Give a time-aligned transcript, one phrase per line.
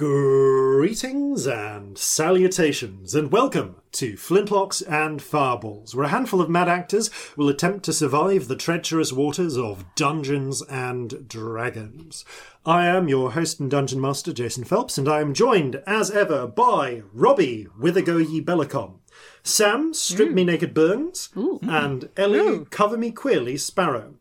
[0.00, 7.10] Greetings and salutations, and welcome to Flintlocks and Fireballs, where a handful of mad actors
[7.36, 12.24] will attempt to survive the treacherous waters of Dungeons and Dragons.
[12.64, 16.46] I am your host and dungeon master, Jason Phelps, and I am joined, as ever,
[16.46, 18.99] by Robbie Withergo Ye Bellicom,
[19.42, 21.30] Sam Strip Me Naked Burns,
[21.62, 24.14] and Ellie Cover Me Queerly Sparrow.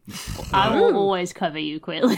[0.53, 2.15] I will always cover you, Quilly.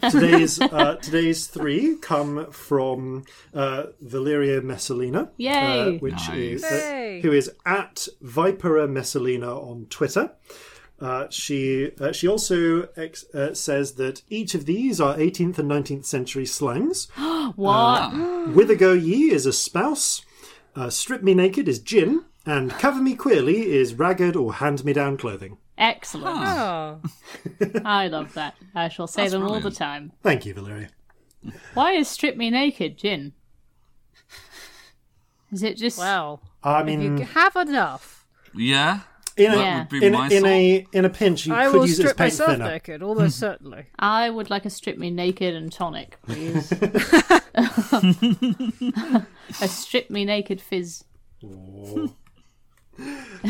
[0.10, 5.96] today's uh, today's three come from uh, Valeria Messalina, Yay.
[5.96, 6.62] uh, which Nice.
[6.62, 10.30] is uh, who is at Vipera Messalina on Twitter.
[10.98, 15.70] Uh, she uh, she also ex- uh, says that each of these are 18th and
[15.70, 17.08] 19th century slangs.
[17.56, 18.12] what?
[18.54, 20.22] Withergo ye is a spouse.
[20.74, 24.92] Uh, Strip me naked is gin, and cover me queerly is ragged or hand me
[24.92, 25.58] down clothing.
[25.76, 26.38] Excellent.
[26.48, 27.00] Oh,
[27.84, 28.54] I love that.
[28.74, 30.12] I shall say That's them all the time.
[30.22, 30.88] Thank you, Valeria.
[31.74, 33.32] Why is Strip Me Naked gin?
[35.52, 35.98] Is it just.
[35.98, 36.40] well.
[36.62, 39.00] I If mean, you have enough, Yeah,
[39.36, 39.86] in a, Yeah.
[39.92, 42.16] in, a, in a in a pinch, you I could will use it as strip
[42.16, 42.64] paint myself thinner.
[42.70, 43.86] naked, almost certainly.
[43.98, 46.72] I would like a Strip Me Naked and tonic, please.
[47.54, 49.26] a
[49.68, 51.04] Strip Me Naked fizz.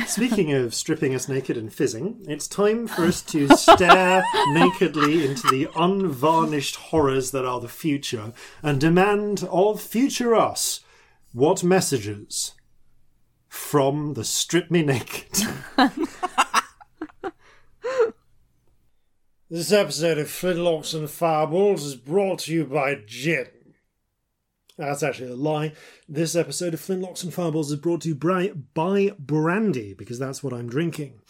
[0.07, 5.49] Speaking of stripping us naked and fizzing, it's time for us to stare nakedly into
[5.49, 10.81] the unvarnished horrors that are the future and demand of future us
[11.33, 12.55] what messages
[13.49, 15.47] from the strip me naked.
[19.51, 23.49] this episode of Flintlocks and Fireballs is brought to you by Gin.
[24.79, 25.73] That's actually a lie.
[26.07, 30.43] This episode of Flintlocks and Fireballs is brought to you bri- by brandy because that's
[30.43, 31.21] what I'm drinking.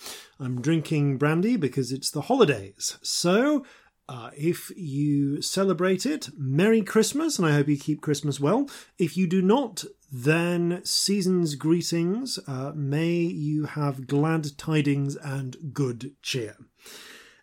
[0.40, 2.98] I'm drinking brandy because it's the holidays.
[3.02, 3.64] So,
[4.08, 8.68] uh, if you celebrate it, Merry Christmas, and I hope you keep Christmas well.
[8.98, 12.38] If you do not, then season's greetings.
[12.48, 16.56] Uh, may you have glad tidings and good cheer.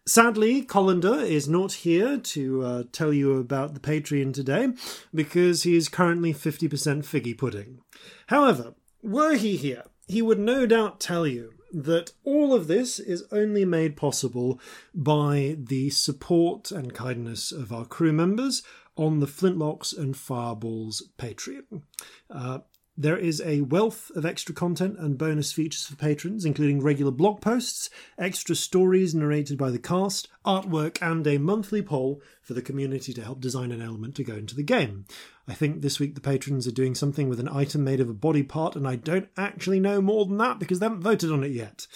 [0.06, 4.74] Sadly, Colander is not here to uh, tell you about the Patreon today
[5.16, 6.70] because he is currently 50%
[7.06, 7.80] figgy pudding.
[8.28, 13.24] However, were he here, he would no doubt tell you that all of this is
[13.32, 14.60] only made possible
[14.94, 18.62] by the support and kindness of our crew members
[18.98, 21.82] on the Flintlocks and Fireballs Patreon.
[22.30, 22.60] Uh,
[22.96, 27.42] there is a wealth of extra content and bonus features for patrons, including regular blog
[27.42, 27.90] posts,
[28.20, 33.24] extra stories narrated by the cast, artwork, and a monthly poll for the community to
[33.24, 35.06] help design an element to go into the game.
[35.48, 38.14] I think this week the patrons are doing something with an item made of a
[38.14, 41.44] body part, and I don't actually know more than that because they haven't voted on
[41.44, 41.88] it yet.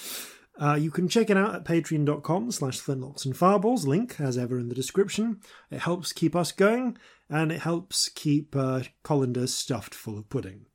[0.59, 4.57] Uh, you can check it out at patreon.com slash flintlocks and fireballs, link as ever
[4.57, 5.39] in the description.
[5.69, 6.97] It helps keep us going,
[7.29, 8.81] and it helps keep uh,
[9.45, 10.66] stuffed full of pudding.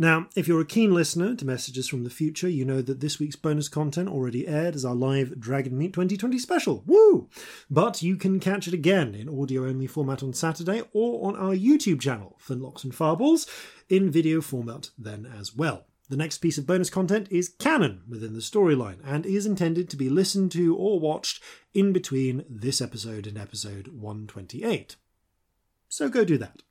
[0.00, 3.18] Now, if you're a keen listener to messages from the future, you know that this
[3.18, 6.84] week's bonus content already aired as our live Dragonmeet 2020 special.
[6.86, 7.28] Woo!
[7.68, 11.52] But you can catch it again in audio only format on Saturday or on our
[11.52, 13.48] YouTube channel, Flintlocks and Fireballs,
[13.88, 15.86] in video format then as well.
[16.08, 19.96] The next piece of bonus content is canon within the storyline and is intended to
[19.96, 21.42] be listened to or watched
[21.74, 24.94] in between this episode and episode 128.
[25.88, 26.62] So go do that.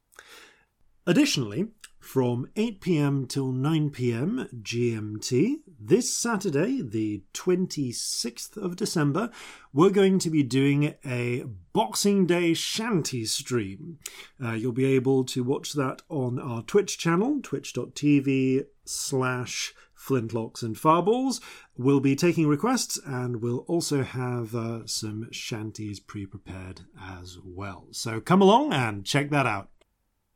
[1.06, 1.68] Additionally,
[2.08, 9.30] from 8 pm till 9 pm GMT, this Saturday, the 26th of December,
[9.74, 14.00] we're going to be doing a Boxing Day shanty stream.
[14.42, 20.78] Uh, you'll be able to watch that on our Twitch channel, twitch.tv slash flintlocks and
[20.78, 21.42] fireballs.
[21.78, 27.88] We'll be taking requests and we'll also have uh, some shanties pre prepared as well.
[27.92, 29.72] So come along and check that out.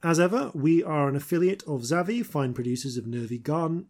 [0.03, 3.83] As ever, we are an affiliate of Zavvi, fine producers of nerdy, gar-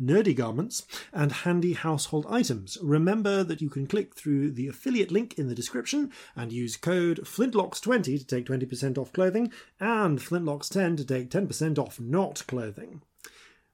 [0.00, 2.78] nerdy garments and handy household items.
[2.82, 7.20] Remember that you can click through the affiliate link in the description and use code
[7.24, 13.02] FLINTLOCKS20 to take 20% off clothing and FLINTLOCKS10 to take 10% off not clothing.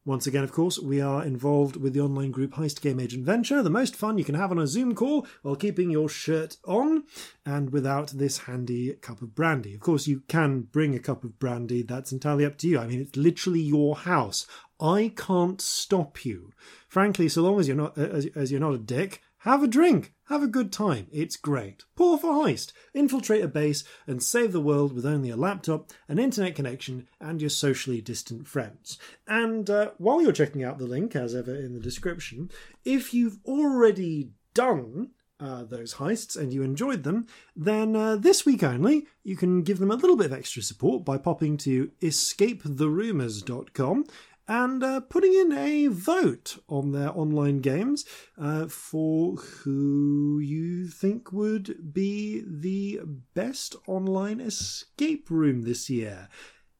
[0.06, 3.62] Once again, of course, we are involved with the online group Heist Game Agent Venture,
[3.62, 7.04] the most fun you can have on a Zoom call while keeping your shirt on
[7.46, 9.72] and without this handy cup of brandy.
[9.72, 12.78] Of course, you can bring a cup of brandy, that's entirely up to you.
[12.78, 14.46] I mean, it's literally your house.
[14.78, 16.52] I can't stop you.
[16.86, 19.66] Frankly, so long as you're not uh, as, as you're not a dick, have a
[19.66, 20.13] drink.
[20.29, 21.09] Have a good time.
[21.12, 21.85] It's great.
[21.97, 22.73] Pour for heist.
[22.94, 27.43] Infiltrate a base and save the world with only a laptop, an internet connection, and
[27.43, 28.99] your socially distant friends.
[29.29, 32.50] And uh, while you're checking out the link, as ever in the description,
[32.87, 35.11] if you've already done
[35.41, 39.79] uh, those heists and you enjoyed them, then uh, this week only, you can give
[39.79, 44.06] them a little bit of extra support by popping to escapetherumors.com
[44.46, 48.05] and uh, putting in a vote on their online games
[48.38, 53.00] uh, for who you think would be the
[53.35, 56.29] best online escape room this year.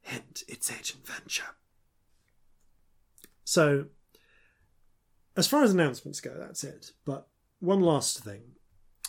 [0.03, 1.55] Hint, it's Agent Venture.
[3.45, 3.87] So,
[5.37, 6.93] as far as announcements go, that's it.
[7.05, 7.29] But
[7.61, 8.43] one last thing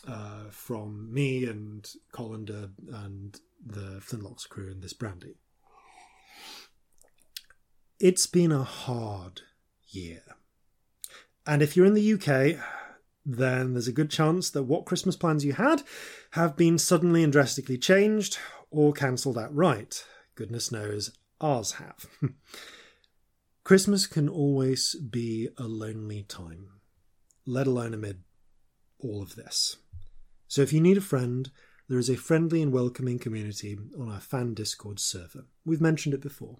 [0.07, 5.35] uh, from me and Colander and the Flintlocks crew and this brandy.
[7.99, 9.41] It's been a hard
[9.87, 10.21] year.
[11.47, 12.59] And if you're in the UK,
[13.25, 15.81] then there's a good chance that what Christmas plans you had
[16.31, 18.37] have been suddenly and drastically changed
[18.69, 20.05] or cancelled outright.
[20.35, 22.05] Goodness knows ours have.
[23.63, 26.67] Christmas can always be a lonely time,
[27.45, 28.23] let alone amid
[28.99, 29.77] all of this.
[30.49, 31.49] So if you need a friend,
[31.87, 35.45] there is a friendly and welcoming community on our fan Discord server.
[35.63, 36.57] We've mentioned it before.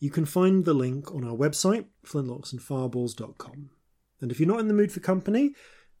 [0.00, 3.70] You can find the link on our website, flintlocksandfireballs.com.
[4.20, 5.54] And if you're not in the mood for company,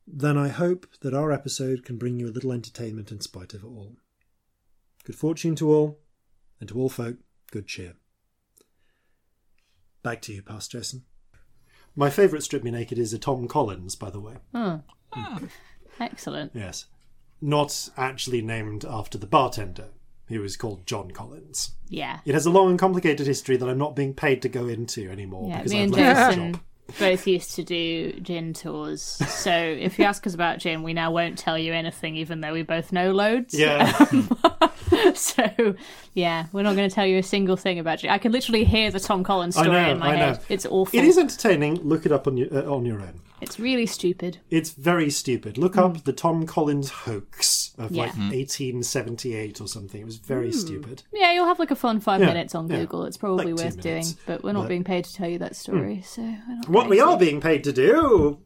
[0.06, 3.62] then I hope that our episode can bring you a little entertainment in spite of
[3.62, 3.96] it all.
[5.04, 6.00] Good fortune to all,
[6.58, 7.18] and to all folk,
[7.50, 7.94] good cheer.
[10.02, 11.04] Back to you, Pastor Jason.
[11.94, 14.36] My favourite Strip Me Naked is a Tom Collins, by the way.
[14.54, 14.76] Hmm.
[15.98, 16.52] Excellent.
[16.54, 16.86] Yes.
[17.42, 19.88] Not actually named after the bartender.
[20.30, 21.72] He was called John Collins.
[21.88, 22.20] Yeah.
[22.24, 25.10] It has a long and complicated history that I'm not being paid to go into
[25.10, 26.62] anymore Yeah, because me I've and left Jason job.
[27.00, 29.02] both used to do gin tours.
[29.02, 32.52] So if you ask us about gin, we now won't tell you anything, even though
[32.52, 33.58] we both know loads.
[33.58, 33.90] Yeah.
[35.14, 35.74] so
[36.14, 38.10] yeah, we're not going to tell you a single thing about gin.
[38.10, 40.40] I can literally hear the Tom Collins story know, in my head.
[40.48, 40.96] It's awful.
[40.96, 41.76] It is entertaining.
[41.82, 43.20] Look it up on your, uh, on your own.
[43.40, 44.38] It's really stupid.
[44.50, 45.56] It's very stupid.
[45.58, 48.30] Look up the Tom Collins hoax of like Hmm.
[48.30, 50.00] 1878 or something.
[50.00, 51.02] It was very stupid.
[51.12, 52.80] Yeah, you'll have like a fun five Yeah, minutes on yeah.
[52.80, 53.04] Google.
[53.04, 55.56] It's probably Like worth doing, but we're not But- being paid to tell you that
[55.56, 56.02] story.
[56.06, 58.38] So we're not What we are being paid to do,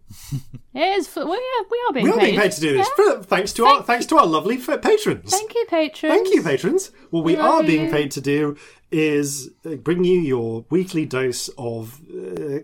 [0.74, 1.08] is.
[1.08, 2.26] fu- Well, yeah, we are being we are paid.
[2.26, 2.88] being paid to do this.
[2.98, 3.14] Yeah.
[3.16, 5.30] for- Thanks to our thanks to our lovely f- patrons.
[5.30, 6.14] Thank you, patrons.
[6.14, 6.90] Thank you, patrons.
[7.10, 7.90] What we We are being you.
[7.90, 8.56] paid to do
[8.92, 12.60] is uh, bring you your weekly dose of uh,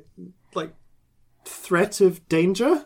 [0.54, 0.72] like
[1.50, 2.84] threat of danger,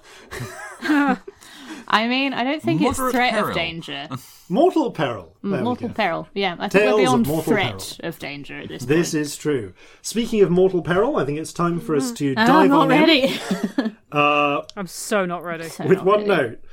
[1.88, 3.48] I mean, I don't think it's threat peril.
[3.48, 4.08] of danger.
[4.48, 5.36] mortal peril.
[5.42, 6.28] There mm, mortal peril.
[6.34, 9.20] Yeah, I think Tales we're of beyond mortal threat of danger at this, This point.
[9.20, 9.74] is true.
[10.02, 12.16] Speaking of mortal peril, I think it's time for us mm.
[12.16, 15.68] to ah, I'm dive not on in uh, I'm so not ready.
[15.68, 16.42] So with not one ready.
[16.42, 16.64] note.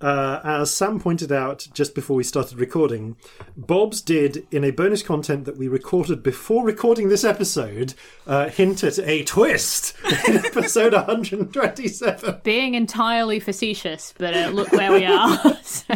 [0.00, 3.16] Uh, as Sam pointed out just before we started recording,
[3.56, 7.92] Bob's did in a bonus content that we recorded before recording this episode
[8.26, 9.94] uh, hint at a twist
[10.28, 12.40] in episode 127.
[12.42, 15.58] Being entirely facetious, but uh, look where we are.
[15.62, 15.94] so,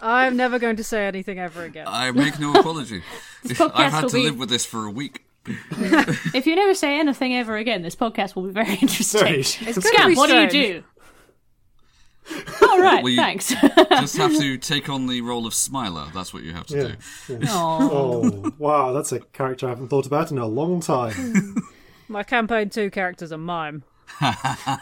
[0.00, 1.86] I'm never going to say anything ever again.
[1.88, 3.02] I make no apology.
[3.60, 5.24] I've had to be- live with this for a week.
[5.46, 9.20] if you never say anything ever again, this podcast will be very interesting.
[9.20, 10.84] Very- It's gonna Scam, what do you do?
[12.62, 13.48] All right, Well, thanks.
[13.90, 16.06] Just have to take on the role of Smiler.
[16.14, 16.76] That's what you have to
[17.28, 17.36] Yeah.
[17.38, 17.46] do.
[17.46, 17.78] Aw.
[17.90, 21.12] Oh, wow, that's a character I haven't thought about in a long time.
[21.12, 21.58] Hmm.
[22.08, 23.84] My campaign two character's are mime.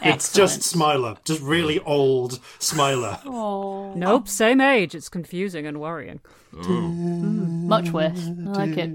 [0.01, 3.19] It's just Smiler, just really old Smiler.
[3.25, 3.93] Aw.
[3.95, 4.95] Nope, same age.
[4.95, 6.21] It's confusing and worrying.
[6.55, 6.63] Oh.
[6.63, 8.25] Hmm, much worse.
[8.25, 8.91] I like it.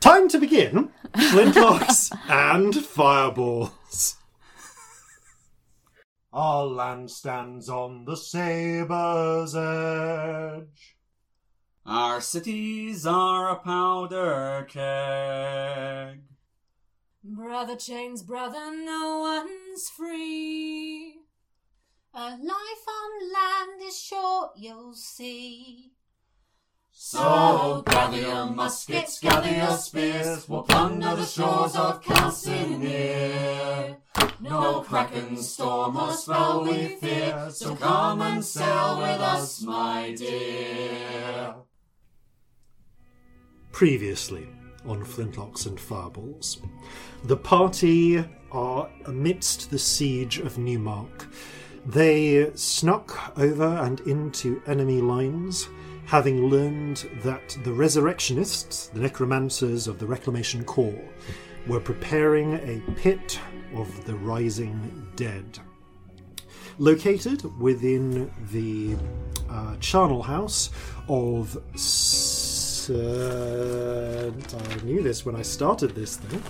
[0.00, 4.16] Time to begin Flintlocks and Fireballs.
[6.36, 10.98] Our land stands on the sabre's edge.
[11.86, 16.24] Our cities are a powder keg.
[17.24, 21.20] Brother chains, brother, no one's free.
[22.12, 25.92] A life on land is short, you'll see.
[26.98, 33.98] So gather your muskets, gather your spears, we'll plunder the shores of Calcinear.
[34.40, 41.56] No kraken, storm, or spell we fear, so come and sail with us, my dear.
[43.72, 44.48] Previously
[44.86, 46.62] on Flintlocks and Fireballs,
[47.24, 51.28] the party are amidst the siege of Newmark.
[51.84, 55.68] They snuck over and into enemy lines,
[56.06, 61.04] having learned that the resurrectionists, the necromancers of the Reclamation Corps,
[61.66, 63.38] were preparing a pit
[63.74, 65.58] of the rising dead.
[66.78, 68.96] Located within the
[69.50, 70.70] uh, charnel house
[71.08, 71.56] of.
[71.74, 76.40] S- uh, I knew this when I started this thing.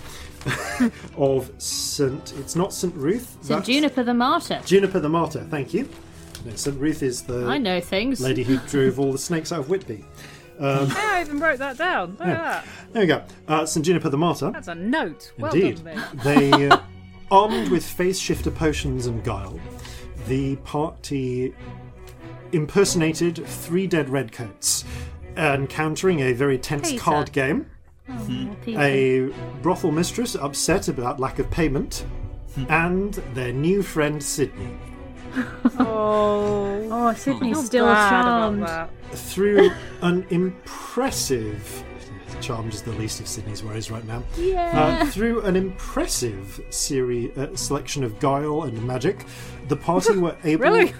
[1.16, 2.34] of St.
[2.38, 2.94] It's not St.
[2.94, 3.38] Ruth.
[3.40, 3.64] St.
[3.64, 4.60] Juniper the Martyr.
[4.66, 5.44] Juniper the Martyr.
[5.44, 5.88] Thank you.
[6.46, 6.78] No, St.
[6.80, 8.20] Ruth is the I know things.
[8.20, 10.04] lady who drove all the snakes out of Whitby.
[10.60, 12.12] Yeah, I even wrote that down.
[12.18, 12.64] Look at that.
[12.92, 13.22] There we go.
[13.48, 13.84] Uh, St.
[13.84, 14.50] Juniper the Martyr.
[14.52, 15.32] That's a note.
[15.38, 15.84] Well Indeed.
[15.84, 16.22] done, mate.
[16.24, 16.78] They, uh,
[17.30, 19.58] armed with face shifter potions and guile,
[20.28, 21.52] the party
[22.52, 24.84] impersonated three dead redcoats,
[25.36, 27.02] encountering a very tense Peter.
[27.02, 27.66] card game,
[28.64, 28.80] People.
[28.80, 29.30] a
[29.62, 32.06] brothel mistress upset about lack of payment,
[32.68, 34.78] and their new friend Sydney.
[35.78, 38.62] Oh, Oh, Sydney's still bad charmed.
[38.62, 39.70] about Through
[40.02, 41.84] an impressive.
[42.40, 44.22] Charmed is the least of Sydney's worries right now.
[44.36, 44.98] Yeah.
[45.02, 49.24] Uh, through an impressive series uh, selection of guile and magic,
[49.68, 50.92] the party were able Really?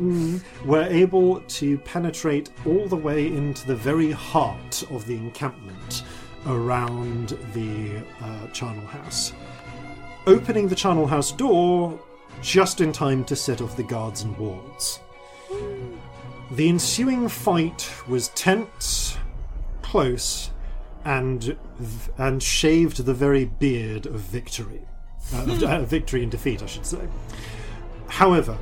[0.00, 6.02] Mm, were able to penetrate all the way into the very heart of the encampment
[6.46, 9.32] around the uh, charnel house,
[10.26, 12.00] opening the charnel house door
[12.42, 15.00] just in time to set off the guards and wards.
[16.52, 19.16] The ensuing fight was tense,
[19.82, 20.50] close,
[21.04, 21.56] and
[22.18, 24.82] and shaved the very beard of victory,
[25.34, 27.00] uh, of, uh, victory and defeat, I should say.
[28.08, 28.58] However,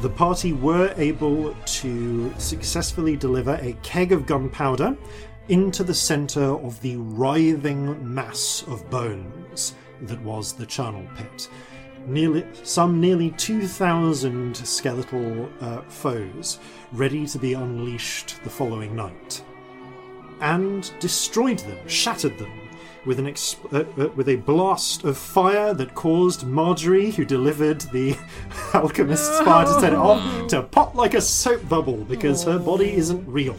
[0.00, 4.96] the party were able to successfully deliver a keg of gunpowder
[5.48, 11.48] into the centre of the writhing mass of bones that was the charnel pit.
[12.06, 16.58] Nearly, some nearly 2,000 skeletal uh, foes
[16.92, 19.42] ready to be unleashed the following night
[20.40, 22.50] and destroyed them, shattered them,
[23.06, 27.80] with an exp- uh, uh, with a blast of fire that caused Marjorie, who delivered
[27.92, 28.16] the
[28.74, 32.92] alchemist's fire to set it off, to pop like a soap bubble because her body
[32.94, 33.56] isn't real.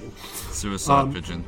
[0.51, 1.43] Suicide Um, pigeon.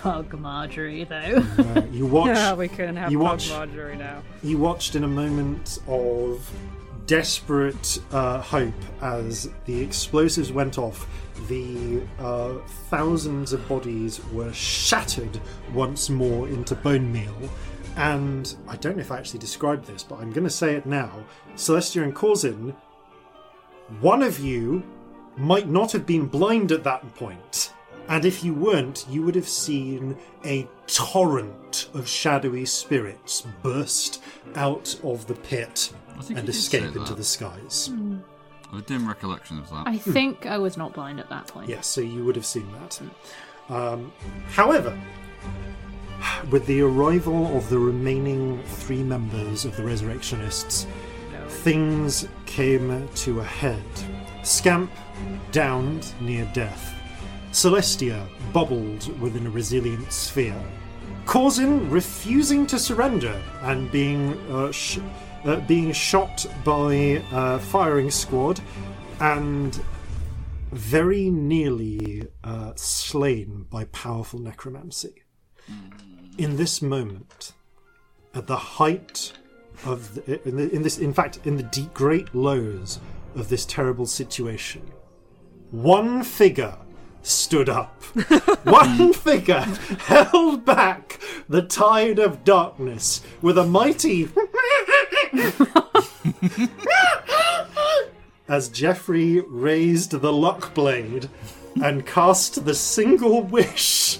[0.00, 1.44] Pug Marjorie, though.
[1.58, 2.28] Uh, you watch.
[2.28, 4.22] Yeah, we can have You Pug watch- Marjorie now.
[4.42, 6.50] you watched in a moment of
[7.06, 11.06] desperate uh, hope as the explosives went off.
[11.48, 12.54] The uh,
[12.88, 15.40] thousands of bodies were shattered
[15.72, 17.36] once more into bone meal.
[17.96, 20.86] And I don't know if I actually described this, but I'm going to say it
[20.86, 21.10] now.
[21.56, 22.74] Celestia and Corzin,
[24.00, 24.82] one of you
[25.36, 27.72] might not have been blind at that point.
[28.10, 34.20] And if you weren't, you would have seen a torrent of shadowy spirits burst
[34.56, 37.88] out of the pit and you did say escape into the skies.
[37.92, 39.84] I have a dim recollection of that.
[39.86, 41.68] I think I was not blind at that point.
[41.68, 43.00] Yes, so you would have seen that.
[43.68, 44.12] Um,
[44.48, 44.98] however,
[46.50, 50.86] with the arrival of the remaining three members of the Resurrectionists,
[51.48, 53.84] things came to a head.
[54.42, 54.90] Scamp
[55.52, 56.99] downed near death.
[57.52, 60.62] Celestia bubbled within a resilient sphere.
[61.24, 64.98] Corzin refusing to surrender and being uh, sh-
[65.44, 68.60] uh, being shot by a firing squad,
[69.20, 69.82] and
[70.70, 75.22] very nearly uh, slain by powerful necromancy.
[76.38, 77.52] In this moment,
[78.34, 79.32] at the height
[79.84, 83.00] of the, in, the, in this, in fact, in the deep, great lows
[83.34, 84.82] of this terrible situation,
[85.70, 86.76] one figure
[87.22, 88.02] stood up.
[88.64, 89.14] one mm.
[89.14, 89.66] figure
[90.06, 94.28] held back the tide of darkness with a mighty.
[98.48, 101.28] as Geoffrey raised the lock blade
[101.80, 104.18] and cast the single wish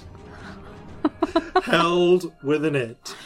[1.64, 3.16] held within it,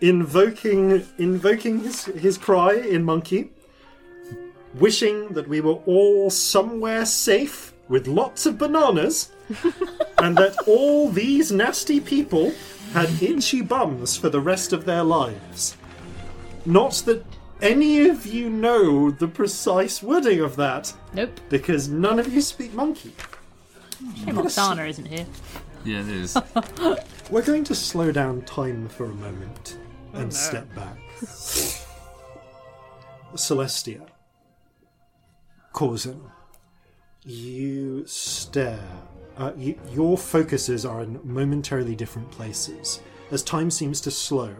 [0.00, 3.50] invoking invoking his, his cry in monkey,
[4.74, 9.30] wishing that we were all somewhere safe with lots of bananas,
[10.18, 12.52] and that all these nasty people
[12.92, 15.76] had itchy bums for the rest of their lives.
[16.64, 17.24] Not that
[17.60, 21.40] any of you know the precise wording of that, Nope.
[21.48, 23.12] because none of you speak monkey.
[24.16, 25.26] Shame Oksana isn't here.
[25.84, 26.36] Yeah, it is.
[27.30, 29.78] We're going to slow down time for a moment
[30.14, 30.30] oh, and no.
[30.30, 30.98] step back.
[33.34, 34.06] Celestia,
[35.72, 36.20] Corzin,
[37.24, 38.80] you stare.
[39.36, 43.00] Uh, you, your focuses are in momentarily different places.
[43.30, 44.54] As time seems to slow,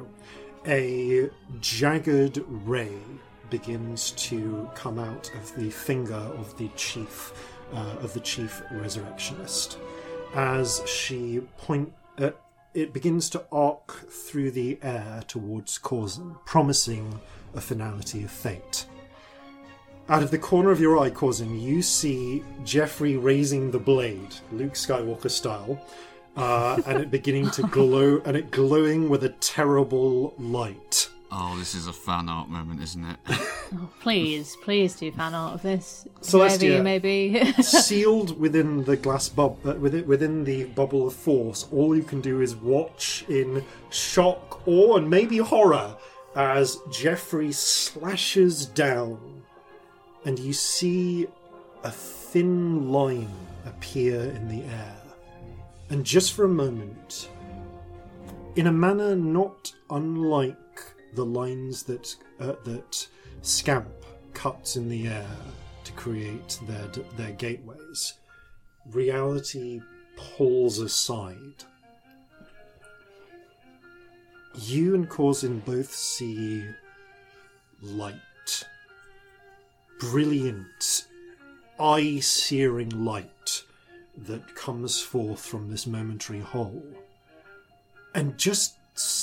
[0.66, 1.30] a
[1.61, 2.97] jagged ray
[3.50, 7.33] begins to come out of the finger of the chief
[7.73, 9.78] uh, of the chief resurrectionist
[10.35, 12.30] as she point uh,
[12.75, 17.21] it begins to arc through the air towards Corzin, promising
[17.54, 18.87] a finality of fate.
[20.06, 24.75] Out of the corner of your eye, Corzin, you see Jeffrey raising the blade, Luke
[24.75, 25.82] Skywalker style,
[26.37, 31.08] uh, and it beginning to glow, and it glowing with a terrible light.
[31.32, 33.16] Oh, this is a fan art moment, isn't it?
[34.00, 36.06] Please, please do fan art of this.
[36.20, 36.78] Celestia.
[36.78, 37.52] Whoever you.
[37.62, 42.20] Sealed within the glass bubble, uh, within, within the bubble of force, all you can
[42.20, 45.96] do is watch in shock, awe, and maybe horror
[46.37, 49.34] as Jeffrey slashes down,
[50.25, 51.26] and you see
[51.83, 53.35] a thin line
[53.66, 54.97] appear in the air.
[55.90, 57.28] And just for a moment,
[58.57, 60.57] in a manner not unlike
[61.14, 63.07] the lines that uh, that
[63.43, 63.88] Scamp
[64.33, 65.37] cuts in the air
[65.85, 68.14] to create their their gateways,
[68.90, 69.81] reality
[70.16, 71.64] pulls aside.
[74.57, 76.64] You and Corzin both see
[77.83, 78.14] light,
[80.11, 81.06] brilliant,
[81.80, 83.62] eye-searing light
[84.16, 86.84] that comes forth from this momentary hole
[88.14, 88.76] and just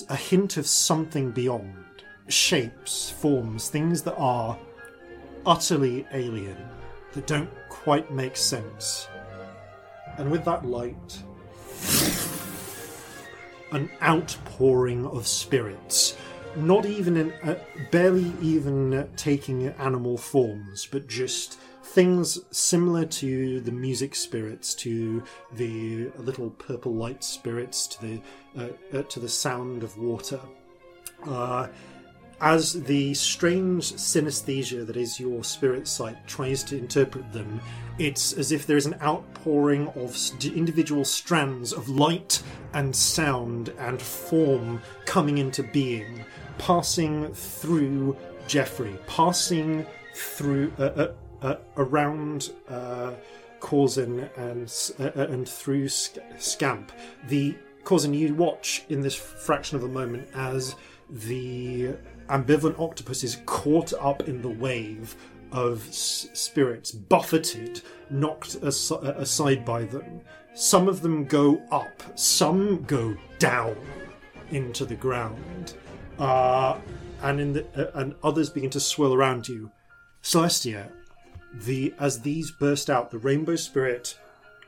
[0.10, 1.86] a hint of something beyond
[2.28, 4.58] shapes, forms, things that are
[5.46, 6.58] utterly alien,
[7.14, 9.08] that don't quite make sense.
[10.18, 11.24] And with that light,
[13.72, 16.18] an outpouring of spirits.
[16.58, 17.56] Not even in, uh,
[17.92, 25.24] barely even uh, taking animal forms, but just things similar to the music spirits, to
[25.54, 28.22] the little purple light spirits, to the
[28.58, 30.40] uh, uh, to the sound of water.
[31.26, 31.68] Uh,
[32.42, 37.62] as the strange synesthesia that is your spirit sight tries to interpret them,
[38.00, 42.42] it's as if there is an outpouring of individual strands of light
[42.74, 46.26] and sound and form coming into being,
[46.58, 48.18] passing through
[48.48, 53.14] Jeffrey, passing through uh, uh, uh, around uh,
[54.38, 56.92] and uh, uh, and through Sc- Scamp.
[57.28, 60.76] The Corzin you watch in this fraction of a moment as
[61.10, 61.96] the
[62.28, 65.16] ambivalent octopus is caught up in the wave
[65.52, 70.22] of s- spirits, buffeted, knocked as- aside by them.
[70.54, 73.76] Some of them go up, some go down
[74.50, 75.74] into the ground,
[76.22, 76.80] uh,
[77.24, 79.72] and in the, uh, and others begin to swirl around you.
[80.22, 80.90] Celestia,
[81.52, 84.18] the as these burst out, the rainbow spirit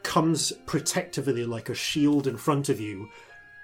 [0.02, 3.08] comes protectively like a shield in front of you,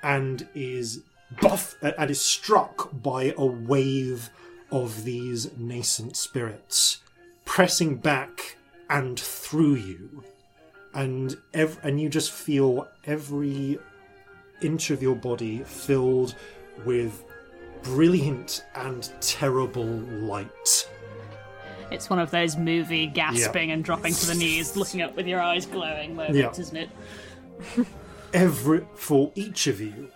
[0.03, 1.01] and is
[1.41, 4.29] buff uh, and is struck by a wave
[4.71, 6.99] of these nascent spirits,
[7.43, 8.55] pressing back
[8.87, 10.23] and through you,
[10.93, 13.79] and ev- and you just feel every
[14.61, 16.35] inch of your body filled
[16.85, 17.23] with
[17.83, 20.87] brilliant and terrible light.
[21.91, 25.41] it's one of those movie gasping and dropping to the knees, looking up with your
[25.41, 26.61] eyes glowing moments, Yeah.
[26.61, 26.89] isn't it?
[28.33, 30.09] Every for each of you,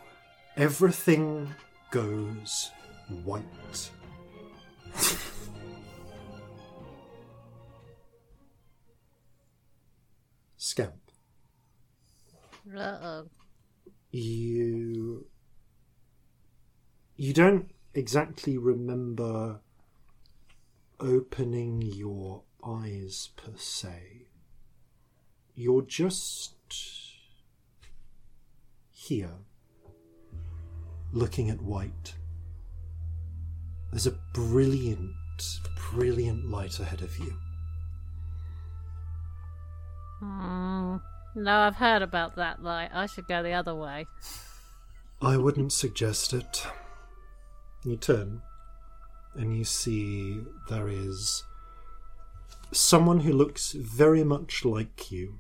[0.56, 1.50] everything
[1.92, 2.70] goes
[3.24, 3.44] white.
[10.58, 10.94] Scamp,
[12.76, 13.26] Uh-oh.
[14.12, 15.26] you
[17.24, 19.62] you don't exactly remember
[21.00, 24.28] opening your eyes per se.
[25.56, 26.56] You're just
[28.92, 29.38] here,
[31.14, 32.14] looking at white.
[33.92, 35.14] There's a brilliant,
[35.92, 37.34] brilliant light ahead of you.
[40.22, 41.02] Mm.
[41.36, 42.90] No, I've heard about that light.
[42.94, 44.08] I should go the other way.
[45.22, 46.68] I wouldn't suggest it.
[47.86, 48.42] You turn
[49.36, 51.44] and you see there is
[52.72, 55.40] someone who looks very much like you,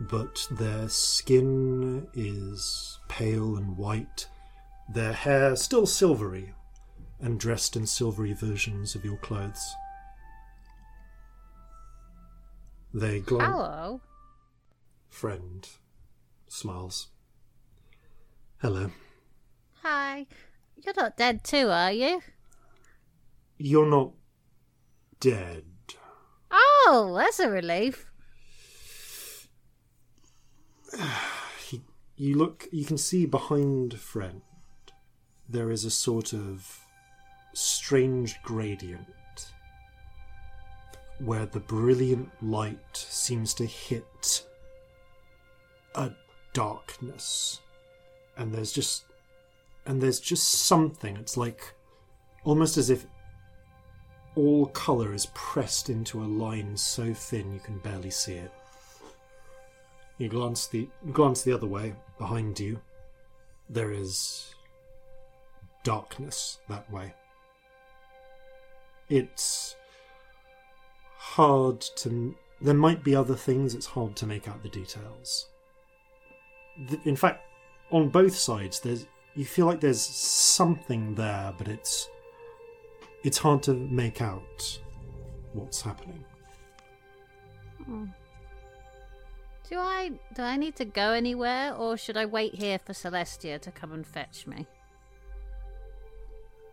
[0.00, 4.28] but their skin is pale and white,
[4.92, 6.52] their hair still silvery,
[7.20, 9.74] and dressed in silvery versions of your clothes.
[12.94, 13.52] They glance.
[13.52, 14.00] Hello.
[15.08, 15.68] Friend
[16.46, 17.08] smiles.
[18.58, 18.90] Hello.
[19.82, 20.26] Hi.
[20.84, 22.22] You're not dead too, are you?
[23.58, 24.12] You're not
[25.20, 25.64] dead.
[26.50, 28.06] Oh, that's a relief.
[31.68, 31.82] He,
[32.16, 34.40] you look, you can see behind Friend,
[35.48, 36.80] there is a sort of
[37.52, 39.52] strange gradient
[41.18, 44.46] where the brilliant light seems to hit
[45.94, 46.10] a
[46.52, 47.60] darkness.
[48.36, 49.04] And there's just,
[49.88, 51.16] and there's just something.
[51.16, 51.74] It's like
[52.44, 53.06] almost as if
[54.36, 58.52] all color is pressed into a line so thin you can barely see it.
[60.18, 62.80] You glance the glance the other way behind you.
[63.70, 64.54] There is
[65.84, 67.14] darkness that way.
[69.08, 69.74] it's
[71.16, 72.36] hard to.
[72.60, 73.74] There might be other things.
[73.74, 75.48] It's hard to make out the details.
[77.04, 77.42] In fact,
[77.90, 79.06] on both sides, there's
[79.38, 82.10] you feel like there's something there, but it's
[83.22, 84.80] it's hard to make out
[85.52, 86.24] what's happening.
[87.84, 88.06] Hmm.
[89.70, 93.60] Do I do I need to go anywhere, or should I wait here for Celestia
[93.60, 94.66] to come and fetch me?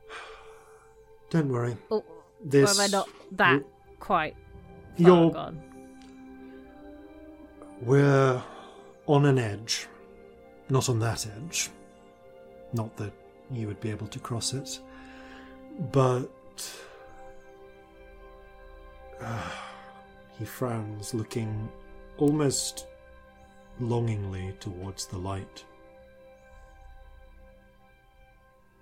[1.30, 1.78] Don't worry.
[1.92, 2.04] Or, or
[2.44, 3.62] This am I not that
[4.00, 4.36] quite
[4.98, 5.62] You're gone?
[7.82, 8.42] We're
[9.06, 9.86] on an edge.
[10.68, 11.70] Not on that edge.
[12.76, 13.14] Not that
[13.50, 14.80] you would be able to cross it.
[15.92, 16.30] But.
[19.22, 19.50] Uh,
[20.38, 21.70] he frowns, looking
[22.18, 22.88] almost
[23.80, 25.64] longingly towards the light.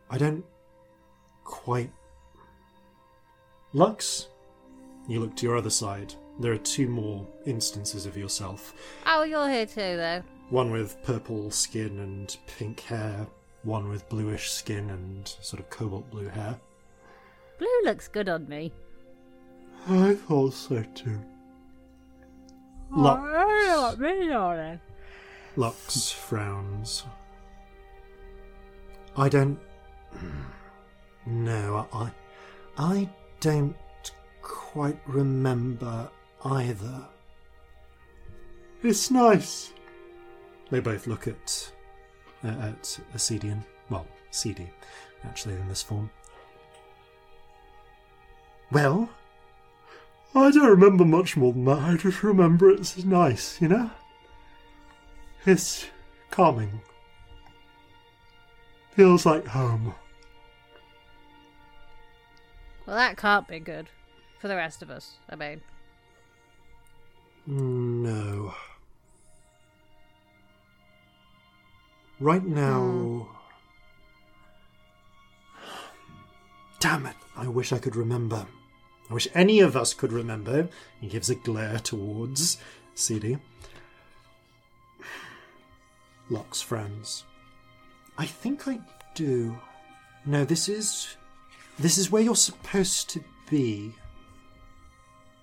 [0.09, 0.43] I don't
[1.43, 1.91] quite.
[3.73, 4.27] Lux,
[5.07, 6.15] you look to your other side.
[6.39, 8.73] There are two more instances of yourself.
[9.05, 10.23] Oh, you're here too, though.
[10.49, 13.27] One with purple skin and pink hair,
[13.63, 16.59] one with bluish skin and sort of cobalt blue hair.
[17.57, 18.71] Blue looks good on me.
[19.87, 21.19] I thought so too.
[22.91, 24.79] Lux, Oh, me, darling.
[25.55, 27.03] Lux frowns.
[29.17, 29.59] I don't.
[31.25, 32.11] No, I.
[32.77, 33.77] I don't
[34.41, 36.09] quite remember
[36.43, 37.07] either.
[38.83, 39.71] It's nice.
[40.69, 41.71] They both look at.
[42.43, 43.63] Uh, at Acedian.
[43.89, 44.69] Well, CD,
[45.23, 46.09] actually, in this form.
[48.71, 49.09] Well,
[50.35, 51.79] I don't remember much more than that.
[51.79, 53.91] I just remember it's nice, you know?
[55.45, 55.85] It's
[56.31, 56.81] calming.
[58.91, 59.93] Feels like home.
[62.85, 63.87] Well, that can't be good
[64.39, 65.17] for the rest of us.
[65.29, 65.61] I mean,
[67.45, 68.53] No.
[72.23, 73.27] Right now.
[75.57, 75.67] Hmm.
[76.79, 77.17] Damn it!
[77.35, 78.45] I wish I could remember.
[79.09, 80.69] I wish any of us could remember.
[81.01, 82.59] He gives a glare towards
[82.95, 83.39] CD.
[86.29, 87.25] Lux friends.
[88.17, 88.79] I think I
[89.15, 89.57] do.
[90.25, 91.17] No, this is.
[91.77, 93.93] This is where you're supposed to be.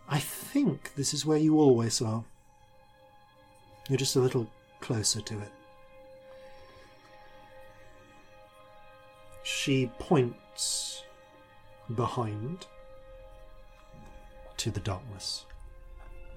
[0.09, 2.25] I think this is where you always are.
[3.90, 5.53] You're just a little closer to it.
[9.57, 11.03] She points
[11.95, 12.67] behind
[14.57, 15.45] to the darkness.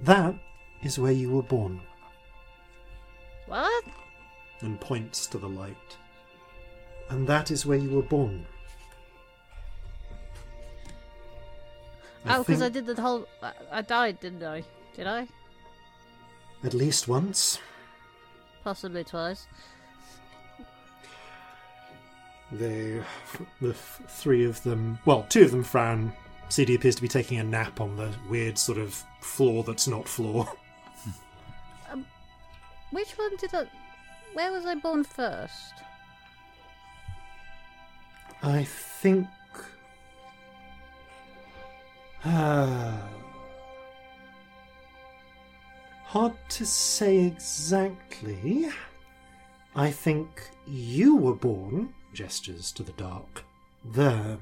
[0.01, 0.35] That
[0.81, 1.79] is where you were born,
[3.45, 3.83] what?
[4.61, 5.97] and points to the light.
[7.09, 8.45] And that is where you were born.
[12.25, 13.27] oh, because I did the whole.
[13.41, 14.63] I, I died, didn't I?
[14.95, 15.27] Did I?
[16.63, 17.59] At least once.
[18.63, 19.47] Possibly twice.
[22.53, 23.01] They,
[23.61, 26.13] the f- three of them, well, two of them frown.
[26.49, 30.07] CD appears to be taking a nap on the weird sort of floor that's not
[30.07, 30.51] floor.
[32.91, 33.65] Which one did I?
[34.33, 35.73] Where was I born first?
[38.43, 39.27] I think.
[42.25, 43.01] Ah.
[46.03, 48.69] Hard to say exactly.
[49.75, 53.43] I think you were born, gestures to the dark,
[53.83, 54.37] there.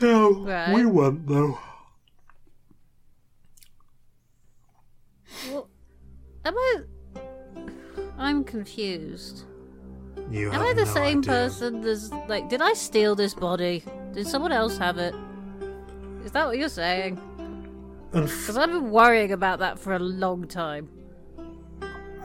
[0.00, 0.74] No, Right.
[0.74, 1.58] we weren't, though.
[5.50, 5.66] What?
[6.44, 6.82] Am I?
[8.18, 9.44] I'm confused.
[10.30, 11.28] You Am have I the no same idea.
[11.32, 12.48] person as like?
[12.48, 13.84] Did I steal this body?
[14.12, 15.14] Did someone else have it?
[16.24, 17.20] Is that what you're saying?
[18.12, 20.88] Because I've been worrying about that for a long time.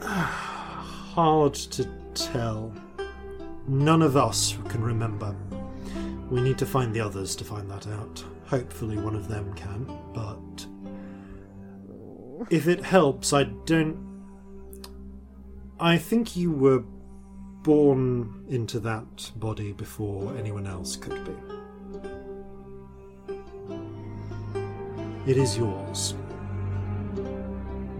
[0.00, 2.72] hard to tell.
[3.70, 5.32] None of us can remember.
[6.28, 8.24] We need to find the others to find that out.
[8.46, 10.66] Hopefully, one of them can, but.
[12.50, 13.96] If it helps, I don't.
[15.78, 16.82] I think you were
[17.62, 21.32] born into that body before anyone else could be.
[25.28, 26.14] It is yours.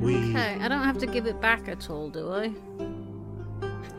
[0.00, 0.16] We.
[0.30, 2.52] Okay, I don't have to give it back at all, do I?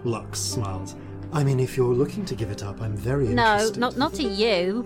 [0.04, 0.98] Lux smiles.
[1.34, 3.78] I mean, if you're looking to give it up, I'm very No, interested.
[3.80, 4.86] not not to you.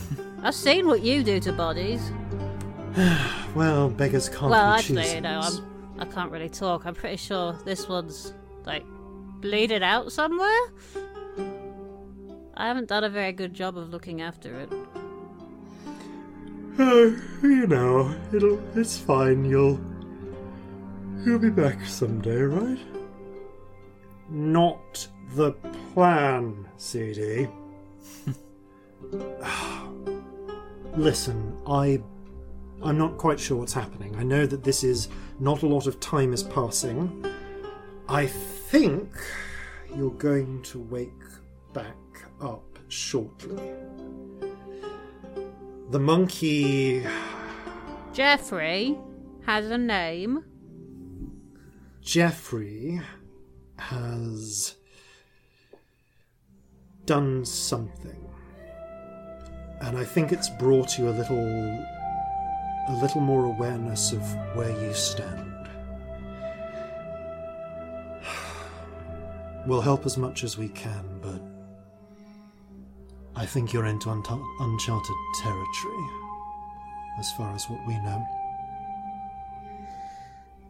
[0.42, 2.12] I've seen what you do to bodies.
[3.54, 5.14] Well, beggars can't well, be actually, choosers.
[5.16, 6.86] you know, I'm I can't really talk.
[6.86, 8.32] I'm pretty sure this one's
[8.64, 8.84] like
[9.40, 10.60] bleeding out somewhere.
[12.54, 14.72] I haven't done a very good job of looking after it.
[16.78, 19.44] Oh, you know, it'll it's fine.
[19.44, 19.80] You'll
[21.24, 22.78] you'll be back someday, right?
[24.30, 25.52] Not the
[25.92, 27.48] plan, CD.
[30.96, 32.02] Listen, I
[32.82, 34.16] I'm not quite sure what's happening.
[34.16, 37.24] I know that this is not a lot of time is passing.
[38.08, 39.12] I think
[39.94, 41.10] you're going to wake
[41.72, 41.96] back
[42.40, 43.74] up shortly.
[45.90, 47.04] The monkey
[48.12, 48.96] Jeffrey
[49.44, 50.44] has a name.
[52.00, 53.00] Jeffrey
[53.78, 54.76] has
[57.10, 58.24] done something.
[59.80, 61.84] And I think it's brought you a little
[62.88, 64.22] a little more awareness of
[64.54, 65.68] where you stand.
[69.66, 71.42] We'll help as much as we can, but
[73.34, 76.06] I think you're into unta- uncharted territory
[77.18, 78.24] as far as what we know.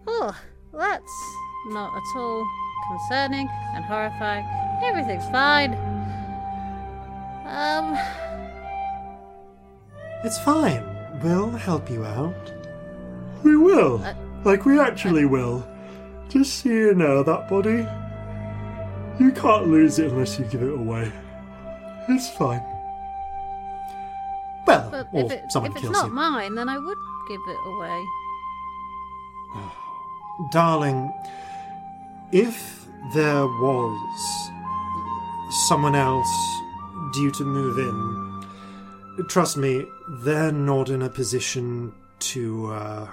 [0.06, 0.34] Oh,
[0.72, 1.36] that's
[1.68, 2.48] not at all
[2.88, 4.46] concerning and horrifying.
[4.82, 5.99] Everything's fine.
[7.50, 7.98] Um,
[10.24, 10.84] It's fine.
[11.22, 12.52] We'll help you out.
[13.42, 14.02] We will.
[14.04, 15.66] Uh, like, we actually will.
[16.28, 17.86] Just so you know, that body.
[19.18, 21.10] You can't lose it unless you give it away.
[22.08, 22.62] It's fine.
[24.66, 26.12] Well, but or if, it, someone if it's kills not you.
[26.12, 28.04] mine, then I would give it away.
[30.52, 31.12] Darling,
[32.32, 34.50] if there was
[35.68, 36.28] someone else
[37.12, 43.10] due to move in, trust me, they're not in a position to uh,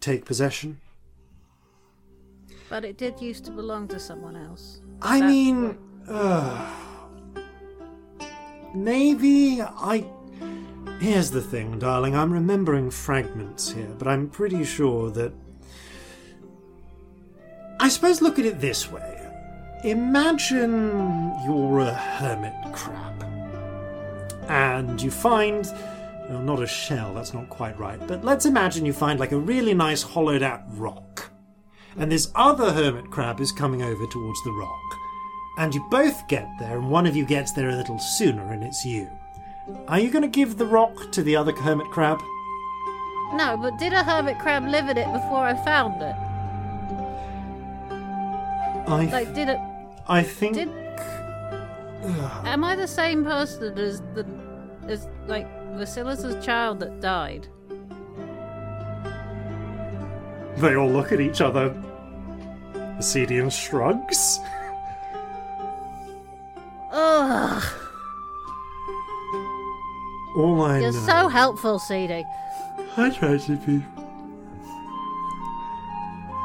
[0.00, 0.80] take possession.
[2.68, 4.80] But it did used to belong to someone else.
[5.00, 5.78] I That's mean,
[6.08, 6.70] uh,
[8.74, 10.04] maybe I.
[11.00, 12.16] Here's the thing, darling.
[12.16, 15.32] I'm remembering fragments here, but I'm pretty sure that.
[17.80, 19.17] I suppose look at it this way.
[19.84, 23.24] Imagine you're a hermit crab.
[24.48, 25.66] And you find.
[26.28, 27.98] Well, not a shell, that's not quite right.
[28.06, 31.08] But let's imagine you find like a really nice hollowed out rock
[31.98, 34.96] and this other hermit crab is coming over towards the rock.
[35.58, 38.62] And you both get there, and one of you gets there a little sooner, and
[38.62, 39.10] it's you.
[39.88, 42.20] Are you going to give the rock to the other hermit crab?
[43.32, 46.14] No, but did a hermit crab live in it before I found it?
[48.88, 49.58] I, Like, did it?
[50.08, 50.54] I think.
[50.54, 50.68] Did
[52.44, 54.24] am I the same person as the
[54.88, 57.48] as like Vasilis' child that died?
[60.56, 61.74] They all look at each other.
[62.98, 64.40] Acedian shrugs.
[66.90, 67.62] Ugh,
[70.36, 70.98] All I you're know.
[71.06, 72.24] so helpful, CD.
[72.96, 73.84] I try to be.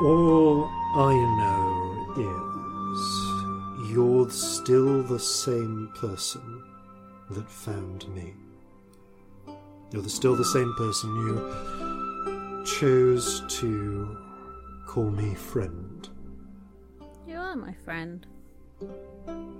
[0.01, 1.82] All I know
[2.17, 6.63] is you're still the same person
[7.31, 8.33] that found me.
[9.91, 14.17] You're still the same person you chose to
[14.87, 16.07] call me friend.
[17.27, 18.25] You are my friend.
[18.79, 19.53] Hmm.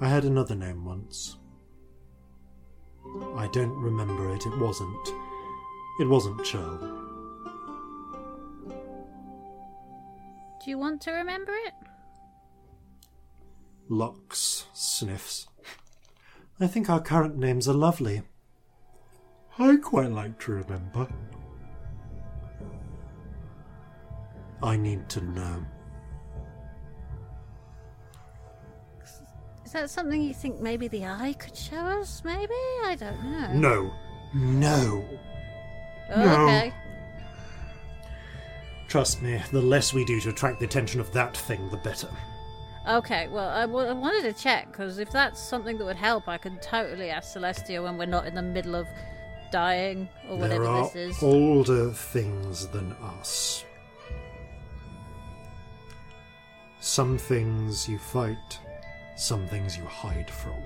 [0.00, 1.38] I had another name once.
[3.34, 4.44] I don't remember it.
[4.44, 5.08] It wasn't.
[6.00, 7.05] It wasn't Churl.
[10.66, 11.74] Do you want to remember it?
[13.88, 15.46] Lux sniffs.
[16.58, 18.22] I think our current names are lovely.
[19.60, 21.06] I quite like to remember.
[24.60, 25.64] I need to know.
[29.64, 32.22] Is that something you think maybe the eye could show us?
[32.24, 32.52] Maybe
[32.82, 33.52] I don't know.
[33.52, 33.94] No.
[34.34, 35.04] No.
[36.10, 36.44] Oh, no.
[36.46, 36.74] Okay.
[38.88, 42.08] Trust me, the less we do to attract the attention of that thing, the better.
[42.88, 43.26] Okay.
[43.28, 46.38] Well, I, w- I wanted to check because if that's something that would help, I
[46.38, 48.86] could totally ask Celestia when we're not in the middle of
[49.50, 51.22] dying or whatever there are this is.
[51.22, 53.64] older things than us.
[56.80, 58.58] Some things you fight,
[59.16, 60.62] some things you hide from.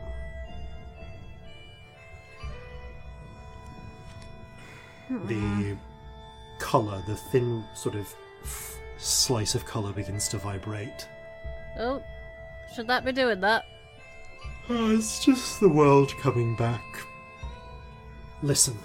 [5.08, 5.26] Hmm.
[5.26, 5.76] The
[6.60, 8.14] colour, the thin sort of
[8.98, 11.08] slice of colour begins to vibrate.
[11.78, 12.02] Oh,
[12.74, 13.64] should that be doing that?
[14.68, 16.84] Oh, it's just the world coming back.
[18.42, 18.78] Listen,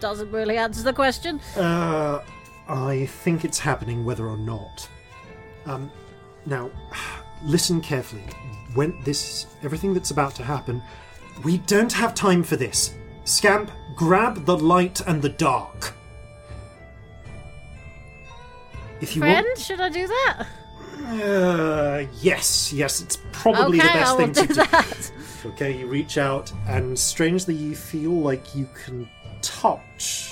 [0.00, 1.40] Doesn't really answer the question.
[1.56, 2.20] Uh,
[2.68, 4.88] I think it's happening whether or not.
[5.66, 5.90] Um,
[6.46, 6.70] now,
[7.44, 8.24] listen carefully.
[8.74, 10.82] When this, everything that's about to happen,
[11.44, 12.94] We don't have time for this.
[13.24, 15.94] Scamp, grab the light and the dark.
[19.00, 20.46] If you Friend, want, should I do that?
[21.06, 24.54] uh, yes, yes, it's probably okay, the best I will thing do to do.
[24.54, 25.12] that.
[25.46, 29.08] Okay, you reach out, and strangely, you feel like you can
[29.40, 30.30] touch.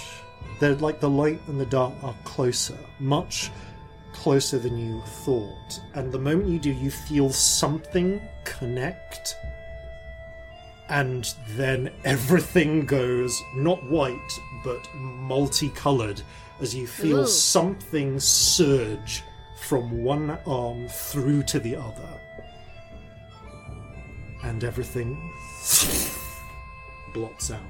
[0.60, 3.50] They're like the light and the dark are closer, much
[4.12, 5.80] closer than you thought.
[5.94, 9.34] And the moment you do, you feel something connect,
[10.90, 16.20] and then everything goes not white but multicolored
[16.60, 17.26] as you feel Ooh.
[17.26, 19.22] something surge
[19.60, 22.20] from one arm through to the other
[24.42, 25.32] and everything
[27.12, 27.60] blots out.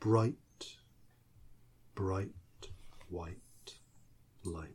[0.00, 0.36] Bright,
[1.94, 2.30] bright
[3.08, 3.38] white
[4.44, 4.74] light.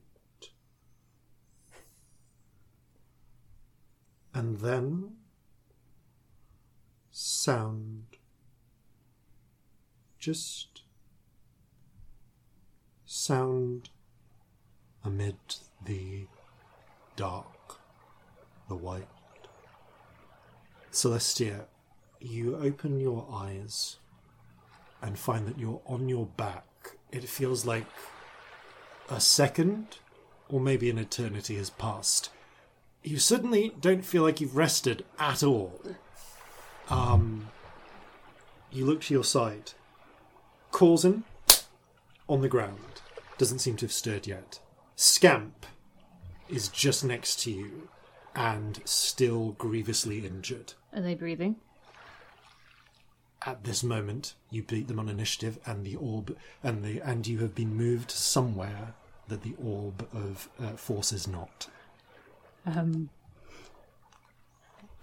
[4.33, 5.11] And then
[7.43, 8.05] sound.
[10.17, 10.81] Just
[13.05, 13.89] sound
[15.03, 15.35] amid
[15.83, 16.27] the
[17.17, 17.79] dark,
[18.69, 19.09] the white.
[20.93, 21.65] Celestia,
[22.21, 23.97] you open your eyes
[25.01, 26.95] and find that you're on your back.
[27.11, 27.87] It feels like
[29.09, 29.97] a second
[30.47, 32.29] or maybe an eternity has passed.
[33.03, 35.81] You suddenly don't feel like you've rested at all.
[36.89, 37.49] Um,
[38.71, 39.71] you look to your side.
[40.71, 41.23] Corzin
[42.27, 42.79] on the ground
[43.37, 44.59] doesn't seem to have stirred yet.
[44.95, 45.65] Scamp
[46.49, 47.89] is just next to you
[48.35, 50.73] and still grievously injured.
[50.93, 51.57] Are they breathing?
[53.45, 57.39] At this moment, you beat them on initiative, and the orb, and the and you
[57.39, 58.93] have been moved somewhere
[59.27, 61.67] that the orb of uh, force is not.
[62.65, 63.09] Um,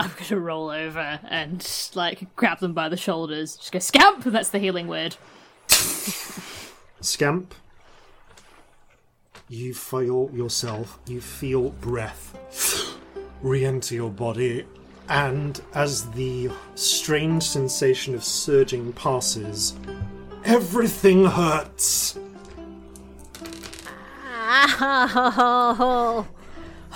[0.00, 3.56] I'm gonna roll over and like grab them by the shoulders.
[3.56, 4.24] Just go scamp.
[4.24, 5.16] That's the healing word.
[7.00, 7.54] Scamp,
[9.48, 12.36] you feel yourself, you feel breath
[13.42, 14.66] re enter your body,
[15.08, 19.74] and as the strange sensation of surging passes,
[20.44, 22.18] everything hurts.
[24.82, 26.26] Ow!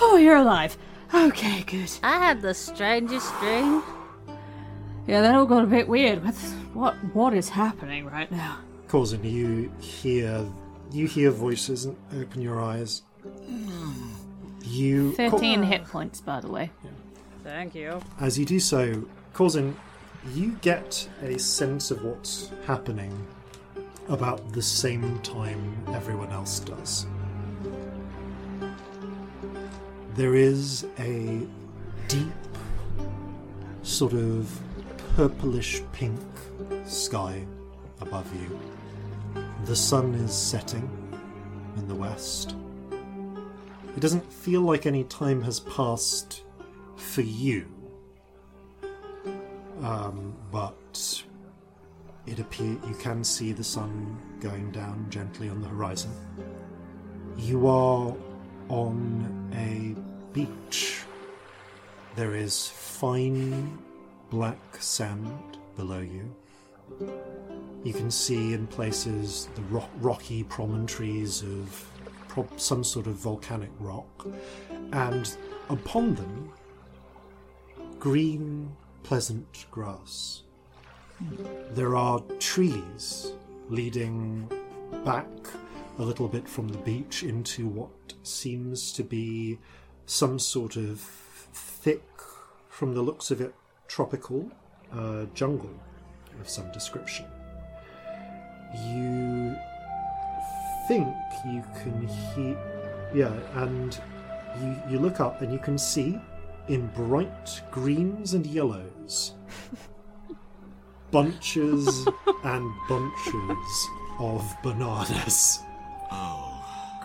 [0.01, 0.77] Oh, you're alive.
[1.15, 1.89] Okay, good.
[2.03, 3.81] I had the strangest dream.
[5.07, 6.23] Yeah, that all got a bit weird.
[6.23, 6.35] What
[6.73, 8.57] what what is happening right now?
[8.89, 10.45] Corzin you hear
[10.91, 13.03] you hear voices and open your eyes.
[14.63, 16.71] You Thirteen hit points, by the way.
[17.43, 18.01] Thank you.
[18.19, 19.73] As you do so, Corzin,
[20.33, 23.25] you get a sense of what's happening
[24.09, 27.05] about the same time everyone else does.
[30.15, 31.45] There is a
[32.07, 32.31] deep,
[33.83, 34.61] sort of
[35.17, 36.21] purplish pink
[36.85, 37.45] sky
[37.99, 38.57] above you.
[39.65, 40.89] The sun is setting
[41.75, 42.55] in the west.
[43.93, 46.43] It doesn't feel like any time has passed
[46.95, 47.67] for you.
[49.81, 51.25] Um, but
[52.25, 56.11] it appear you can see the sun going down gently on the horizon.
[57.35, 58.15] You are
[58.69, 59.95] on a
[60.33, 61.03] beach.
[62.15, 63.77] There is fine
[64.29, 66.33] black sand below you.
[67.83, 71.89] You can see in places the ro- rocky promontories of
[72.27, 74.27] pro- some sort of volcanic rock,
[74.91, 75.37] and
[75.69, 76.51] upon them
[77.99, 80.43] green, pleasant grass.
[81.71, 83.33] There are trees
[83.69, 84.49] leading
[85.03, 85.27] back
[85.97, 89.57] a little bit from the beach into what seems to be
[90.05, 92.03] some sort of thick,
[92.69, 93.53] from the looks of it,
[93.87, 94.51] tropical
[94.91, 95.79] uh, jungle
[96.39, 97.25] of some description.
[98.87, 99.55] You
[100.87, 101.07] think
[101.45, 102.57] you can hear.
[103.13, 103.97] Yeah, and
[104.61, 106.19] you, you look up and you can see
[106.67, 109.33] in bright greens and yellows
[111.11, 112.07] bunches
[112.43, 113.87] and bunches
[114.19, 115.59] of bananas
[116.11, 116.44] Oh.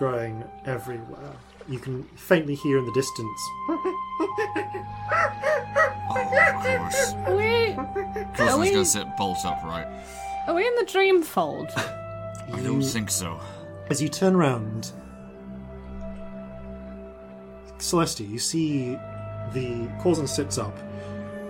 [0.01, 1.33] Growing everywhere.
[1.69, 3.41] You can faintly hear in the distance.
[6.13, 7.13] Oh, of course.
[7.27, 7.75] Are we
[8.35, 9.87] Corzin's we- gonna sit bolt upright.
[10.49, 11.69] are we in the dream fold?
[11.77, 13.39] I don't think so.
[13.91, 14.91] As you turn around,
[17.79, 18.95] Celestia, you see
[19.53, 20.77] the Corzin sits up.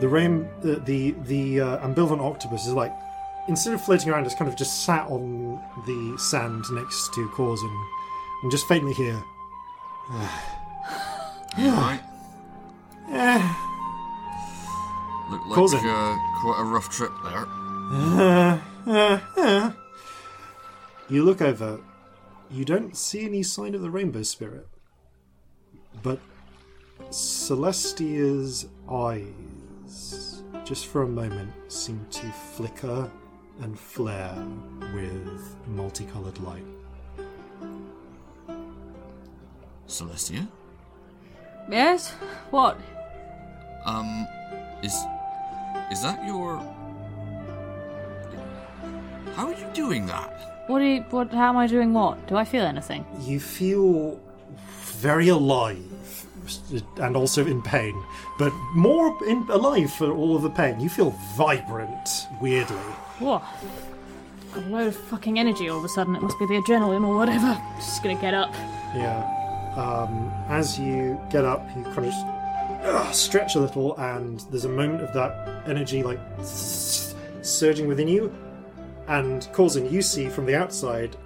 [0.01, 2.93] The rain, the the, the uh, ambivalent octopus is like
[3.49, 7.85] instead of floating around, it's kind of just sat on the sand next to Corzin,
[8.43, 9.23] and just faintly hear.
[11.59, 12.01] Alright?
[13.13, 13.55] Eh,
[15.31, 17.47] Looked like uh, quite a rough trip there.
[21.11, 21.81] You look over.
[22.53, 24.69] You don't see any sign of the rainbow spirit.
[26.05, 26.21] But
[27.11, 33.11] Celestia's eyes, just for a moment, seem to flicker
[33.61, 34.37] and flare
[34.95, 36.63] with multicolored light.
[39.91, 40.47] Celestia?
[41.69, 42.13] Yes?
[42.51, 42.79] What?
[43.85, 44.27] Um,
[44.83, 44.95] is
[45.91, 46.59] is that your?
[49.35, 50.65] How are you doing that?
[50.67, 52.29] What do you, what, how am I doing what?
[52.29, 53.05] Do I feel anything?
[53.21, 54.21] You feel
[55.03, 56.27] very alive
[56.97, 58.01] and also in pain,
[58.39, 60.81] but more in, alive for all of the pain.
[60.81, 62.09] You feel vibrant,
[62.41, 62.77] weirdly.
[63.19, 63.43] What?
[64.55, 66.15] Got a load of fucking energy all of a sudden.
[66.17, 67.61] It must be the adrenaline or whatever.
[67.77, 68.53] Just gonna get up.
[68.95, 69.40] Yeah.
[69.77, 72.15] Um, as you get up, you kind of
[72.85, 78.33] uh, stretch a little, and there's a moment of that energy like surging within you,
[79.09, 81.17] and Corzin you see from the outside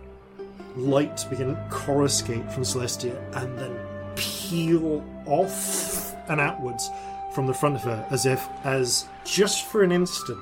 [0.77, 3.77] light begin to coruscate from Celestia, and then
[4.17, 6.91] peel off and outwards
[7.35, 10.39] from the front of her, as if, as just for an instant,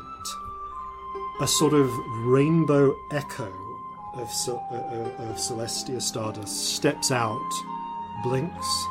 [1.41, 1.91] a sort of
[2.25, 3.51] rainbow echo
[4.15, 7.41] of, uh, uh, of Celestia Stardust steps out,
[8.23, 8.87] blinks,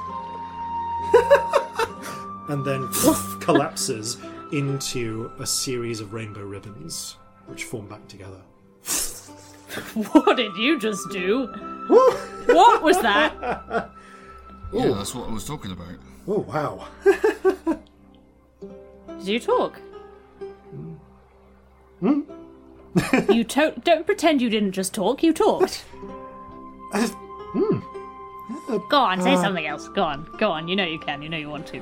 [2.49, 2.87] and then
[3.39, 4.17] collapses
[4.51, 7.17] into a series of rainbow ribbons,
[7.47, 8.41] which form back together.
[9.93, 11.47] What did you just do?
[12.47, 13.33] what was that?
[14.73, 15.95] Yeah, that's what I was talking about.
[16.27, 16.87] Oh wow!
[19.19, 19.79] Did you talk?
[22.01, 22.21] Hmm?
[23.31, 25.23] you to- don't pretend you didn't just talk.
[25.23, 25.85] You talked.
[26.93, 27.07] Uh,
[28.89, 29.87] Go on, say something else.
[29.89, 30.67] Go on, go on.
[30.67, 31.21] You know you can.
[31.21, 31.81] You know you want to.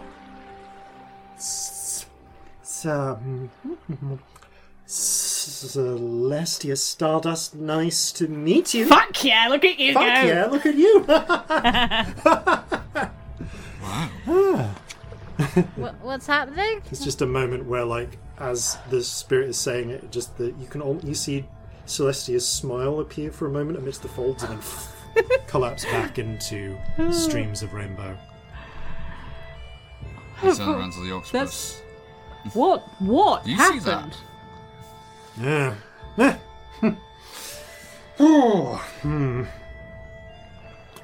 [1.38, 3.50] So, um,
[4.88, 8.86] Celestia Stardust, nice to meet you.
[8.88, 9.48] Fuck yeah!
[9.50, 10.28] Look at you Fuck go.
[10.28, 11.06] yeah, look at you!
[13.82, 14.76] Wow.
[15.78, 16.82] What, what's happening?
[16.92, 20.68] It's just a moment where, like, as the spirit is saying it, just that you
[20.68, 21.46] can all, you see
[21.88, 24.62] Celestia's smile appear for a moment amidst the folds, and then
[25.48, 26.78] collapse back into
[27.12, 28.18] streams of rainbow.
[30.42, 31.82] I turn around to the octopus.
[32.54, 32.88] What?
[33.00, 34.16] What Do you see happened?
[35.38, 35.76] that?
[36.18, 36.38] Yeah.
[38.20, 39.44] Oh, hmm.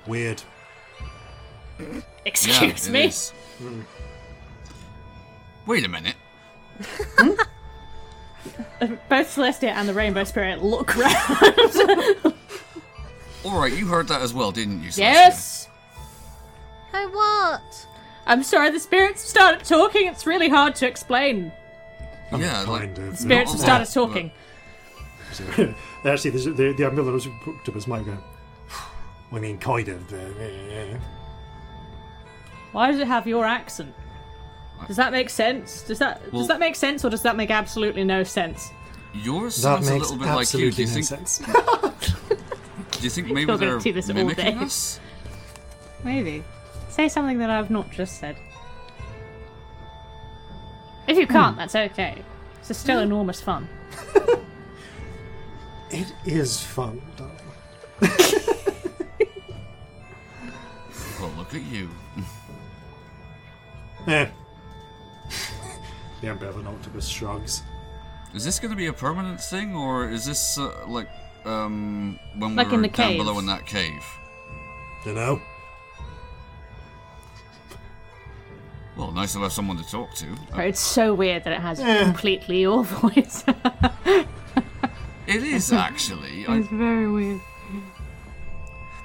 [0.08, 0.44] Weird.
[2.26, 3.06] Excuse yeah, me.
[3.06, 3.34] is.
[5.66, 6.16] Wait a minute.
[9.10, 12.34] Both Celestia and the Rainbow Spirit look round.
[13.46, 14.90] All right, you heard that as well, didn't you?
[14.90, 14.98] Celestia?
[14.98, 15.70] yes.
[16.92, 17.88] Hey, what?
[18.26, 18.72] I'm sorry.
[18.72, 20.08] The spirits have started talking.
[20.08, 21.52] It's really hard to explain.
[22.32, 23.20] Yeah, like Kind of.
[23.20, 24.32] Spirits have a lot, started talking.
[26.06, 28.18] Actually, there's, the, the ambivalent octopus might go.
[29.32, 30.14] I mean, kind of.
[30.14, 30.98] uh, eh.
[32.72, 33.94] Why does it have your accent?
[34.88, 35.84] Does that make sense?
[35.84, 38.72] Does that Well- does that make sense, or does that make absolutely no sense?
[39.14, 40.72] yours That sounds a little bit like you.
[40.72, 41.28] Do you no think?
[42.96, 43.02] sense.
[43.02, 44.66] Do you think maybe You're gonna they're do this all mimicking day.
[44.66, 45.00] us?
[46.04, 46.44] Maybe.
[46.90, 48.38] Say something that I've not just said.
[51.08, 52.22] If you can't, that's okay.
[52.68, 53.68] It's still enormous fun.
[55.92, 57.36] it is fun, darling.
[61.20, 61.90] Well, look at you.
[64.08, 64.28] Eh.
[66.22, 67.64] the ambivalent octopus shrugs.
[68.36, 71.08] Is this going to be a permanent thing, or is this uh, like
[71.46, 73.18] um when Like we in the down cave.
[73.20, 74.04] below in that cave?
[75.04, 75.42] Dunno.
[78.98, 80.28] Well, nice to have someone to talk to.
[80.56, 82.04] Uh, It's so weird that it has Eh.
[82.04, 83.44] completely your voice.
[85.28, 86.46] it is actually.
[86.48, 87.42] I, it's very weird.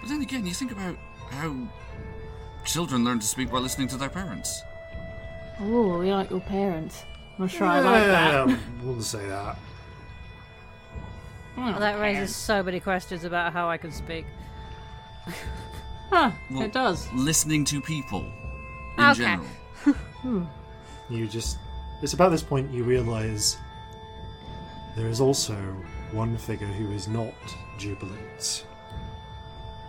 [0.01, 0.97] but then again, you think about
[1.30, 1.57] how
[2.64, 4.62] children learn to speak by listening to their parents.
[5.61, 7.03] Oh, you're like your parents.
[7.36, 8.34] I'm not sure I like that.
[8.34, 8.45] I
[8.84, 9.59] wouldn't say that.
[11.62, 14.26] Oh, That raises so many questions about how I can speak.
[16.11, 17.06] Huh, Well, it does.
[17.12, 18.24] Listening to people
[18.98, 19.14] in Okay.
[19.14, 19.46] general.
[20.22, 20.44] Hmm.
[21.08, 21.56] You just.
[22.02, 23.56] It's about this point you realise
[24.96, 25.54] there is also
[26.12, 27.32] one figure who is not
[27.78, 28.66] jubilant.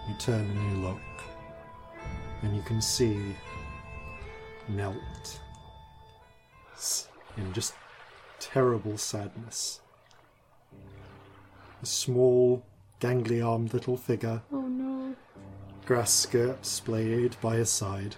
[0.07, 1.01] You turn and you look,
[2.43, 3.35] and you can see
[4.69, 4.95] knelt
[7.37, 7.73] in just
[8.39, 9.80] terrible sadness.
[11.81, 12.63] A small,
[12.99, 15.15] gangly armed little figure, Oh no.
[15.85, 18.15] grass skirt splayed by his side.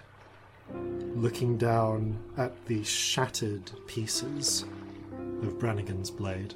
[1.14, 4.64] looking down at the shattered pieces
[5.42, 6.54] of Brannigan's blade.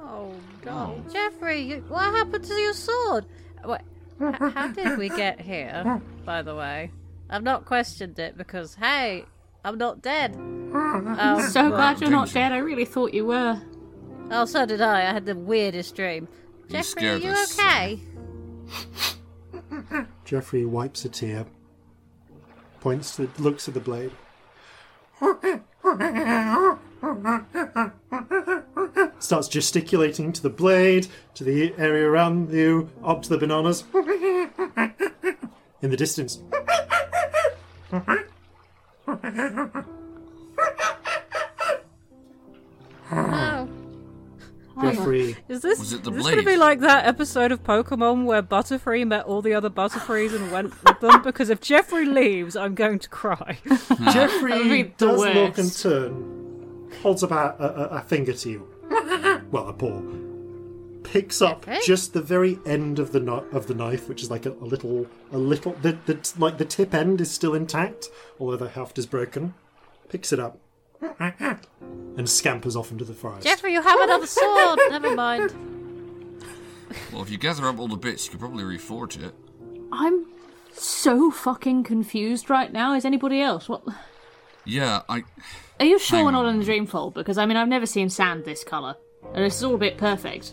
[0.00, 0.40] Oh, oh.
[0.64, 1.60] no, Jeffrey!
[1.62, 3.24] You, what happened to your sword?
[3.62, 3.82] What,
[4.20, 6.00] h- how did we get here?
[6.26, 6.90] By the way,
[7.30, 9.24] I've not questioned it because hey,
[9.64, 10.36] I'm not dead.
[10.76, 12.50] Oh, So glad you're not dead.
[12.52, 13.60] I really thought you were.
[14.34, 15.00] Oh, so did I.
[15.00, 16.28] I had the weirdest dream.
[16.68, 17.58] You Jeffrey, are you us.
[17.58, 18.00] okay?
[20.24, 21.46] Jeffrey wipes a tear,
[22.80, 24.12] points to, looks at the blade.
[29.18, 33.84] Starts gesticulating to the blade, to the area around you, up to the bananas.
[35.82, 36.40] In the distance.
[43.10, 43.63] Oh,
[44.80, 48.24] Jeffrey is this Was it the is this gonna be like that episode of Pokemon
[48.24, 51.22] where Butterfree met all the other Butterfrees and went with them?
[51.22, 53.58] Because if Jeffrey leaves, I'm going to cry.
[53.64, 58.00] That would be Jeffrey the does look and turn, holds up a, a, a- a
[58.02, 59.44] finger to you.
[59.50, 60.00] well, a paw.
[61.04, 61.80] Picks up Jeffrey?
[61.84, 64.64] just the very end of the kni- of the knife, which is like a, a
[64.64, 65.72] little, a little.
[65.82, 68.08] The, the like the tip end is still intact,
[68.40, 69.54] although the haft is broken.
[70.08, 70.58] Picks it up
[72.16, 73.46] and scampers off into the forest.
[73.46, 74.78] Jeffrey, you have another sword.
[74.90, 75.52] Never mind.
[77.12, 79.34] Well, if you gather up all the bits, you could probably reforge it.
[79.92, 80.26] I'm
[80.72, 82.94] so fucking confused right now.
[82.94, 83.68] Is anybody else?
[83.68, 83.82] What?
[84.64, 85.22] Yeah, I.
[85.80, 86.54] Are you sure Hang we're not on.
[86.54, 87.14] in the Dreamfold?
[87.14, 88.96] Because I mean, I've never seen sand this color,
[89.34, 90.52] and it's all a bit perfect.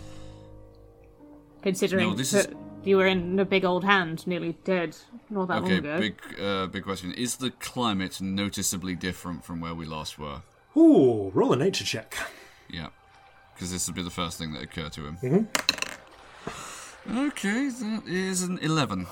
[1.62, 4.96] Considering No, this that is- you were in a big old hand, nearly dead,
[5.30, 6.00] not that Okay, long ago.
[6.00, 7.12] big, uh, big question.
[7.14, 10.42] Is the climate noticeably different from where we last were?
[10.78, 12.16] Ooh, roll a nature check.
[12.70, 12.88] Yeah,
[13.54, 15.18] because this would be the first thing that occurred to him.
[15.22, 17.18] Mm-hmm.
[17.18, 19.08] Okay, that is an eleven.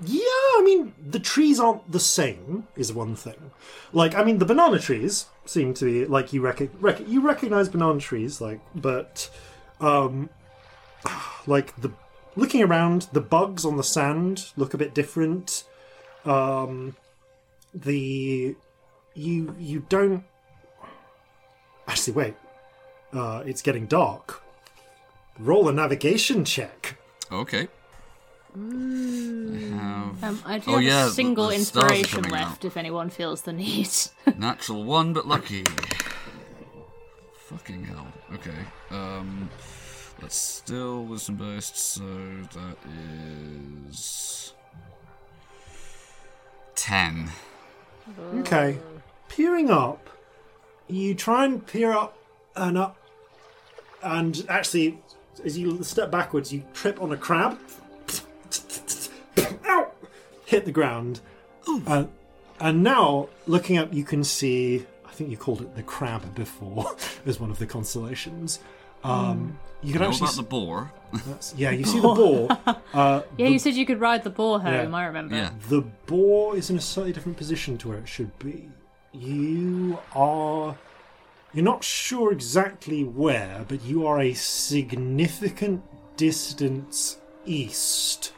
[0.00, 3.50] Yeah, I mean, the trees aren't the same, is one thing.
[3.92, 7.68] Like, I mean, the banana trees seem to be, like, you, rec- rec- you recognize
[7.68, 9.28] banana trees, like, but,
[9.80, 10.30] um,
[11.48, 11.90] like, the
[12.38, 15.64] looking around, the bugs on the sand look a bit different.
[16.24, 16.96] Um,
[17.74, 18.54] the,
[19.14, 20.24] you, you don't,
[21.86, 22.34] actually, wait,
[23.12, 24.42] uh, it's getting dark.
[25.38, 26.96] Roll a navigation check.
[27.30, 27.68] Okay.
[28.54, 32.62] I have Um, I do Oh, have yeah, a single the stars are inspiration left
[32.62, 32.64] out.
[32.64, 33.90] if anyone feels the need.
[34.36, 35.64] natural one, but lucky.
[37.48, 38.06] Fucking hell.
[38.34, 38.56] Okay.
[38.90, 39.48] Um,
[40.20, 42.76] let's still wisdom based, so that
[43.90, 44.52] is
[46.74, 47.30] ten.
[48.36, 48.78] Okay.
[49.28, 50.08] Peering up,
[50.88, 52.16] you try and peer up
[52.56, 52.96] and up,
[54.02, 54.98] and actually,
[55.44, 57.58] as you step backwards, you trip on a crab.
[59.66, 59.90] Ow!
[60.46, 61.20] Hit the ground.
[61.86, 62.04] Uh,
[62.60, 64.86] and now, looking up, you can see.
[65.06, 66.96] I think you called it the crab before,
[67.26, 68.60] as one of the constellations.
[69.04, 70.24] Um, you can Know actually.
[70.26, 70.92] about the boar?
[71.38, 72.48] s- yeah, you see the boar.
[72.94, 74.90] Uh, yeah, you said you could ride the boar home.
[74.92, 74.96] Yeah.
[74.96, 75.34] I remember.
[75.36, 75.50] Yeah.
[75.68, 78.68] the boar is in a slightly different position to where it should be.
[79.12, 80.76] You are.
[81.54, 85.82] You're not sure exactly where, but you are a significant
[86.16, 88.32] distance east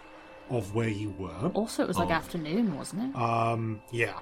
[0.50, 1.50] of where you were.
[1.54, 2.12] Also, it was like Oh.
[2.12, 3.16] afternoon, wasn't it?
[3.20, 4.18] Um, yeah.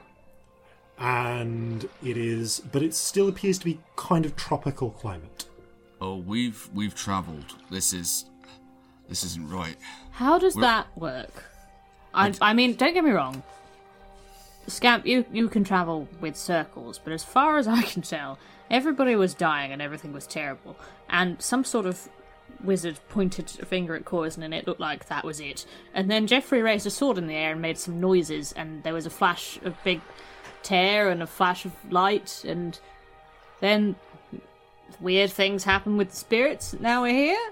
[0.98, 2.60] And it is.
[2.72, 5.46] But it still appears to be kind of tropical climate.
[6.00, 7.54] Oh, we've we've travelled.
[7.70, 8.26] This is
[9.08, 9.76] this isn't right.
[10.12, 11.44] How does Well- that work?
[12.14, 13.42] I, I mean, don't get me wrong.
[14.66, 18.38] Scamp, you, you can travel with circles, but as far as I can tell,
[18.70, 20.76] everybody was dying and everything was terrible.
[21.08, 22.08] And some sort of
[22.62, 25.64] wizard pointed a finger at Corzin and it looked like that was it.
[25.94, 28.94] And then Jeffrey raised a sword in the air and made some noises, and there
[28.94, 30.00] was a flash of big
[30.62, 32.78] tear and a flash of light, and
[33.60, 33.96] then
[35.00, 36.74] weird things happen with spirits.
[36.78, 37.50] Now we're here?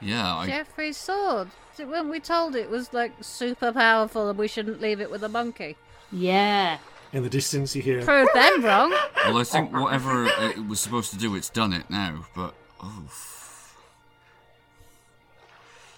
[0.00, 1.48] Yeah, I Jeffrey's sword.
[1.76, 5.28] When we told it was like super powerful and we shouldn't leave it with a
[5.28, 5.76] monkey.
[6.10, 6.78] Yeah.
[7.12, 8.04] In the distance, you hear.
[8.04, 8.90] Proved them wrong.
[9.24, 12.26] well, I think whatever it was supposed to do, it's done it now.
[12.34, 13.76] But oh, f-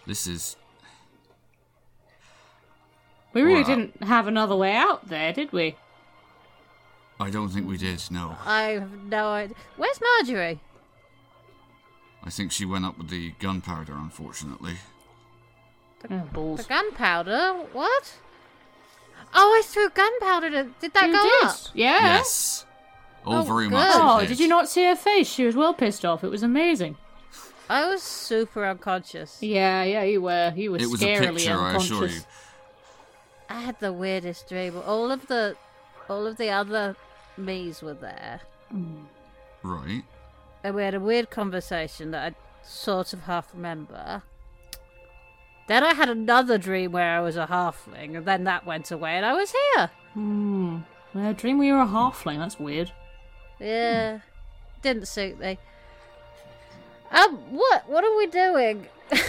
[0.06, 0.56] this is
[3.32, 3.72] We really Wow.
[3.72, 5.76] Uh, didn't have another way out there, did we?
[7.20, 8.02] I don't think we did.
[8.10, 9.54] No, I have no idea.
[9.76, 10.60] Where's Marjorie?
[12.24, 13.92] I think she went up with the gunpowder.
[13.94, 14.74] Unfortunately,
[16.10, 16.62] Oh, balls.
[16.62, 17.52] The gunpowder?
[17.72, 18.14] What?
[19.34, 20.50] Oh, I threw gunpowder.
[20.50, 21.44] To, did that You go did.
[21.44, 21.56] up?
[21.74, 22.00] Yeah.
[22.16, 22.64] yes.
[23.26, 23.72] Oh, Oh, very good.
[23.72, 23.92] much.
[23.96, 25.28] Oh, did you not see her face?
[25.28, 26.24] She was well pissed off.
[26.24, 26.96] It was amazing.
[27.68, 29.38] I was super unconscious.
[29.42, 30.52] Yeah, yeah, you were.
[30.56, 31.90] You were It was a scarily picture, I unconscious.
[31.90, 32.20] assure you.
[33.50, 34.80] I had the weirdest dream.
[34.86, 35.56] All of the,
[36.08, 36.96] all of the other
[37.40, 38.40] me's were there,
[39.62, 40.02] Right.
[40.62, 42.36] and we had a weird conversation that I
[42.66, 44.22] sort of half remember.
[45.66, 49.16] Then I had another dream where I was a halfling, and then that went away,
[49.16, 49.90] and I was here.
[50.14, 50.78] Hmm.
[51.14, 52.38] I dream we were a halfling.
[52.38, 52.92] That's weird.
[53.58, 54.20] Yeah,
[54.82, 55.58] didn't suit me.
[57.10, 57.88] Um, what?
[57.88, 58.86] What are we doing?
[59.12, 59.22] I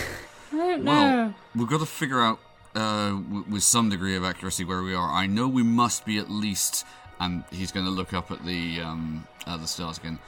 [0.51, 0.91] don't know.
[0.93, 2.39] Well, we've got to figure out
[2.76, 5.09] uh, w- with some degree of accuracy where we are.
[5.12, 6.86] I know we must be at least,
[7.22, 10.19] and he's going to look up at the um, at the stars again.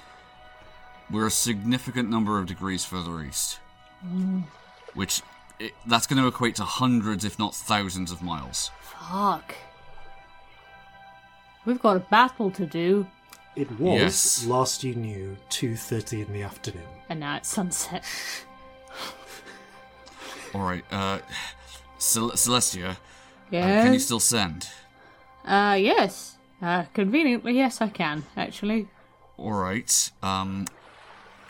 [1.11, 3.59] We're a significant number of degrees further east,
[4.93, 5.21] which
[5.59, 8.71] it, that's going to equate to hundreds, if not thousands, of miles.
[9.09, 9.55] Fuck.
[11.65, 13.07] We've got a battle to do,
[13.55, 14.45] It was Yes.
[14.45, 16.87] last you knew two thirty in the afternoon.
[17.09, 18.03] and now it's sunset.
[20.53, 21.19] All right, uh,
[21.97, 22.95] Cel- Celestia, uh,
[23.51, 23.83] Yeah.
[23.83, 24.69] can you still send?
[25.45, 26.37] Uh, yes.
[26.63, 28.87] Uh, conveniently, yes, I can, actually.
[29.35, 30.11] All right.
[30.21, 30.65] Um,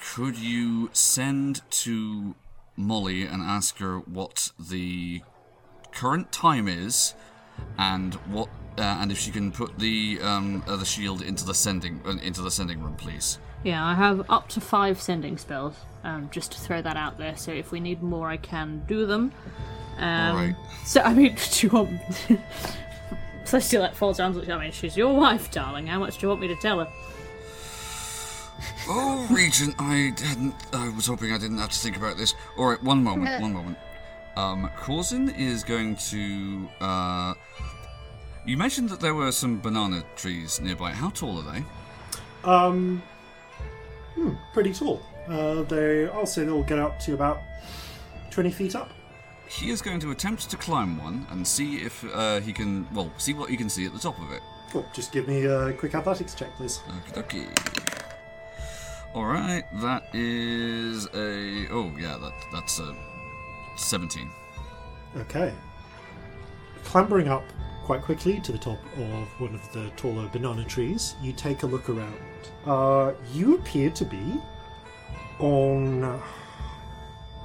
[0.02, 2.34] could you send to
[2.76, 5.22] Molly and ask her what the
[5.92, 7.14] current time is,
[7.78, 8.50] and what,
[8.80, 12.18] uh, and if she can put the um, uh, the shield into the sending uh,
[12.24, 13.38] into the sending room, please.
[13.64, 17.38] Yeah, I have up to five sending spells, um, just to throw that out there,
[17.38, 19.32] so if we need more, I can do them.
[19.98, 20.56] Um, All right.
[20.86, 22.02] So, I mean, do you want.
[23.46, 24.54] So, still, that falls down to.
[24.54, 25.88] I mean, she's your wife, darling.
[25.88, 26.88] How much do you want me to tell her?
[28.88, 30.56] Oh, Regent, I hadn't.
[30.74, 32.36] I was hoping I didn't have to think about this.
[32.58, 33.78] All right, one moment, one moment.
[34.36, 36.70] Um, Corzin is going to.
[36.82, 37.34] Uh,
[38.46, 40.92] you mentioned that there were some banana trees nearby.
[40.92, 41.64] How tall are they?
[42.44, 43.02] Um,
[44.16, 45.02] hmm, pretty tall.
[45.28, 47.42] Uh, they, I'll say they'll get up to about
[48.32, 48.92] twenty feet up.
[49.54, 52.88] He is going to attempt to climb one and see if uh, he can.
[52.94, 54.42] Well, see what he can see at the top of it.
[54.72, 54.86] Cool.
[54.94, 56.82] Just give me a quick athletics check, please.
[57.14, 57.48] Dokie.
[59.14, 61.68] All right, that is a.
[61.70, 62.96] Oh yeah, that that's a
[63.78, 64.32] seventeen.
[65.18, 65.54] Okay.
[66.84, 67.44] Clambering up
[67.84, 71.68] quite quickly to the top of one of the taller banana trees, you take a
[71.68, 72.18] look around.
[72.66, 74.42] Uh, you appear to be
[75.40, 76.20] on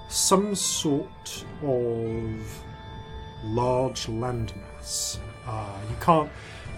[0.09, 2.63] some sort of
[3.45, 5.19] large landmass.
[5.47, 6.31] Uh, you can't.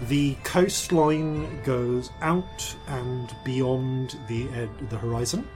[0.03, 5.47] The coastline goes out and beyond the ed- the horizon.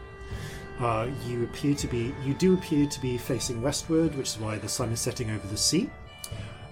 [0.80, 4.58] Uh, you appear to be, you do appear to be facing westward, which is why
[4.58, 5.90] the sun is setting over the sea.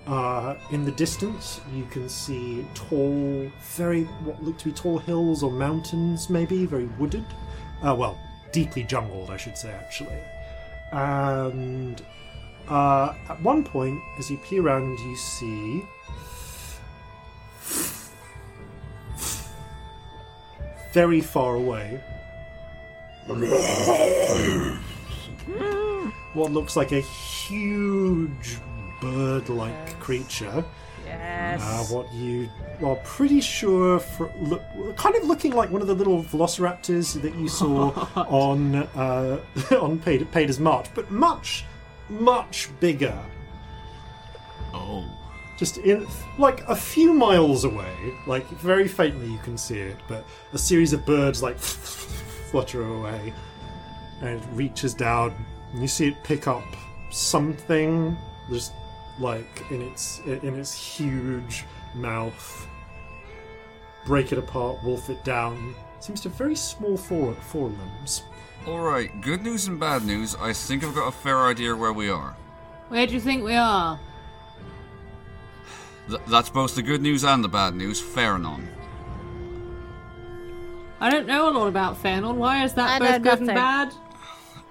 [0.06, 5.42] Uh, in the distance, you can see tall, very what look to be tall hills
[5.42, 7.26] or mountains, maybe very wooded.
[7.82, 8.20] Uh, well,
[8.52, 10.20] deeply jungled, I should say, actually.
[10.94, 12.02] And
[12.70, 15.84] uh, at one point, as you peer around, you see
[20.94, 22.00] very far away
[26.34, 28.60] what looks like a huge
[29.02, 30.64] bird-like creature.
[31.20, 31.62] Yes.
[31.62, 32.50] Uh, what you
[32.84, 34.64] are pretty sure, for, look,
[34.98, 39.40] kind of looking like one of the little velociraptors that you saw on uh,
[39.80, 41.66] on Paid- Pader's March, but much,
[42.10, 43.18] much bigger.
[44.74, 45.06] Oh.
[45.58, 46.08] Just in
[46.40, 47.96] like a few miles away,
[48.26, 51.60] like very faintly you can see it, but a series of birds like
[52.50, 53.32] flutter away,
[54.22, 55.34] and it reaches down,
[55.72, 56.64] and you see it pick up
[57.12, 58.18] something,
[58.50, 58.74] just
[59.20, 62.68] like in its in its huge mouth,
[64.06, 65.76] break it apart, wolf it down.
[66.00, 68.24] Seems to have very small fore forelimbs.
[68.68, 69.10] All right.
[69.22, 70.36] Good news and bad news.
[70.40, 72.36] I think I've got a fair idea where we are.
[72.90, 74.00] Where do you think we are?
[76.10, 78.02] Th- that's both the good news and the bad news.
[78.02, 78.68] Fernon.
[81.00, 82.34] I don't know a lot about Fëanor.
[82.36, 83.94] Why is that I both know good and bad?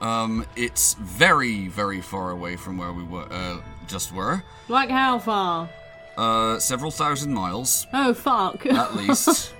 [0.00, 3.26] Um, it's very, very far away from where we were.
[3.30, 3.60] Uh,
[3.92, 4.42] just were.
[4.68, 5.68] Like how far?
[6.16, 8.66] Uh, several thousand miles Oh, fuck.
[8.84, 9.54] at least.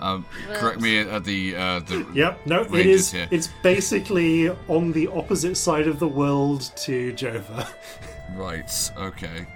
[0.00, 2.06] um, correct me at the uh, the.
[2.14, 3.10] Yep, no, it is.
[3.12, 3.28] here.
[3.30, 7.66] It's basically on the opposite side of the world to Jova.
[8.34, 8.90] Right.
[8.96, 9.46] Okay.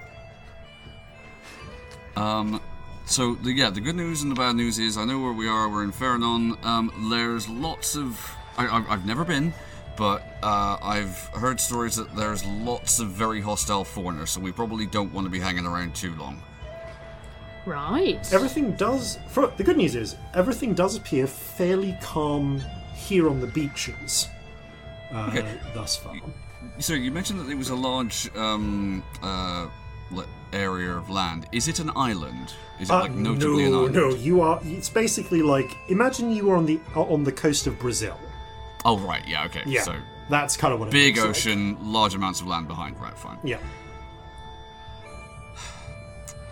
[2.15, 2.61] Um.
[3.07, 5.47] So the yeah, the good news and the bad news is I know where we
[5.47, 5.67] are.
[5.67, 6.63] We're in Ferranon.
[6.63, 7.09] Um.
[7.09, 8.19] There's lots of
[8.57, 9.51] I, I've, I've never been,
[9.97, 14.31] but uh, I've heard stories that there's lots of very hostile foreigners.
[14.31, 16.41] So we probably don't want to be hanging around too long.
[17.65, 18.19] right.
[18.33, 19.17] Everything does.
[19.29, 22.61] For, the good news is everything does appear fairly calm
[22.95, 24.27] here on the beaches.
[25.11, 25.59] Uh, Okay.
[25.73, 26.15] Thus far.
[26.79, 29.67] So you mentioned that it was a large um uh
[30.53, 31.45] area of land.
[31.51, 32.53] Is it an island?
[32.79, 33.95] Is it Uh, like notably an island?
[33.95, 34.59] no, you are.
[34.63, 38.17] It's basically like imagine you were on the uh, on the coast of Brazil.
[38.85, 39.63] Oh right, yeah, okay.
[39.65, 39.95] Yeah, So
[40.29, 41.29] that's kind of what it big looks like.
[41.29, 42.99] ocean, large amounts of land behind.
[42.99, 43.37] Right, fine.
[43.43, 43.59] Yeah,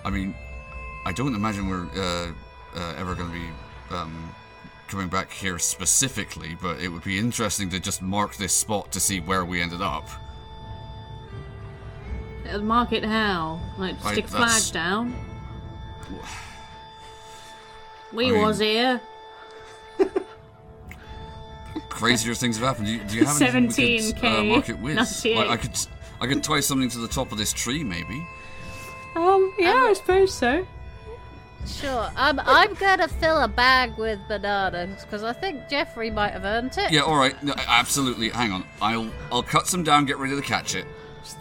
[0.03, 0.36] I mean,
[1.05, 2.32] I don't imagine we're uh,
[2.80, 4.30] uh, ever going to be um,
[4.88, 8.99] coming back here specifically, but it would be interesting to just mark this spot to
[8.99, 10.07] see where we ended up.
[12.61, 13.59] Mark it how?
[13.78, 15.15] Like Right, stick that's- flag down.
[18.13, 19.01] We I mean- was here.
[21.95, 22.87] Crazier things have happened.
[22.87, 24.97] Do you, do you have anything we 17K, uh, mark it with?
[24.97, 25.77] Like, I could,
[26.21, 28.25] I could tie something to the top of this tree, maybe.
[29.15, 30.65] Um, yeah, I suppose so.
[31.65, 32.11] Sure.
[32.15, 36.77] Um, I'm gonna fill a bag with bananas because I think Jeffrey might have earned
[36.77, 36.91] it.
[36.91, 37.41] Yeah, all right.
[37.43, 38.29] No, absolutely.
[38.29, 38.65] Hang on.
[38.81, 40.05] I'll, I'll cut some down.
[40.05, 40.85] Get ready to catch it.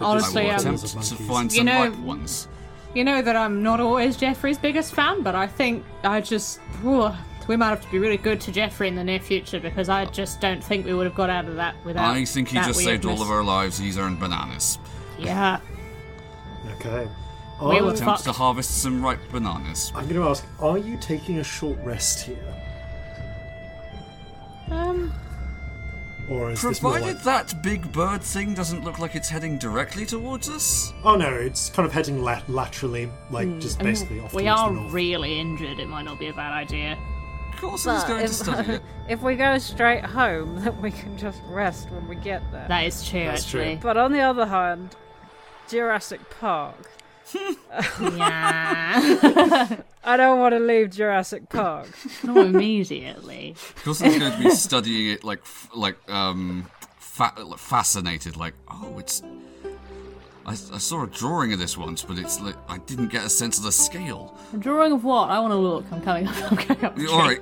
[0.00, 1.28] Honestly, I will um, attempt to monkeys.
[1.28, 2.48] find You some know- ripe ones.
[2.94, 6.58] You know that I'm not always Jeffrey's biggest fan, but I think I just.
[6.80, 7.10] Whew,
[7.48, 10.04] we might have to be really good to Jeffrey in the near future because I
[10.06, 12.14] just don't think we would have got out of that without.
[12.14, 13.78] I think he that just saved all of our lives.
[13.78, 14.78] He's earned bananas.
[15.18, 15.60] Yeah.
[16.76, 17.08] okay.
[17.62, 19.92] We Are- were Attempts to harvest some ripe bananas.
[19.94, 22.54] I'm going to ask: Are you taking a short rest here,
[24.70, 25.12] Um.
[26.28, 27.22] or is this Provided like?
[27.24, 30.92] that big bird thing doesn't look like it's heading directly towards us.
[31.04, 34.36] Oh no, it's kind of heading la- laterally, like just and basically off Hmm.
[34.36, 34.92] we are the north.
[34.92, 35.78] really injured.
[35.78, 36.98] It might not be a bad idea.
[37.54, 38.82] Of course, I was But going to if, study it.
[39.08, 42.66] if we go straight home, then we can just rest when we get there.
[42.68, 43.60] That is true, That's true.
[43.62, 43.76] actually.
[43.76, 44.94] But on the other hand,
[45.68, 46.90] Jurassic Park.
[48.34, 49.76] yeah.
[50.04, 51.88] I don't want to leave Jurassic Park.
[52.22, 53.52] not immediately.
[53.76, 55.42] Of course, I was going to be studying it like,
[55.74, 58.36] like, um, fa- like, fascinated.
[58.36, 59.22] Like, oh, it's.
[60.46, 63.30] I, I saw a drawing of this once, but it's like I didn't get a
[63.30, 64.36] sense of the scale.
[64.52, 65.30] A drawing of what?
[65.30, 65.84] I want to look.
[65.90, 66.52] I'm coming up.
[66.52, 66.96] I'm coming up.
[66.96, 67.38] the All tree.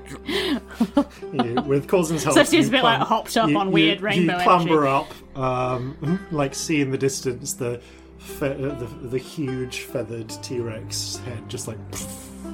[1.57, 3.73] right, with Corzin's help, So she's a bit like clam- hopped up you- on you-
[3.73, 7.81] weird you rainbow clamber up, um, like see in the distance the
[8.19, 11.79] fe- uh, the, the huge feathered T Rex head, just like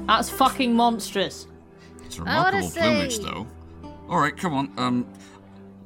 [0.06, 1.46] That's fucking monstrous.
[2.06, 3.46] it's I wanna remarkable plumage, though.
[4.08, 4.72] All right, come on.
[4.78, 5.06] Um,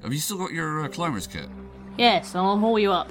[0.04, 1.46] have you still got your uh, climber's kit?
[1.98, 3.10] Yes, I'll haul you up.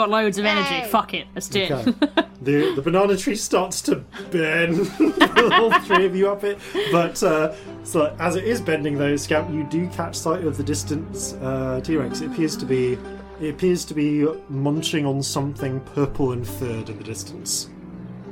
[0.00, 0.76] Got loads of energy.
[0.76, 0.88] Yay.
[0.88, 1.26] Fuck it.
[1.34, 1.70] Let's do it.
[1.70, 1.92] Okay.
[2.40, 3.96] the the banana tree starts to
[4.30, 4.80] bend
[5.52, 6.58] all three of you up it
[6.90, 10.62] but uh, so as it is bending though scout you do catch sight of the
[10.62, 12.96] distance uh, t-rex it appears to be
[13.42, 17.68] it appears to be munching on something purple and furred in the distance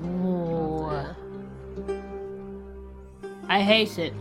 [0.07, 0.91] Ooh.
[3.47, 4.15] I hate it.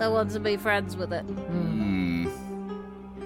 [0.00, 1.22] I want to be friends with it.
[1.22, 1.93] Hmm.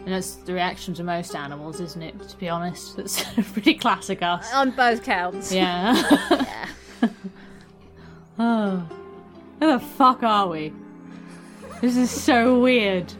[0.08, 2.18] And that's the reaction to most animals, isn't it?
[2.30, 4.50] To be honest, it's pretty classic us.
[4.54, 5.52] On both counts.
[5.52, 6.02] Yeah.
[7.02, 7.08] Yeah.
[8.38, 8.76] oh.
[9.58, 10.72] Where the fuck are we?
[11.82, 13.12] This is so weird.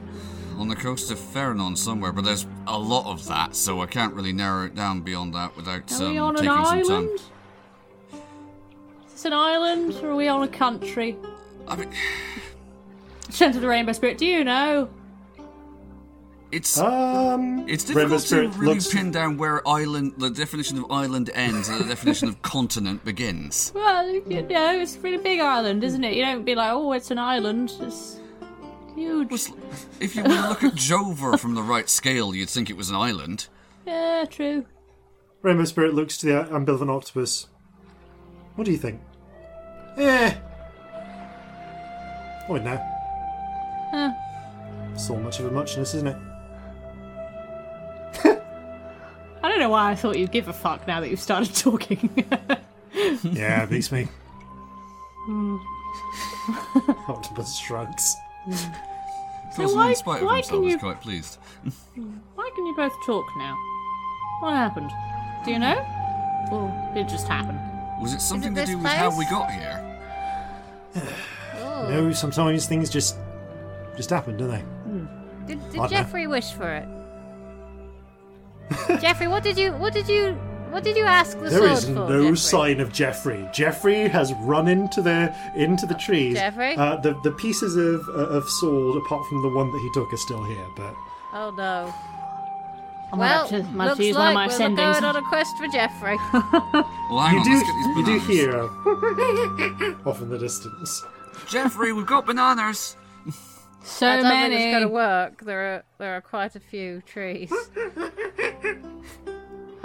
[0.56, 4.14] On the coast of Fernon somewhere, but there's a lot of that, so I can't
[4.14, 6.78] really narrow it down beyond that without Are um, we on an taking some time.
[6.78, 7.20] island?
[9.04, 11.18] Is this an island or are we on a country?
[11.66, 11.92] I mean,
[13.28, 14.88] Scent of the Rainbow Spirit, do you know?
[16.50, 21.30] It's um it's difficult to really looks- pin down where island, the definition of island
[21.34, 23.72] ends and the definition of continent begins.
[23.74, 26.14] Well, you know, it's a really big island, isn't it?
[26.14, 27.72] You don't be like, oh, it's an island.
[27.80, 28.18] It's
[28.94, 29.26] huge.
[29.32, 29.52] It's-
[30.00, 32.88] If you were to look at Jover from the right scale, you'd think it was
[32.90, 33.48] an island.
[33.86, 34.64] Yeah, true.
[35.42, 37.46] rainbow spirit looks to the ambivalent octopus
[38.56, 39.00] what do you think
[39.96, 40.34] eh
[42.48, 42.76] oh no
[43.92, 44.10] Huh.
[44.92, 46.16] it's all much of a muchness isn't it
[49.42, 52.10] I don't know why I thought you'd give a fuck now that you've started talking.
[53.22, 54.08] Yeah, it beats me.
[57.08, 58.16] Octopus shrugs.
[58.48, 61.38] Corzin, why- in spite of why himself, can was you- quite pleased.
[62.34, 63.56] why can you both talk now?
[64.40, 64.90] What happened?
[65.44, 65.84] Do you know?
[66.52, 67.58] Or did it just happen?
[68.00, 69.84] Was it something to this do with how we got here?
[71.60, 71.88] Oh.
[71.90, 73.16] No, sometimes things just
[73.96, 74.58] just happen, don't they?
[74.60, 75.06] Hmm.
[75.46, 75.88] Did, I did know.
[75.88, 76.88] Jeffrey wish for it?
[79.00, 80.32] Jeffrey, what did you what did you
[80.70, 81.90] what did you ask the There sword is for?
[81.92, 82.36] no Jeffrey?
[82.36, 83.48] sign of Jeffrey.
[83.52, 86.34] Jeffrey has run into the into the trees.
[86.34, 86.74] Jeffrey?
[86.76, 90.12] uh, the the pieces of uh, of sword, apart from the one that he took,
[90.12, 90.66] are still here.
[90.76, 90.94] But
[91.32, 91.94] Oh no.
[93.10, 94.92] I might Well, have to, might have looks use like one of my we're sendings.
[95.00, 96.16] going on a quest for Jeffrey.
[97.10, 98.26] Well, hang you on, do let's get these you do bananas.
[98.26, 101.02] hear off in the distance.
[101.48, 102.96] Jeffrey, we've got bananas.
[103.82, 104.56] So I don't many.
[104.56, 105.44] think it's going to work.
[105.44, 107.52] There are there are quite a few trees.
[107.96, 108.10] I'll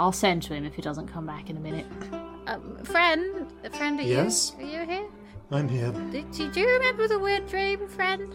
[0.00, 1.86] I'll send to him if he doesn't come back in a minute.
[2.46, 4.52] Um, friend, a friend, are Yes?
[4.58, 4.66] you?
[4.66, 5.06] Are you here?
[5.50, 5.90] I'm here.
[6.10, 8.34] Did, did you remember the weird dream, friend?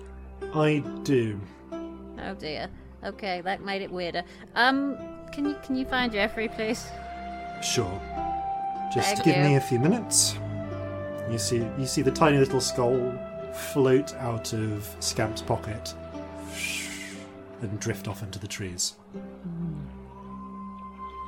[0.53, 1.39] I do.
[1.71, 2.69] Oh dear.
[3.03, 4.23] Okay, that made it weirder.
[4.55, 4.97] Um,
[5.31, 6.87] can you can you find Jeffrey, please?
[7.61, 8.01] Sure.
[8.93, 9.43] Just Thank give you.
[9.43, 10.35] me a few minutes.
[11.29, 13.13] You see, you see the tiny little skull
[13.53, 15.93] float out of Scamp's pocket
[17.61, 18.93] and drift off into the trees.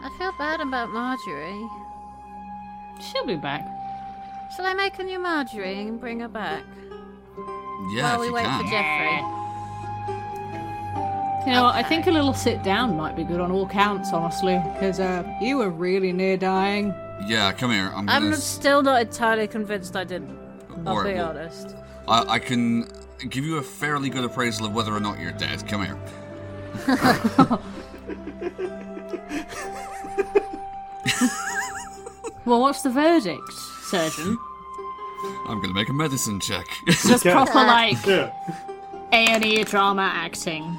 [0.03, 1.67] I feel bad about Marjorie.
[3.01, 3.65] She'll be back.
[4.55, 6.63] Shall I make a new Marjorie and bring her back?
[7.93, 8.63] Yeah, While if we you wait can.
[8.63, 9.37] for Jeffrey.
[11.47, 14.13] You know, what, I think a little sit down might be good on all counts,
[14.13, 16.93] honestly, because uh, you were really near dying.
[17.27, 17.87] Yeah, come here.
[17.95, 18.27] I'm gonna.
[18.27, 20.37] I'm s- still not entirely convinced I didn't.
[20.85, 21.75] I'll Alright, be well- honest.
[22.11, 22.87] I, I can
[23.29, 25.67] give you a fairly good appraisal of whether or not you're dead.
[25.67, 25.97] Come here.
[32.43, 33.53] Well, what's the verdict,
[33.83, 34.37] surgeon?
[35.47, 36.65] I'm gonna make a medicine check.
[36.87, 38.31] Just proper like A
[39.11, 40.77] and E drama acting.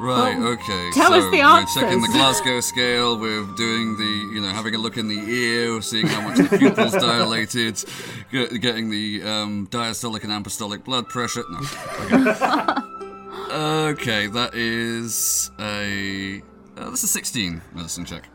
[0.00, 0.38] Right.
[0.38, 0.90] Well, okay.
[0.92, 2.08] tell so us the we're checking the.
[2.08, 3.18] Glasgow scale.
[3.18, 6.38] We're doing the, you know, having a look in the ear, we're seeing how much
[6.38, 7.84] the pupils dilated,
[8.32, 11.44] get, getting the um, diastolic and apostolic blood pressure.
[11.50, 11.58] No.
[12.04, 13.52] Okay.
[13.52, 16.42] okay, that is a.
[16.76, 18.28] Uh, that's a 16 medicine check.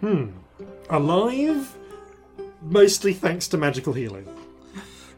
[0.00, 0.30] Hmm.
[0.90, 1.76] Alive,
[2.62, 4.26] mostly thanks to magical healing.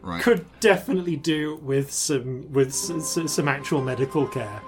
[0.01, 0.21] Right.
[0.23, 4.61] Could definitely do with some with s- s- some actual medical care.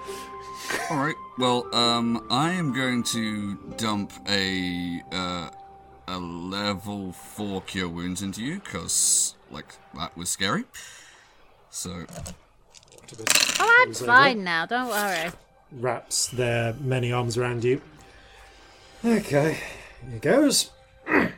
[0.90, 1.14] All right.
[1.38, 5.50] Well, um, I am going to dump a uh,
[6.08, 10.64] a level four cure wounds into you because, like, that was scary.
[11.70, 12.04] So,
[13.58, 14.66] Oh, I'm fine now.
[14.66, 15.30] Don't worry.
[15.72, 17.80] Wraps their many arms around you.
[19.04, 19.58] Okay,
[20.08, 20.70] here goes.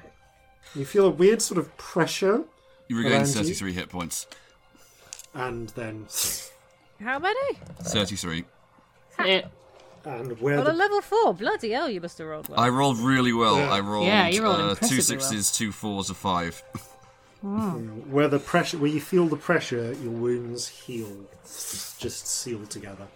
[0.75, 2.45] You feel a weird sort of pressure,
[2.89, 3.35] you regain Around you?
[3.35, 4.27] 33 hit points.
[5.35, 6.07] and then
[6.99, 7.59] How many?
[7.83, 8.45] 33.
[9.19, 9.47] It,
[10.05, 11.35] and where On a level four.
[11.35, 12.59] Bloody hell, you must have rolled well.
[12.59, 13.59] I rolled really well.
[13.59, 13.73] Yeah.
[13.73, 16.63] I rolled, Yeah, you rolled uh, two impressively sixes, two fours, a five.
[17.43, 21.09] where the pressure where you feel the pressure, your wounds heal,
[21.45, 23.07] just seal together.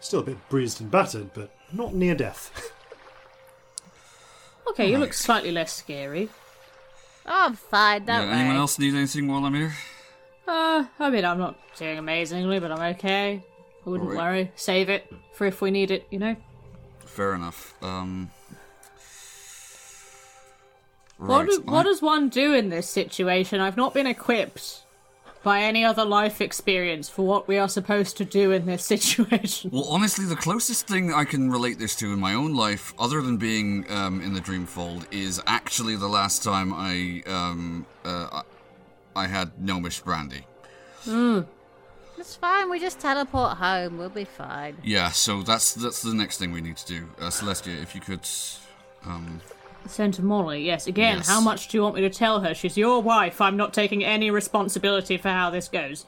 [0.00, 2.72] Still a bit bruised and battered, but not near death.
[4.68, 6.30] okay, you look slightly less scary.
[7.26, 8.04] Oh, I'm fine.
[8.06, 9.74] Yeah, Don't anyone else need anything while I'm here?
[10.50, 13.40] Uh, I mean, I'm not doing amazingly, but I'm okay.
[13.86, 14.24] I wouldn't Alright.
[14.24, 14.52] worry.
[14.56, 16.34] Save it for if we need it, you know?
[17.06, 17.74] Fair enough.
[17.82, 18.30] Um.
[21.18, 21.48] What, Right.
[21.50, 23.60] do, what does one do in this situation?
[23.60, 24.82] I've not been equipped
[25.42, 29.70] by any other life experience for what we are supposed to do in this situation.
[29.72, 33.22] Well, honestly, the closest thing I can relate this to in my own life, other
[33.22, 38.42] than being um, in the Dreamfold, is actually the last time I um, uh,
[39.14, 40.44] I I had gnomish brandy.
[42.18, 42.68] It's fine.
[42.70, 43.96] We just teleport home.
[43.98, 44.76] We'll be fine.
[44.84, 47.08] Yeah, so that's that's the next thing we need to do.
[47.18, 48.28] Uh, Celestia, if you could.
[49.04, 49.40] Um,
[49.86, 50.86] Send to Molly, yes.
[50.86, 51.28] Again, Yes.
[51.28, 52.52] how much do you want me to tell her?
[52.54, 53.40] She's your wife.
[53.40, 56.04] I'm not taking any responsibility for how this goes.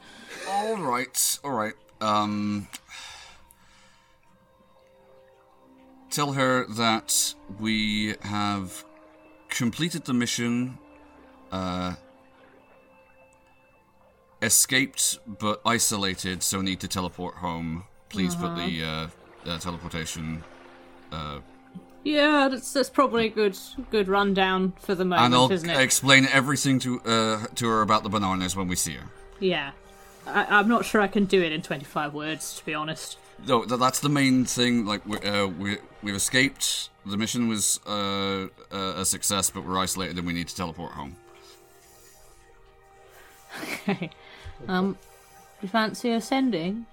[0.47, 1.73] all right, all right.
[1.99, 2.67] Um,
[6.11, 8.85] tell her that we have
[9.49, 10.77] completed the mission.
[11.51, 11.95] Uh,
[14.43, 17.85] escaped but isolated, so need to teleport home.
[18.09, 20.43] Please put the uh, uh, teleportation.
[21.11, 21.39] Uh,
[22.03, 23.57] Yeah, that's that's probably a good
[23.89, 25.79] good rundown for the moment, and I'll isn't it?
[25.79, 29.07] explain everything to uh, to her about the bananas when we see her.
[29.39, 29.71] yeah.
[30.25, 33.17] I, I'm not sure I can do it in 25 words, to be honest.
[33.45, 34.85] No, th- that's the main thing.
[34.85, 36.89] Like we uh, we we've escaped.
[37.05, 41.15] The mission was uh, a success, but we're isolated and we need to teleport home.
[43.87, 44.09] Okay.
[44.67, 44.97] Um,
[45.61, 46.85] you fancy ascending?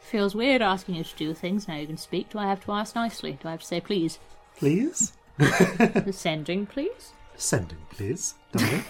[0.00, 2.30] Feels weird asking you to do things now you can speak.
[2.30, 3.38] Do I have to ask nicely?
[3.40, 4.18] Do I have to say please?
[4.56, 7.12] Please, Ascending, please?
[7.36, 8.34] sending, please.
[8.52, 8.84] darling.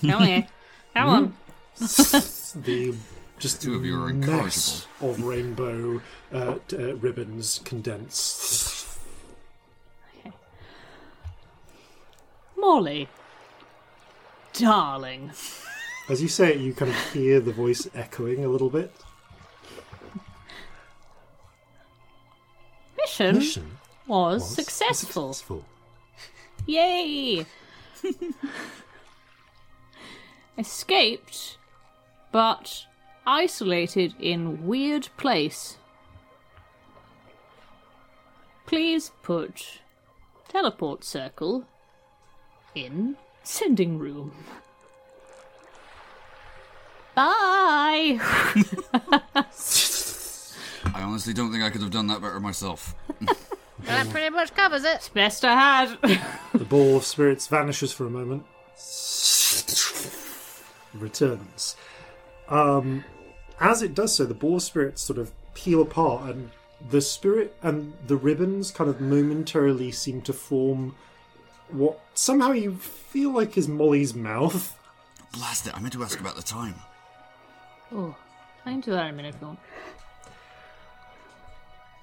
[0.00, 0.46] Come here.
[0.94, 1.34] Come on.
[1.78, 2.94] the
[3.38, 6.00] just Two of you are mess of rainbow
[6.32, 8.86] uh, d- uh, ribbons condensed.
[10.20, 10.30] Okay.
[12.56, 13.08] Molly.
[14.52, 15.32] Darling.
[16.08, 18.92] As you say it, you kind of hear the voice echoing a little bit.
[22.98, 25.32] Mission, Mission was, was successful.
[25.32, 25.64] successful.
[26.66, 27.46] Yay!
[30.58, 31.56] Escaped,
[32.30, 32.86] but
[33.26, 35.78] isolated in weird place.
[38.72, 39.82] please put
[40.48, 41.62] teleport circle
[42.74, 44.32] in sending room.
[47.14, 48.18] Bye.
[50.94, 52.94] I honestly don't think I could have done that better myself.
[53.84, 55.10] That pretty much covers it.
[55.12, 55.98] Best I had.
[56.52, 58.44] The ball of spirits vanishes for a moment.
[60.94, 61.76] Returns.
[62.48, 63.04] Um,
[63.58, 66.50] as it does so, the ball of spirits sort of peel apart, and
[66.90, 70.94] the spirit and the ribbons kind of momentarily seem to form
[71.70, 74.78] what somehow you feel like is Molly's mouth.
[75.32, 75.76] Blast it!
[75.76, 76.74] I meant to ask about the time.
[77.94, 78.16] Oh,
[78.64, 79.58] I can do that in a minute if you want.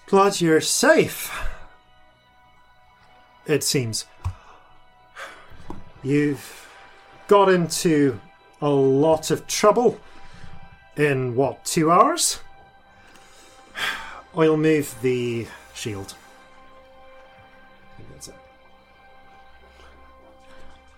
[0.08, 1.32] Glad you're safe.
[3.46, 4.06] It seems.
[6.04, 6.68] You've
[7.28, 8.20] got into
[8.62, 10.00] a lot of trouble
[10.96, 12.40] in what, two hours?
[14.36, 16.14] I'll move the shield.
[17.94, 18.36] I think that's it.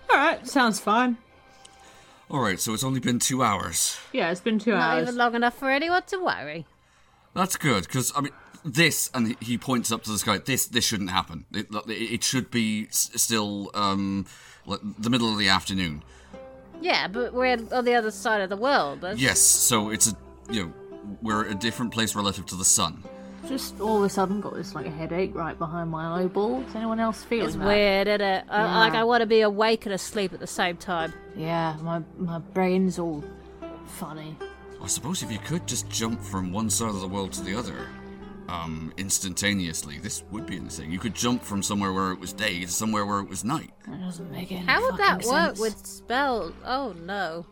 [0.09, 1.17] Alright, sounds fine.
[2.31, 3.99] Alright, so it's only been two hours.
[4.13, 5.03] Yeah, it's been two Not hours.
[5.03, 6.65] even long enough for anyone to worry.
[7.33, 8.31] That's good, because, I mean,
[8.63, 11.45] this, and he- he points up to the sky, this this shouldn't happen.
[11.51, 14.25] It, it should be s- still um,
[14.65, 16.03] like the middle of the afternoon.
[16.81, 19.01] Yeah, but we're on the other side of the world.
[19.01, 19.19] That's...
[19.19, 20.15] Yes, so it's a,
[20.49, 20.73] you know,
[21.21, 23.03] we're a different place relative to the sun.
[23.47, 26.61] Just all of a sudden got this like a headache right behind my eyeball.
[26.61, 27.65] Is anyone else feel feeling It's that?
[27.67, 28.45] weird, isn't it?
[28.49, 28.77] I, Yeah.
[28.79, 31.13] like I want to be awake and asleep at the same time.
[31.35, 33.23] Yeah, my my brain's all
[33.87, 34.37] funny.
[34.81, 37.55] I suppose if you could just jump from one side of the world to the
[37.55, 37.87] other,
[38.47, 40.91] um, instantaneously, this would be insane.
[40.91, 43.71] You could jump from somewhere where it was day to somewhere where it was night.
[43.87, 45.59] That doesn't make any How would that work sense.
[45.59, 46.53] with spells?
[46.65, 47.45] Oh no.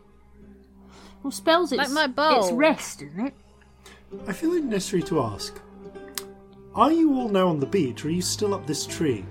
[1.22, 1.72] well spells?
[1.72, 2.44] It's Like my bowl.
[2.44, 3.34] It's rest, isn't it?
[4.26, 5.60] I feel it necessary to ask.
[6.74, 9.24] Are you all now on the beach, or are you still up this tree?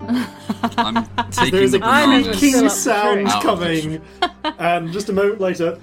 [0.76, 2.38] I'm taking There's the a I'm bananas.
[2.38, 3.40] creaking still sound tree.
[3.40, 4.02] coming,
[4.58, 5.78] and just a moment later,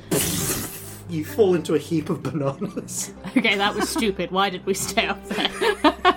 [1.10, 3.12] you fall into a heap of bananas.
[3.36, 4.30] Okay, that was stupid.
[4.30, 5.50] Why did we stay up there?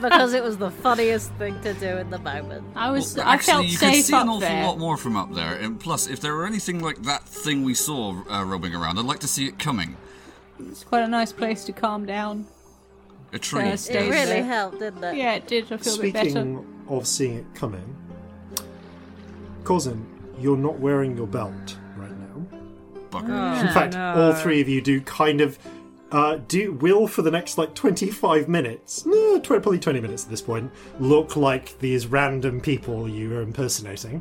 [0.00, 2.64] because it was the funniest thing to do in the moment.
[2.76, 3.16] I was.
[3.16, 4.64] Well, I actually, felt you safe could see an awful there.
[4.66, 5.54] lot more from up there.
[5.54, 9.06] And plus, if there were anything like that thing we saw uh, roaming around, I'd
[9.06, 9.96] like to see it coming.
[10.58, 12.46] It's quite a nice place to calm down.
[13.32, 13.62] A tree.
[13.62, 14.44] It Stays really there.
[14.44, 15.16] helped, didn't it?
[15.16, 15.70] Yeah, it did.
[15.72, 16.30] I feel a bit better.
[16.30, 17.96] Speaking of seeing it coming,
[19.64, 20.04] Corzin,
[20.38, 22.46] you're not wearing your belt right now.
[23.10, 23.60] Bugger.
[23.60, 25.58] In fact, all three of you do kind of
[26.10, 30.30] uh, do will for the next like 25 minutes, no, tw- probably 20 minutes at
[30.30, 34.20] this point, look like these random people you are impersonating.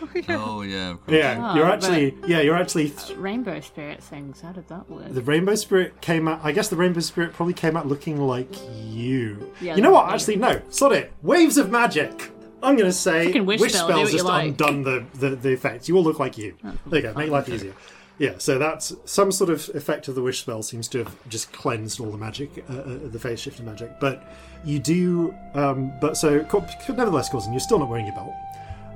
[0.28, 0.90] Oh yeah.
[0.90, 1.16] Of course.
[1.16, 4.40] Yeah, Ah, you're actually yeah, you're actually Rainbow spirit things.
[4.40, 5.08] How did that work?
[5.12, 6.40] the rainbow spirit came out.
[6.42, 8.48] I guess the rainbow spirit probably came out looking like
[8.84, 9.52] you.
[9.60, 10.10] Yeah, you know what?
[10.12, 10.60] Actually, no.
[10.70, 11.12] Sod it.
[11.22, 12.30] Waves of magic.
[12.62, 14.48] I'm gonna say Fucking wish spell, spells just like.
[14.48, 15.88] undone the, the the effect.
[15.88, 16.54] You all look like you.
[16.86, 17.14] There you go.
[17.14, 17.72] Make life easier.
[18.18, 21.52] Yeah, so that's some sort of effect of the wish spell seems to have just
[21.52, 24.00] cleansed all the magic, uh, uh, the phase shifting magic.
[24.00, 24.28] But
[24.64, 28.32] you do, um, but so co- nevertheless, Corzin, you're still not wearing your belt.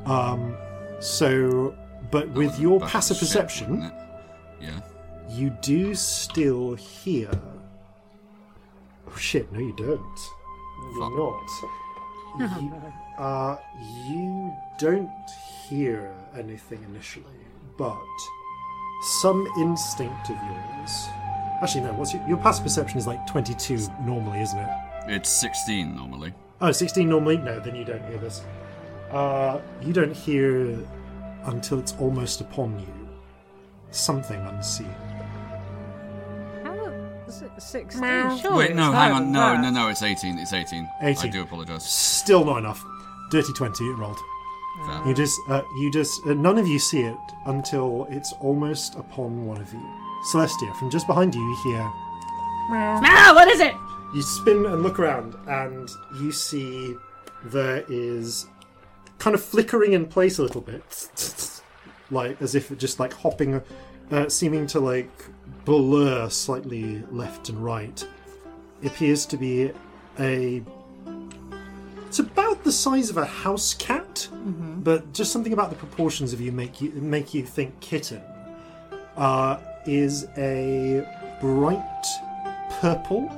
[0.06, 0.56] Um,
[1.02, 1.74] so,
[2.10, 3.92] but with your passive to ship, perception.
[4.60, 4.80] Yeah.
[5.30, 7.30] you do still hear.
[9.08, 9.50] Oh shit!
[9.52, 10.18] No, you don't.
[10.94, 11.50] You're not.
[12.38, 12.72] You,
[13.18, 13.58] uh,
[14.08, 15.10] you don't
[15.68, 17.26] hear anything initially,
[17.76, 18.00] but
[19.02, 21.06] some instinct of yours.
[21.60, 21.92] Actually, no.
[21.92, 24.68] What's your, your passive perception is like twenty-two normally, isn't it?
[25.08, 26.32] It's 16 normally.
[26.60, 27.36] Oh, 16 normally?
[27.36, 28.42] No, then you don't hear this.
[29.12, 30.78] Uh, you don't hear
[31.44, 32.86] until it's almost upon you.
[33.90, 34.94] Something unseen.
[36.64, 36.86] How
[37.26, 38.00] is it 16?
[38.02, 39.32] Wait, no, it's hang on.
[39.32, 40.38] No, no, no, it's 18.
[40.38, 40.88] It's 18.
[41.02, 41.28] Eighteen.
[41.28, 41.84] I do apologise.
[41.84, 42.82] Still not enough.
[43.30, 44.18] Dirty 20 it rolled.
[44.86, 45.06] Fair.
[45.06, 49.44] You just, uh, you just, uh, none of you see it until it's almost upon
[49.46, 49.82] one of you.
[50.32, 51.82] Celestia, from just behind you, you hear.
[52.70, 53.74] Ah, what is it?
[54.14, 55.88] You spin and look around, and
[56.20, 56.96] you see
[57.44, 58.46] there is
[59.22, 61.60] kind of flickering in place a little bit,
[62.10, 63.62] like as if it just like hopping,
[64.10, 65.12] uh, seeming to like
[65.64, 68.04] blur slightly left and right.
[68.82, 69.70] It appears to be
[70.18, 70.60] a.
[72.08, 74.28] It's about the size of a house cat,
[74.82, 78.20] but just something about the proportions of you make you make you think kitten.
[79.16, 81.06] Uh, is a
[81.40, 82.04] bright
[82.80, 83.30] purple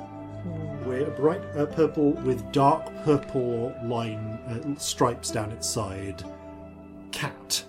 [0.85, 6.23] with a bright uh, purple with dark purple line uh, stripes down its side.
[7.11, 7.63] Cat.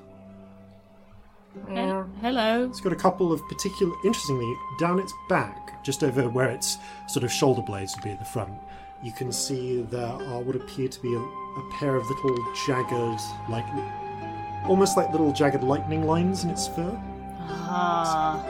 [1.69, 2.67] Hel- Hello.
[2.69, 6.77] It's got a couple of particular, interestingly, down its back, just over where its
[7.09, 8.53] sort of shoulder blades would be at the front.
[9.03, 13.21] You can see there are what appear to be a, a pair of little jagged,
[13.49, 13.67] like
[14.67, 16.99] almost like little jagged lightning lines in its fur.
[17.49, 18.45] Ah.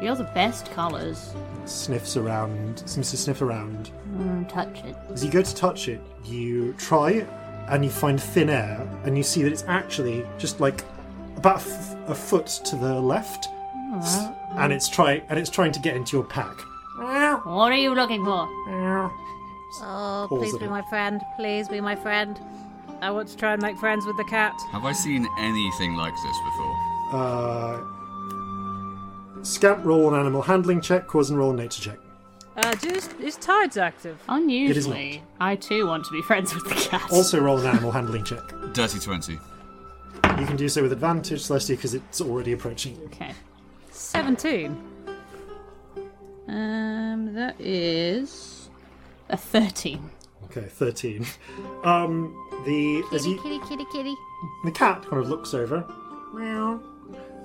[0.00, 1.34] You're the best colours.
[1.64, 3.90] Sniffs around, seems to sniff around.
[4.16, 4.96] Mm, touch it.
[5.12, 7.26] As you go to touch it, you try
[7.68, 10.84] and you find thin air, and you see that it's actually just like
[11.36, 13.48] about a, f- a foot to the left,
[13.96, 16.56] S- and it's trying and it's trying to get into your pack.
[17.44, 18.48] What are you looking for?
[19.80, 20.60] Oh, Pause please it.
[20.60, 21.20] be my friend.
[21.36, 22.40] Please be my friend.
[23.02, 24.54] I want to try and make friends with the cat.
[24.72, 26.76] Have I seen anything like this before?
[27.12, 27.80] Uh,
[29.42, 31.98] scamp roll an animal handling check, cause and roll a nature check.
[32.56, 34.20] Uh, just, is Tides active?
[34.28, 37.10] Unusually, I too want to be friends with the cat.
[37.12, 38.42] Also roll an animal handling check.
[38.72, 39.34] Dirty 20.
[39.34, 43.04] You can do so with advantage, Celestia, because it's already approaching you.
[43.06, 43.32] Okay.
[43.90, 44.76] 17.
[46.48, 48.70] Um, that is
[49.28, 50.08] a thirteen.
[50.44, 51.26] Okay, thirteen.
[51.84, 52.34] Um,
[52.64, 54.14] the as Kitty, you, kitty, kitty, kitty.
[54.64, 55.84] the cat kind of looks over,
[56.32, 56.80] meow,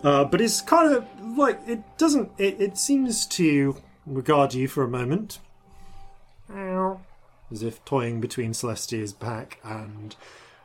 [0.04, 1.06] uh, but it's kind of
[1.38, 2.32] like it doesn't.
[2.38, 5.40] It, it seems to regard you for a moment,
[6.50, 7.02] meow,
[7.52, 10.16] as if toying between Celestia's back and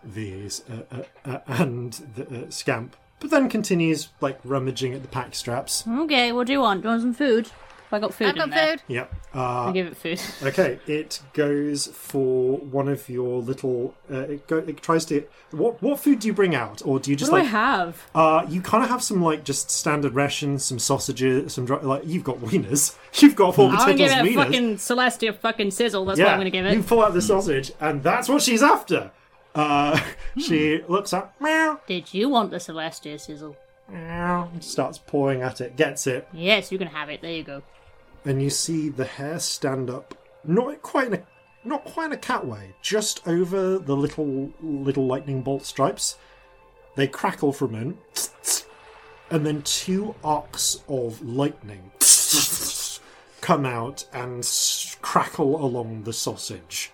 [0.03, 5.09] these uh, uh, uh, and the uh, scamp, but then continues like rummaging at the
[5.09, 5.85] pack straps.
[5.87, 6.83] Okay, what do you want?
[6.83, 7.51] Do you want some food?
[7.91, 8.71] I got food I've in got there.
[8.79, 8.83] food.
[8.89, 9.15] Yep.
[9.35, 10.21] I Uh, give it food.
[10.49, 13.95] Okay, it goes for one of your little.
[14.11, 15.25] Uh, it, go, it tries to.
[15.53, 18.07] What what food do you bring out, or do you just What do I have?
[18.15, 22.03] Uh, you kind of have some like just standard rations, some sausages, some dry, like
[22.07, 22.97] you've got wieners.
[23.21, 24.45] You've got four I'm gonna potatoes give it a wieners.
[24.45, 26.05] fucking Celestia fucking sizzle.
[26.05, 26.75] That's yeah, what I'm gonna give it.
[26.75, 29.11] you pull out the sausage, and that's what she's after.
[29.55, 29.99] Uh,
[30.39, 33.57] she looks up, meow, Did you want the Celestia sizzle?
[33.89, 37.23] meow, and starts pawing at it, gets it, Yes, you can have it.
[37.23, 37.63] There you go.
[38.25, 40.15] And you see the hair stand up,
[40.45, 41.23] not quite in a,
[41.65, 46.17] not quite in a cat way, just over the little little lightning bolt stripes.
[46.97, 47.99] They crackle for a moment,
[49.31, 51.91] and then two arcs of lightning
[53.41, 54.49] come out and
[55.01, 56.91] crackle along the sausage,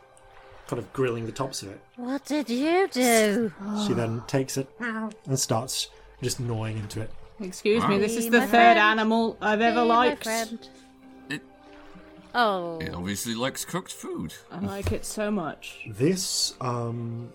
[0.66, 1.80] kind of grilling the tops of it.
[1.96, 3.52] What did you do?
[3.86, 5.88] She then takes it and starts
[6.22, 7.10] just gnawing into it.
[7.40, 7.98] Excuse me.
[7.98, 8.78] This is Be the my third friend.
[8.78, 10.24] animal I've ever Be my liked.
[10.24, 10.68] friend.
[12.34, 14.34] It, Oh, it obviously likes cooked food.
[14.50, 15.86] I like it so much.
[15.88, 17.32] This, um,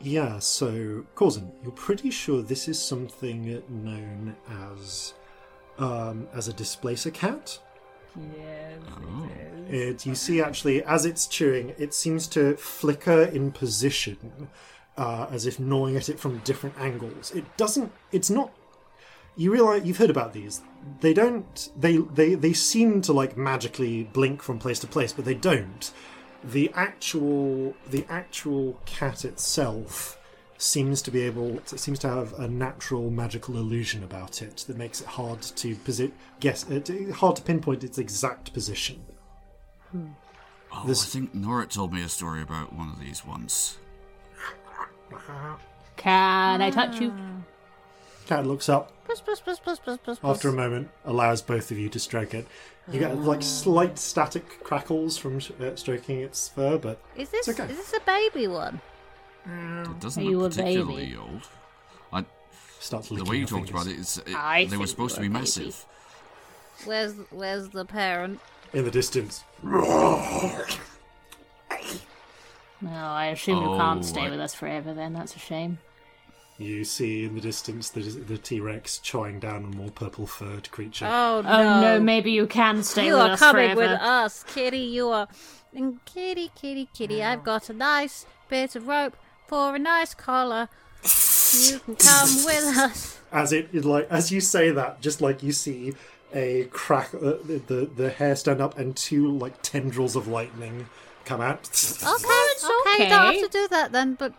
[0.00, 4.34] yeah, so, Corzin, you're pretty sure this is something known
[4.70, 5.12] as,
[5.78, 7.58] um, as a displacer cat?
[8.34, 8.78] Yes.
[9.68, 14.48] It, you see, actually, as it's chewing, it seems to flicker in position,
[14.96, 17.32] uh, as if gnawing at it from different angles.
[17.32, 18.50] It doesn't, it's not,
[19.36, 20.62] you realize, you've heard about these.
[21.00, 25.24] They don't, they, they, they seem to, like, magically blink from place to place, but
[25.24, 25.92] they don't.
[26.44, 30.18] The actual, the actual cat itself
[30.58, 34.76] seems to be able, it seems to have a natural magical illusion about it that
[34.76, 36.80] makes it hard to posi- guess, uh,
[37.14, 39.04] hard to pinpoint its exact position.
[40.72, 43.78] Oh, This- I think Nora told me a story about one of these once.
[45.96, 47.12] Can I touch you?
[48.36, 51.78] Cat looks up puss, puss, puss, puss, puss, puss, after a moment, allows both of
[51.78, 52.46] you to stroke it.
[52.90, 57.60] You get like slight static crackles from uh, stroking its fur, but Is this It's
[57.60, 57.70] okay.
[57.70, 58.80] is this a baby one?
[59.44, 60.80] It doesn't Are you look baby?
[60.82, 61.46] particularly old.
[62.10, 62.24] I,
[62.80, 63.82] starts the licking way you your talked fingers.
[63.82, 65.40] about it, it's, it I they were think supposed to you're be a baby.
[65.40, 65.86] massive.
[66.86, 68.40] Where's where's the parent?
[68.72, 69.44] in the distance.
[69.62, 70.64] No,
[72.90, 74.94] I assume you can't Oh, stay I- with us forever.
[74.94, 75.78] Then that's a shame.
[76.62, 80.70] You see in the distance the, the T Rex chawing down on more purple furred
[80.70, 81.06] creature.
[81.06, 81.50] Oh no!
[81.50, 83.80] Oh no, maybe you can stay you with are us coming forever.
[83.80, 84.78] with us, kitty.
[84.78, 85.28] You are,
[85.74, 87.22] and kitty, kitty, kitty.
[87.22, 89.16] I've got a nice bit of rope
[89.46, 90.68] for a nice collar.
[91.02, 93.18] You can come with us.
[93.32, 95.94] As it is like as you say that, just like you see
[96.34, 100.86] a crack, uh, the, the the hair stand up and two like tendrils of lightning
[101.24, 101.60] come out.
[101.60, 104.14] Okay, it's okay, you don't have to do that then.
[104.14, 104.34] But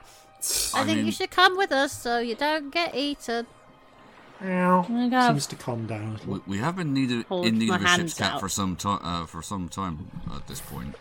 [0.73, 3.47] I, I think you should come with us so you don't get eaten.
[4.41, 6.33] I'm Seems to calm down a little.
[6.33, 8.39] We, we have been needed, in need my of a ship's cat out.
[8.41, 8.99] for some time.
[9.01, 10.95] Uh, for some time at this point.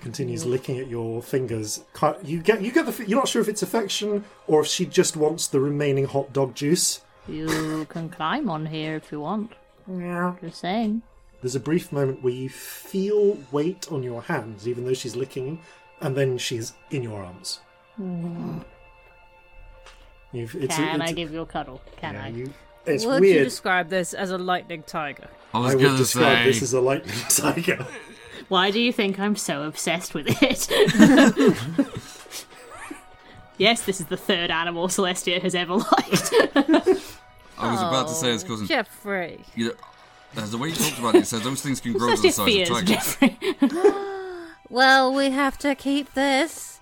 [0.00, 1.82] continues licking at your fingers.
[2.22, 3.04] You get, you get the.
[3.04, 6.54] You're not sure if it's affection or if she just wants the remaining hot dog
[6.54, 7.00] juice.
[7.26, 9.54] You can climb on here if you want.
[9.90, 10.34] Yeah.
[10.40, 11.02] Just saying.
[11.40, 15.60] There's a brief moment where you feel weight on your hands, even though she's licking,
[16.00, 17.60] and then she's in your arms.
[20.34, 21.80] You've, it's, Can it's, I give you a cuddle?
[21.96, 22.28] Can yeah, I?
[22.28, 22.52] you-
[22.86, 25.28] it's Would you describe this as a lightning tiger?
[25.54, 27.86] I was I would describe say this as a lightning tiger.
[28.48, 30.68] Why do you think I'm so obsessed with it?
[33.58, 36.34] yes, this is the third animal Celestia has ever liked.
[37.56, 38.66] I was about to say his oh, cousin.
[38.66, 39.40] Jeffrey.
[39.54, 39.74] You
[40.34, 42.30] know, the way you talked about it, you said those things can grow to the
[42.30, 43.16] size fears of dragons.
[43.16, 43.38] Jeffrey.
[44.70, 46.73] Well, we have to keep this.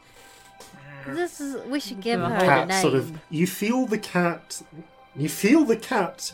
[1.07, 1.62] This is.
[1.66, 2.83] We should give her a cat name.
[2.83, 4.62] sort of you feel the cat
[5.16, 6.33] you feel the cat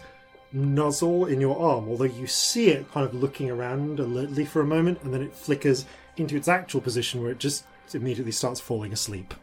[0.53, 4.67] nuzzle in your arm although you see it kind of looking around alertly for a
[4.67, 5.85] moment and then it flickers
[6.17, 9.35] into its actual position where it just immediately starts falling asleep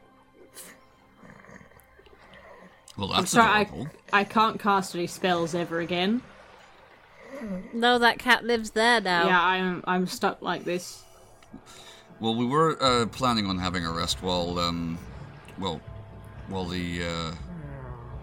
[2.97, 3.87] Well, that's Sorry, adorable.
[4.13, 6.21] I, I can't cast any spells ever again.
[7.73, 9.27] No, that cat lives there now.
[9.27, 11.03] Yeah, I'm I'm stuck like this.
[12.21, 14.97] Well, we were uh, planning on having a rest while, um,
[15.59, 15.81] well,
[16.47, 17.31] while the uh,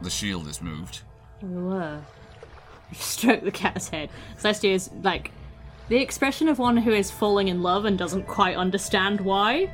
[0.00, 1.00] the shield is moved.
[1.42, 2.00] We were.
[2.92, 4.10] Stroke the cat's head.
[4.38, 5.32] Celestia is like
[5.88, 9.72] the expression of one who is falling in love and doesn't quite understand why.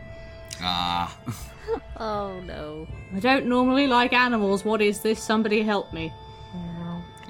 [0.61, 1.17] Ah,
[1.99, 2.87] Oh no.
[3.15, 4.65] I don't normally like animals.
[4.65, 5.23] What is this?
[5.23, 6.13] Somebody help me.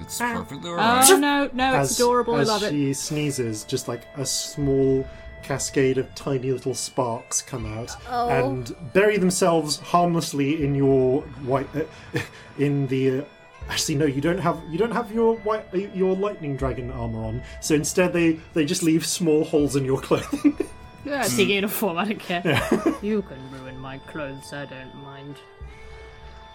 [0.01, 1.11] it's perfectly alright.
[1.11, 2.35] Oh no, no, it's adorable.
[2.35, 2.67] I love it.
[2.67, 5.07] As she sneezes just like a small
[5.43, 8.29] cascade of tiny little sparks come out Oh.
[8.29, 12.21] and bury themselves harmlessly in your white uh,
[12.59, 13.25] in the uh,
[13.71, 17.23] actually no you don't have you don't have your white uh, your lightning dragon armor
[17.25, 20.57] on so instead they they just leave small holes in your clothing
[21.05, 21.97] Yeah, it's a uniform.
[21.97, 22.43] I don't care.
[23.03, 24.53] you can ruin my clothes.
[24.53, 25.37] I don't mind.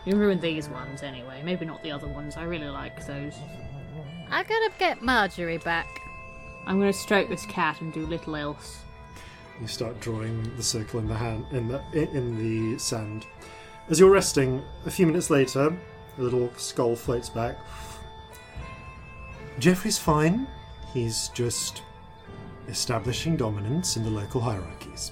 [0.05, 1.41] You ruined these ones anyway.
[1.43, 2.35] Maybe not the other ones.
[2.37, 3.33] I really like those.
[4.29, 5.87] I gotta get Marjorie back.
[6.65, 8.79] I'm gonna stroke this cat and do little else.
[9.61, 13.25] You start drawing the circle in the hand in the in the sand.
[13.89, 15.75] As you're resting, a few minutes later,
[16.17, 17.57] a little skull floats back.
[19.59, 20.47] Jeffrey's fine.
[20.93, 21.81] He's just
[22.67, 25.11] establishing dominance in the local hierarchies.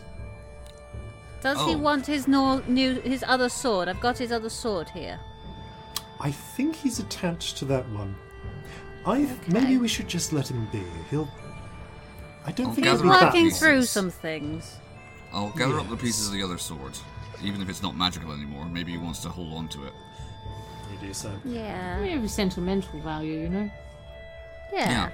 [1.42, 1.78] Does he Oh.
[1.78, 3.88] want his no- new his other sword?
[3.90, 5.20] I've got his other sword here.
[6.20, 8.16] I think he's attached to that one.
[9.06, 10.84] I maybe we should just let him be.
[11.10, 11.28] He'll.
[12.46, 14.78] I don't I'll think gather he'll be up that Working through some things.
[15.34, 16.98] I'll gather up the pieces of the other sword,
[17.44, 18.66] even if it's not magical anymore.
[18.66, 19.94] Maybe he wants to hold on to it.
[20.92, 21.32] You do so.
[21.46, 22.02] Yeah.
[22.02, 23.70] We have a sentimental value, you know.
[24.74, 24.90] Yeah.
[24.92, 25.10] Yeah.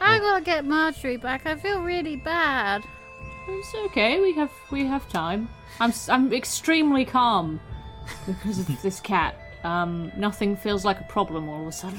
[0.00, 1.46] I gotta get Marjorie back.
[1.46, 2.82] I feel really bad.
[3.48, 4.20] It's okay.
[4.20, 5.48] We have we have time.
[5.80, 7.60] I'm s- I'm extremely calm
[8.26, 9.34] because of this cat.
[9.64, 11.98] Um, nothing feels like a problem all of a sudden.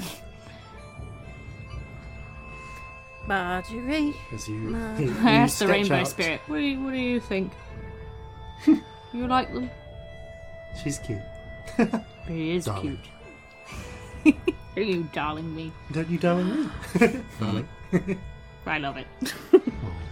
[3.30, 4.16] Marjorie.
[4.34, 4.78] As you, No.
[4.98, 6.40] you, I you asked the rainbow out- spirit.
[6.48, 7.52] What do you, what do you think?
[8.66, 9.70] you like them?
[10.82, 11.20] She's cute.
[12.28, 12.98] He is Darling.
[14.22, 14.36] cute.
[14.76, 15.72] Are you darling me?
[15.90, 16.70] Don't you, darling?
[17.00, 17.10] me?
[17.40, 17.68] darling.
[18.66, 19.06] I love it.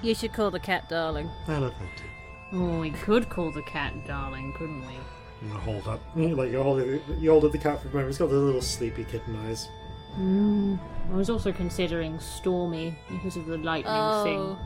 [0.03, 1.31] You should call the cat darling.
[1.47, 2.57] I love her too.
[2.57, 4.95] Oh, we could call the cat darling, couldn't we?
[5.43, 6.01] I'm hold up.
[6.17, 8.09] Like you hold it, you hold up the cat for a moment.
[8.09, 9.69] It's got the little sleepy kitten eyes.
[10.19, 10.79] Mm.
[11.13, 14.25] I was also considering Stormy because of the lightning Oh.
[14.25, 14.57] thing.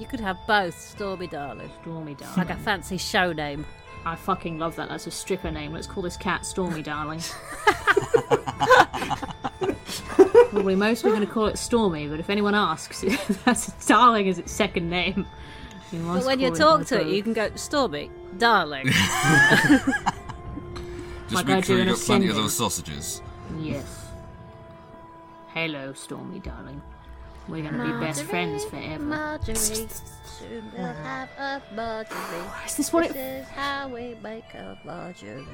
[0.00, 1.70] You could have both, Stormy darling.
[1.82, 2.36] Stormy darling.
[2.36, 3.64] Like a fancy show name.
[4.06, 4.88] I fucking love that.
[4.88, 5.72] That's a stripper name.
[5.72, 7.20] Let's call this cat Stormy Darling.
[10.50, 13.02] Probably most are going to call it Stormy, but if anyone asks,
[13.44, 15.26] that's Darling is its second name.
[15.90, 18.86] You But when you talk to it, you can go, Stormy, darling.
[18.88, 19.86] Just
[21.32, 23.22] Like I make sure you in got plenty of those sausages.
[23.58, 24.03] Yes.
[25.54, 26.82] Hello, Stormy Darling.
[27.46, 29.04] We're going to be best friends forever.
[29.04, 29.54] Marjorie.
[29.54, 29.88] Soon
[30.76, 32.66] we'll have a Marjorie.
[32.66, 33.20] Is this what This it?
[33.20, 35.46] is how we make a Marjorie.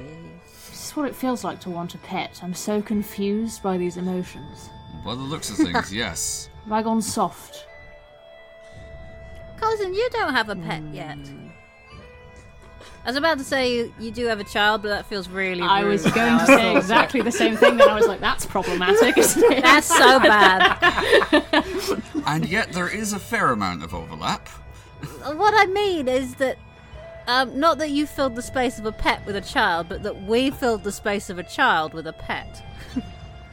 [0.71, 2.39] Is what it feels like to want a pet?
[2.41, 4.71] I'm so confused by these emotions.
[5.05, 6.49] By the looks of things, yes.
[6.63, 7.67] Have I gone soft?
[9.59, 10.95] Corzin, you don't have a pet hmm.
[10.95, 11.19] yet.
[13.03, 15.63] I was about to say you, you do have a child, but that feels really.
[15.63, 18.45] I was rude going to say exactly the same thing, and I was like, "That's
[18.45, 19.63] problematic." Isn't it?
[19.63, 20.77] That's so bad.
[22.27, 24.47] And yet there is a fair amount of overlap.
[25.33, 26.57] what I mean is that,
[27.27, 30.21] um, not that you filled the space of a pet with a child, but that
[30.23, 32.63] we filled the space of a child with a pet.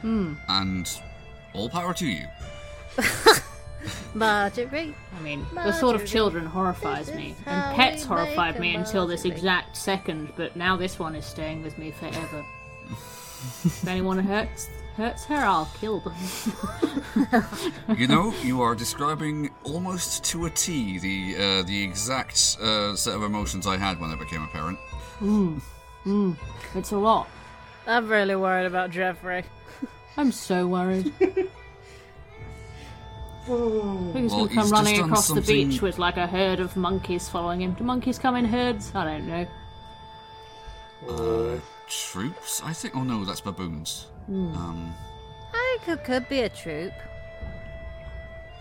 [0.01, 0.35] Hmm.
[0.47, 0.89] And
[1.53, 2.25] all power to you.
[4.13, 4.95] Marjorie.
[5.17, 9.37] I mean, the thought of children horrifies me, and pets horrified me until this Marjorie.
[9.37, 10.33] exact second.
[10.35, 12.45] But now this one is staying with me forever.
[12.91, 16.13] if anyone hurts hurts her, I'll kill them.
[17.97, 23.15] You know, you are describing almost to a T the uh, the exact uh, set
[23.15, 24.77] of emotions I had when I became a parent.
[26.75, 27.27] it's a lot.
[27.87, 29.43] I'm really worried about Jeffrey.
[30.17, 31.11] I'm so worried.
[33.45, 36.75] Who's Well, going to come running done across the beach with like a herd of
[36.75, 37.73] monkeys following him?
[37.73, 38.91] Do monkeys come in herds?
[38.93, 39.47] I don't know.
[41.09, 42.95] Uh, Troops, I think.
[42.95, 44.07] Oh no, that's baboons.
[44.27, 44.93] Um,
[45.53, 46.93] I could, could be a troop.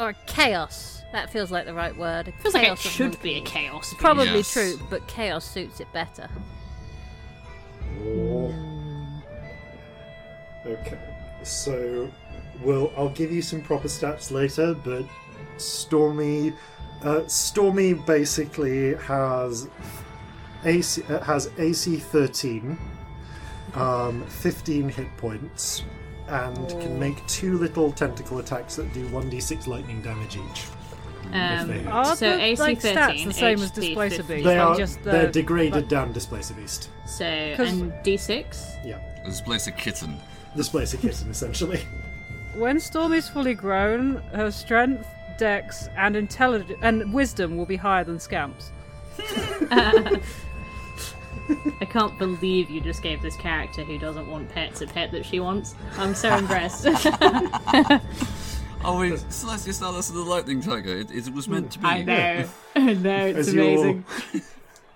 [0.01, 1.03] Or chaos.
[1.13, 2.29] That feels like the right word.
[2.29, 3.91] A Feels like it chaos of should be a chaos.
[3.91, 4.01] beast.
[4.01, 4.53] Probably Yes.
[4.53, 6.29] troop, but chaos suits it better.
[10.67, 10.99] Okay,
[11.43, 12.11] so
[12.63, 15.05] well, I'll give you some proper stats later, but
[15.57, 16.53] Stormy,
[17.03, 19.69] uh, Stormy basically has
[20.65, 22.77] AC uh, has AC thirteen,
[23.75, 25.85] um, fifteen hit points,
[26.29, 30.67] and can make two little tentacle attacks that do one d six lightning damage each.
[31.33, 34.35] Um, Are So the, AC like, 13, stats the same as Displacer 50.
[34.35, 34.45] Beast?
[34.47, 36.89] They are, just the, they're degraded like- down Displacer Beast.
[37.07, 38.87] So, and D6.
[38.87, 40.17] Yeah, displace a kitten.
[40.57, 41.81] Displacer Kitten essentially.
[42.55, 45.07] When Stormy's fully grown, her strength,
[45.39, 48.73] dex, and intelligence and wisdom will be higher than Scamp's.
[51.81, 55.25] I can't believe you just gave this character who doesn't want pets a pet that
[55.25, 55.75] she wants.
[55.97, 56.87] I'm so impressed.
[58.85, 60.97] Oh wait, Celestia's not listen to the lightning tiger.
[60.97, 61.85] It, it was meant to be.
[61.85, 62.49] I know.
[62.77, 64.05] I know, it's As you're- amazing.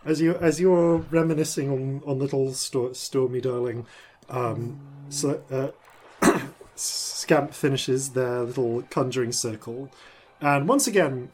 [0.04, 3.86] As you as you're reminiscing on on little Stor- Stormy darling,
[4.30, 5.68] um, so uh,
[6.82, 9.90] Scamp finishes their little conjuring circle,
[10.40, 11.30] and once again,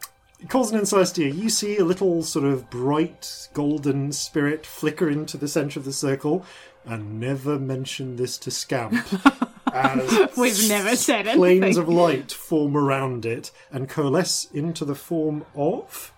[0.47, 5.47] Corzin and Celestia, you see a little sort of bright golden spirit flicker into the
[5.47, 6.45] center of the circle,
[6.85, 8.93] and never mention this to Scamp.
[9.73, 11.83] As We've never said planes anything.
[11.83, 16.11] of light form around it and coalesce into the form of.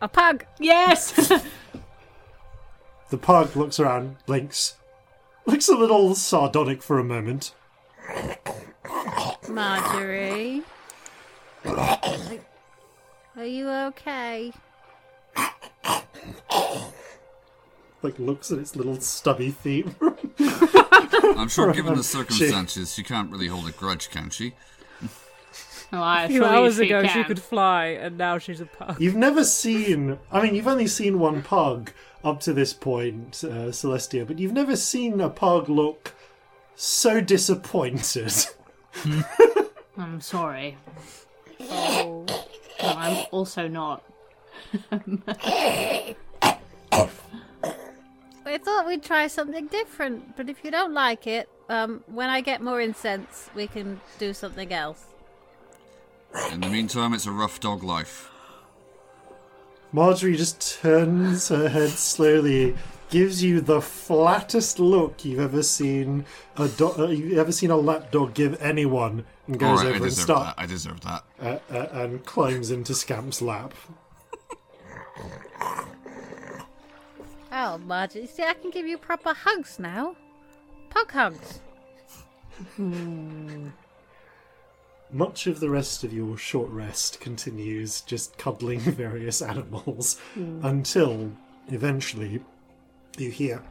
[0.00, 0.44] A pug!
[0.58, 1.32] Yes!
[3.10, 4.76] The pug looks around, blinks,
[5.46, 7.54] looks a little sardonic for a moment.
[9.48, 10.62] Marjorie.
[11.66, 14.52] Are you okay?
[18.00, 19.86] Like looks at its little stubby feet.
[21.36, 24.54] I'm sure, given the circumstances, she can't really hold a grudge, can she?
[25.92, 27.24] I A few assure you hours she ago, she can.
[27.24, 29.00] could fly, and now she's a pug.
[29.00, 30.18] you've never seen.
[30.30, 31.90] I mean, you've only seen one pug
[32.22, 36.14] up to this point, uh, Celestia, but you've never seen a pug look
[36.76, 38.32] so disappointed.
[39.96, 40.76] I'm sorry.
[41.60, 42.24] Oh.
[42.82, 44.04] No, I'm also not.
[44.92, 46.16] I
[48.62, 52.62] thought we'd try something different, but if you don't like it, um, when I get
[52.62, 55.04] more incense, we can do something else.
[56.52, 58.30] In the meantime, it's a rough dog life.
[59.92, 62.76] Marjorie just turns her head slowly,
[63.10, 66.24] gives you the flattest look you've ever seen
[66.56, 69.88] a do- uh, you've ever seen a lap dog give anyone, and goes Alright, I
[69.88, 70.62] over and deserve start that.
[70.62, 71.24] I deserve that.
[71.40, 73.74] uh, uh, and climbs into Scamp's lap.
[77.50, 80.14] Oh, Marjorie, see, I can give you proper hugs now.
[80.90, 81.60] Pug hugs.
[85.10, 91.32] Much of the rest of your short rest continues just cuddling various animals until
[91.68, 92.42] eventually
[93.20, 93.62] you hear.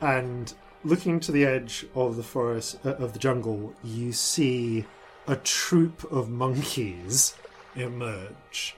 [0.00, 0.54] and
[0.84, 4.84] looking to the edge of the forest, uh, of the jungle, you see
[5.26, 7.34] a troop of monkeys
[7.74, 8.76] emerge.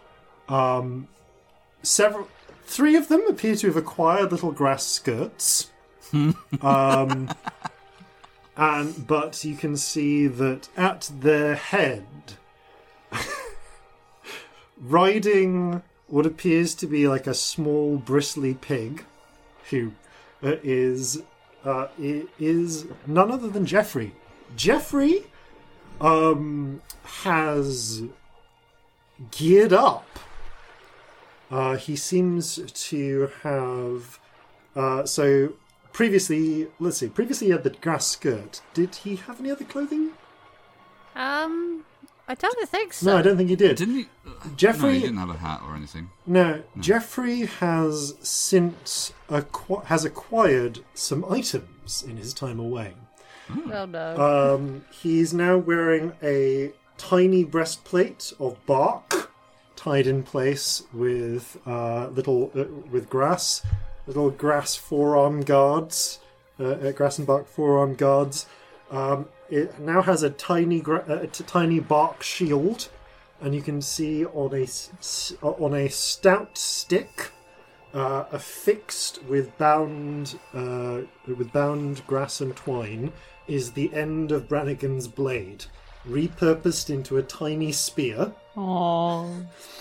[0.48, 1.08] Um,
[1.82, 2.28] several,
[2.64, 5.70] three of them appear to have acquired little grass skirts.
[6.62, 7.28] um,
[8.56, 12.06] and but you can see that at their head,
[14.80, 19.04] riding what appears to be like a small bristly pig,
[19.70, 19.92] who
[20.42, 21.22] uh, is
[21.64, 24.14] uh, is none other than Jeffrey.
[24.54, 25.24] Jeffrey
[26.00, 26.80] um,
[27.24, 28.04] has
[29.30, 30.06] geared up.
[31.50, 34.18] Uh, he seems to have
[34.74, 35.54] uh, so
[35.92, 36.68] previously.
[36.78, 37.08] Let's see.
[37.08, 38.60] Previously, he had the grass skirt.
[38.74, 40.10] Did he have any other clothing?
[41.14, 41.84] Um,
[42.28, 43.06] I don't think so.
[43.06, 43.76] No, I don't think he did.
[43.76, 44.06] Didn't he?
[44.56, 46.10] Jeffrey- No, he didn't have a hat or anything.
[46.26, 52.94] No, Jeffrey has since acqu- has acquired some items in his time away.
[53.72, 54.54] Oh no.
[54.56, 59.30] Um, he's now wearing a tiny breastplate of bark,
[59.76, 63.62] tied in place with uh, little uh, with grass,
[64.08, 66.18] little grass forearm guards,
[66.58, 68.46] uh, uh, grass and bark forearm guards.
[68.90, 72.88] Um, it now has a tiny gra- uh, tiny bark shield,
[73.40, 77.30] and you can see on a s- s- on a stout stick
[77.94, 83.12] uh, affixed with bound uh, with bound grass and twine
[83.46, 85.66] is the end of Brannigan's blade,
[86.08, 89.30] repurposed into a tiny spear, Oh,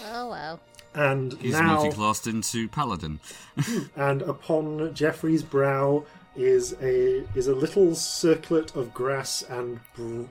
[0.06, 0.60] Oh well.
[0.94, 3.20] and He's now multi-classed into paladin.
[3.96, 6.06] and upon Jeffrey's brow
[6.36, 10.24] is a is a little circlet of grass and br-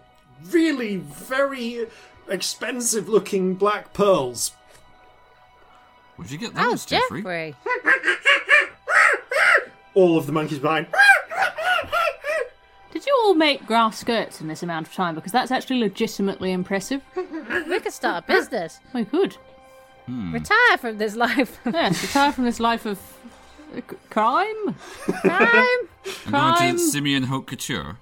[0.51, 1.87] really very
[2.29, 4.53] expensive looking black pearls.
[6.17, 7.23] Where'd you get Oh, those, Jeffrey?
[7.23, 7.55] Jeffrey.
[9.95, 10.87] All of the monkeys behind.
[12.93, 15.15] did you all make grass skirts in this amount of time?
[15.15, 17.01] Because that's actually legitimately impressive.
[17.17, 18.81] We could start a business.
[18.93, 19.37] We could.
[20.07, 20.33] Hmm.
[20.35, 21.59] Retire from this life.
[21.65, 23.05] Yes, retire from this life of c-
[23.83, 24.77] crime, crime.
[25.25, 26.77] I'm going Crime.
[26.77, 27.99] to Simeon Haute Couture.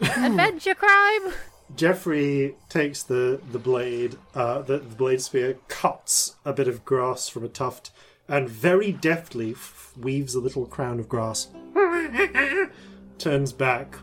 [0.00, 1.32] Adventure crime.
[1.76, 7.28] Jeffrey takes the the blade, uh, the, the blade spear, cuts a bit of grass
[7.28, 7.90] from a tuft,
[8.28, 11.48] and very deftly f- weaves a little crown of grass.
[13.18, 13.96] Turns back.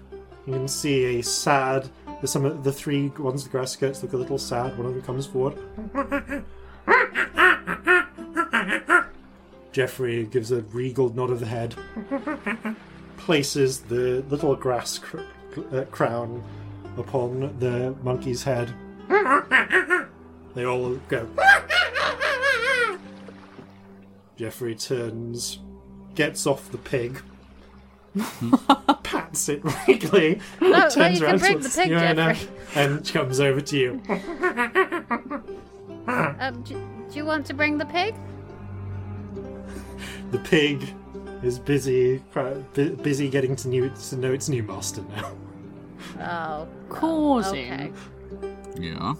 [0.48, 1.90] You can see a sad.
[2.22, 4.78] The some of the three ones the grass skirts look a little sad.
[4.78, 5.58] One of them comes forward.
[9.72, 11.76] Jeffrey gives a regal nod of the head.
[13.18, 15.20] Places the little grass cr-
[15.74, 16.44] uh, crown
[16.98, 18.74] upon the monkey's head.
[20.54, 21.28] They all go.
[24.36, 25.60] Jeffrey turns,
[26.16, 27.22] gets off the pig,
[29.04, 33.62] pats it regally, no, turns you can around bring towards the pig, and comes over
[33.62, 34.02] to you.
[36.08, 36.74] Um, do,
[37.12, 38.16] do you want to bring the pig?
[40.32, 40.94] The pig
[41.44, 45.32] is busy, bu- busy getting to, new, to know its new master now.
[46.20, 46.68] Oh.
[46.90, 47.72] causing.
[47.74, 47.92] Okay.
[48.80, 49.14] Yeah,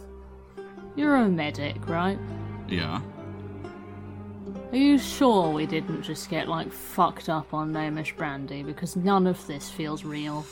[0.96, 2.18] You're a medic, right?
[2.68, 3.02] yeah.
[4.72, 8.64] Are you sure we didn't just get like fucked up on Gnomish brandy?
[8.64, 10.46] Because none of this feels real.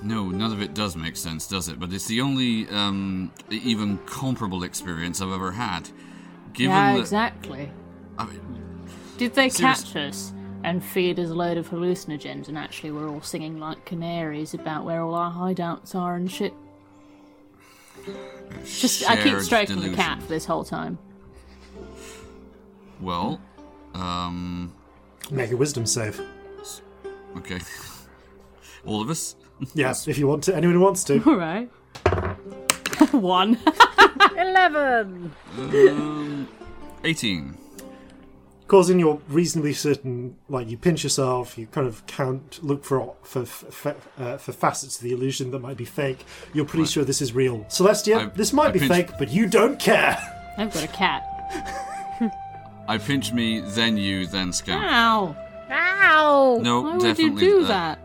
[0.00, 1.80] No, none of it does make sense, does it?
[1.80, 5.90] But it's the only um, even comparable experience I've ever had.
[6.52, 7.72] Given yeah, that, exactly.
[8.16, 8.75] I mean,
[9.18, 10.32] Did they Serious- catch us
[10.64, 14.84] and feed us a load of hallucinogens and actually we're all singing like canaries about
[14.84, 16.52] where all our hideouts are and shit?
[18.64, 20.98] Just I keep shared stroking the cat for this whole time.
[23.00, 23.40] Well,
[23.94, 24.72] um,
[25.30, 26.20] Make a wisdom save.
[27.36, 27.58] okay.
[28.84, 29.34] All of us.
[29.74, 30.54] Yes, if you want to.
[30.54, 31.20] Anyone who wants to.
[31.26, 31.68] All right.
[33.12, 33.58] One.
[34.36, 35.32] Eleven.
[35.58, 36.48] Um,
[37.02, 37.55] 18.
[38.68, 43.44] Causing you're reasonably certain like you pinch yourself you kind of count look for for
[43.46, 47.22] for, uh, for facets of the illusion that might be fake you're pretty sure this
[47.22, 50.18] is real celestia I- this might I be pinch- fake but you don't care
[50.58, 51.22] I've got a cat.
[52.88, 54.82] I pinch me, then you, then Scamp.
[54.82, 55.36] Ow!
[55.70, 56.58] Ow!
[56.62, 57.98] No, Why would you do uh, that?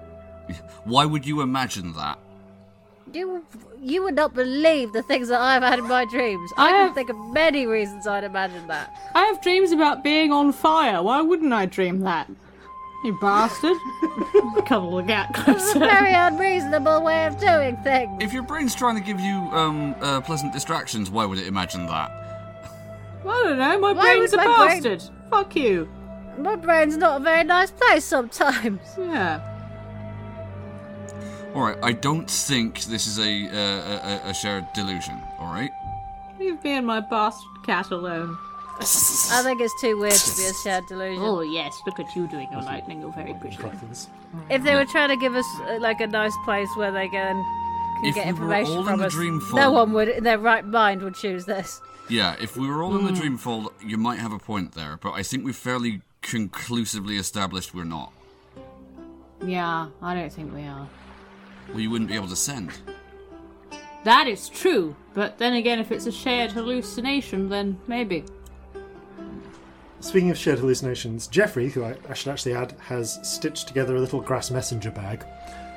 [0.84, 2.18] Why would you imagine that?
[3.14, 3.46] You,
[3.82, 6.52] you would not believe the things that I've had in my dreams.
[6.58, 8.96] I I, can have- think of many reasons I'd imagine that.
[9.16, 11.02] I have dreams about being on fire.
[11.02, 12.30] Why wouldn't I dream that?
[13.04, 13.78] You bastard.
[14.68, 15.80] Cuddle the cat It's a closer.
[15.80, 18.22] very unreasonable way of doing things.
[18.22, 21.88] If your brain's trying to give you um, uh, pleasant distractions, why would it imagine
[21.88, 22.12] that?
[23.26, 25.16] I don't know, my Why brain's a would my brain- bastard.
[25.32, 25.90] Fuck you.
[26.38, 28.80] My brain's not a very nice place sometimes.
[28.98, 29.48] Yeah.
[31.56, 35.72] Alright, I don't think this is a, uh, a, a shared delusion, alright?
[36.40, 38.38] Leave me and my bastard cat alone.
[38.80, 41.22] I think it's too weird to be a shared delusion.
[41.22, 43.02] Oh, yes, look at you doing your lightning.
[43.02, 43.58] You're very pretty.
[44.50, 47.36] If they were trying to give us uh, like a nice place where they can,
[47.36, 50.08] can If get we were information all in from the us, dream no one would,
[50.08, 51.80] in their right mind, would choose this.
[52.10, 53.14] Yeah, if we were all in Hmm.
[53.14, 57.76] the Dreamfold, you might have a point there, but I think we've fairly conclusively established
[57.76, 58.12] we're not.
[59.44, 60.88] Yeah, I don't think we are.
[61.72, 62.72] Well, you wouldn't be able to send.
[64.04, 68.26] That is true, but then again, if it's a shared hallucination, then maybe.
[70.00, 74.00] Speaking of shared hallucinations, Jeffrey, who I, I should actually add, has stitched together a
[74.00, 75.24] little grass messenger bag.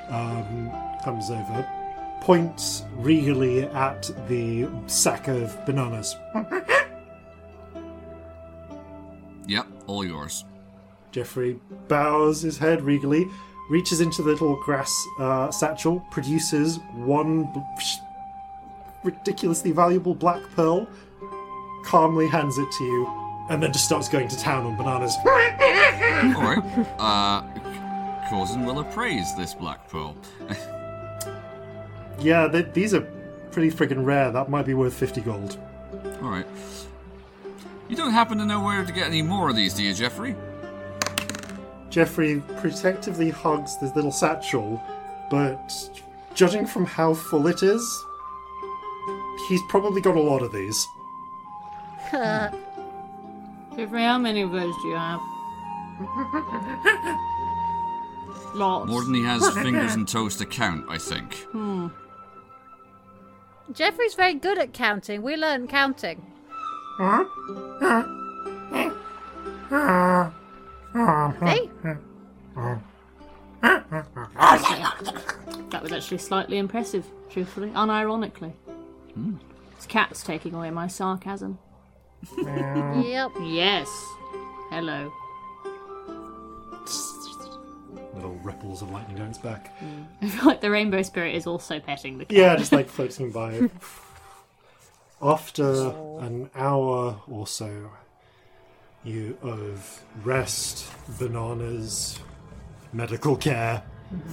[0.08, 0.70] Um,
[1.04, 1.68] comes over,
[2.22, 6.16] points regally at the sack of bananas.
[9.46, 10.44] Yep, all yours.
[11.12, 13.26] Jeffrey bows his head regally,
[13.68, 17.60] reaches into the little grass uh, satchel, produces one b-
[19.02, 20.86] ridiculously valuable black pearl,
[21.84, 25.16] calmly hands it to you, and then just starts going to town on bananas.
[25.26, 26.64] Alright,
[26.98, 27.42] uh,
[28.28, 30.16] Corzin will appraise this black pearl.
[32.18, 33.02] yeah, they, these are
[33.50, 34.30] pretty friggin' rare.
[34.30, 35.58] That might be worth 50 gold.
[36.22, 36.46] Alright.
[37.88, 40.34] You don't happen to know where to get any more of these, do you, Jeffrey?
[41.94, 44.82] Jeffrey protectively hugs this little satchel,
[45.30, 45.72] but
[46.34, 48.04] judging from how full it is,
[49.48, 50.84] he's probably got a lot of these.
[52.10, 55.20] Jeffrey, how many of those do you have?
[58.56, 58.90] Lots.
[58.90, 61.36] More than he has fingers and toes to count, I think.
[61.52, 61.86] Hmm.
[63.72, 65.22] Jeffrey's very good at counting.
[65.22, 66.20] We learned counting.
[70.94, 71.70] See?
[75.70, 78.52] That was actually slightly impressive, truthfully, unironically.
[79.76, 81.58] This cat's taking away my sarcasm.
[82.38, 83.32] Yep.
[83.42, 83.88] Yes.
[84.70, 85.12] Hello.
[88.14, 89.76] Little ripples of lightning down its back.
[89.80, 90.06] Mm.
[90.22, 92.36] I feel like the rainbow spirit is also petting the cat.
[92.36, 93.68] Yeah, just like floating by.
[95.20, 97.90] After an hour or so,
[99.04, 102.18] you of rest, bananas,
[102.92, 103.82] medical care.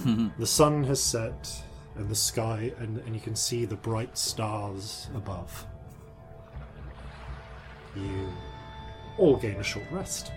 [0.38, 1.62] the sun has set,
[1.96, 5.66] and the sky, and, and you can see the bright stars above.
[7.94, 8.28] You
[9.18, 10.32] all gain a short rest.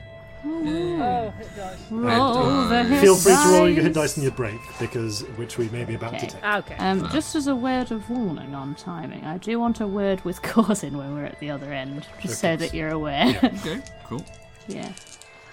[0.47, 1.79] Oh, it does.
[1.91, 4.11] Roll the hit Feel free to roll your hit dice.
[4.11, 6.27] dice in your break, because which we may be about Okay.
[6.27, 6.43] to take.
[6.43, 6.75] Okay.
[6.77, 10.41] Um, just as a word of warning on timing, I do want a word with
[10.43, 13.39] Corzin when we're at the other end, just so that you're aware.
[13.43, 14.23] Okay, cool.
[14.67, 14.91] yeah.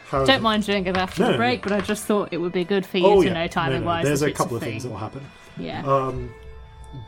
[0.08, 1.70] How- Don't mind doing it after No, the no, break, no.
[1.70, 3.48] but I just thought it would be good for you Oh to yeah, know No,
[3.48, 4.04] timing no, wise.
[4.04, 5.24] There's if a it's couple of things that will happen.
[5.56, 5.82] Yeah.
[5.86, 6.34] Um,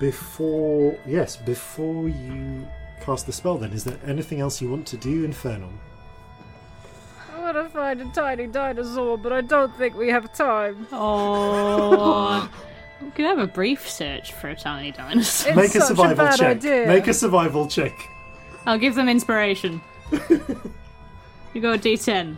[0.01, 2.67] before yes, before you
[3.03, 5.69] cast the spell, then is there anything else you want to do, Infernal?
[7.45, 10.87] I want to find a tiny dinosaur, but I don't think we have time.
[10.93, 12.49] oh.
[13.03, 15.51] we could have a brief search for a tiny dinosaur.
[15.51, 16.57] It's Make a such survival bad check.
[16.57, 16.87] idea.
[16.87, 17.93] Make a survival check.
[18.65, 19.83] I'll give them inspiration.
[20.31, 22.35] you go a d10.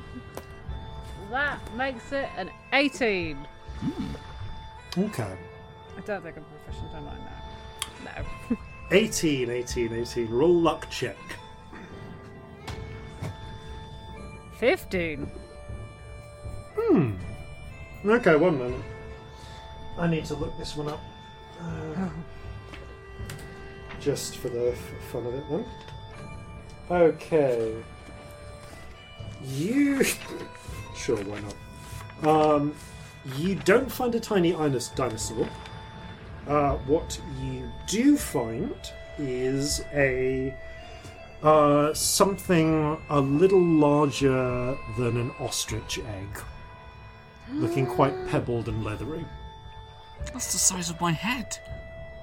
[1.31, 3.37] That makes it an 18.
[3.37, 5.03] Hmm.
[5.05, 5.37] Okay.
[5.97, 7.19] I don't think I'm proficient on mine
[8.05, 8.25] now.
[8.51, 8.57] No.
[8.91, 10.31] 18, 18, 18.
[10.31, 11.17] Roll luck check.
[14.59, 15.31] 15.
[16.79, 17.13] Hmm.
[18.05, 18.81] Okay, one minute.
[19.99, 21.01] I need to look this one up.
[21.61, 22.09] Uh,
[24.01, 25.65] just for the f- fun of it, then.
[26.91, 27.75] Okay.
[29.45, 30.05] You.
[30.97, 32.57] sure, why not?
[32.57, 32.75] Um,
[33.37, 35.49] you don't find a tiny inos- dinosaur.
[36.47, 38.75] Uh, what you do find
[39.19, 40.55] is a
[41.47, 46.43] uh, something a little larger than an ostrich egg,
[47.53, 49.25] looking quite pebbled and leathery.
[50.33, 51.57] That's the size of my head.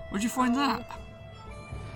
[0.10, 1.00] Where'd you find that?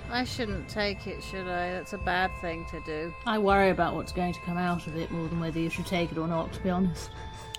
[0.10, 1.72] I shouldn't take it, should I?
[1.74, 3.14] That's a bad thing to do.
[3.26, 5.86] I worry about what's going to come out of it more than whether you should
[5.86, 7.10] take it or not, to be honest.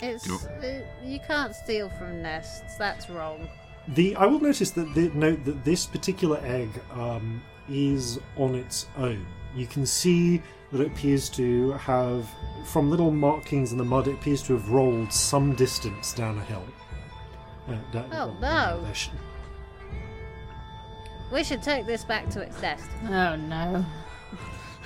[0.01, 0.63] It's Yep.
[0.65, 2.77] uh, you can't steal from nests.
[2.77, 3.47] That's wrong.
[3.89, 8.87] The I will notice that the, note that this particular egg um, is on its
[8.97, 9.27] own.
[9.59, 10.41] You can see
[10.71, 12.29] that it appears to have,
[12.65, 16.43] from little markings in the mud, it appears to have rolled some distance down a
[16.45, 16.63] hill.
[17.69, 18.83] Uh, down- Oh, well, no.
[18.85, 19.09] there sh-
[21.33, 22.89] We should take this back to its nest.
[23.09, 23.85] Oh no.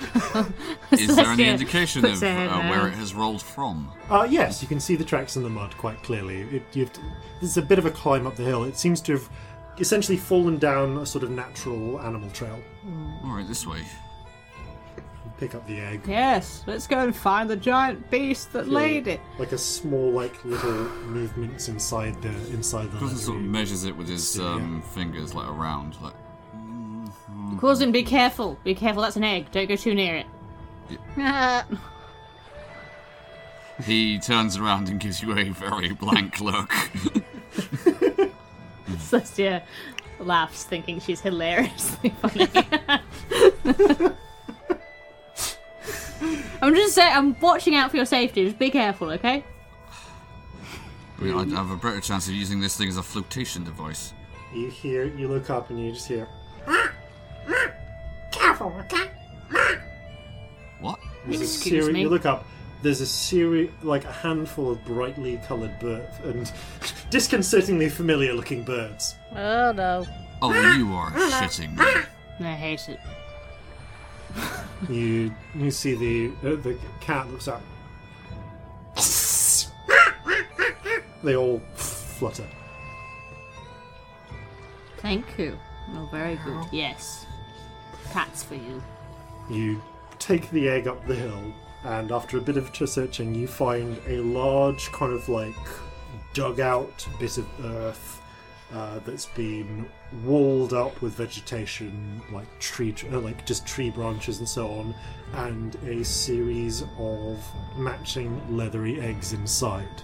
[0.91, 3.91] Is there any indication puts of uh, where it has rolled from?
[4.09, 6.41] Uh, yes, you can see the tracks in the mud quite clearly.
[6.41, 6.91] It, you've,
[7.39, 8.63] there's a bit of a climb up the hill.
[8.63, 9.29] It seems to have
[9.79, 12.59] essentially fallen down a sort of natural animal trail.
[13.23, 13.83] Alright, this way.
[15.43, 16.03] Pick up the egg.
[16.07, 19.19] Yes, let's go and find the giant beast that laid it.
[19.37, 20.71] Like a small, like little
[21.05, 22.99] movements inside the inside the.
[22.99, 24.45] Corzin sort of measures it with his Yeah.
[24.53, 26.13] um, fingers, like around, like.
[27.59, 28.57] Corzin, be careful.
[28.63, 29.51] Be careful, that's an egg.
[29.51, 30.27] Don't go too near it.
[33.85, 36.69] He turns around and gives you a very blank look.
[38.87, 39.63] Celestia
[40.19, 42.47] laughs, thinking she's hilariously funny.
[46.61, 48.45] I'm just saying, I'm watching out for your safety.
[48.45, 49.43] Just be careful, okay?
[51.19, 54.13] I mean, I'd have a better chance of using this thing as a flotation device.
[54.53, 56.27] You hear, you look up, and you just hear.
[58.31, 59.09] Careful, okay?
[60.79, 60.99] What?
[61.25, 62.01] There's a Excuse seri- me?
[62.01, 62.45] You look up.
[62.81, 66.51] There's a series, like a handful of brightly coloured birds and
[67.09, 69.15] disconcertingly familiar-looking birds.
[69.31, 70.05] Oh no.
[70.41, 72.45] Oh, you are shitting me.
[72.45, 72.99] I hate it.
[74.89, 77.61] You you see the uh, the cat looks up.
[81.23, 82.45] They all flutter.
[84.97, 85.57] Thank you.
[85.91, 86.65] Oh, very good.
[86.71, 87.25] Yes.
[88.11, 88.83] Cats for you.
[89.49, 89.81] You
[90.19, 91.53] take the egg up the hill,
[91.83, 95.55] and after a bit of searching, you find a large, kind of like
[96.33, 98.21] dug out bit of earth
[98.73, 99.87] uh, that's been
[100.23, 104.95] walled up with vegetation, like tree, uh, like just tree branches and so on,
[105.33, 107.43] and a series of
[107.77, 110.03] matching leathery eggs inside.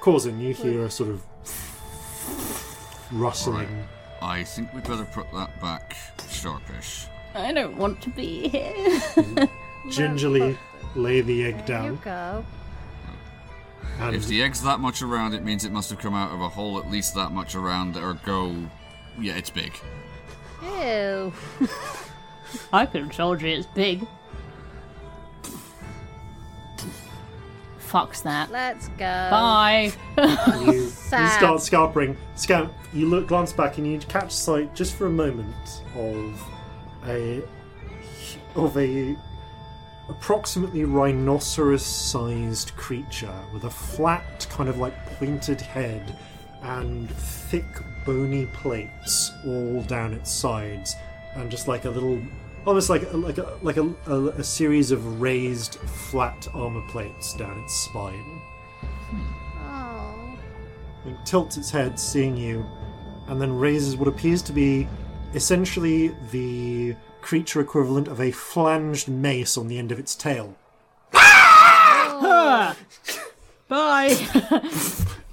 [0.00, 1.22] Corzin you hear a sort of
[3.12, 3.86] rustling.
[4.22, 5.96] I think we'd better put that back
[6.28, 7.06] sharpish.
[7.34, 9.48] I don't want to be here.
[9.90, 10.58] Gingerly
[10.94, 12.44] lay the egg There you down, go.
[13.98, 16.40] And If the egg's that much around, it means it must have come out of
[16.40, 18.54] a hole at least that much around, or go.
[19.18, 19.72] Yeah, it's big.
[20.62, 21.32] Ew.
[22.72, 24.06] I could have told you it's big.
[27.90, 28.50] Fucks that.
[28.50, 29.28] Let's go.
[29.30, 29.92] Bye.
[30.60, 31.38] you, you Sad.
[31.38, 32.16] start scarpering.
[32.36, 36.40] Scamp, you look, glance back, and you catch sight just for a moment of
[37.06, 37.42] a
[38.54, 39.16] of a
[40.10, 46.18] approximately rhinoceros-sized creature with a flat, kind of like pointed head
[46.62, 47.64] and thick,
[48.04, 50.96] bony plates all down its sides,
[51.36, 52.20] and just like a little.
[52.66, 57.32] Almost like a, like a like a, a, a series of raised flat armor plates
[57.34, 58.42] down its spine.
[59.56, 60.38] Oh.
[61.06, 62.66] It tilts its head, seeing you,
[63.28, 64.86] and then raises what appears to be
[65.32, 70.56] essentially the creature equivalent of a flanged mace on the end of its tail.
[73.68, 74.16] Bye.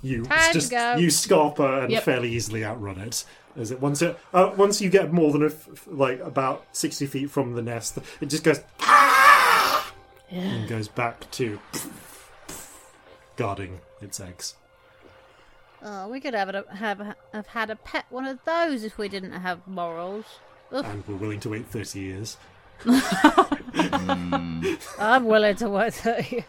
[0.04, 0.96] You Time just go.
[0.96, 2.04] you scarper and Yep.
[2.04, 3.26] fairly easily outrun it.
[3.56, 6.66] As it once it uh, once you get more than a f- f- like about
[6.72, 8.60] sixty feet from the nest, it just goes
[10.30, 11.60] and goes back to
[13.36, 14.54] guarding its eggs.
[15.82, 19.10] Oh, we could have, a, have have had a pet one of those if we
[19.10, 20.26] didn't have morals.
[20.72, 22.38] Ugh, And we're willing to wait thirty years.
[25.00, 25.94] I'm willing to wait.
[25.94, 26.44] thirty.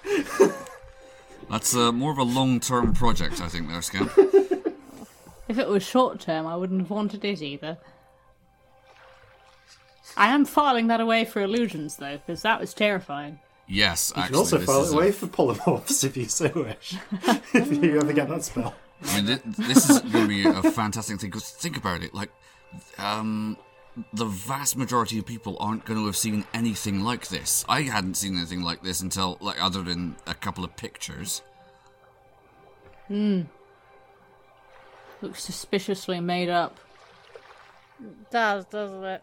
[1.50, 4.10] That's uh, more of a long-term project, I think, there, Scamp.
[5.48, 7.78] If it was short term, I wouldn't have wanted it either.
[10.16, 13.38] I am filing that away for illusions, though, because that was terrifying.
[13.66, 16.24] Yes, You actually, can also this file is it a- away for polymorphs if you
[16.26, 16.96] so wish.
[17.54, 18.74] if you ever get that spell.
[19.04, 22.12] I mean, thi- this is going to be a fantastic thing because think about it.
[22.14, 22.30] Like,
[22.98, 23.56] um,
[24.12, 27.64] the vast majority of people aren't going to have seen anything like this.
[27.68, 31.42] I hadn't seen anything like this until, like, other than a couple of pictures.
[33.08, 33.42] Hmm.
[35.20, 36.76] Looks suspiciously made up.
[38.30, 39.22] Does doesn't it?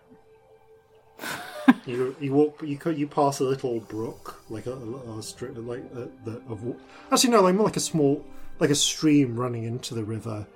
[1.87, 5.55] You you walk you co- you pass a little brook like a, a, a strip
[5.57, 6.75] like uh, the of wa-
[7.11, 8.23] actually no like more like a small
[8.59, 10.47] like a stream running into the river,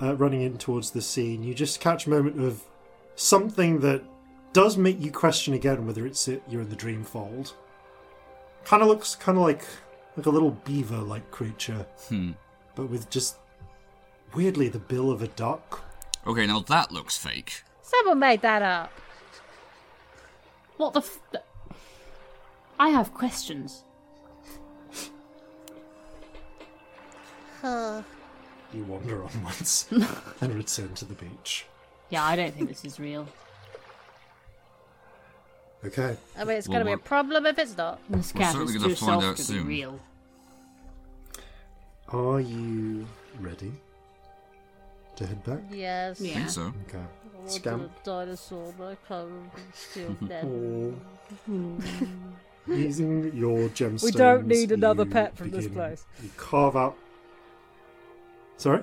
[0.00, 1.34] uh, running in towards the sea.
[1.34, 2.62] And you just catch a moment of
[3.18, 4.02] something that
[4.52, 7.52] does make you question again whether it's it you're in the Dreamfold.
[8.64, 9.64] Kind of looks kind of like
[10.16, 12.32] like a little beaver like creature, Hmm.
[12.74, 13.36] but with just
[14.34, 15.84] weirdly the bill of a duck.
[16.26, 17.62] Okay, now that looks fake.
[17.82, 18.92] Someone made that up.
[20.76, 21.18] What the f.
[21.32, 21.44] th-
[22.78, 23.84] I have questions.
[27.60, 28.02] Huh.
[28.72, 29.88] You wander on once
[30.40, 31.66] and return to the beach.
[32.10, 33.26] Yeah, I don't think this is real.
[35.84, 36.16] Okay.
[36.36, 38.00] I mean, it's Well, going to be a problem if it's not.
[38.10, 39.62] This cat certainly is gonna too find soft out to soon.
[39.62, 40.00] be real.
[42.08, 43.06] Are you
[43.38, 43.72] ready
[45.16, 45.60] to head back?
[45.70, 46.20] Yes.
[46.20, 46.34] I Yeah.
[46.34, 46.62] think so.
[46.88, 46.98] Okay.
[46.98, 47.00] Oh,
[47.34, 47.82] I wanted Scamp.
[47.82, 49.50] a dinosaur, but I can't.
[49.68, 50.44] It's still dead.
[50.44, 50.94] Oh.
[52.66, 54.02] Using your gemstones.
[54.02, 56.04] We don't need another you pet from this begin- place.
[56.22, 56.96] You carve out.
[58.56, 58.82] Sorry?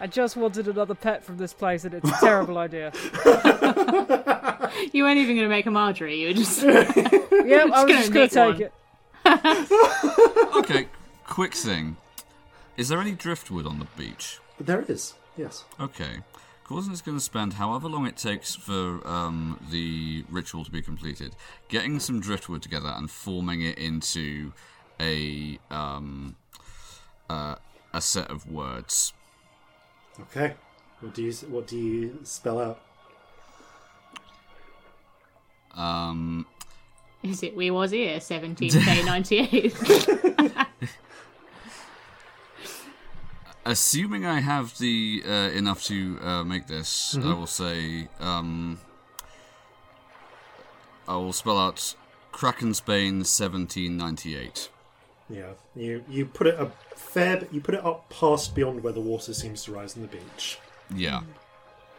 [0.00, 2.92] I just wanted another pet from this place, and it's a terrible idea.
[4.92, 6.62] You weren't even going to make a Marjorie, you were just.
[7.44, 8.72] Yep, I was gonna just going to take
[9.24, 9.42] one.
[9.46, 10.56] it.
[10.56, 10.88] Okay,
[11.26, 11.96] quick thing.
[12.76, 14.40] Is there any driftwood on the beach?
[14.56, 15.14] But there it is.
[15.36, 15.64] Yes.
[15.78, 16.20] Okay.
[16.66, 20.80] Corzin is going to spend however long it takes for um, the ritual to be
[20.80, 21.36] completed,
[21.68, 24.52] getting some driftwood together and forming it into
[24.98, 26.36] a um,
[27.28, 27.56] uh,
[27.92, 29.12] a set of words.
[30.20, 30.54] Okay.
[31.00, 32.80] What do you What do you spell out?
[35.74, 36.46] Um,
[37.22, 40.66] Is it We Was Here, 17K98?
[43.66, 48.78] assuming I have the uh, enough to uh, make this, I will say um,
[51.08, 51.94] I will spell out
[52.32, 54.68] Kraken's Bane 1798.
[55.30, 55.52] Yeah.
[55.74, 57.38] You you put it a fair.
[57.38, 60.08] bit- You put it up past beyond where the water seems to rise on the
[60.08, 60.58] beach.
[60.94, 61.22] Yeah.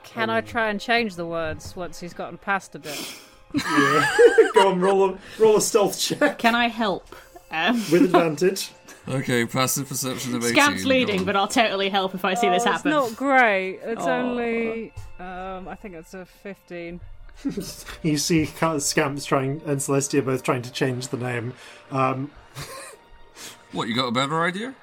[0.04, 3.16] Can I try and change the words once he's gotten past a bit?
[3.54, 4.16] Yeah.
[4.54, 7.16] Go on, roll a roll a stealth check Can I help?
[7.52, 8.72] Um, with advantage.
[9.08, 10.56] Okay, passive perception of 18.
[10.56, 12.92] Scamp's leading, but I'll totally help if I see this Oh, happen.
[12.92, 13.80] It's not great.
[13.84, 14.92] It's only.
[15.20, 17.00] Um, I think it's a 15.
[18.02, 21.54] You see Scamps trying and Celestia both trying to change the name.
[21.92, 22.32] Um,
[23.76, 24.74] What, you got a better idea?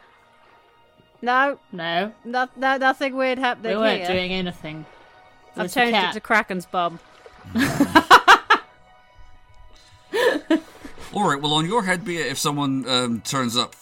[1.23, 4.09] No, No, no, no nothing weird happening we weren't here.
[4.13, 4.85] doing anything.
[5.57, 6.99] I've changed it to Kraken's bum.
[11.15, 13.75] Alright, well, on your head be it if someone um, turns up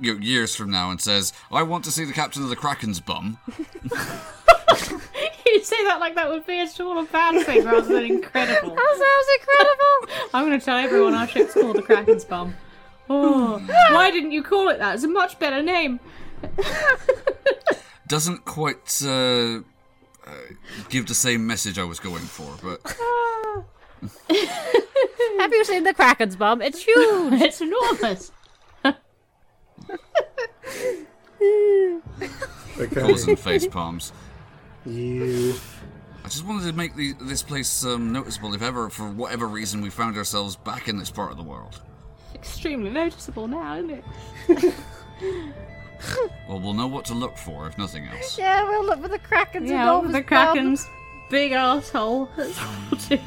[0.00, 2.56] you know, years from now and says, I want to see the captain of the
[2.56, 3.38] Kraken's bum.
[5.46, 8.74] you say that like that would be a sort of bad thing rather than incredible.
[8.74, 10.30] That sounds incredible.
[10.34, 12.54] I'm going to tell everyone our ship's called the Kraken's Bum.
[13.08, 13.58] Oh,
[13.92, 14.94] why didn't you call it that?
[14.94, 16.00] It's a much better name.
[18.08, 19.60] Doesn't quite uh,
[20.26, 20.32] uh,
[20.88, 22.80] give the same message I was going for, but
[25.38, 26.62] Have you seen the Kraken's bum?
[26.62, 27.40] It's huge.
[27.40, 28.32] It's enormous.
[32.78, 33.00] okay.
[33.00, 34.12] causing face palms.
[34.84, 35.54] You
[36.24, 39.80] I just wanted to make the, this place um, noticeable if ever, for whatever reason,
[39.80, 41.80] we found ourselves back in this part of the world.
[42.50, 43.90] Extremely noticeable now, isn't
[44.48, 44.74] it?
[46.46, 48.38] Well, we'll know what to look for, if nothing else.
[48.38, 50.24] yeah, we'll look for the Kraken's Yeah, enormous the bum.
[50.26, 50.86] Kraken's
[51.30, 52.28] big asshole.
[52.36, 53.18] That's what we'll do.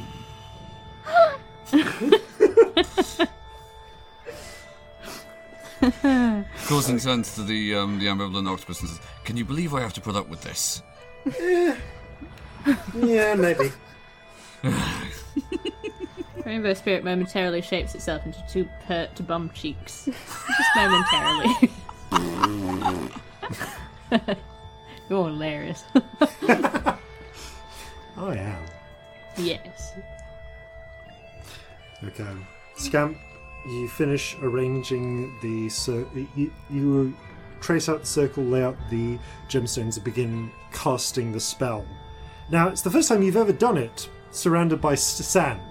[6.68, 9.94] Corzin turns to the um, the ambivalent octopus and says, "Can you believe I have
[9.94, 10.82] to put up with this?"
[12.96, 13.72] yeah, maybe.
[16.50, 20.06] Rainbow Spirit momentarily shapes itself into two pert to bum cheeks.
[20.06, 21.70] Just momentarily.
[25.10, 25.84] You're hilarious.
[26.48, 26.98] I
[28.18, 28.66] am.
[29.38, 29.94] yes.
[32.04, 32.26] Okay.
[32.78, 33.16] Scamp,
[33.68, 37.16] you finish arranging the cir- you, you
[37.62, 39.20] trace out the circle, lay out the
[39.50, 41.86] gemstones, and begin casting the spell.
[42.50, 45.62] Now, it's the first time you've ever done it surrounded by sand.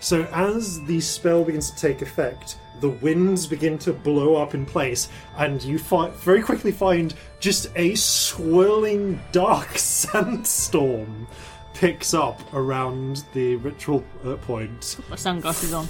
[0.00, 4.64] So, as the spell begins to take effect, the winds begin to blow up in
[4.64, 11.26] place, and you fi- very quickly find just a swirling dark sandstorm
[11.74, 14.98] picks up around the ritual uh, point.
[15.10, 15.86] My sunglasses on.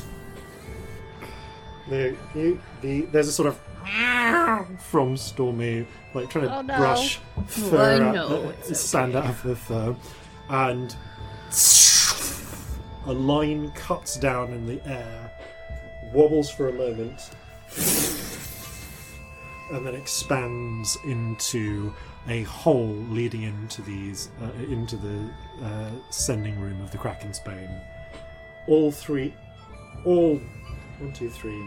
[1.89, 3.59] The, you, the, there's a sort of
[4.80, 6.76] from Stormy, like trying to Oh, no.
[6.76, 9.97] brush fur Oh, out, uh, sand out of the fur,
[10.51, 10.94] and
[13.09, 15.32] a line cuts down in the air,
[16.12, 17.30] wobbles for a moment,
[19.72, 21.93] and then expands into
[22.28, 25.30] a hole leading into these uh, into the
[25.64, 27.80] uh, sending room of the Kraken's Bane.
[28.66, 29.35] All three,
[30.05, 30.39] all
[30.98, 31.64] one, two, three,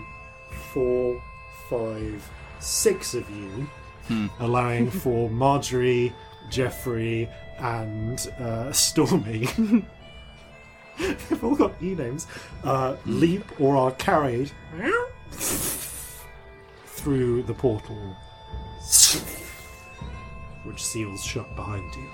[0.74, 1.20] four,
[1.72, 3.68] five, six of you,
[4.40, 6.14] allowing for Marjorie,
[6.52, 7.28] Jeffrey,
[7.58, 9.48] and uh, Stormy.
[11.30, 12.28] They've all got e names.
[12.64, 14.52] Uh, leap or are carried
[16.86, 18.16] through the portal,
[20.64, 22.10] which seals shut behind you.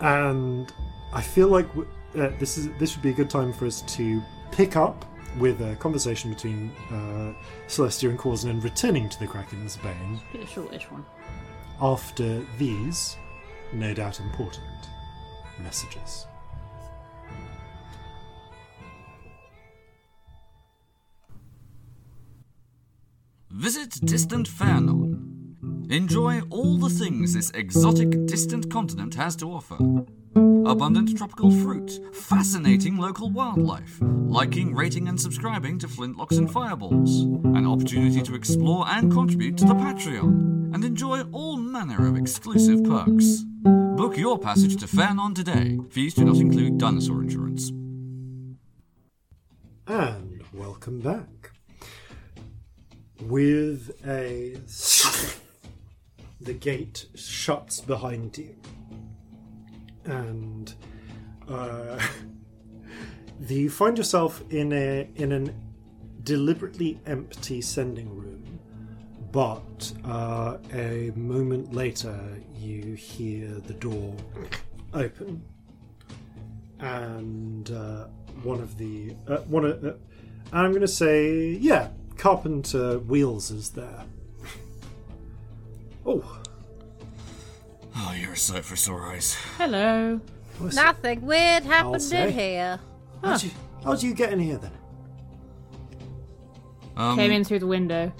[0.00, 0.72] And
[1.12, 3.82] I feel like w- uh, this is this would be a good time for us
[3.96, 4.22] to
[4.52, 5.04] pick up
[5.38, 7.32] with a conversation between uh,
[7.68, 11.04] Celestia and Corzin and returning to the Kraken's Bane Be a shortish one.
[11.82, 13.16] after these,
[13.72, 14.64] no doubt important,
[15.62, 16.26] messages.
[23.50, 25.90] Visit distant Fairnon.
[25.90, 29.78] Enjoy all the things this exotic distant continent has to offer.
[30.70, 37.22] Abundant tropical fruit, fascinating local wildlife, liking, rating, and subscribing to Flintlocks and Fireballs,
[37.56, 42.84] an opportunity to explore and contribute to the Patreon, and enjoy all manner of exclusive
[42.84, 43.44] perks.
[43.96, 45.78] Book your passage to Fairnon today.
[45.88, 47.70] Fees do not include dinosaur insurance.
[49.86, 51.37] And welcome back.
[53.22, 54.56] With a.
[56.40, 58.54] The gate shuts behind you.
[60.04, 60.72] And.
[61.48, 62.00] Uh,
[63.48, 65.54] you find yourself in a in an
[66.22, 68.60] deliberately empty sending room,
[69.32, 72.18] but uh, a moment later
[72.54, 74.14] you hear the door
[74.92, 75.42] open,
[76.80, 78.06] and uh,
[78.42, 79.92] one of the uh, one of uh,
[80.52, 81.88] I'm going to say yeah,
[82.18, 84.04] Carpenter Wheels is there.
[86.04, 86.34] Oh,
[88.00, 89.34] Oh, you're a sight for sore eyes.
[89.56, 90.20] Hello.
[90.60, 92.28] Nothing weird happened say.
[92.28, 92.80] in here.
[93.24, 93.50] How'd you,
[93.82, 94.70] how'd you get in here then?
[96.96, 98.12] Um, Came in through the window.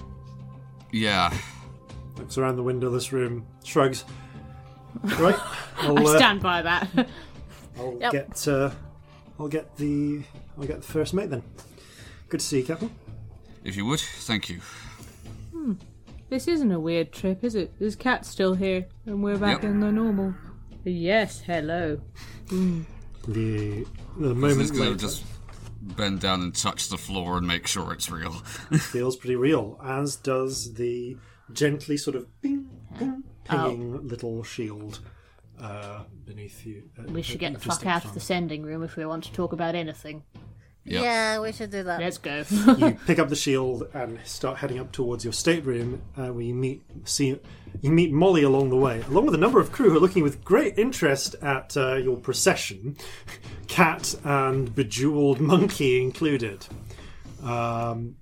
[0.93, 1.33] Yeah.
[2.17, 4.05] Looks around the window of this room, shrugs.
[5.03, 5.37] Right,
[5.79, 6.89] I'll, I uh, stand by that.
[7.79, 8.13] I'll Yep.
[8.13, 8.71] get uh,
[9.39, 10.23] I'll get the
[10.59, 11.43] I'll get the first mate then.
[12.29, 12.91] Good to see you, Captain.
[13.65, 14.61] If you would, thank you.
[16.31, 17.79] this isn't a weird trip, is it?
[17.79, 19.71] This cat's still here, and we're back Yep.
[19.73, 20.35] in the normal.
[20.85, 22.01] Yes, hello.
[22.51, 23.87] The
[24.17, 25.25] the moment gonna later just
[25.81, 28.33] bend down and touch the floor and make sure it's real.
[28.79, 31.17] feels pretty real, as does the
[31.53, 32.69] gently sort of bing,
[32.99, 33.65] bing, Oh.
[33.71, 35.01] pinging little shield
[35.61, 36.85] uh, beneath you.
[36.99, 39.33] uh, We should get the fuck out of the sending room if we want to
[39.33, 40.23] talk about anything.
[40.91, 41.03] Yep.
[41.03, 42.01] Yeah, we should do that.
[42.01, 42.45] Let's go.
[42.79, 46.55] You pick up the shield and start heading up towards your stateroom, uh, where you
[46.55, 47.39] meet see
[47.83, 50.23] you meet Molly along the way, along with a number of crew who are looking
[50.23, 52.97] with great interest at uh, your procession,
[53.69, 56.67] cat and bejeweled monkey included.
[57.43, 58.17] Um,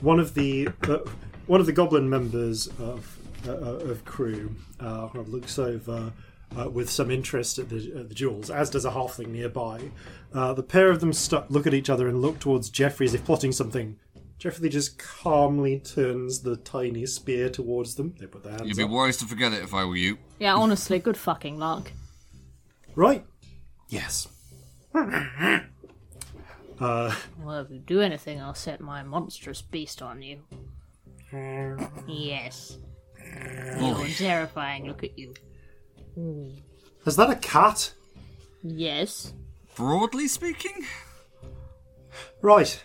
[0.00, 0.98] one of the uh,
[1.46, 6.12] one of the goblin members of uh, uh, of crew uh, kind of looks over
[6.58, 9.90] uh, with some interest at the, at the jewels, as does a halfling nearby.
[10.32, 13.14] Uh, the pair of them stu- look at each other and look towards Jeffrey as
[13.14, 13.98] if plotting something.
[14.38, 18.14] Jeffrey just calmly turns the tiny spear towards them.
[18.20, 18.90] They put their hands You'd be up.
[18.90, 20.18] wise to forget it if I were you.
[20.38, 21.92] yeah, honestly, good fucking luck.
[22.94, 23.24] Right?
[23.88, 24.28] Yes.
[24.92, 25.62] Well,
[26.80, 30.40] if you do anything, I'll set my monstrous beast on you.
[32.06, 32.78] Yes.
[33.80, 34.86] You're terrifying.
[34.86, 35.34] Look at you.
[36.16, 37.92] Is that a cat?
[38.62, 39.32] Yes.
[39.74, 40.84] Broadly speaking,
[42.40, 42.82] Right.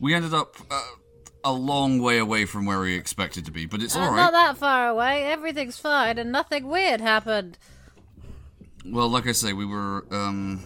[0.00, 0.82] we ended up uh,
[1.44, 4.16] a long way away from where we expected to be, but it's Uh, alright.
[4.16, 5.24] Not that far away.
[5.24, 7.58] Everything's fine, and nothing weird happened.
[8.84, 10.62] Well, like I say, we were um,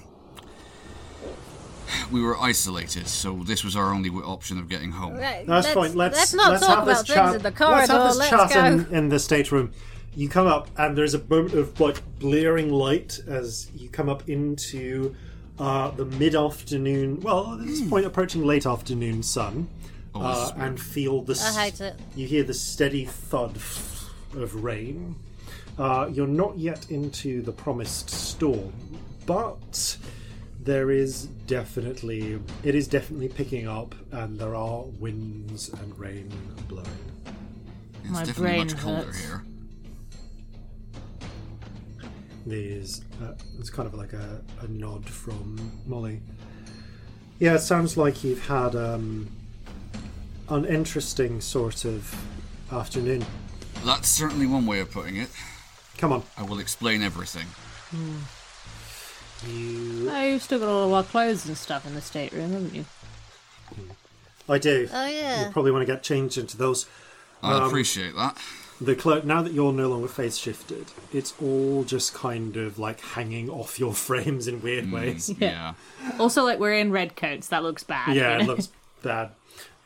[2.12, 5.14] we were isolated, so this was our only w- option of getting home.
[5.14, 5.94] Right, That's let's, fine.
[5.94, 7.24] Let's let's not let's talk have this about chat.
[7.24, 7.76] things in the corridor.
[7.78, 8.66] Let's have this Let's chat go.
[8.66, 9.72] in, in the stateroom.
[10.16, 14.28] You come up, and there's a moment of like blaring light as you come up
[14.28, 15.14] into
[15.58, 17.20] uh, the mid-afternoon.
[17.20, 19.68] Well, at this point, approaching late afternoon sun,
[20.14, 21.34] Oh, uh, is and feel the.
[21.34, 21.94] s- I hate it.
[22.16, 25.14] You hear the steady thud of rain.
[25.78, 28.72] Uh, you're not yet into the promised storm,
[29.26, 29.96] but
[30.62, 36.28] there is definitely it is definitely picking up, and there are winds and rain
[36.68, 36.88] blowing.
[38.02, 39.18] It's My definitely brain much colder hurts.
[39.20, 39.44] here.
[42.46, 46.20] There's uh, it's kind of like a, a nod from Molly.
[47.38, 49.28] Yeah, it sounds like you've had um,
[50.48, 52.14] an interesting sort of
[52.72, 53.24] afternoon.
[53.84, 55.28] That's certainly one way of putting it.
[55.98, 57.46] Come on, I will explain everything.
[59.46, 60.08] you.
[60.10, 62.84] Oh, you've still got all of our clothes and stuff in the stateroom, haven't you?
[64.48, 64.88] I do.
[64.92, 65.46] Oh yeah.
[65.46, 66.86] You probably want to get changed into those.
[67.42, 68.36] I Um, appreciate that.
[68.80, 73.00] The clo- now that you're no longer face shifted, it's all just kind of like
[73.00, 75.30] hanging off your frames in weird ways.
[75.38, 75.74] Yeah.
[76.18, 77.48] Also, like we're in red coats.
[77.48, 78.16] That looks bad.
[78.16, 78.68] Yeah, you it looks
[79.02, 79.30] bad.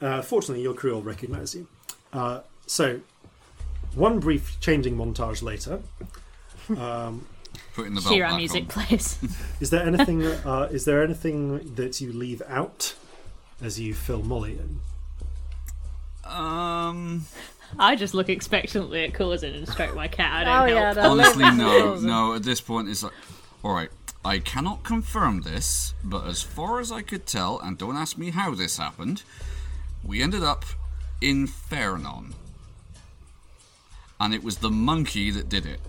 [0.00, 1.66] Uh, fortunately, your crew will recognise you.
[2.12, 3.00] Uh, so,
[3.94, 5.80] one brief changing montage later.
[6.68, 8.84] Putting the belt Shira back music on.
[8.86, 9.18] plays.
[9.60, 10.24] Is there anything?
[10.24, 12.94] uh, is there anything that you leave out
[13.60, 14.80] as you fill Molly in?
[16.24, 17.26] Um.
[17.78, 20.32] I just look expectantly at Corzin and stroke my cat.
[20.32, 20.94] I don't Oh yeah.
[20.94, 20.96] help.
[20.96, 22.34] no, Honestly, no, no.
[22.34, 23.12] At this point, it's like,
[23.62, 23.90] all right.
[24.26, 28.30] I cannot confirm this, but as far as I could tell, and don't ask me
[28.30, 29.22] how this happened,
[30.02, 30.64] we ended up
[31.20, 32.34] in Fernon,
[34.18, 35.80] and it was the monkey that did it.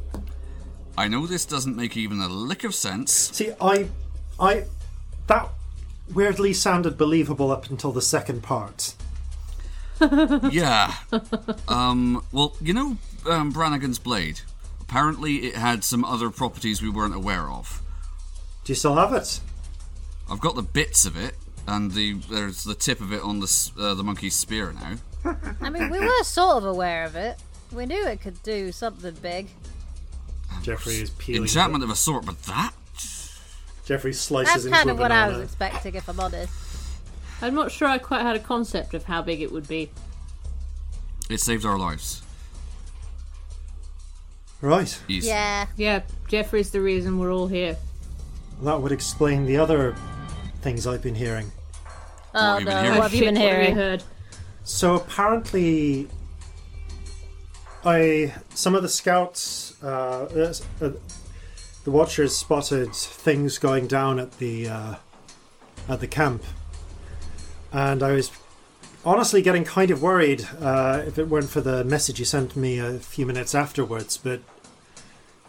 [0.97, 3.11] I know this doesn't make even a lick of sense.
[3.13, 3.87] See, I,
[4.39, 4.65] I,
[5.27, 5.49] that
[6.13, 8.95] weirdly sounded believable up until the second part.
[10.51, 10.95] Yeah.
[11.67, 12.23] Um.
[12.31, 12.97] Well, you know,
[13.29, 14.41] um, Brannigan's blade.
[14.81, 17.81] Apparently, it had some other properties we weren't aware of.
[18.63, 19.39] Do you still have it?
[20.29, 21.35] I've got the bits of it,
[21.67, 25.35] and the there's the tip of it on the uh, the monkey's spear now.
[25.61, 27.37] I mean, we were sort of aware of it.
[27.71, 29.47] We knew it could do something big.
[30.61, 31.43] Jeffrey is peeling.
[31.43, 32.73] Enchantment of a sort, but that
[33.85, 36.51] Jeffrey slices That's into kind a of what I was expecting, if I'm honest.
[37.41, 39.91] I'm not sure I quite had a concept of how big it would be.
[41.29, 42.21] it saved our lives.
[44.61, 44.97] Right.
[45.07, 45.27] Easy.
[45.27, 45.67] Yeah.
[45.75, 47.77] Yeah, Jeffrey's the reason we're all here.
[48.63, 49.95] That would explain the other
[50.61, 51.51] things I've been hearing.
[52.33, 52.97] Oh have no, hearing?
[52.97, 53.75] what have you been what you hearing?
[53.75, 54.03] heard?
[54.63, 56.07] So apparently,
[57.85, 59.87] I some of the scouts, uh,
[60.25, 60.91] uh, uh,
[61.83, 64.95] the watchers spotted things going down at the uh,
[65.87, 66.43] at the camp,
[67.75, 68.31] and I was
[69.03, 72.79] honestly getting kind of worried uh, if it weren't for the message you sent me
[72.79, 74.17] a few minutes afterwards.
[74.17, 74.39] But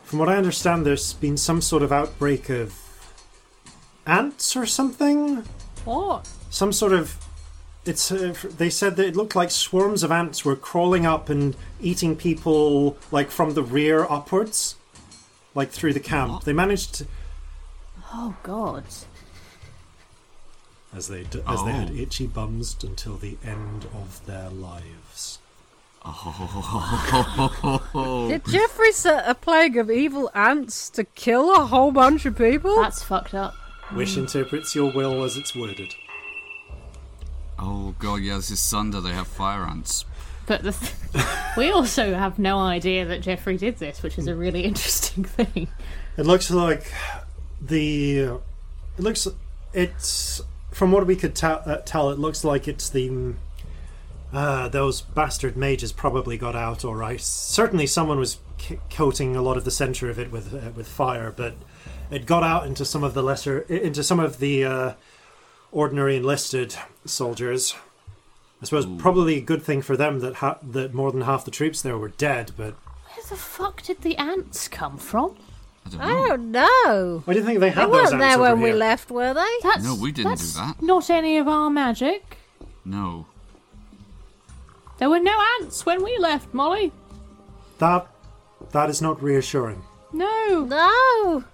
[0.02, 2.74] from what I understand, there's been some sort of outbreak of
[4.06, 5.44] ants or something.
[5.84, 6.28] What?
[6.50, 7.16] Some sort of.
[7.84, 8.10] It's.
[8.10, 12.16] Uh, they said that it looked like swarms of ants were crawling up and eating
[12.16, 14.74] people, like from the rear upwards,
[15.54, 16.42] like through the camp.
[16.42, 17.06] They managed to,
[18.12, 18.82] Oh God.
[20.96, 21.94] As they d- as they had Oh.
[21.96, 25.38] itchy bums until the end of their lives.
[26.08, 32.36] Oh, Did Jeffrey set a plague of evil ants to kill a whole bunch of
[32.38, 32.76] people?
[32.80, 33.54] That's fucked up.
[33.94, 35.94] Wish interprets your will as it's worded.
[37.58, 39.00] oh god, yeah, this is Sunder.
[39.00, 40.04] They have fire ants.
[40.46, 40.94] But the th-
[41.56, 45.68] we also have no idea that Jeffrey did this, which is a really interesting thing.
[46.16, 46.92] It looks like
[47.60, 48.18] the.
[48.20, 48.40] It
[48.98, 49.26] looks.
[49.72, 50.40] It's
[50.76, 52.10] from what we could ta- uh, tell.
[52.10, 53.34] It looks like it's the.
[54.30, 57.20] Uh, those bastard mages probably got out all right.
[57.20, 60.86] Certainly, someone was c- coating a lot of the center of it with uh, with
[60.86, 61.54] fire, but
[62.10, 64.92] it got out into some of the lesser, into some of the uh,
[65.72, 66.76] ordinary enlisted
[67.06, 67.74] soldiers.
[68.60, 71.50] I suppose probably a good thing for them that ha- that more than half the
[71.50, 72.52] troops there were dead.
[72.54, 72.74] But
[73.14, 75.36] Where the fuck did the ants come from?
[75.86, 76.04] I don't know.
[76.04, 76.28] I know.
[76.28, 77.22] don't know.
[77.24, 78.78] why do you think they They had those weren't there over when we here?
[78.78, 79.46] left, were they?
[79.62, 80.82] That's No, we didn't do that.
[80.82, 82.38] Not any of our magic.
[82.84, 83.26] No.
[84.98, 86.92] There were no ants when we left, Molly.
[87.78, 88.06] That
[88.72, 89.82] that is not reassuring.
[90.12, 91.44] No, No.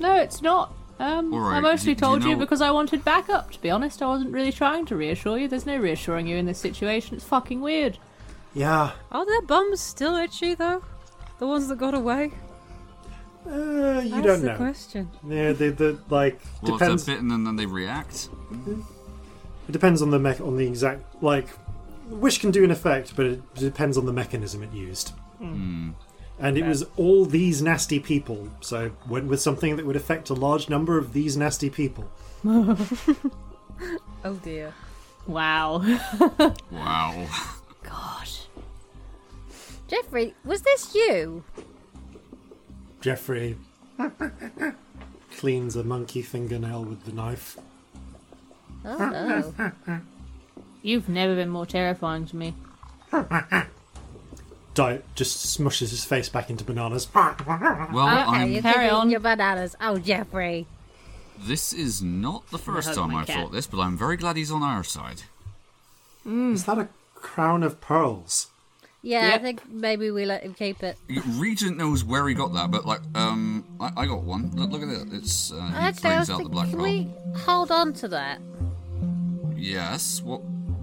[0.00, 0.72] no, it's not.
[0.98, 3.50] Um, All right, I mostly do- do you told you because I wanted backup.
[3.52, 5.48] To be honest, I wasn't really trying to reassure you.
[5.48, 7.16] There's no reassuring you in this situation.
[7.16, 7.98] It's fucking weird.
[8.54, 10.82] Yeah, Are their bums still itchy though?
[11.38, 12.32] The ones that got away?
[13.46, 14.56] Uh, you That's don't the know.
[14.56, 15.10] question.
[15.28, 17.02] Yeah, the the like Well, depends.
[17.02, 18.28] if they're bitten and then they react.
[19.68, 21.48] It depends on the mech on the exact like.
[22.08, 25.12] Wish can do an effect, but it depends on the mechanism it used.
[25.40, 30.34] And it was all these nasty people, so went with something that would affect a
[30.34, 32.04] large number of these nasty people.
[34.24, 34.72] Oh dear.
[35.26, 35.78] Wow.
[36.70, 37.26] Wow.
[37.82, 38.28] God.
[39.88, 41.42] Jeffrey, was this you?
[43.02, 43.56] Jeffrey
[45.36, 47.58] cleans a monkey fingernail with the knife.
[48.84, 49.70] Oh.
[50.82, 52.54] You've never been more terrifying to me.
[54.74, 57.08] Di- just smushes his face back into bananas.
[57.14, 57.50] Well, Okay,
[57.98, 58.50] I'm.
[58.52, 59.10] you're Carry giving on.
[59.10, 59.76] your bananas.
[59.80, 60.66] Oh, Jeffrey.
[61.38, 63.36] This is not the first hug time my I've cat.
[63.36, 65.22] thought this, but I'm very glad he's on our side.
[66.22, 66.54] Hmm.
[66.54, 68.46] Is that a crown of pearls?
[69.04, 69.34] Yeah, Yep.
[69.34, 70.96] I think maybe we let him keep it.
[71.26, 74.52] Regent knows where he got that, but like, um, I, I got one.
[74.54, 75.08] Look, look at it.
[75.12, 76.84] It's uh, he Actually, I brings was out the thinking, black can pearl.
[76.84, 77.10] we
[77.40, 78.40] hold on to that?
[79.56, 80.22] Yes.
[80.22, 80.40] What?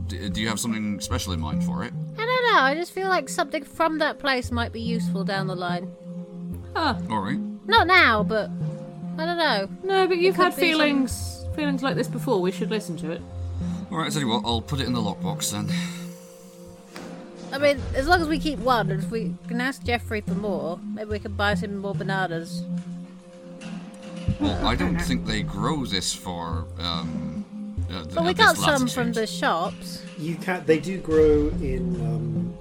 [0.07, 1.93] Do you have something special in mind for it?
[2.17, 2.61] I don't know.
[2.61, 5.89] I just feel like something from that place might be useful down the line.
[6.75, 6.95] Huh.
[7.09, 7.39] All right.
[7.67, 8.49] Not now, but
[9.17, 9.69] I don't know.
[9.83, 12.41] No, but you've Could had be feelings feelings like this before.
[12.41, 13.21] We should listen to it.
[13.91, 14.11] All right.
[14.11, 15.69] Tell you what, I'll put it in the lockbox then.
[17.51, 20.35] I mean, as long as we keep one, and if we can ask Jeffrey for
[20.35, 22.63] more, maybe we can buy some more bananas.
[24.39, 26.65] Well, I don't think they grow this far.
[26.79, 27.45] Um,
[27.91, 30.03] uh, But we got some from the shops.
[30.17, 30.63] You can.
[30.65, 31.95] They do grow in.
[32.05, 32.53] Um,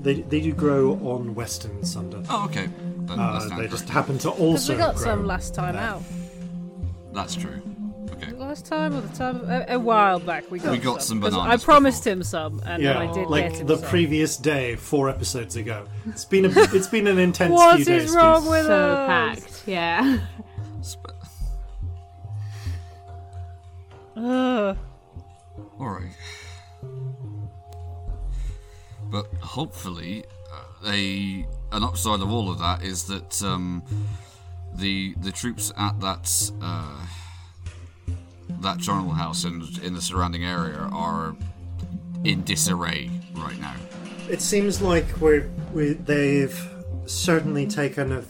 [0.00, 2.22] they they do grow on Western Sunder.
[2.30, 2.68] Oh, okay.
[3.06, 4.72] Then Uh, that's not they just happen to Because also.
[4.74, 5.82] we got grow some last time there.
[5.82, 6.02] out.
[7.12, 7.60] That's true.
[8.46, 8.48] Okay.
[8.48, 11.34] Last time or the time a, a while back we got We got some 'Cause
[11.34, 12.12] I bananas promised before.
[12.12, 13.88] him some, and Yeah, I did like get him the some.
[13.88, 15.86] previous day, four episodes ago.
[16.06, 18.14] It's been a, it's been an intense What few days.
[18.14, 18.50] wrong Steve.
[18.50, 19.08] with So us?
[19.40, 19.62] packed.
[19.66, 20.18] Yeah.
[20.86, 21.10] Sp-
[24.16, 24.78] Ugh.
[25.78, 26.12] All right.
[29.10, 33.82] But hopefully, uh, a an upside of all of that is that um,
[34.74, 37.06] the the troops at that uh,
[38.62, 41.34] that journal house and in the surrounding area are
[42.24, 43.74] in disarray right now.
[44.28, 46.58] It seems like we're we, they've
[47.06, 48.24] certainly taken a,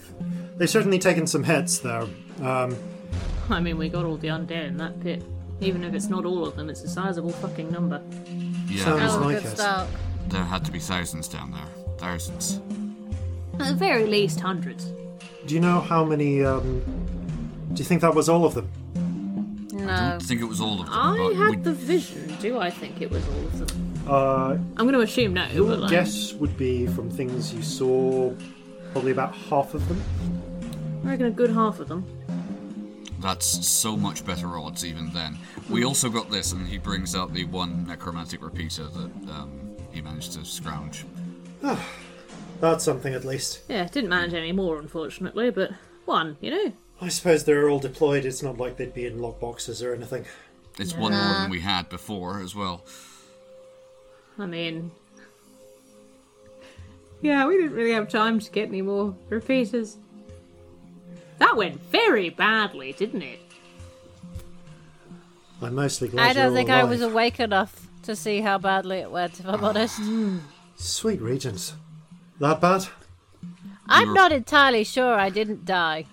[0.57, 2.05] they've certainly taken some hits there.
[2.41, 2.75] Um,
[3.49, 5.23] I mean, we got all the undead in that pit.
[5.59, 8.01] Even if it's not all of them, it's a sizable fucking number.
[8.67, 9.87] Yeah, Sounds That was a like good start.
[10.27, 11.95] there had to be thousands down there.
[11.97, 12.61] Thousands.
[13.59, 14.91] At the very least, hundreds.
[15.47, 16.43] do you know how many?
[16.43, 16.83] Um,
[17.73, 18.69] do you think that was all of them?
[19.87, 20.09] No.
[20.11, 20.95] don't think it was all of them.
[20.95, 22.35] I but had we- the vision.
[22.41, 23.93] Do I think it was all of them?
[24.07, 25.45] Uh, I'm going to assume no.
[25.47, 28.33] your but like, guess would be from things you saw,
[28.93, 30.01] probably about half of them.
[31.05, 32.05] I reckon a good half of them.
[33.19, 35.37] That's so much better odds even then.
[35.69, 40.01] We also got this, and he brings out the one necromantic repeater that um, he
[40.01, 41.03] managed to scrounge.
[42.61, 43.61] That's something at least.
[43.67, 45.71] Yeah, didn't manage any more, unfortunately, but
[46.05, 46.73] one, you know.
[46.99, 48.25] I suppose they're all deployed.
[48.25, 50.25] It's not like they'd be in lockboxes or anything.
[50.79, 52.83] It's one more than we had before as well.
[54.39, 54.91] I mean,
[57.21, 59.97] yeah, we didn't really have time to get any more repeaters.
[61.39, 63.39] That went very badly, didn't it?
[65.61, 68.97] I'm mostly glad I don't all think I was awake enough to see how badly
[68.97, 69.69] it went, if I'm ah.
[69.69, 69.99] honest.
[70.75, 71.73] Sweet Regents.
[72.39, 72.87] That bad?
[73.87, 76.05] I'm were- not entirely sure I didn't die.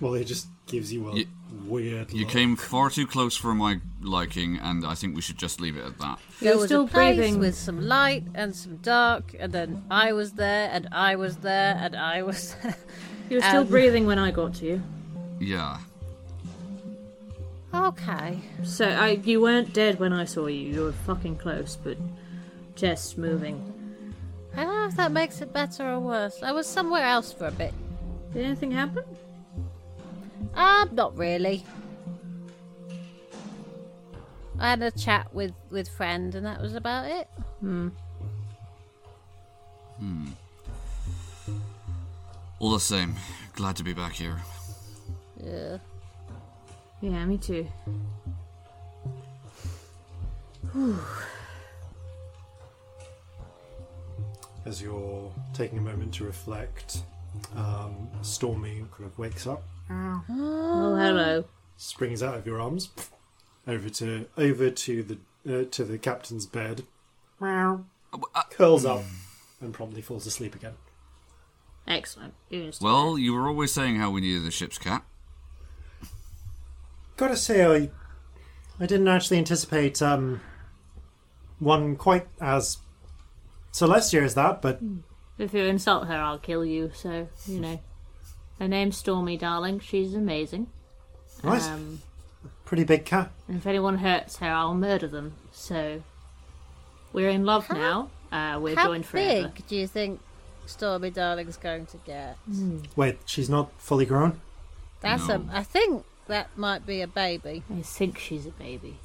[0.00, 1.26] Well, it just gives you a You-
[1.66, 2.30] weird You look.
[2.32, 5.84] came far too close for my liking, and I think we should just leave it
[5.84, 6.18] at that.
[6.40, 7.38] There You're was still a place breathing.
[7.38, 11.76] with some light and some dark, and then I was there, and I was there,
[11.80, 12.76] and I was there.
[13.30, 14.82] You were still Um, breathing when I got to you.
[15.40, 15.78] Yeah.
[17.74, 18.38] okay.
[18.64, 20.72] So I, you weren't dead when I saw you.
[20.74, 21.96] You were fucking close, but
[22.74, 23.72] just moving.
[24.56, 26.42] I don't know if that makes it better or worse.
[26.42, 27.74] I was somewhere else for a bit.
[28.32, 29.04] Did anything happen?
[30.54, 31.64] Um, not really.
[34.58, 37.28] I had a chat with with friend, and that was about it.
[37.60, 37.88] Hmm.
[39.98, 40.26] Hmm.
[42.58, 43.16] All the same,
[43.54, 44.40] glad to be back here.
[45.42, 45.78] Yeah.
[47.02, 47.66] Yeah, me too.
[54.64, 57.02] As you're taking a moment to reflect,
[57.54, 61.44] um, Stormy kind of wakes up, Oh, hello.
[61.76, 62.90] springs out of your arms,
[63.66, 65.18] over to over to the
[65.48, 66.84] uh, to the captain's bed,
[68.50, 69.02] curls up,
[69.60, 70.74] and promptly falls asleep again.
[71.86, 72.34] Excellent.
[72.80, 75.04] Well, you were always saying how we needed the ship's cat.
[77.16, 77.90] Gotta say, I
[78.82, 80.40] I didn't actually anticipate um,
[81.60, 82.78] one quite as
[83.72, 84.80] Celestia as that, but
[85.38, 86.90] If you insult her, I'll kill you.
[86.92, 87.80] So you know,
[88.58, 89.80] her name's Stormy, darling.
[89.80, 90.68] She's amazing.
[91.42, 92.00] right, Um,
[92.64, 93.30] pretty big cat.
[93.48, 95.34] and if anyone hurts her, I'll murder them.
[95.52, 96.02] So
[97.12, 98.10] we're in love How- now.
[98.32, 99.48] Uh, we're How joined forever.
[99.54, 100.20] big do you think
[100.66, 102.36] Stormy Darling's going to get?
[102.96, 104.40] Wait, she's not fully grown.
[105.00, 105.34] That's No.
[105.52, 105.58] a.
[105.58, 107.62] I think that might be a baby.
[107.72, 108.98] I think she's a baby.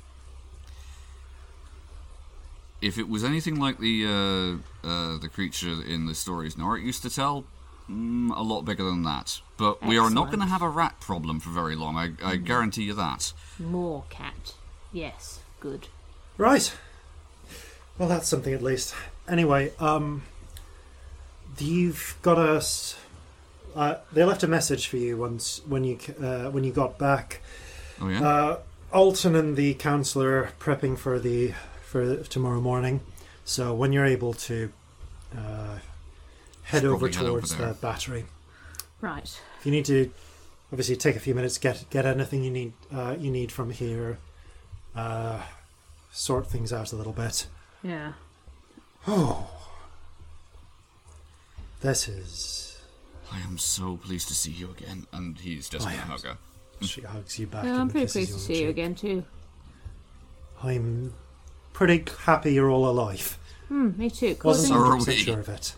[2.81, 7.03] If it was anything like the uh, uh, the creature in the stories Norit used
[7.03, 7.45] to tell,
[7.91, 9.41] mm, a lot bigger than that.
[9.57, 11.95] But we are not going to have a rat problem for very long.
[11.97, 13.33] I, I guarantee you that.
[13.59, 14.55] More cat.
[14.91, 15.87] Yes, good.
[16.37, 16.73] Right.
[17.97, 18.95] Well, that's something at least.
[19.29, 20.23] Anyway, um,
[21.59, 22.97] you've got us.
[23.75, 27.41] Uh, they left a message for you once when you uh, when you got back.
[28.01, 28.27] Oh yeah.
[28.27, 28.59] Uh,
[28.91, 31.53] Alton and the councillor are prepping for the
[31.83, 33.01] for tomorrow morning.
[33.45, 34.71] So when you're able to
[35.37, 35.77] uh,
[36.63, 38.25] head over probably head over towards the battery,
[39.01, 39.39] Right.
[39.59, 40.11] if you need to,
[40.71, 44.17] obviously take a few minutes get get anything you need uh, you need from here,
[44.95, 45.41] uh,
[46.11, 47.47] sort things out a little bit.
[47.83, 48.13] Yeah.
[49.07, 49.49] Oh,
[51.81, 52.77] this is.
[53.31, 55.07] I am so pleased to see you again.
[55.11, 56.11] And he's just I going to am.
[56.11, 56.37] hug her.
[56.81, 57.63] She hugs you back.
[57.65, 59.23] Yeah, I'm pretty pleased to on the see you again too.
[60.63, 61.13] I'm
[61.73, 63.37] pretty happy you're all alive.
[63.67, 64.35] Hmm, me too.
[64.43, 65.75] Wasn't So 100% sure of it.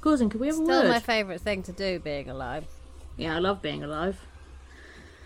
[0.00, 0.78] Cousin, can we have a word?
[0.78, 2.64] Still my favourite thing to do, being alive.
[3.16, 4.18] Yeah, I love being alive.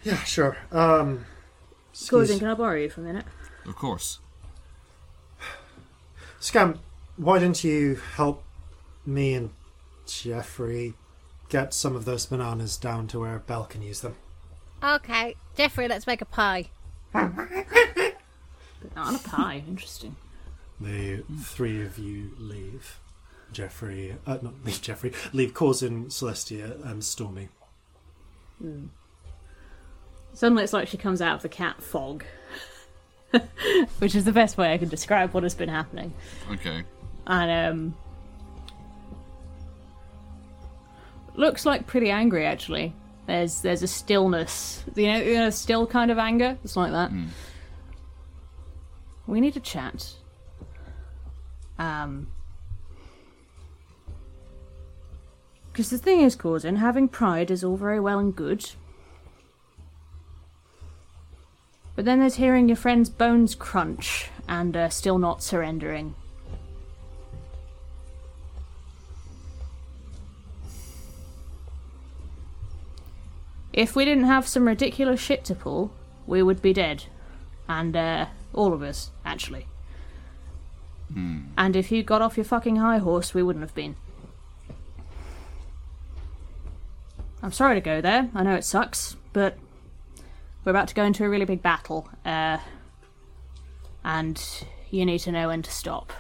[0.03, 0.57] Yeah, sure.
[0.73, 1.27] Um,
[1.95, 3.25] Corzin, can I borrow you for a minute?
[3.67, 4.19] Of course.
[6.41, 6.79] Scamp,
[7.17, 8.43] why don't you help
[9.07, 9.51] me and
[10.07, 10.95] Jeffrey
[11.49, 14.17] get some of those bananas down to where Belle can use them?
[14.83, 16.69] Okay, Jeffrey, let's make a pie.
[17.13, 17.33] But
[18.95, 19.63] not on a pie.
[19.67, 20.17] Interesting.
[20.81, 22.99] The three of you leave.
[23.55, 27.49] Jeffrey, uh, not leave Jeffrey, leave Corzin, Celestia, and Stormy.
[30.35, 32.25] Suddenly, it's like she comes out of the cat fog,
[33.99, 36.13] which is the best way I can describe what has been happening.
[36.51, 36.83] Okay.
[37.27, 37.97] And um,
[41.37, 42.93] looks like pretty angry actually.
[43.27, 46.59] There's there's a stillness, you know, you know, still kind of anger.
[46.63, 47.11] It's like that.
[49.27, 50.13] We need to chat.
[51.79, 52.27] Um,
[55.75, 58.71] because the thing is, Corzin, having pride is all very well and good.
[61.97, 66.15] But then there's hearing your friend's bones crunch and uh, still not surrendering.
[73.73, 75.91] If we didn't have some ridiculous shit to pull,
[76.25, 77.07] we would be dead.
[77.69, 79.67] And, uh, all of us, actually.
[81.57, 83.97] And if you got off your fucking high horse, we wouldn't have been.
[87.45, 88.31] I'm sorry to go there.
[88.35, 89.59] I know it sucks, but
[90.65, 92.57] we're about to go into a really big battle, uh,
[94.03, 94.43] and
[94.91, 96.11] you need to know when to stop.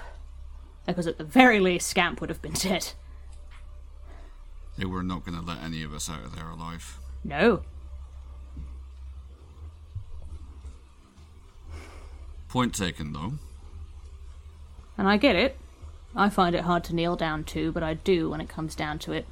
[0.86, 2.92] Because at the very least, Scamp would have been dead.
[4.76, 6.98] They were not going to let any of us out of there alive.
[7.24, 7.62] No.
[12.50, 13.32] Point taken, though.
[14.98, 15.56] And I get it.
[16.14, 18.98] I find it hard to kneel down to, but I do when it comes down
[19.00, 19.26] to it.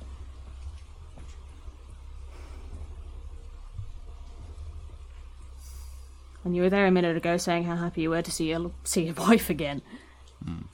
[6.44, 8.72] And you were there a minute ago saying how happy you were to see your
[8.84, 9.82] see your wife again.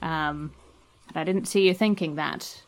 [0.01, 0.53] Um,
[1.09, 2.62] but I didn't see you thinking that.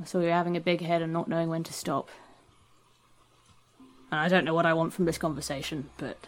[0.00, 2.08] I saw you having a big head and not knowing when to stop.
[4.10, 6.18] And I don't know what I want from this conversation, but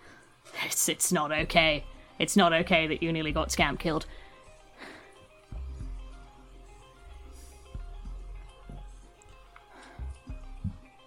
[0.64, 1.84] it's it's not okay.
[2.18, 4.06] It's not okay that you nearly got scamp killed.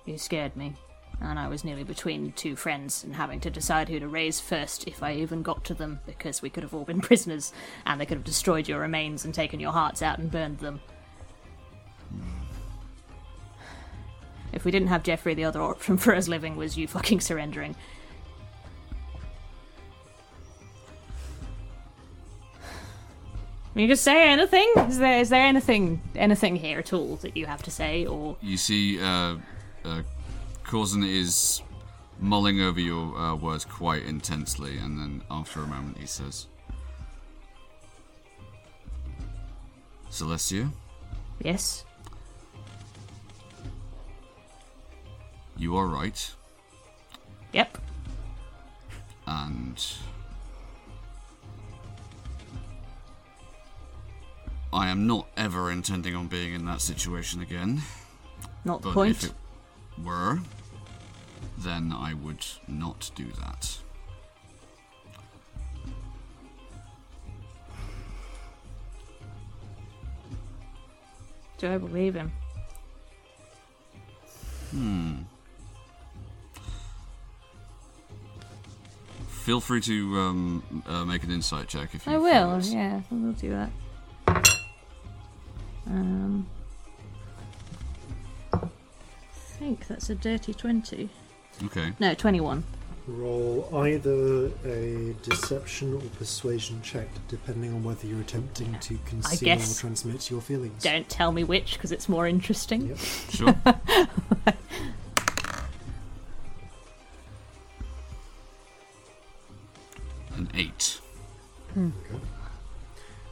[0.10, 0.74] You scared me,
[1.22, 4.88] and I was nearly between two friends and having to decide who to raise first
[4.88, 7.54] if I even got to them because we could have all been prisoners
[7.86, 10.82] and they could have destroyed your remains and taken your hearts out and burned them.
[14.52, 17.76] If we didn't have Jeffrey, the other option for us living was you fucking surrendering.
[23.80, 24.70] You just say anything?
[24.76, 28.36] Is there is there anything anything here at all that you have to say, or
[28.42, 29.38] You see, uh,
[29.86, 30.02] uh,
[30.64, 31.62] Corzin is
[32.20, 36.48] mulling over your uh, words quite intensely, and then after a moment he says,
[40.12, 40.70] Celestia,
[41.44, 41.86] yes?
[45.58, 46.32] you are right,
[47.54, 47.78] Yep.
[49.28, 49.84] and
[54.72, 57.82] I am not ever intending on being in that situation again.
[58.66, 59.12] Not the point.
[59.12, 59.34] if it
[60.04, 60.40] were,
[61.58, 63.78] then I would not do that.
[71.58, 72.32] Do I believe him?
[74.72, 75.16] Hmm.
[79.28, 82.62] Feel free to um, uh, make an insight check if you I will.
[82.62, 83.72] Yeah, I will do that.
[85.88, 86.46] Um,
[89.60, 91.10] think that's a dirty twenty.
[91.66, 91.92] Okay.
[92.00, 92.64] No, twenty-one.
[93.08, 99.56] Roll either a deception or persuasion check, depending on whether you're attempting to conceal or
[99.56, 100.84] guess- transmit your feelings.
[100.84, 102.88] Don't tell me which, because it's more interesting.
[102.88, 102.98] Yep.
[103.30, 103.56] Sure.
[110.36, 111.00] An eight.
[111.74, 111.90] Hmm.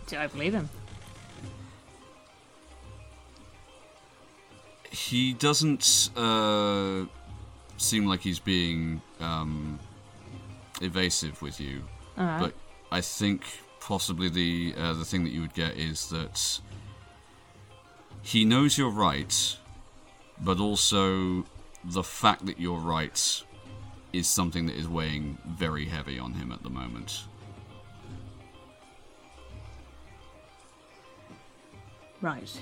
[0.07, 0.69] Do I believe him?
[4.97, 7.05] He doesn't uh,
[7.77, 9.79] seem like he's being um,
[10.81, 11.83] evasive with you,
[12.17, 12.39] Alright.
[12.39, 12.53] but
[12.91, 13.43] I think
[13.79, 16.59] possibly the uh, the thing that you would get is that
[18.23, 19.57] he knows you're right,
[20.41, 21.45] but also
[21.85, 23.43] the fact that you're right
[24.13, 27.23] is something that is weighing very heavy on him at the moment.
[32.19, 32.59] Right.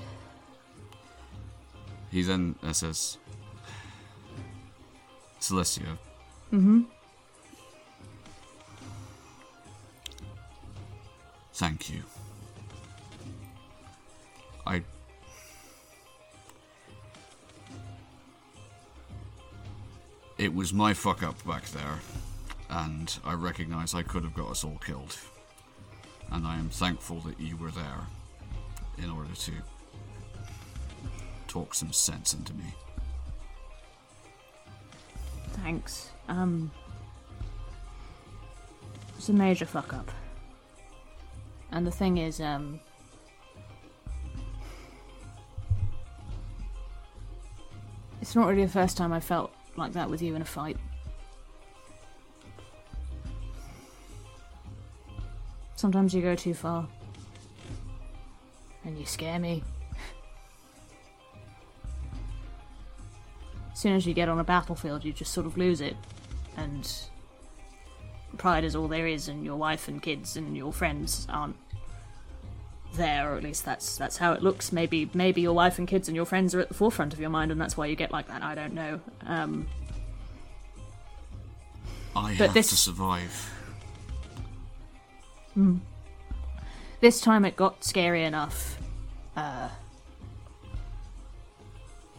[2.12, 3.18] He in SS.
[5.40, 5.98] Celestia.
[6.52, 6.82] Mm-hmm.
[11.54, 12.02] Thank you.
[14.66, 14.84] I.
[20.38, 22.00] It was my fuck up back there,
[22.70, 25.18] and I recognize I could have got us all killed.
[26.32, 28.08] And I am thankful that you were there
[28.98, 29.52] in order to
[31.56, 32.66] talk some sense into me.
[35.54, 36.10] Thanks.
[36.28, 36.70] Um,
[39.18, 40.12] it's a major fuck up.
[41.72, 42.82] And the thing is, um,
[48.20, 50.76] it's not really the first time I felt like that with you in a fight.
[55.78, 56.86] Sometimes you go too far.
[58.84, 59.64] And you scare me.
[63.86, 65.96] Soon as you get on a battlefield, you just sort of lose it,
[66.58, 66.92] and
[68.36, 71.56] pride is all there is, and your wife and kids and your friends aren't
[72.96, 74.72] there, or at least that's that's how it looks.
[74.72, 77.30] Maybe maybe your wife and kids and your friends are at the forefront of your
[77.30, 78.42] mind, and that's why you get like that.
[78.42, 79.00] I don't know.
[79.28, 79.68] Um,
[82.16, 83.52] I have this- to survive.
[87.02, 88.80] this time it got scary enough
[89.38, 89.70] uh,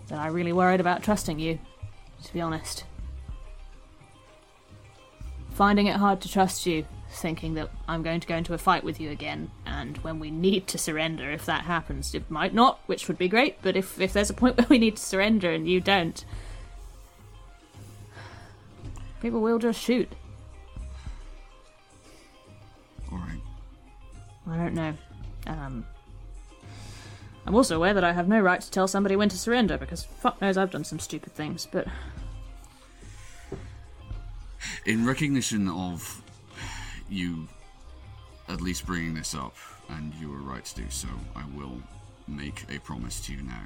[0.09, 1.59] that I really worried about trusting you,
[2.25, 2.85] to be honest.
[5.51, 8.85] Finding it hard to trust you, thinking that I'm going to go into a fight
[8.85, 12.81] with you again, and when we need to surrender, if that happens, it might not,
[12.87, 15.51] which would be great, but if, if there's a point where we need to surrender
[15.51, 16.25] and you don't,
[19.21, 20.13] people will just shoot.
[23.11, 23.41] Alright.
[24.47, 24.95] I don't know.
[25.47, 25.87] Um,
[27.47, 30.03] I'm also aware that I have no right to tell somebody when to surrender because
[30.03, 31.67] fuck knows I've done some stupid things.
[31.71, 31.87] But
[34.85, 36.23] In recognition of
[37.09, 37.49] you
[38.49, 39.57] at least bringing this up,
[39.89, 41.81] and you were right to do so, I will
[42.29, 43.63] make a promise to you now.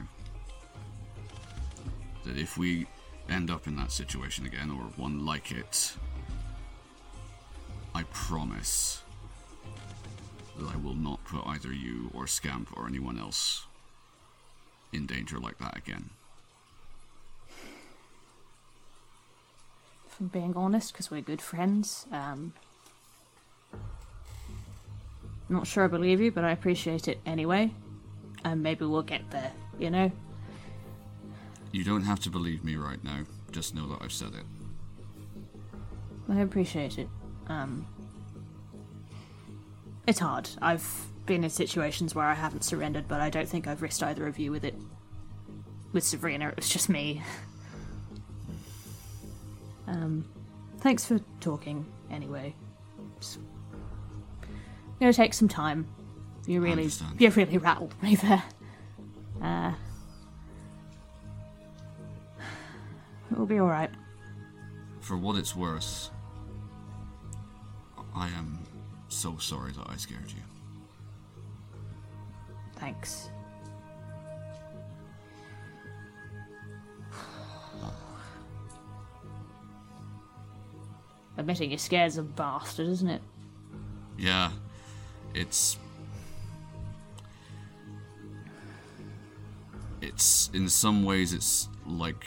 [2.24, 2.86] That if we
[3.28, 5.94] end up in that situation again, or one like it,
[7.94, 9.02] I promise
[10.59, 13.66] that I will not put either you or Scamp or anyone else
[14.93, 16.11] in danger like that again.
[20.11, 22.53] if I'm being honest, because we're good friends, um,
[23.73, 27.73] I'm not sure I believe you, but I appreciate it anyway.
[28.45, 29.53] And maybe we'll get there.
[29.79, 30.12] You know.
[31.73, 33.21] You don't have to believe me right now,
[33.53, 34.45] just know that I've said it.
[36.29, 37.09] I appreciate it.
[37.49, 37.87] Um,
[40.07, 40.49] it's hard.
[40.61, 44.27] I've been in situations where I haven't surrendered, but I don't think I've risked either
[44.27, 44.74] of you with it.
[45.93, 47.23] With Sabrina, it was just me.
[49.86, 50.24] Um,
[50.78, 52.52] thanks for talking, anyway.
[53.16, 53.39] It's
[54.98, 55.86] gonna take some time.
[56.48, 58.43] You really, you really rattled me there.
[59.40, 59.73] Uh,
[63.31, 63.90] it'll be all right.
[64.98, 66.11] For what it's worth,
[68.16, 68.59] I am
[69.09, 70.50] so sorry that I scared you.
[72.81, 73.28] Thanks.
[81.36, 83.20] Admitting you're scared's a bastard, isn't it?
[84.19, 84.51] Yeah,
[85.35, 85.77] it's.
[90.01, 90.48] It's.
[90.55, 92.24] In some ways, it's like.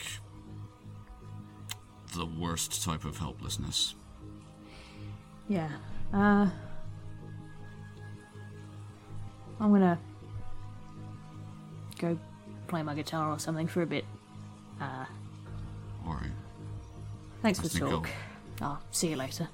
[2.16, 3.96] the worst type of helplessness.
[5.50, 5.72] Yeah.
[6.14, 6.48] Uh.
[9.60, 9.98] I'm gonna
[12.04, 12.20] go
[12.68, 14.06] play my guitar or something for a bit.
[14.82, 15.06] Uh,
[16.06, 16.32] Alright.
[17.42, 18.10] thanks for the talk.
[18.62, 19.48] I'll see you later.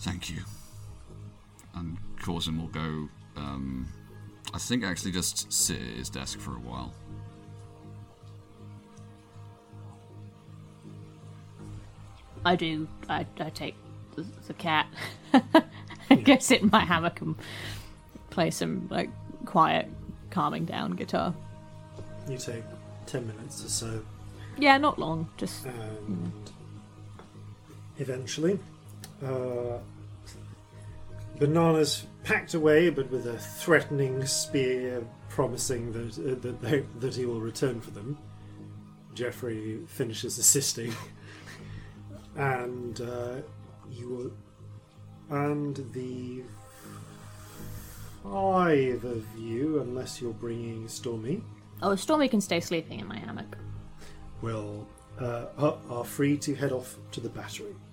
[0.00, 0.42] Thank you.
[1.74, 3.86] And Corzin will go, um,
[4.54, 6.94] I think actually just sit at his desk for a while.
[12.44, 12.86] I do.
[13.08, 13.74] I, I take
[14.14, 14.86] the, the cat,
[16.10, 17.34] I go sit in my hammock and
[18.30, 19.10] play some like
[19.44, 19.88] quiet,
[20.36, 21.32] calming down guitar.
[22.28, 22.62] You take
[23.06, 24.04] 10 minutes or so,
[24.58, 25.30] Yeah, not long.
[25.38, 26.30] Just and
[27.96, 28.58] eventually,
[29.24, 29.78] uh,
[31.38, 37.24] Banana's packed away, but with a threatening spear promising that, uh, that, they, that he
[37.24, 38.18] will return for them.
[39.14, 40.92] Jeffrey finishes assisting,
[42.36, 43.36] and uh,
[43.90, 44.32] you will,
[45.30, 46.42] and the
[48.32, 51.42] five of you, unless you're bringing Stormy,
[51.82, 53.56] oh, Stormy can stay sleeping in my hammock.
[54.42, 54.86] will
[55.20, 57.74] uh, are, are free to head off to the battery.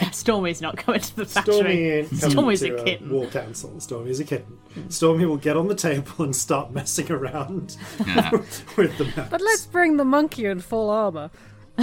[0.00, 2.04] Yeah, Stormy's not going to the battery.
[2.06, 3.10] Stormy Stormy's to a kitten.
[3.10, 3.80] war council.
[3.80, 4.56] Stormy is a kitten.
[4.88, 7.76] Stormy will get on the table and start messing around
[8.06, 8.30] Yeah.
[8.76, 9.30] with the maps.
[9.32, 11.28] But let's bring the monkey in full armor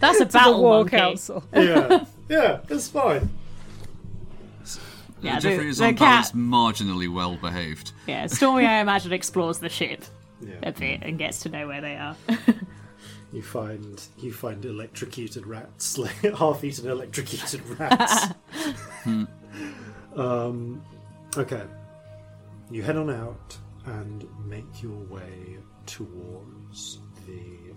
[0.00, 0.96] That's a battle war monkey.
[0.96, 1.44] council.
[1.54, 3.30] yeah, yeah, it's fine.
[5.24, 7.92] Yeah, Jeffrey the- is the on balance marginally well behaved.
[8.06, 10.04] Yeah, Stormy, I imagine, explores the ship
[10.62, 12.16] a bit and gets to know where they are.
[13.32, 18.26] you find you find electrocuted rats, like half-eaten electrocuted rats.
[20.16, 20.82] um,
[21.36, 21.62] okay,
[22.70, 23.56] you head on out
[23.86, 27.74] and make your way towards the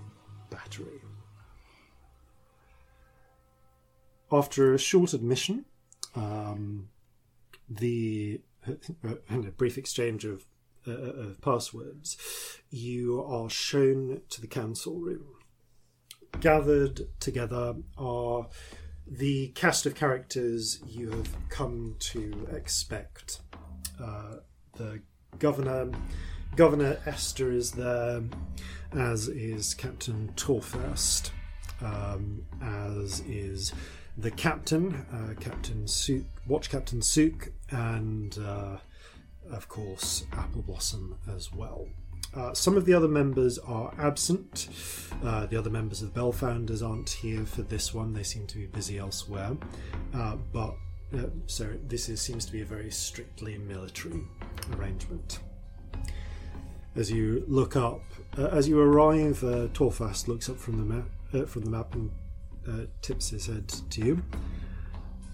[0.49, 1.01] battery.
[4.31, 5.65] After a short admission,
[6.15, 6.89] um,
[7.69, 8.41] the
[9.29, 10.45] and a brief exchange of
[10.87, 12.17] uh, of passwords,
[12.69, 15.25] you are shown to the council room.
[16.39, 18.47] Gathered together are
[19.05, 23.41] the cast of characters you have come to expect.
[24.01, 24.37] Uh,
[24.75, 25.01] the
[25.39, 25.91] governor,
[26.55, 28.21] Governor Esther, is there,
[28.93, 31.31] as is Captain Torfirst,
[31.81, 33.73] um, as is
[34.17, 38.77] the captain, uh, Captain Sook, Watch Captain Sook, and uh,
[39.51, 41.87] of course Apple Blossom as well.
[42.35, 44.67] Uh, some of the other members are absent.
[45.23, 48.13] Uh, the other members of the Bell Founders aren't here for this one.
[48.13, 49.55] They seem to be busy elsewhere.
[50.13, 50.75] Uh, but
[51.15, 54.21] uh, so this is, seems to be a very strictly military
[54.75, 55.39] arrangement.
[56.95, 58.01] As you look up,
[58.35, 59.39] as you arrive,
[59.73, 62.11] Torfast looks up from the map, from the map, and
[62.67, 64.23] uh, tips his head to you.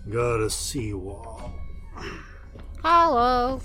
[0.09, 1.51] Got a seawall.
[2.83, 3.61] Hello.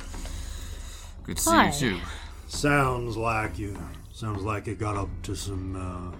[1.24, 1.66] Good to see Hi.
[1.66, 1.99] you too.
[2.47, 3.77] Sounds like you.
[4.12, 6.16] Sounds like you got up to some uh,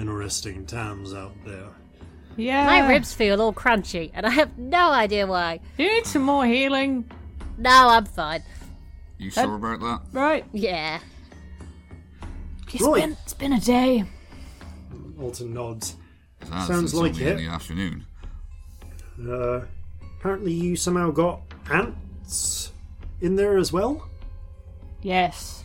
[0.00, 1.68] interesting times out there.
[2.36, 2.66] Yeah.
[2.66, 5.60] My ribs feel all crunchy, and I have no idea why.
[5.78, 7.10] You need some more healing,
[7.58, 8.42] No, I'm fine.
[9.18, 10.00] You sure about that?
[10.12, 10.44] right?
[10.52, 11.00] Yeah.
[12.72, 13.00] It's Right.
[13.02, 14.04] been it's been a day.
[15.18, 15.96] Alton nods.
[16.40, 17.26] That's Sounds like it.
[17.26, 18.04] In the afternoon.
[19.28, 19.62] Uh,
[20.18, 21.40] apparently, you somehow got
[21.70, 22.72] ants
[23.20, 24.08] in there as well.
[25.02, 25.64] Yes.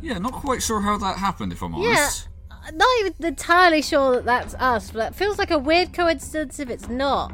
[0.00, 1.90] Yeah, not quite sure how that happened, if I'm Yeah.
[1.90, 2.28] honest.
[2.50, 6.58] I'm not even entirely sure that that's us, but it feels like a weird coincidence
[6.60, 7.32] if it's not.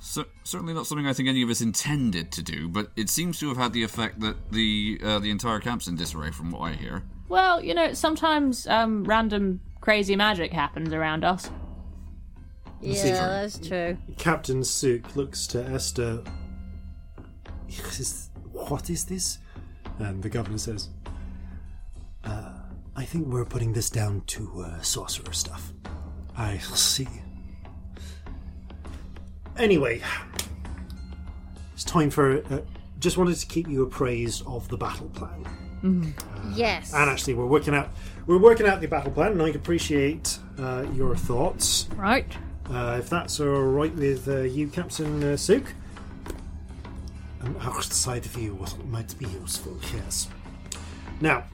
[0.00, 3.38] So, certainly not something I think any of us intended to do, but it seems
[3.40, 6.60] to have had the effect that the uh, the entire camp's in disarray, from what
[6.60, 7.04] I hear.
[7.30, 11.48] Well, you know, sometimes um, random crazy magic happens around us.
[12.82, 13.96] Yeah, that's true.
[14.18, 16.24] Captain Sook looks to Esther.
[17.68, 19.38] Is, what is this?
[20.00, 20.88] And the governor says,
[22.24, 22.52] uh,
[22.96, 25.72] I think we're putting this down to uh, sorcerer stuff.
[26.36, 27.06] I see.
[29.56, 30.02] Anyway,
[31.74, 32.38] it's time for.
[32.52, 32.62] Uh,
[32.98, 35.46] just wanted to keep you appraised of the battle plan.
[36.54, 36.92] Yes.
[36.92, 37.90] And actually, we're working out
[38.26, 41.88] we're working out the battle plan, and I appreciate uh, your thoughts.
[41.96, 42.26] Right.
[42.70, 45.74] Uh, if that's all right with uh, you, Captain uh, Sook.
[47.40, 50.28] An outside view what might be useful, yes.
[51.22, 51.44] Now,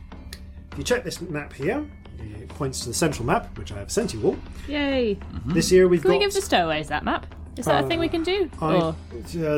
[0.73, 1.87] if you check this map here,
[2.19, 4.37] it points to the central map, which I have sent you all.
[4.67, 5.17] Yay.
[5.47, 6.25] This year we've Can we got.
[6.25, 7.27] give the stowaways that map?
[7.57, 8.51] Is that a thing we can do?
[8.61, 8.95] I, uh,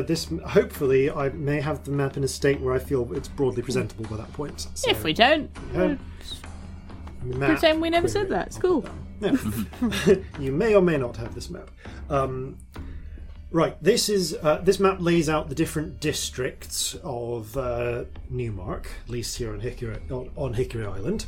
[0.01, 3.61] this hopefully I may have the map in a state where I feel it's broadly
[3.61, 4.67] presentable by that point.
[4.73, 5.95] So, if we don't, uh,
[7.23, 8.47] map pretend we never said that.
[8.47, 8.85] It's cool.
[9.19, 9.35] Yeah.
[10.39, 11.69] you may or may not have this map.
[12.09, 12.57] Um,
[13.51, 19.09] right, this is uh, this map lays out the different districts of uh, Newmark, at
[19.09, 21.25] least here on Hickory on, on Hickory Island.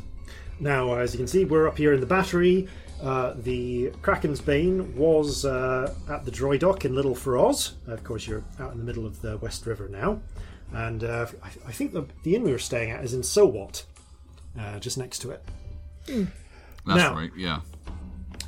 [0.58, 2.68] Now, as you can see, we're up here in the battery.
[3.02, 7.74] Uh, the Kraken's Bane was uh, at the dry dock in Little Feroz.
[7.88, 10.20] Of course, you're out in the middle of the West River now,
[10.72, 13.84] and uh, I, I think the, the inn we were staying at is in Sowat,
[14.58, 15.42] uh, just next to it.
[16.06, 16.28] That's
[16.86, 17.60] Now- right, yeah.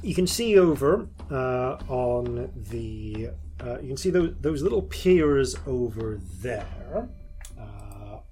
[0.03, 5.57] you can see over uh, on the uh, you can see those, those little piers
[5.67, 7.09] over there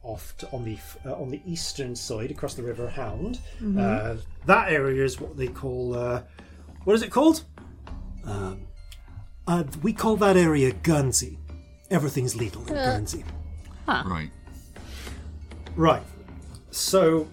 [0.03, 3.41] off to, on the uh, on the eastern side across the river hound
[3.79, 4.17] uh,
[4.47, 6.23] that area is what they call uh,
[6.85, 7.45] what is it called
[8.25, 8.61] um,
[9.47, 11.39] uh, we call that area guernsey
[11.91, 13.25] everything's legal in guernsey
[14.07, 14.31] Right.
[15.77, 16.03] Right.
[16.71, 17.29] So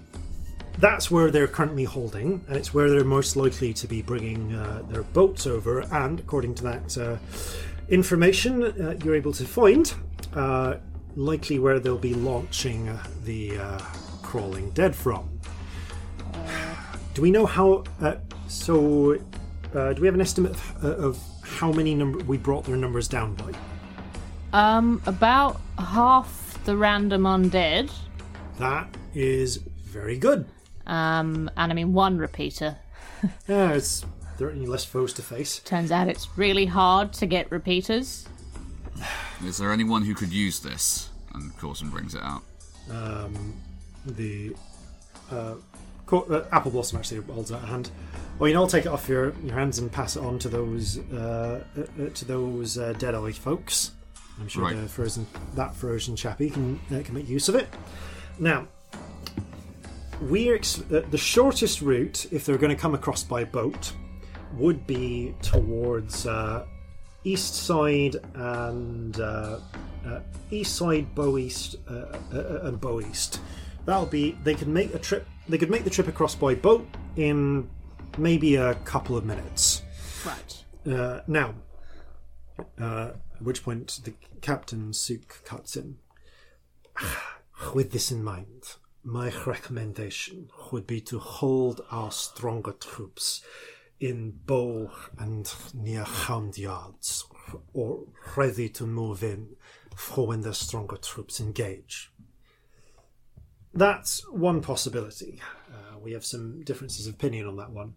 [0.79, 4.83] that's where they're currently holding, and it's where they're most likely to be bringing uh,
[4.89, 5.81] their boats over.
[5.91, 7.17] And according to that uh,
[7.89, 9.93] information uh, you're able to find,
[10.33, 10.75] uh,
[11.15, 13.79] likely where they'll be launching uh, the uh,
[14.21, 15.29] crawling dead from.
[17.13, 17.83] Do we know how?
[18.01, 18.15] Uh,
[18.47, 19.17] so,
[19.75, 22.77] uh, do we have an estimate of, uh, of how many number we brought their
[22.77, 23.51] numbers down by?
[24.53, 27.91] Um, about half the random undead.
[28.57, 30.45] That is very good.
[30.87, 32.77] Um, and I mean one repeater.
[33.47, 34.05] Yeah, it's
[34.37, 35.59] there are any less foes to face.
[35.59, 38.25] Turns out it's really hard to get repeaters.
[39.45, 41.09] Is there anyone who could use this?
[41.33, 42.41] And Corzin brings it out.
[42.91, 43.53] Um,
[44.05, 44.55] the
[45.31, 45.55] uh,
[46.05, 47.91] co- uh, apple blossom actually holds out a hand.
[48.39, 50.49] Well, you know, I'll take it off your, your hands and pass it on to
[50.49, 53.91] those uh, uh, uh, to those uh, dead eye folks.
[54.39, 54.75] I'm sure Right.
[54.75, 57.67] the frozen that frozen chappie can uh, can make use of it.
[58.39, 58.67] Now,
[60.21, 63.93] we're ex- uh, the shortest route if they're going to come across by boat
[64.53, 66.65] would be towards uh,
[67.23, 69.59] east side and uh,
[70.05, 70.19] uh,
[70.51, 73.41] east side, bow east, uh, uh, and bow east.
[73.85, 74.37] That'll be.
[74.43, 75.27] They can make a trip.
[75.47, 77.69] They could make the trip across by boat in
[78.17, 79.81] maybe a couple of minutes.
[80.25, 80.63] Right.
[80.85, 81.55] Uh, now,
[82.79, 85.97] uh, at which point the captain Sook cuts in.
[87.73, 93.41] With this in mind, my recommendation would be to hold our stronger troops
[93.99, 97.25] in bow and near hound yards,
[97.73, 98.05] or
[98.35, 99.55] ready to move in
[99.95, 102.11] for when the stronger troops engage.
[103.73, 105.41] That's one possibility.
[105.71, 107.95] Uh, we have some differences of opinion on that one.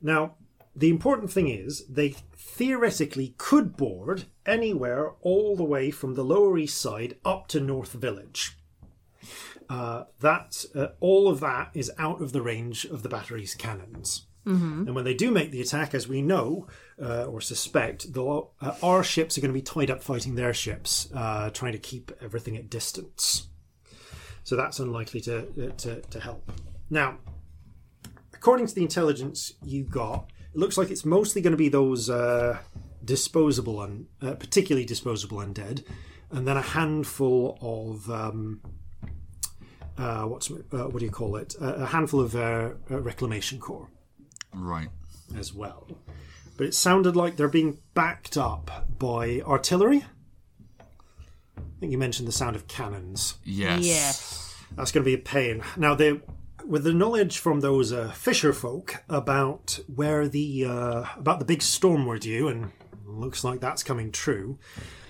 [0.00, 0.36] Now,
[0.76, 6.58] the important thing is they theoretically could board anywhere all the way from the Lower
[6.58, 8.56] East Side up to North Village.
[9.68, 14.26] Uh, that uh, all of that is out of the range of the battery's cannons.
[14.86, 16.66] And when they do make the attack, as we know
[17.02, 18.22] uh, or suspect, the,
[18.60, 21.78] uh, our ships are going to be tied up fighting their ships, uh, trying to
[21.78, 23.48] keep everything at distance.
[24.42, 26.52] So that's unlikely to, uh, to, to help.
[26.90, 27.16] Now,
[28.34, 32.10] according to the intelligence you got, it looks like it's mostly going to be those
[32.10, 32.58] uh,
[33.02, 35.84] disposable, un- uh, particularly disposable undead,
[36.30, 38.60] and then a handful of um,
[39.96, 41.54] what's what do you call it?
[41.60, 42.34] A handful of
[42.90, 43.88] reclamation corps
[44.54, 44.88] Right.
[45.36, 45.86] as well.
[46.56, 50.04] But it sounded like they're being backed up by artillery.
[51.56, 53.34] I think you mentioned the sound of cannons.
[53.44, 53.84] Yes.
[53.84, 54.54] Yes.
[54.76, 55.62] That's going to be a pain.
[55.76, 56.20] Now, they,
[56.64, 61.62] with the knowledge from those uh, fisher folk about where the uh, about the big
[61.62, 62.70] storm were due, and
[63.04, 64.58] looks like that's coming true,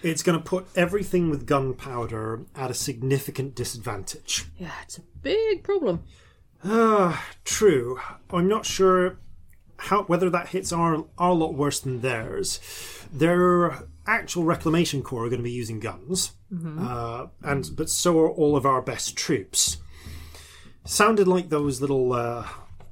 [0.03, 4.47] it's going to put everything with gunpowder at a significant disadvantage.
[4.59, 6.03] Yeah, it's a big problem.
[6.65, 8.01] Ah, true.
[8.31, 9.19] I'm not sure
[9.85, 12.61] how whether that hits our our lot worse than theirs.
[13.13, 16.33] Their actual reclamation corps are going to be using guns,
[16.81, 19.79] uh, and but so are all of our best troops.
[20.85, 22.47] Sounded like those little uh,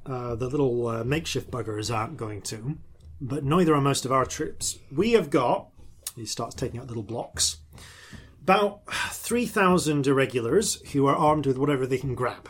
[0.05, 2.77] uh, the little uh, makeshift buggers aren't going to,
[3.19, 4.79] but neither are most of our troops.
[4.91, 5.69] We have got.
[6.15, 7.57] He starts taking out little blocks.
[8.41, 12.49] About three thousand irregulars who are armed with whatever they can grab.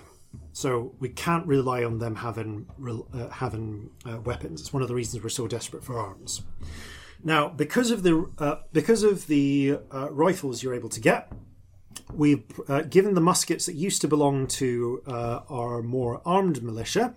[0.54, 2.68] So we can't rely on them having
[3.14, 4.62] uh, having uh, weapons.
[4.62, 6.44] It's one of the reasons we're so desperate for arms.
[7.24, 11.32] Now, because of the uh, because of the uh, rifles you're able to get,
[12.14, 17.16] we've uh, given the muskets that used to belong to uh, our more armed militia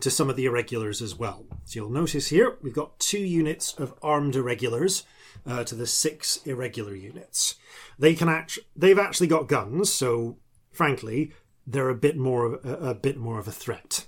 [0.00, 1.44] to some of the irregulars as well.
[1.66, 5.04] So you'll notice here we've got two units of armed irregulars
[5.64, 7.54] to the six irregular units.
[7.98, 10.36] They can act- they've actually got guns, so
[10.70, 11.32] frankly,
[11.68, 14.06] they're a bit more of a, a bit more of a threat.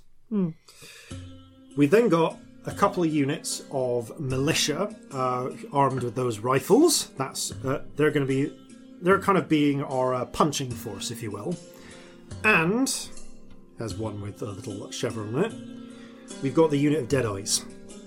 [1.77, 7.07] We then got a couple of units of militia uh, armed with those rifles.
[7.17, 8.57] That's uh, they're going to be
[9.01, 11.55] they're kind of being our uh, punching force, if you will.
[12.43, 12.91] And
[13.79, 15.53] has one with a little chevron on it.
[16.41, 17.65] We've got the unit of Deadeyes.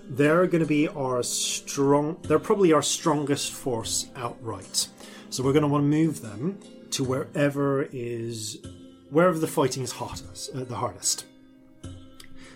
[0.09, 2.19] They're going to be our strong.
[2.23, 4.89] They're probably our strongest force outright.
[5.31, 6.61] So we're going to want to move them
[6.91, 8.59] to wherever is
[9.15, 11.25] wherever the fighting is hottest, uh, the hardest.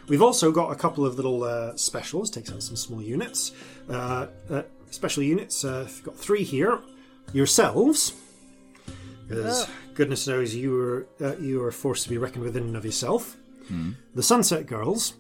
[0.09, 3.53] We've also got a couple of little uh, specials, takes out some small units.
[3.89, 6.81] Uh, uh, special units, uh, we've got three here.
[7.35, 8.15] Yourselves,
[9.29, 12.77] because goodness knows you were uh, you are forced to be reckoned with in and
[12.77, 13.37] of yourself.
[14.15, 15.13] The Sunset Girls,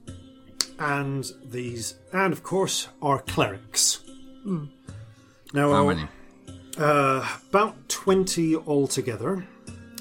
[0.78, 4.00] and these, and of course our clerics.
[5.52, 6.08] Now, How many?
[6.78, 9.46] Uh, about twenty altogether,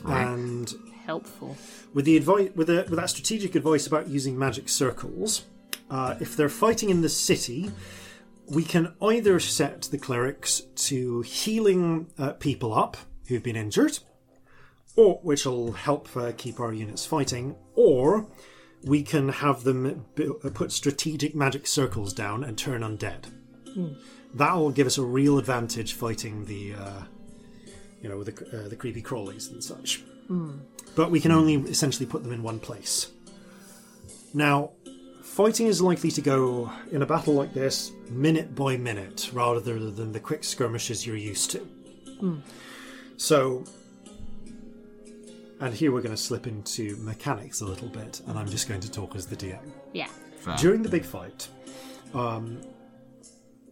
[0.06, 0.74] and
[1.08, 1.56] Helpful.
[1.94, 5.46] with the advice with, the, with that strategic advice about using magic circles
[5.90, 7.72] uh, if they're fighting in the city
[8.50, 12.98] we can either set the clerics to healing uh, people up
[13.28, 14.00] who've been injured
[14.98, 18.28] or which will help uh, keep our units fighting or
[18.84, 23.26] we can have them bu- uh, put strategic magic circles down and turn undead.
[24.34, 27.02] That'll give us a real advantage fighting the uh,
[28.02, 28.34] you know the,
[28.66, 30.04] uh, the creepy crawlies and such
[30.96, 33.12] but we can only essentially put them in one place.
[34.34, 34.72] Now,
[35.24, 40.12] fighting is likely to go in a battle like this minute by minute rather than
[40.12, 41.68] the quick skirmishes you're used to.
[43.18, 43.64] So,
[45.60, 48.82] and here we're going to slip into mechanics a little bit, and I'm just going
[48.82, 49.60] to talk as the DM.
[49.94, 50.08] Yeah.
[50.40, 50.56] Fair.
[50.58, 51.48] During the big fight,
[52.14, 52.62] um,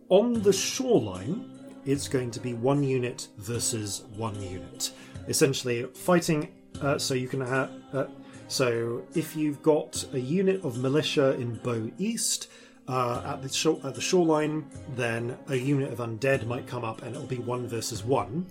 [0.09, 1.51] on the shoreline,
[1.85, 4.91] it's going to be one unit versus one unit.
[5.27, 6.51] Essentially, fighting.
[6.81, 7.71] Uh, so you can have.
[7.93, 8.05] Uh,
[8.47, 12.49] so if you've got a unit of militia in Bow East
[12.87, 14.65] uh, at the shore, at the shoreline,
[14.95, 18.45] then a unit of undead might come up, and it'll be one versus one.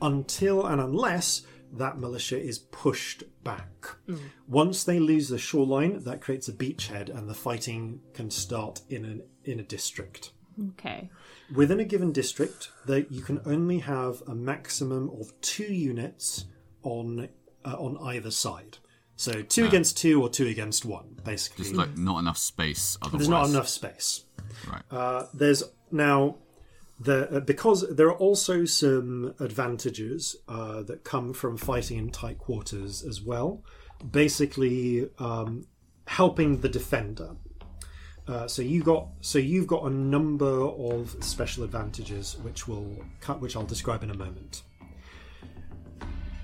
[0.00, 3.86] until and unless that militia is pushed back.
[4.46, 9.04] Once they lose the shoreline, that creates a beachhead, and the fighting can start in
[9.04, 10.32] an in a district.
[10.70, 11.10] Okay.
[11.54, 16.44] Within a given district, that you can only have a maximum of two units
[16.82, 17.28] on
[17.64, 18.78] uh, on either side.
[19.16, 21.64] So two against two or two against one, basically.
[21.64, 22.96] Just like not enough space.
[23.02, 24.24] Otherwise, There's not enough space.
[24.70, 24.82] Right.
[24.90, 26.36] Uh, there's now
[27.00, 32.38] the uh, because there are also some advantages uh, that come from fighting in tight
[32.38, 33.64] quarters as well.
[34.08, 35.66] Basically, um,
[36.06, 37.36] helping the defender.
[38.28, 42.94] Uh, so you got so you've got a number of special advantages which will
[43.38, 44.62] which I'll describe in a moment.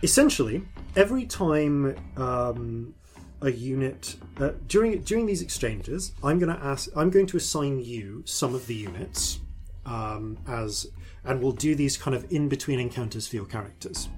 [0.02, 0.62] Essentially,
[0.96, 2.94] every time um,
[3.42, 7.80] a unit uh, during during these exchanges, I'm going to ask I'm going to assign
[7.80, 9.40] you some of the units
[9.84, 10.86] um, as
[11.24, 14.08] and we'll do these kind of in between encounters for your characters.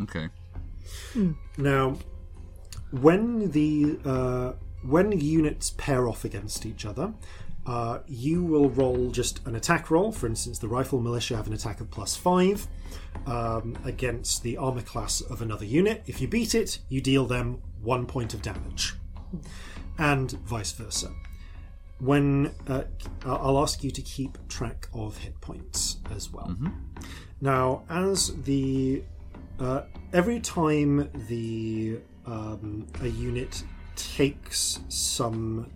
[0.00, 0.28] Okay.
[1.56, 1.96] Now,
[2.90, 4.52] when the uh,
[4.82, 7.12] when units pair off against each other,
[7.66, 10.10] uh, you will roll just an attack roll.
[10.10, 12.66] For instance, the rifle militia have an attack of plus five
[13.26, 16.02] um, against the armor class of another unit.
[16.06, 18.94] If you beat it, you deal them one point of damage,
[19.98, 21.12] and vice versa.
[22.00, 22.82] When uh,
[23.24, 26.56] I'll ask you to keep track of hit points as well.
[27.40, 29.04] Now, as the
[29.60, 29.82] uh,
[30.12, 33.62] every time the um, a unit
[33.96, 35.70] takes some,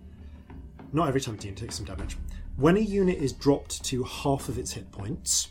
[0.93, 2.17] not every time a unit takes some damage.
[2.55, 5.49] When a unit is dropped to half of its hit points,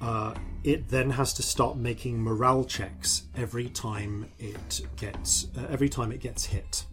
[0.00, 0.34] uh,
[0.64, 6.12] it then has to start making morale checks every time it gets uh, every time
[6.12, 6.84] it gets hit.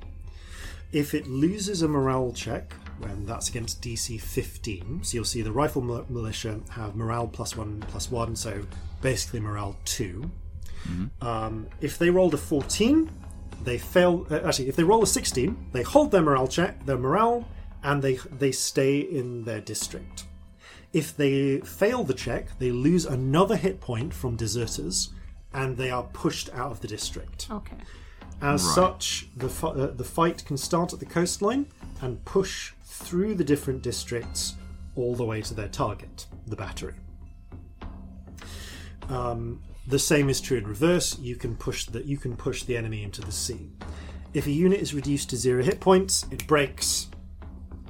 [0.91, 5.51] If it loses a morale check, when that's against DC 15, so you'll see the
[5.51, 8.63] rifle mil- militia have morale plus one plus one, so
[9.01, 10.29] basically morale 2.
[11.21, 13.09] Um, if they rolled a 14,
[13.63, 14.25] they fail.
[14.29, 17.47] Uh, actually, if they roll a 16, they hold their morale check, their morale,
[17.83, 20.25] and they they stay in their district.
[20.91, 25.09] If they fail the check, they lose another hit point from deserters,
[25.53, 27.47] and they are pushed out of the district.
[27.51, 27.75] Okay.
[28.41, 28.75] As Right.
[28.75, 31.67] such, the fi- uh, the fight can start at the coastline
[32.01, 34.55] and push through the different districts
[34.95, 36.95] all the way to their target, the battery.
[39.09, 41.17] Um, the same is true in reverse.
[41.19, 43.69] You can push the you can push the enemy into the sea.
[44.33, 47.07] If a unit is reduced to zero hit points, it breaks.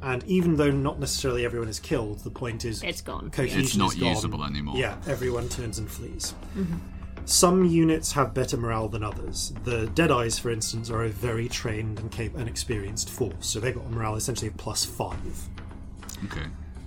[0.02, 3.30] And even though not necessarily everyone is killed, the point is It's gone.
[3.30, 4.10] cohesion It's not is gone.
[4.16, 4.78] usable anymore.
[4.78, 6.34] Yeah, everyone turns and flees.
[6.58, 6.78] Mm-hmm.
[7.26, 9.54] Some units have better morale than others.
[9.66, 13.76] The Deadeyes, for instance, are a very trained and, cap- and experienced force, so they've
[13.76, 15.18] got a morale essentially of plus five.
[16.26, 16.46] Okay.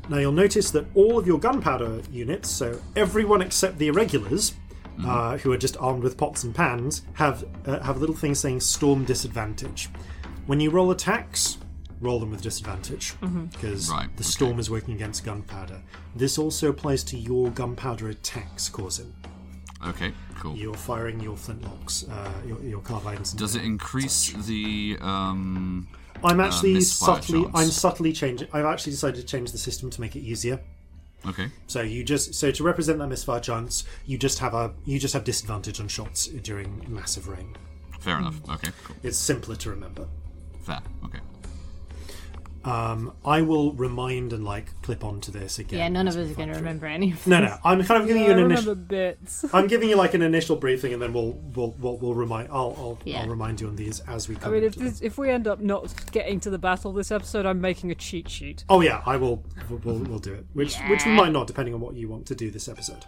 [0.08, 4.55] Now you'll notice that all of your gunpowder units, so everyone except the irregulars,
[5.04, 8.34] uh, who are just armed with pots and pans, have uh, have a little thing
[8.34, 9.88] saying storm disadvantage.
[10.46, 11.58] When you roll attacks,
[12.00, 13.14] roll them with disadvantage
[13.52, 14.30] because Right, the okay.
[14.30, 15.80] storm is working against gunpowder.
[16.16, 19.12] This also applies to your gunpowder attacks, Corzin.
[19.86, 20.12] Okay.
[20.38, 20.56] Cool.
[20.56, 23.32] You're firing your flintlocks, uh, your, your carbines.
[23.32, 25.88] and Does it increase the um?
[26.24, 27.42] I'm actually misfire subtly.
[27.42, 27.52] chance?
[27.56, 28.48] I'm subtly changing.
[28.52, 30.60] I've actually decided to change the system to make it easier.
[31.26, 31.49] Okay.
[31.67, 35.15] So you just so to represent that misfire chance, you just have a you just
[35.15, 37.57] have disadvantage on shots during massive rain.
[38.01, 38.41] Fair enough.
[38.51, 38.70] Okay.
[38.84, 38.97] Cool.
[39.02, 40.09] It's simpler to remember.
[40.62, 40.81] Fair.
[41.05, 41.20] Okay.
[42.65, 45.78] Um, I will remind and like clip onto this again.
[45.81, 47.26] Yeah, none of us are going to remember any of this.
[47.26, 47.57] No, no.
[47.65, 48.74] I'm kind of giving you an initial.
[48.76, 49.44] bits.
[49.52, 52.49] I'm giving you like an initial briefing, and then we'll we'll we'll, we'll remind.
[52.50, 53.23] I'll I'll, Yeah.
[53.23, 54.50] I'll remind you on these as we come.
[54.52, 57.47] I mean, if this, if we end up not getting to the battle this episode,
[57.47, 58.65] I'm making a cheat sheet.
[58.68, 59.42] Oh yeah, I will.
[59.68, 60.47] We'll, we'll, we'll do it.
[60.52, 63.05] Which which we might not, depending on what you want to do this episode.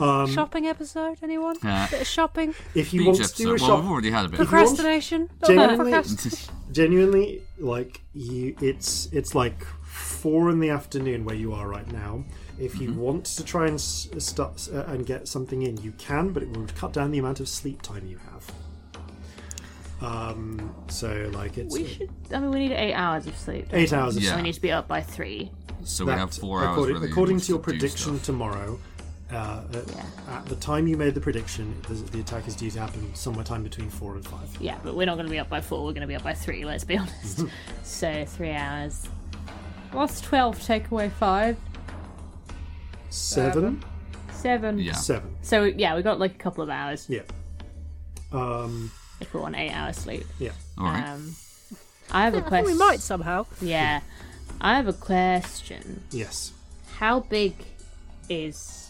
[0.00, 1.56] Um, shopping episode, anyone?
[1.64, 1.88] Yeah.
[1.88, 3.44] Bit of shopping, if you Beach want to episode.
[3.58, 4.40] do a well, we've already had a bit.
[4.40, 5.30] Of procrastination.
[5.46, 6.02] Genuinely-
[6.72, 12.22] genuinely like you it's it's like four in the afternoon where you are right now
[12.58, 16.30] if you want to try and s- start uh, and get something in you can
[16.32, 18.50] but it will cut down the amount of sleep time you have
[20.02, 22.10] um so like it's We should.
[22.32, 23.68] I mean, we need eight hours of sleep.
[23.72, 24.32] eight hours of Yeah.
[24.32, 25.50] So we need to be up by three.
[25.84, 26.72] so we have four hours.
[26.76, 28.26] according, where according units to your prediction stuff.
[28.26, 28.78] tomorrow
[29.32, 29.96] uh, at,
[30.28, 33.44] at the time you made the prediction the, the attack is due to happen somewhere
[33.44, 35.80] time between four and five Yeah, but we're not going to be up by four.
[35.84, 36.64] We're going to be up by three.
[36.64, 37.44] Let's be honest.
[37.82, 39.08] so three hours.
[39.92, 40.62] What's twelve?
[40.62, 41.56] Take away five.
[43.10, 43.82] seven
[44.32, 44.78] Seven.
[44.78, 44.92] Yeah.
[44.92, 47.22] seven So yeah, we got like a couple of hours yeah
[48.32, 48.90] um
[49.20, 50.24] if we want eight hours sleep.
[50.38, 51.08] yeah All right.
[51.08, 51.34] Um,
[52.10, 52.66] I have a I think question.
[52.66, 53.46] we might somehow.
[53.60, 54.00] Yeah,
[54.60, 56.04] I have a question.
[56.12, 56.52] yes
[56.98, 57.54] How big
[58.28, 58.85] is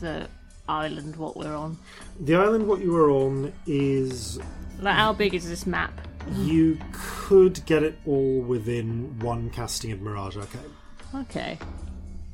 [0.00, 0.28] the
[0.68, 1.78] island what we're on?
[2.20, 4.38] The island what you are on is
[4.80, 5.92] Like, how big is this map?
[6.36, 10.60] you could get it all within one casting of Mirage Arcane,
[11.14, 11.58] Okay.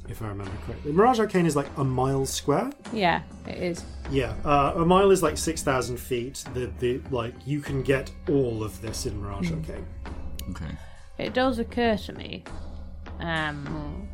[0.09, 0.91] if I remember correctly.
[0.93, 2.73] Mirage Arcane is like a mile square.
[2.93, 3.85] Yeah, it is.
[4.11, 6.45] Yeah, uh, a mile is like six thousand feet.
[6.55, 9.87] The the like you can get all of this in Mirage Arcane.
[10.51, 10.77] Okay.
[11.19, 12.43] It does occur to me,
[13.21, 14.09] um,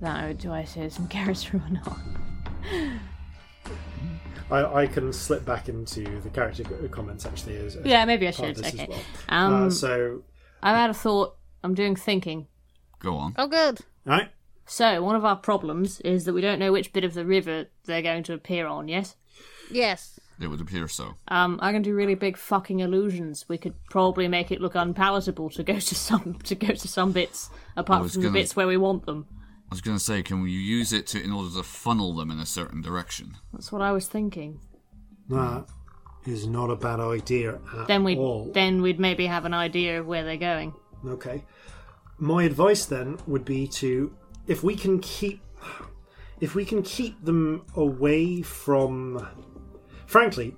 [0.00, 1.98] that do I say some character or not?
[4.50, 8.30] I, I can slip back into the character comments actually as, as Yeah, maybe I
[8.30, 8.56] should.
[8.56, 8.86] this Okay.
[8.88, 9.00] well.
[9.28, 10.22] Um, uh, so,
[10.62, 11.36] I've had a thought.
[11.62, 12.46] I'm doing thinking.
[13.00, 13.34] Go on.
[13.38, 13.80] Oh, good.
[14.04, 14.28] right,
[14.66, 17.66] So one of our problems is that we don't know which bit of the river
[17.86, 18.86] they're going to appear on.
[18.88, 19.16] Yes.
[19.70, 20.20] Yes.
[20.40, 21.14] It would appear so.
[21.28, 23.46] Um, I can do really big fucking illusions.
[23.48, 27.12] We could probably make it look unpalatable to go to some to go to some
[27.12, 29.26] bits apart from the gonna- bits where we want them.
[29.70, 32.30] I was going to say, can we use it to in order to funnel them
[32.30, 33.36] in a certain direction?
[33.52, 34.60] That's what I was thinking.
[35.28, 35.66] that
[36.26, 38.50] is not a bad idea at Then we'd all.
[38.52, 40.74] then we'd maybe have an idea of where they're going.
[41.06, 41.44] Okay.
[42.18, 44.14] My advice then would be to
[44.46, 45.42] if we can keep
[46.40, 49.26] if we can keep them away from
[50.06, 50.54] frankly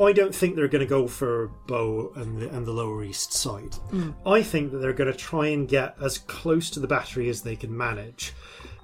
[0.00, 3.32] I don't think they're going to go for Bow and the, and the Lower East
[3.32, 3.76] Side.
[4.24, 7.42] I think that they're going to try and get as close to the battery as
[7.42, 8.32] they can manage.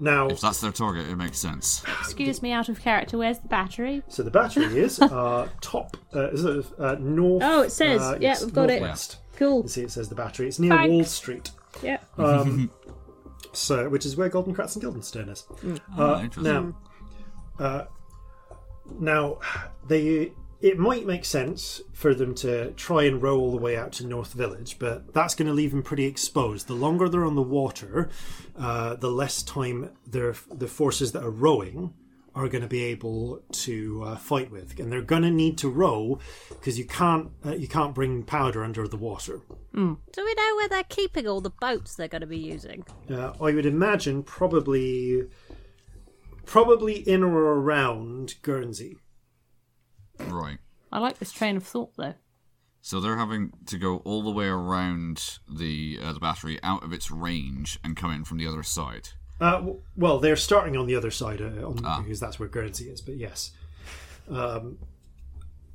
[0.01, 1.85] Now, If that's their target, it makes sense.
[2.01, 3.17] Excuse me, out of character.
[3.17, 4.03] Where's the battery?
[4.09, 7.43] so the battery is uh, top, uh, is it, uh, north.
[7.45, 8.01] Oh, it says.
[8.03, 8.81] uh, Yeah, we've got it.
[8.81, 9.19] northwest.
[9.37, 9.63] Cool.
[9.63, 10.49] You see, it says the battery.
[10.49, 10.91] It's near Thanks.
[10.93, 11.51] Wall Street.
[11.83, 11.99] Yeah.
[12.19, 12.71] Um,
[13.53, 15.45] so, which is where Golden Kratz and Guildenstern is.
[15.97, 16.75] Oh, Uh, interesting.
[17.59, 17.85] now, uh,
[18.99, 19.39] now
[19.87, 20.33] they
[20.65, 24.07] it might make sense for them to try and row all the way out to
[24.07, 26.69] North Village, but that's going to leave them pretty exposed.
[26.69, 28.09] The longer they're on the water,
[28.59, 31.93] uh, the less time their the forces that are rowing
[32.35, 35.69] are going to be able to uh, fight with, and they're going to need to
[35.69, 36.19] row
[36.49, 39.43] because you can't uh, you can't bring powder under the water.
[39.75, 42.87] Do we know where they're keeping all the boats they're going to be using?
[43.11, 45.29] Uh, I would imagine probably
[46.47, 48.97] probably in or around Guernsey.
[50.19, 50.59] Right.
[50.93, 52.15] I like this train of thought though.
[52.81, 56.93] So they're having to go all the way around the uh, the battery out of
[56.93, 59.09] its range and come in from the other side.
[59.41, 62.85] Uh, w- well, they're starting on the other side uh, on, because that's where Guernsey
[62.91, 63.01] is.
[63.01, 63.53] But yes.
[64.31, 64.79] Um,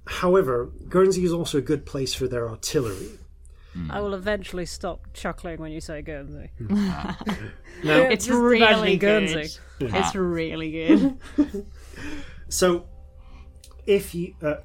[0.05, 3.09] however, Guernsey is also a good place for their artillery.
[3.89, 6.49] I will eventually stop chuckling when you say Guernsey.
[7.81, 9.29] Now, It's Just really imagining good.
[9.31, 9.59] Guernsey.
[9.79, 11.17] It's really good.
[12.49, 12.85] so
[13.89, 14.57] if you, uh,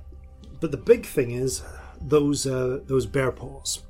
[0.60, 1.62] but the big thing is
[2.00, 3.82] those uh, those bear paws.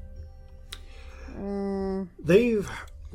[2.19, 2.71] They've.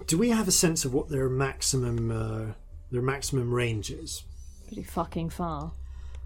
[0.07, 2.53] Do we have a sense of what their maximum uh,
[2.91, 4.23] their maximum range is?
[4.67, 5.72] Pretty fucking far.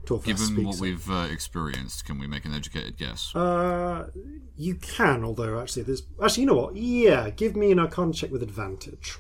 [0.06, 3.34] Torfast Given what we've uh, experienced, can we make an educated guess?
[3.34, 4.10] Uh,
[4.58, 6.76] you can, although actually, there's actually, you know what?
[6.76, 9.18] Yeah, give me an Arcana check with advantage.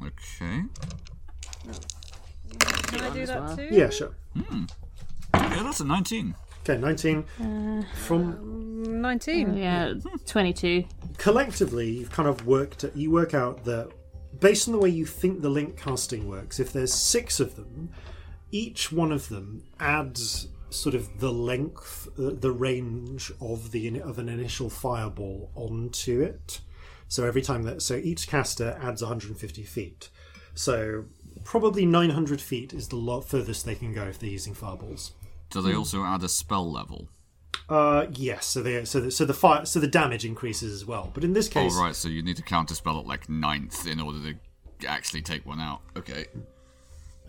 [0.00, 0.62] Okay.
[2.58, 3.68] Can I do that too?
[3.70, 4.14] Yeah, sure.
[5.50, 6.34] Yeah, that's a 19.
[6.62, 7.24] Okay, nineteen.
[7.40, 9.56] Uh, From 19.
[9.56, 9.94] Yeah,
[10.26, 10.84] twenty-two.
[11.16, 12.84] collectively, you've kind of worked.
[12.94, 13.90] You work out that
[14.38, 17.90] based on the way you think the link casting works, if there's six of them,
[18.52, 24.18] each one of them adds sort of the length, uh, the range of the of
[24.18, 26.60] an initial fireball onto it.
[27.08, 30.10] So every time that, so each caster adds 150 feet.
[30.54, 31.06] So
[31.42, 35.12] probably 900 feet is the lo- furthest they can go if they're using fireballs.
[35.50, 37.08] Do they also add a spell level?
[37.68, 38.46] Uh, yes.
[38.46, 41.10] So they so the, so the fire so the damage increases as well.
[41.12, 43.86] But in this case, Oh, right, so you need to counter spell at like ninth
[43.86, 44.18] in order
[44.80, 45.80] to actually take one out.
[45.96, 46.26] Okay.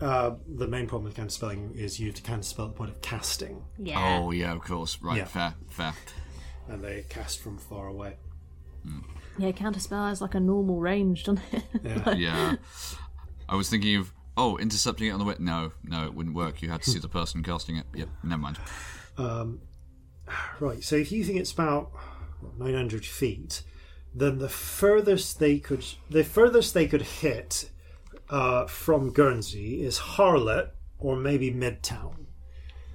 [0.00, 2.90] uh, the main problem with counter counterspelling is you have to counterspell at the point
[2.90, 4.18] of casting, Yeah.
[4.20, 4.98] Oh, yeah, of course.
[5.00, 5.24] Right, Yeah.
[5.26, 5.94] fair, fair.
[6.68, 8.16] and they cast from far away.
[9.38, 11.62] Yeah, counterspell has like a normal range, doesn't it?
[11.84, 12.14] Yeah.
[12.14, 12.56] Yeah.
[13.48, 15.34] I was thinking of, oh, intercepting it on the way.
[15.38, 16.62] No, no, it wouldn't work.
[16.62, 17.86] You had to see the person casting it.
[17.94, 18.58] Yep, never mind.
[20.60, 20.82] Right.
[20.82, 21.90] So if you think it's about
[22.58, 23.62] 900 feet,
[24.14, 27.70] then the furthest they could the furthest they could hit
[28.30, 32.26] uh, from Guernsey is Harlot or maybe Midtown.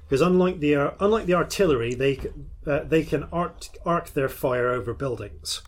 [0.03, 2.19] Because unlike the uh, unlike the artillery, they
[2.65, 5.61] uh, they can arc, arc their fire over buildings.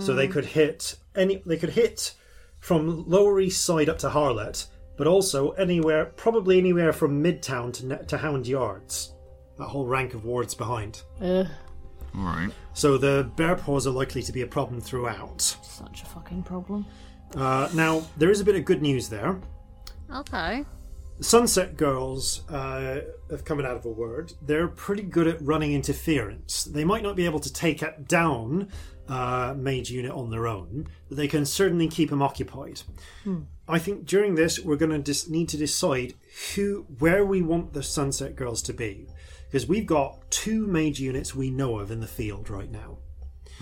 [0.00, 2.14] So they could hit any they could hit
[2.60, 7.86] from Lower East Side up to Harlot, but also anywhere probably anywhere from Midtown to
[7.86, 9.14] Ne- to Hound Yards.
[9.58, 11.02] That whole rank of wards behind.
[11.20, 11.46] Ugh,
[12.16, 12.50] All right.
[12.72, 15.40] So the bear paws are likely to be a problem throughout.
[15.40, 16.86] such a fucking problem.
[17.36, 19.38] Uh, now there is a bit of good news there.
[20.14, 20.64] Okay.
[21.18, 24.32] The Sunset Girls uh, have come out of a word.
[24.42, 26.64] They're pretty good at running interference.
[26.64, 28.68] They might not be able to take it down
[29.08, 32.82] uh, mage unit on their own, but they can certainly keep them occupied.
[33.68, 36.14] I think during this we're going to dis- need to decide
[36.54, 39.06] who, where we want the Sunset Girls to be,
[39.46, 42.98] because we've got two mage units we know of in the field right now: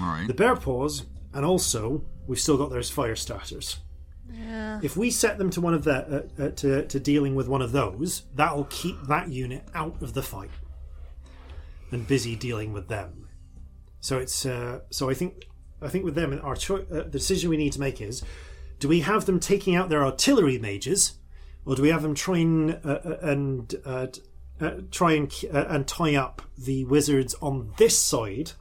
[0.01, 0.27] All right.
[0.27, 1.05] the Bear Paws,
[1.35, 3.79] and also we've still got those fire starters.
[4.33, 4.81] Yeah.
[4.83, 7.63] If we set them to one of that uh, uh, to to dealing with one
[7.63, 10.51] of those, that'll keep that unit out of the fight
[11.91, 13.29] and busy dealing with them.
[14.01, 15.47] So it's uh, so I think
[15.83, 18.23] I think with them our cho- uh, the decision we need to make is:
[18.81, 21.19] do we have them taking out their artillery mages,
[21.65, 24.07] or do we have them trying uh, uh, and uh,
[24.61, 28.53] uh, try and uh, and tie up the wizards on this side,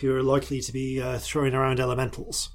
[0.00, 2.50] who are likely to be throwing around elementals?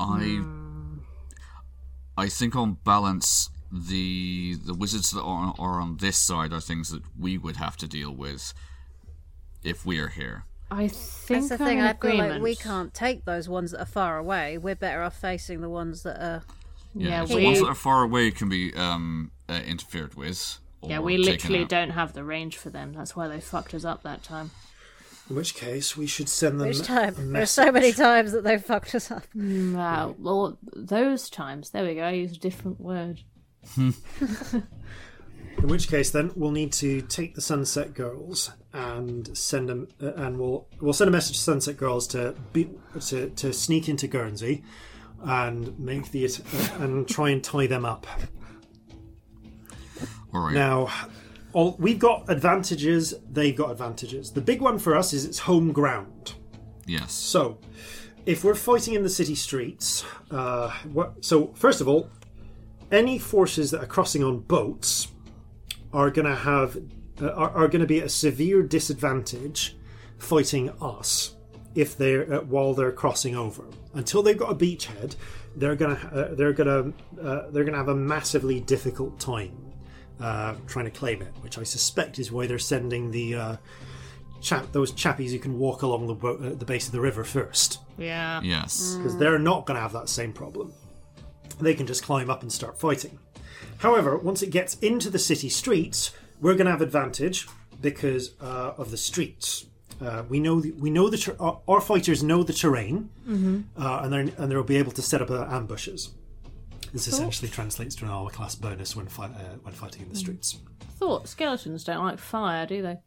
[0.00, 0.44] I
[2.18, 6.90] I think on balance the the wizards that are, are on this side are things
[6.90, 8.52] that we would have to deal with
[9.62, 10.44] if we are here.
[10.72, 11.78] I think That's the I'm thing.
[11.78, 14.58] in I feel like we can't take those ones that are far away.
[14.58, 16.42] We're better off facing the ones that are.
[16.94, 20.58] Yeah, if we- the ones that are far away can be um, uh, interfered with.
[20.82, 21.68] Yeah, we literally out.
[21.68, 22.92] don't have the range for them.
[22.92, 24.50] That's why they fucked us up that time.
[25.30, 26.66] In which case, we should send them.
[26.68, 27.32] Which a time?
[27.32, 29.24] There's so many times that they've fucked us up.
[29.34, 30.16] Wow.
[30.18, 31.70] Well, those times.
[31.70, 32.02] There we go.
[32.02, 33.20] I used a different word.
[35.58, 40.12] In which case, then we'll need to take the Sunset Girls and send them, uh,
[40.14, 44.08] and we'll we'll send a message to Sunset Girls to be to, to sneak into
[44.08, 44.64] Guernsey
[45.22, 48.06] and make the uh, and try and tie them up.
[50.34, 50.54] All right.
[50.54, 50.88] Now,
[51.52, 53.14] all, we've got advantages.
[53.30, 54.32] They've got advantages.
[54.32, 56.34] The big one for us is it's home ground.
[56.86, 57.12] yes.
[57.12, 57.58] So,
[58.26, 62.08] if we're fighting in the city streets, uh, what, so first of all,
[62.90, 65.08] any forces that are crossing on boats
[65.92, 66.78] are going to have
[67.20, 69.76] uh, are, are going to be at a severe disadvantage
[70.18, 71.34] fighting us
[71.74, 73.64] if they're uh, while they're crossing over.
[73.94, 75.16] Until they've got a beachhead,
[75.56, 79.18] they're going to uh, they're going to uh, they're going to have a massively difficult
[79.20, 79.56] time
[80.20, 83.34] uh, trying to claim it, which I suspect is why they're sending the.
[83.34, 83.56] Uh,
[84.40, 87.22] Chap, those chappies who can walk along the, bo- uh, the base of the river
[87.22, 88.40] first Yeah.
[88.42, 88.96] Yes.
[88.96, 90.72] because they're not going to have that same problem.
[91.60, 93.20] They can just climb up and start fighting.
[93.78, 97.46] However, once it gets into the city streets, we're going to have advantage
[97.80, 99.66] because uh, of the streets.
[100.00, 104.00] Uh, we know the, we know the ter- our, our fighters know the terrain, uh,
[104.02, 106.10] and they're, and they'll be able to set up uh, ambushes.
[106.92, 110.16] This essentially translates to an armor class bonus when fi- uh, when fighting in the
[110.16, 110.58] streets.
[110.98, 112.98] Thought skeletons don't like fire, do they?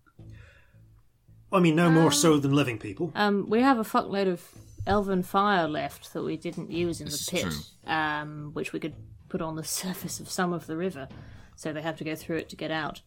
[1.52, 3.12] I mean, no more so than living people.
[3.16, 4.42] Um, we have a fuckload of
[4.88, 7.54] elven fire left that we didn't use in This the is pit,
[7.90, 8.96] um, which we could
[9.30, 11.08] put on the surface of some of the river,
[11.56, 13.02] so they have to go through it to get out.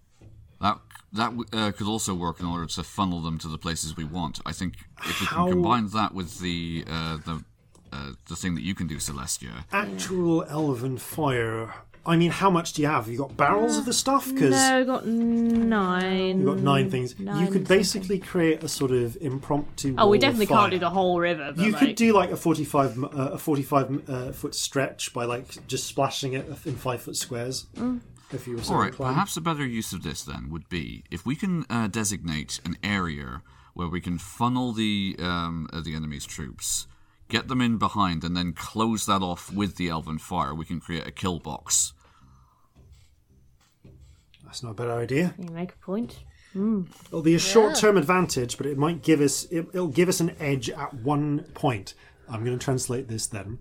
[0.60, 0.78] That
[1.12, 4.40] that uh, could also work in order to funnel them to the places we want.
[4.44, 4.74] I think
[5.06, 7.44] if we How- can combine that with the uh, the
[7.92, 9.64] uh, the thing that you can do, Celestia.
[9.72, 11.72] Actual elven fire.
[12.08, 13.06] I mean, how much do you have?
[13.08, 14.32] You got barrels of the stuff?
[14.32, 16.38] Because No, got nine.
[16.38, 17.18] You've got nine things.
[17.18, 17.76] Nine you nine could something.
[17.76, 19.94] basically create a sort of impromptu.
[19.98, 20.58] Oh, we wall of definitely fire.
[20.58, 21.52] can't do the whole river.
[21.54, 25.24] But You like, could do like a forty-five, uh, a forty-five uh, foot stretch by
[25.24, 27.66] like just splashing it in five foot squares.
[27.76, 28.00] Mm.
[28.30, 29.14] If you were All right, inclined.
[29.14, 32.76] perhaps a better use of this then would be if we can uh, designate an
[32.82, 36.86] area where we can funnel the um, uh, the enemy's troops,
[37.28, 40.54] get them in behind, and then close that off with the elven fire.
[40.54, 41.94] We can create a kill box.
[44.48, 45.34] That's not a bad idea.
[45.38, 46.20] You make a point.
[46.54, 50.34] It'll be a short-term advantage, but it might give us it, it'll give us an
[50.40, 51.92] edge at one point.
[52.30, 53.58] I'm going to translate this then.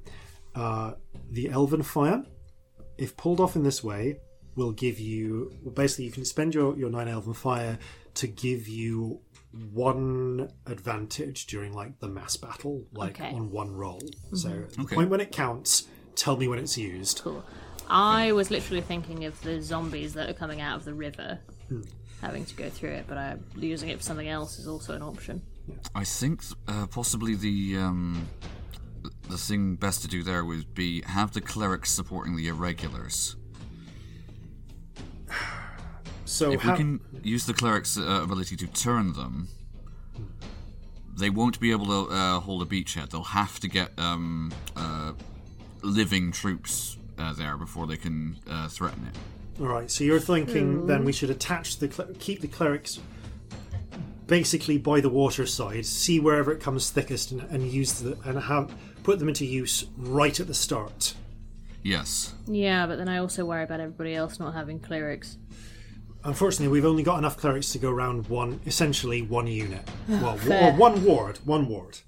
[0.55, 0.93] Uh,
[1.29, 2.23] the elven fire,
[2.97, 4.19] if pulled off in this way,
[4.55, 7.77] will give you well, basically you can spend your your nine elven fire
[8.15, 9.19] to give you
[9.73, 13.35] one advantage during like the mass battle, like Okay.
[13.35, 14.01] on one roll.
[14.33, 14.95] So at the Okay.
[14.95, 17.19] point when it counts, tell me when it's used.
[17.23, 17.43] Cool.
[17.89, 21.39] I was literally thinking of the zombies that are coming out of the river,
[22.21, 25.01] having to go through it, but I, using it for something else is also an
[25.01, 25.41] option.
[25.95, 28.27] I think uh, possibly the um,
[29.29, 33.35] the thing best to do there would be have the clerics supporting the irregulars.
[36.25, 39.47] So if how, we can use the cleric's uh, ability to turn them,
[41.17, 43.11] they won't be able to uh, hold a beachhead.
[43.11, 45.13] They'll have to get um, uh,
[45.83, 49.61] living troops uh, there before they can uh, threaten it.
[49.61, 52.99] All right, so you're thinking then we should attach the cler- keep the clerics
[54.27, 58.37] basically by the water side, see wherever it comes thickest, and, and use the and
[58.39, 58.71] have
[59.03, 61.13] put them into use right at the start.
[61.83, 62.33] Yes.
[62.45, 65.37] Yeah, but then I also worry about everybody else not having clerics.
[66.23, 69.87] Unfortunately, we've only got enough clerics to go around one, essentially one unit.
[70.09, 70.71] Well, wa- Fair.
[70.73, 71.99] or one ward, one ward,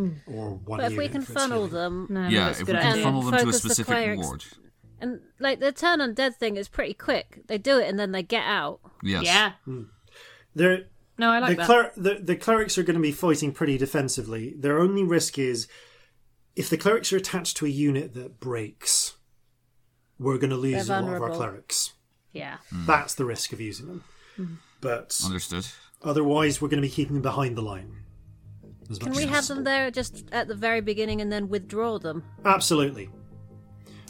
[0.00, 0.14] Mm.
[0.26, 0.80] or one.
[0.80, 1.72] But if we can it's funnel healing.
[1.72, 3.02] them, No, yeah, if we can idea.
[3.04, 4.26] funnel them to a Focus the specific clerics.
[4.26, 4.44] ward.
[5.00, 7.42] and like the turn undead thing is pretty quick.
[7.46, 8.80] They do it and then they get out.
[9.02, 9.24] Yes.
[9.24, 9.52] Yeah.
[9.64, 9.82] Hmm.
[10.54, 10.84] They're,
[11.18, 11.66] No, I like the, that.
[11.66, 14.54] cler- the, the clerics are going to be fighting pretty defensively.
[14.58, 15.68] Their only risk is
[16.56, 19.14] if the clerics are attached to a unit that breaks,
[20.18, 21.92] we're going to lose a lot of our clerics.
[22.32, 22.58] yeah.
[22.70, 22.86] Hmm.
[22.86, 24.04] That's the risk of using them.
[24.36, 24.44] Hmm.
[24.80, 25.66] But Understood.
[26.02, 27.99] otherwise, we're going to be keeping them behind the line.
[28.90, 29.54] As Can much we as have possible.
[29.56, 32.24] them there just at the very beginning and then withdraw them?
[32.44, 33.08] Absolutely.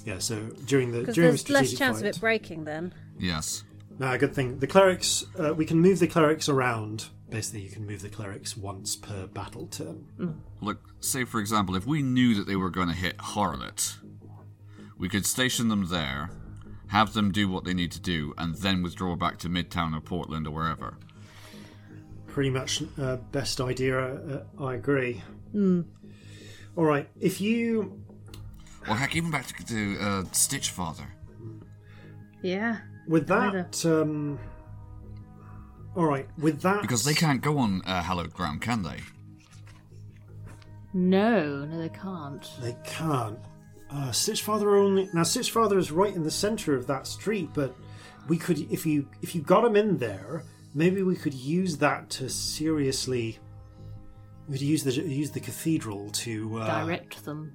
[0.07, 0.19] Yeah.
[0.19, 2.95] So during the Because during the there's less chance fight, of it breaking then.
[3.19, 3.65] Yes.
[3.99, 4.59] No, good thing.
[4.59, 7.09] The clerics, uh, we can move the clerics around.
[7.29, 10.41] Basically, you can move the clerics once per battle turn.
[10.61, 13.99] Look, say for example, if we knew that they were going to hit Harlot,
[14.99, 16.31] we could station them there,
[16.89, 20.01] have them do what they need to do, and then withdraw back to Midtown or
[20.01, 20.97] Portland or wherever.
[22.31, 23.99] Pretty much uh, best idea.
[23.99, 25.23] Uh, I agree.
[25.55, 27.09] All right.
[27.21, 28.01] If you
[28.89, 31.05] Or heck, even back to, to uh, Stitch Father.
[32.43, 32.79] Yeah.
[33.09, 34.39] with that, um,
[35.97, 36.27] all right.
[36.39, 38.99] With that, Because they can't go on uh, hallowed ground, can they?
[40.93, 42.49] No, no, they can't.
[42.63, 43.39] They can't.
[43.91, 45.25] Uh, Stitch Father only now.
[45.25, 47.75] Stitch Father is right in the center of that street, but
[48.29, 52.11] we could, if you if you got him in there, maybe we could use that
[52.11, 53.39] to seriously.
[54.49, 57.53] We could use the use the cathedral to uh, Direct them.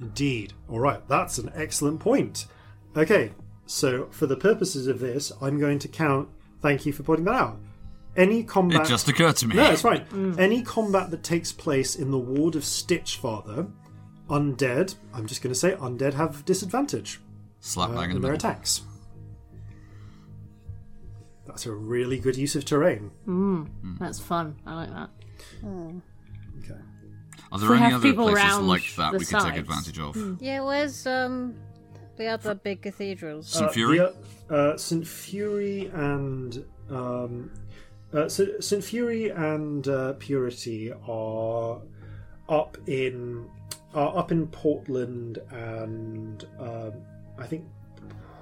[0.00, 0.52] Indeed.
[0.68, 2.46] All right, that's an excellent point.
[2.96, 3.32] Okay,
[3.66, 6.28] so for the purposes of this, I'm going to count.
[6.60, 7.58] Thank you for pointing that out.
[8.16, 8.82] Any combat.
[8.82, 9.56] It just occurred to me.
[9.56, 10.36] No, it's fine.
[10.38, 13.66] Any combat that takes place in the ward of Stitch Father,
[14.30, 14.94] undead.
[15.12, 17.20] I'm just going to say undead have disadvantage
[17.60, 18.50] Slap uh, bang in in the their middle.
[18.50, 18.82] attacks.
[21.54, 23.12] That's a really good use of terrain.
[24.00, 24.56] That's fun.
[24.66, 25.10] I like that.
[25.62, 26.80] Okay.
[27.52, 29.42] Are there we any have other people places round like that the we could take
[29.42, 29.58] sides.
[29.58, 30.42] advantage of?
[30.42, 31.54] Yeah, where's um
[32.16, 33.46] the other big cathedrals?
[33.46, 33.66] St.
[33.66, 33.98] Uh, Fury?
[33.98, 34.14] the,
[34.50, 35.06] uh, St.
[35.06, 37.52] Fury and um,
[38.12, 38.64] uh, St.
[38.64, 38.82] St.
[38.82, 41.80] Fury and uh, Purity are
[42.48, 43.48] up in
[43.94, 46.94] are up in Portland and um,
[47.38, 47.64] I think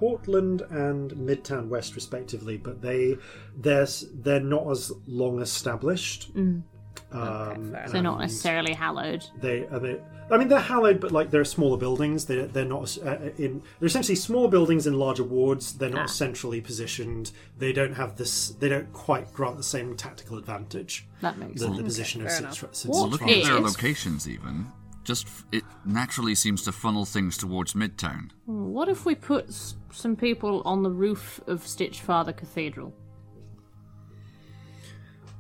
[0.03, 3.17] Portland and Midtown West respectively, but they
[3.57, 6.31] they're they're not as long established.
[6.35, 9.25] Um, fair So not necessarily hallowed.
[9.41, 10.01] they, are they
[10.31, 12.25] I mean, they're hallowed, but like they're smaller buildings.
[12.25, 13.63] They're they're not uh, in.
[13.79, 15.75] They're essentially small buildings in larger wards.
[15.75, 16.07] They're not Ah.
[16.25, 17.33] centrally positioned.
[17.59, 18.49] They don't have this.
[18.61, 21.07] They don't quite grant the same tactical advantage.
[21.21, 21.77] That makes The, sense.
[21.77, 22.45] the position of fair St.
[22.63, 22.75] enough.
[22.75, 22.91] St.
[22.95, 24.67] What Well, looking at their locations, even,
[25.05, 28.31] just it naturally seems to funnel things towards Midtown.
[28.47, 32.95] What if we put s- some people on the roof of Stitch Father Cathedral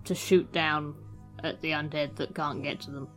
[0.04, 0.94] to shoot down
[1.44, 3.08] at the undead that can't get to them?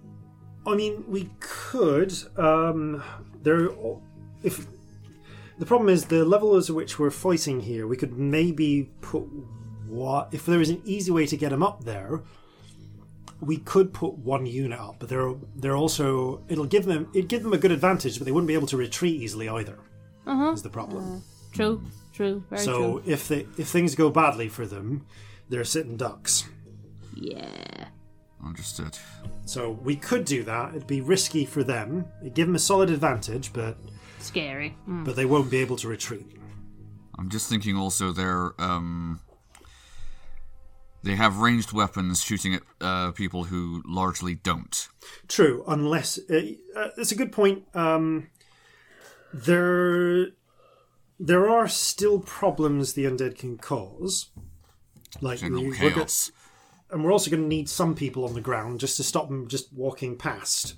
[0.68, 2.14] I mean, we could.
[2.38, 3.04] Um,
[3.42, 3.70] there,
[4.44, 4.68] if
[5.60, 9.24] the problem is the levels at which we're fighting here, we could maybe put
[9.88, 12.24] what if there is an easy way to get them up there.
[13.46, 17.44] We could put one unit up, but they're they're also it'll give them it give
[17.44, 19.78] them a good advantage, but they wouldn't be able to retreat easily either.
[20.28, 21.22] Is the problem.
[21.54, 23.04] True, true, very so true.
[23.06, 25.06] if they if things go badly for them,
[25.50, 26.46] they're sitting ducks.
[27.14, 27.88] Yeah.
[28.44, 28.98] Understood.
[29.46, 30.76] So we could do that.
[30.76, 32.06] It'd be risky for them.
[32.22, 33.78] It'd give them a solid advantage, but
[34.20, 34.76] Scary.
[34.88, 35.06] Mm.
[35.06, 36.26] but they won't be able to retreat.
[37.18, 39.20] I'm just thinking also they're um,
[41.06, 44.88] they have ranged weapons shooting at uh, people who largely don't.
[45.28, 46.42] True, unless uh,
[46.76, 47.64] uh, it's a good point.
[47.74, 48.28] Um,
[49.34, 50.28] there,
[51.20, 54.30] there are still problems the undead can cause.
[55.22, 56.32] Like, General we- we're chaos.
[56.92, 59.48] and we're also going to need some people on the ground just to stop them
[59.48, 60.76] just walking past.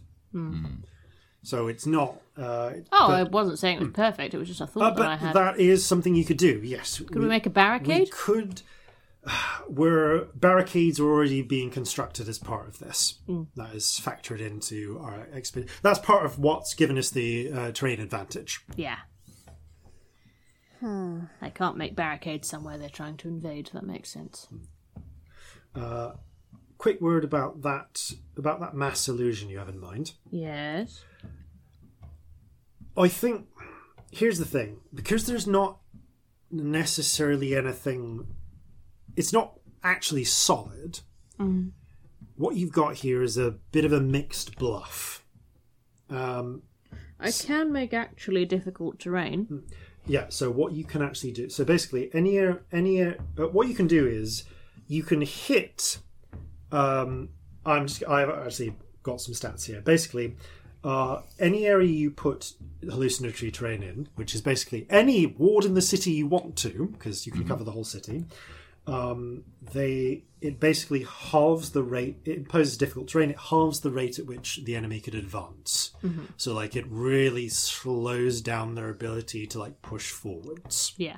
[1.43, 2.21] So it's not.
[2.37, 4.33] Uh, Oh, but, I wasn't saying it was perfect.
[4.35, 5.33] It was just a uh, thought that I but had.
[5.35, 6.61] that is something you could do.
[6.63, 7.87] Yes, Could we make a barricade?
[7.87, 8.11] We barricade?
[8.11, 8.61] could.
[9.67, 13.47] Where barricades are already being constructed as part of this, Mm.
[13.55, 15.75] that is factored into our expedition.
[15.81, 18.61] That's part of what's given us the uh, terrain advantage.
[18.75, 18.97] Yeah.
[20.79, 21.21] Hmm.
[21.41, 23.71] They can't make barricades somewhere they're trying to invade.
[23.73, 24.47] That makes sense.
[26.77, 30.13] Quick word about that about that mass illusion you have in mind.
[30.29, 31.03] Yes.
[32.95, 33.47] I think
[34.11, 35.79] here's the thing because there's not
[36.51, 38.27] necessarily anything.
[39.17, 41.01] It's not actually solid.
[42.35, 45.25] What you've got here is a bit of a mixed bluff.
[46.09, 46.61] Um,
[47.19, 49.63] I can make actually difficult terrain.
[50.05, 50.27] Yeah.
[50.29, 51.49] So what you can actually do.
[51.49, 52.39] So basically, any
[52.71, 54.43] any uh, what you can do is
[54.87, 55.97] you can hit.
[56.71, 57.29] Um,
[57.65, 58.03] I'm just.
[58.07, 59.81] I've actually got some stats here.
[59.81, 60.35] Basically,
[60.83, 65.81] uh, any area you put hallucinatory terrain in, which is basically any ward in the
[65.81, 68.25] city you want to, because you can cover the whole city.
[68.87, 69.43] Um,
[69.73, 72.19] they it basically halves the rate.
[72.25, 73.31] It imposes difficult terrain.
[73.31, 75.91] It halves the rate at which the enemy could advance.
[76.37, 81.17] So like it really slows down their ability to like push forwards Yeah.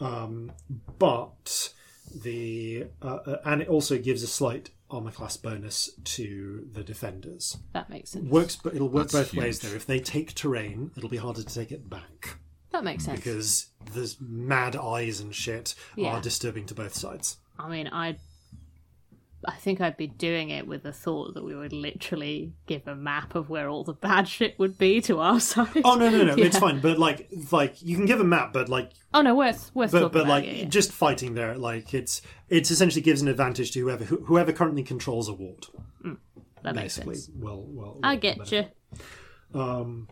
[0.00, 0.52] Um,
[0.98, 1.72] but
[2.14, 7.56] the uh, uh, and it also gives a slight armor class bonus to the defenders.
[7.72, 8.30] That makes sense.
[8.30, 9.60] Works, but it'll work That's both ways.
[9.60, 9.70] huge.
[9.70, 12.38] There, if they take terrain, it'll be harder to take it back
[12.74, 13.18] That makes sense.
[13.20, 16.08] because there's mad eyes and shit Yeah.
[16.14, 17.38] are disturbing to both sides.
[17.58, 18.16] I mean, I
[19.46, 22.94] I think I'd be doing it with the thought that we would literally give a
[22.96, 25.82] map of where all the bad shit would be to our side.
[25.84, 26.60] Oh no, no, no, it's Yeah.
[26.60, 26.80] fine.
[26.80, 30.00] But like, like you can give a map, but like, Oh no, worth worth but
[30.00, 30.28] talking but about.
[30.30, 30.64] like yeah, yeah.
[30.64, 34.82] just fighting there, like it's it's essentially gives an advantage to whoever who, whoever currently
[34.82, 35.66] controls a ward.
[36.04, 36.16] Mm,
[36.62, 37.36] that makes Basically, sense.
[37.38, 38.74] well, well, I well, get benefit.
[39.54, 40.06] you.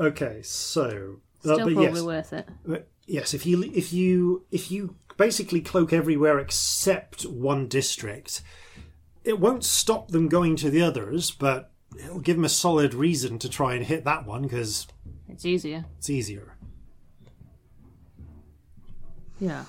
[0.00, 2.48] Okay, so Still but probably yes, worth it.
[2.64, 8.42] But yes, if you if you if you basically cloak everywhere except one district,
[9.24, 13.38] it won't stop them going to the others, but it'll give them a solid reason
[13.40, 14.86] to try and hit that one because
[15.28, 15.84] It's easier.
[15.98, 16.56] it's easier.
[19.40, 19.64] Yeah.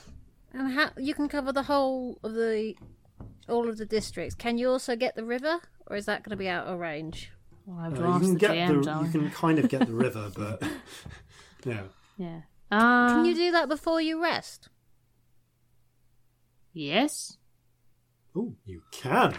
[0.53, 2.75] And how you can cover the whole of the
[3.49, 4.35] all of the districts.
[4.35, 7.31] Can you also get the river, or is that going to be out of range?
[7.65, 9.87] Well, I have Uh, you can the get GM, the you can kind of get
[9.87, 10.61] the river, but
[11.65, 11.83] yeah.
[12.17, 12.41] Yeah.
[12.71, 14.69] Uh, Can you do that before you rest?
[16.73, 17.37] Yes.
[18.35, 19.35] Oh, you can.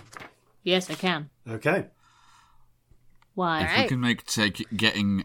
[0.62, 1.30] Yes, I can.
[1.48, 1.86] Okay.
[3.34, 3.62] Why?
[3.62, 5.24] If we can make take getting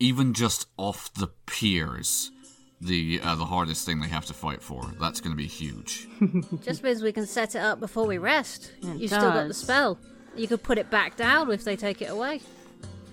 [0.00, 2.32] even just off the piers
[2.80, 6.08] the uh, the hardest thing they have to fight for, that's going to be huge.
[6.62, 8.72] Just means we can set it up before we rest.
[8.82, 9.98] It You've still got the spell.
[10.36, 12.40] You could put it back down if they take it away.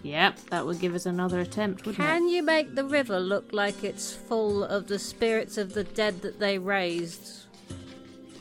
[0.06, 3.84] Yep, that would give us another attempt, wouldn't Can you make the river look like
[3.84, 7.46] it's full of the spirits of the dead that they raised,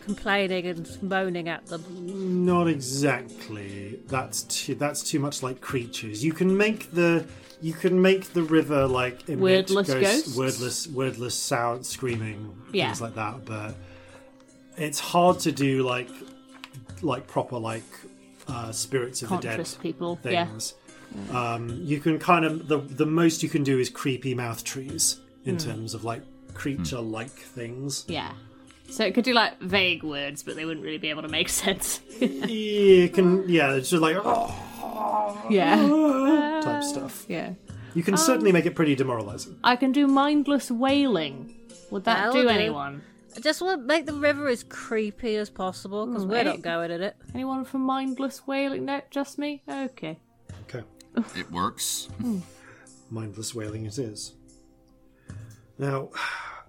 [0.02, 2.44] complaining and moaning at them?
[2.44, 3.98] Not exactly.
[4.08, 6.22] That's too that's too much like creatures.
[6.22, 7.24] You can make the
[7.62, 10.36] you can make the river like emit Wordless ghost- ghosts?
[10.36, 12.86] wordless wordless sound screaming Yeah.
[12.88, 13.74] things like that, but
[14.76, 16.10] it's hard to do like
[17.00, 17.84] like proper like
[18.48, 20.46] uh, spirits of the dead people, yeah.
[21.14, 21.30] Things.
[21.34, 25.20] Um, you can kind of the the most you can do is creepy mouth trees
[25.44, 25.50] Hmm.
[25.50, 26.22] in terms of like
[26.54, 28.04] creature like things.
[28.08, 28.32] Yeah.
[28.90, 31.48] So it could do like vague words, but they wouldn't really be able to make
[31.62, 32.00] sense.
[32.20, 35.76] You can yeah, it's just like oh, yeah.
[36.62, 37.24] type stuff.
[37.28, 37.54] Yeah.
[37.94, 39.58] You can certainly make it pretty demoralizing.
[39.62, 41.54] I can do mindless wailing.
[41.90, 42.48] Would that That'll do do.
[42.48, 43.02] anyone?
[43.36, 46.62] I just want to make the river as creepy as possible because we're not Right.
[46.62, 47.16] going in it.
[47.34, 48.84] Anyone for mindless wailing?
[48.84, 49.62] No, just me?
[49.68, 50.18] Okay.
[51.16, 51.40] Okay.
[51.40, 52.08] It works.
[53.10, 54.34] Mindless wailing it is.
[55.78, 56.10] Now,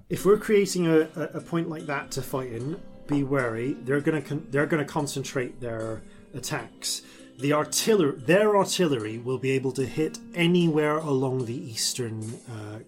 [0.09, 3.73] if we're creating a, a, a point like that to fight in, be wary.
[3.73, 6.01] They're gonna con- they're gonna concentrate their
[6.33, 7.01] attacks.
[7.39, 12.79] The artillery, their artillery, will be able to hit anywhere along the eastern uh,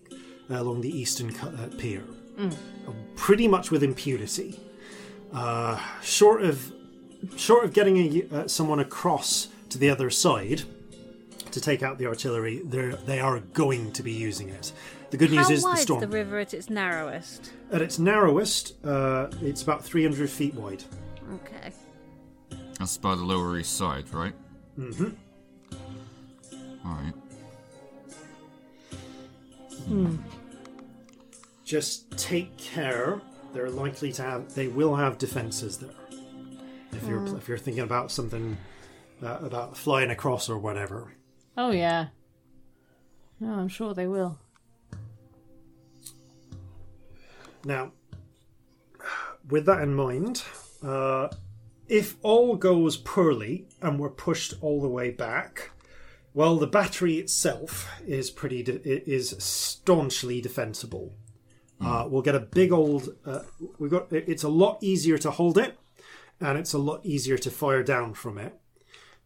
[0.50, 2.03] along the eastern cu- uh, pier,
[3.16, 4.60] pretty much with impunity.
[5.34, 6.72] Uh, short of
[7.36, 10.64] short of getting a, uh, someone across to the other side,
[11.58, 14.72] to take out the artillery, they're, they are going to be using it.
[15.10, 16.02] The good news is the wide's storm.
[16.02, 17.52] the river at its narrowest?
[17.72, 20.84] At its narrowest, uh, it's about 300 feet wide.
[21.34, 21.72] Okay.
[22.77, 24.34] That's by the Lower East Side, right?
[24.77, 25.10] Mm-hmm.
[26.86, 27.14] Alright.
[29.88, 30.16] Hmm.
[31.66, 33.19] Just take care.
[33.53, 34.53] They're likely to have.
[34.53, 35.90] They will have defenses there.
[36.92, 38.58] If you're if you're thinking about something
[39.24, 41.11] uh, about flying across or whatever.
[41.58, 42.08] Oh, yeah.
[43.40, 44.40] No, I'm sure they will.
[47.66, 47.92] Now,
[49.50, 50.44] with that in mind,
[50.84, 51.30] uh,
[51.88, 55.72] if all goes poorly and we're pushed all the way back,
[56.34, 61.16] well, the battery itself is pretty de- is staunchly defensible.
[61.80, 63.10] Uh, we'll get a big old.
[63.26, 63.42] Uh,
[63.80, 64.11] we got.
[64.11, 65.77] It's a lot easier to hold it,
[66.40, 68.53] and it's a lot easier to fire down from it.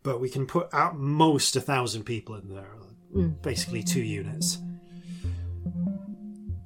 [0.04, 2.72] But we can put at most a thousand people in there,
[3.16, 3.42] mm.
[3.42, 4.58] basically two units.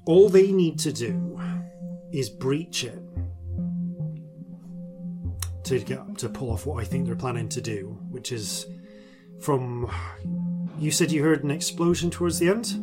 [0.06, 1.40] All they need to do
[2.14, 3.00] is breach it
[5.66, 8.68] to get to pull off what I think they're planning to do, which is
[9.42, 9.92] from
[10.80, 12.82] you said you heard an explosion towards the end.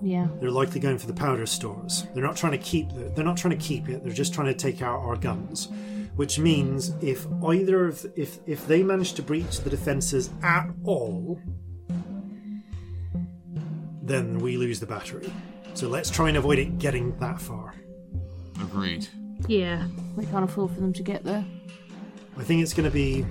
[0.00, 0.28] Yeah.
[0.40, 2.04] They're likely going for the powder stores.
[2.14, 2.90] They're not trying to keep.
[2.90, 4.04] the- They're not trying to keep it.
[4.04, 5.68] They're just trying to take out our guns.
[6.18, 11.40] Which means if either of if if they manage to breach the defenses at all,
[14.02, 15.32] then we lose the battery.
[15.74, 17.74] So let's try and avoid it getting that far.
[18.60, 19.06] Agreed.
[19.46, 19.86] Yeah.
[20.16, 21.44] We can't afford for them to get there.
[22.36, 23.24] I think it's going to be.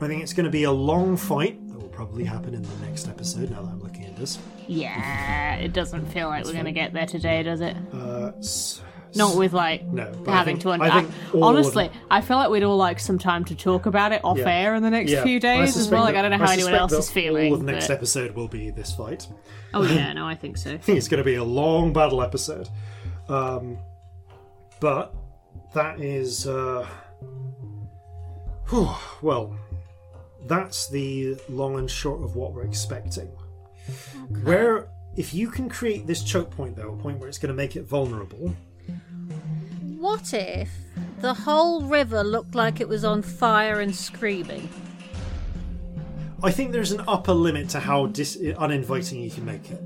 [0.00, 2.76] I think it's going to be a long fight that will probably happen in the
[2.86, 3.50] next episode.
[3.50, 5.56] Now that I'm looking at this, Yeah.
[5.56, 7.76] It doesn't feel like we're going to get there today, does it?
[7.92, 8.80] uh, s-
[9.14, 10.70] Not with like No, having think- to.
[10.70, 13.44] Un- I think I- all of honestly, I feel like we'd all like some time
[13.46, 14.48] to talk about it off Yeah.
[14.48, 16.02] air in the next yeah, few days as well.
[16.02, 17.52] Like I don't know how anyone else is feeling.
[17.52, 19.26] All of next but- episode will be this fight.
[19.74, 20.72] Oh yeah, no, I think so.
[20.72, 22.68] I think it's going to be a long battle episode.
[23.28, 23.78] Um,
[24.80, 25.14] but
[25.74, 26.46] that is.
[26.46, 26.86] Uh,
[28.70, 28.88] whew,
[29.20, 29.56] well,
[30.46, 33.28] that's the long and short of what we're expecting.
[34.42, 37.54] Where, if you can create this choke point, though, a point where it's going to
[37.54, 38.54] make it vulnerable,
[40.12, 40.68] What if
[41.22, 44.68] the whole river looked like it was on fire and screaming?
[46.42, 49.80] I think there's an upper limit to how dis- uninviting you can make it.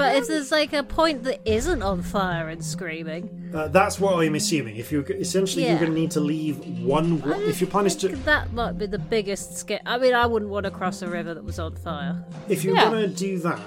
[0.00, 4.14] But if there's like a point that isn't on fire and screaming, Uh, that's what
[4.22, 4.76] I'm assuming.
[4.76, 5.80] If you're essentially you're Yeah.
[5.80, 7.20] going to need to leave one.
[7.20, 9.80] wa- If your plan is to that might be the biggest scare.
[9.84, 12.24] I mean, I wouldn't want to cross a river that was on fire.
[12.48, 12.84] If you're Yeah.
[12.84, 13.60] gonna do that,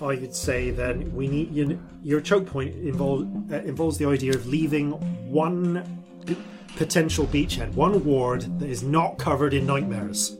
[0.00, 4.32] I would say then we need you, your choke point involve, uh, involves the idea
[4.32, 4.90] of leaving
[5.30, 5.84] one
[6.26, 6.36] b-
[6.76, 10.36] potential beachhead, one ward that is not covered in nightmares.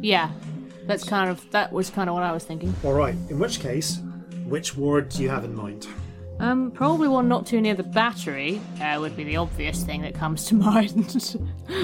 [0.00, 0.30] Yeah,
[0.88, 2.74] that's kind of that was kind of what I was thinking.
[2.82, 3.14] All right.
[3.28, 4.00] In which case,
[4.50, 5.86] which ward do you have in mind?
[6.38, 10.14] Um, probably one not too near the battery uh, would be the obvious thing that
[10.14, 10.98] comes to mind.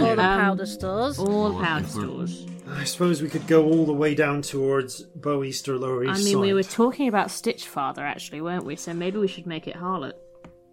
[0.00, 1.18] All the Um, powder stores.
[1.18, 2.46] All Or pound stores.
[2.68, 6.10] I suppose we could go all the way down towards Bow East or Lower East.
[6.14, 6.54] I East mean, we side.
[6.54, 8.76] were talking about Stitchfather actually, weren't we?
[8.76, 10.14] So maybe we should make it Harlot.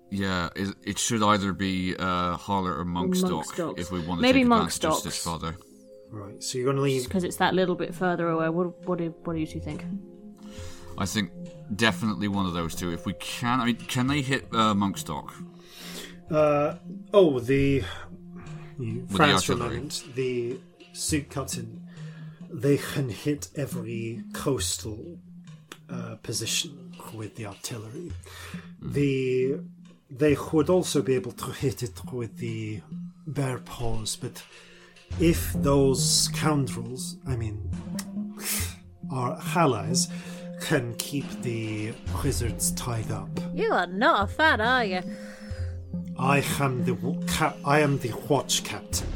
[0.10, 3.80] Yeah, it, it should either be uh, Harlot or Monk's Dock Monkstock.
[3.80, 5.00] if we want to Maybe take advantage of Monk's Docks.
[5.00, 5.56] Stitch Father.
[6.10, 6.42] Right.
[6.42, 7.04] So you're gonna leave.
[7.04, 8.48] because it's that little bit further away.
[8.50, 9.84] What what do, what do you two think?
[10.98, 11.32] I think
[11.76, 12.92] definitely one of those two.
[12.92, 15.34] If we can, I mean, can they hit uh, Monk's Dock?
[16.30, 16.76] Uh,
[17.14, 17.84] oh, the
[19.10, 20.04] France for a moment.
[20.16, 20.60] The
[20.94, 21.82] suit cutting.
[22.50, 25.18] They can hit every coastal
[25.90, 28.12] uh, position with the artillery.
[28.82, 29.60] The
[30.10, 32.82] they would also be able to hit it with the
[33.26, 34.44] bear paws, but
[35.20, 37.70] if those scoundrels, I mean,
[39.12, 40.10] our allies,
[40.64, 41.94] can keep the
[42.24, 43.30] wizards tied up.
[43.54, 45.02] You are not a fan, are you?
[46.18, 49.08] I am the wa- ca- I am the watch captain.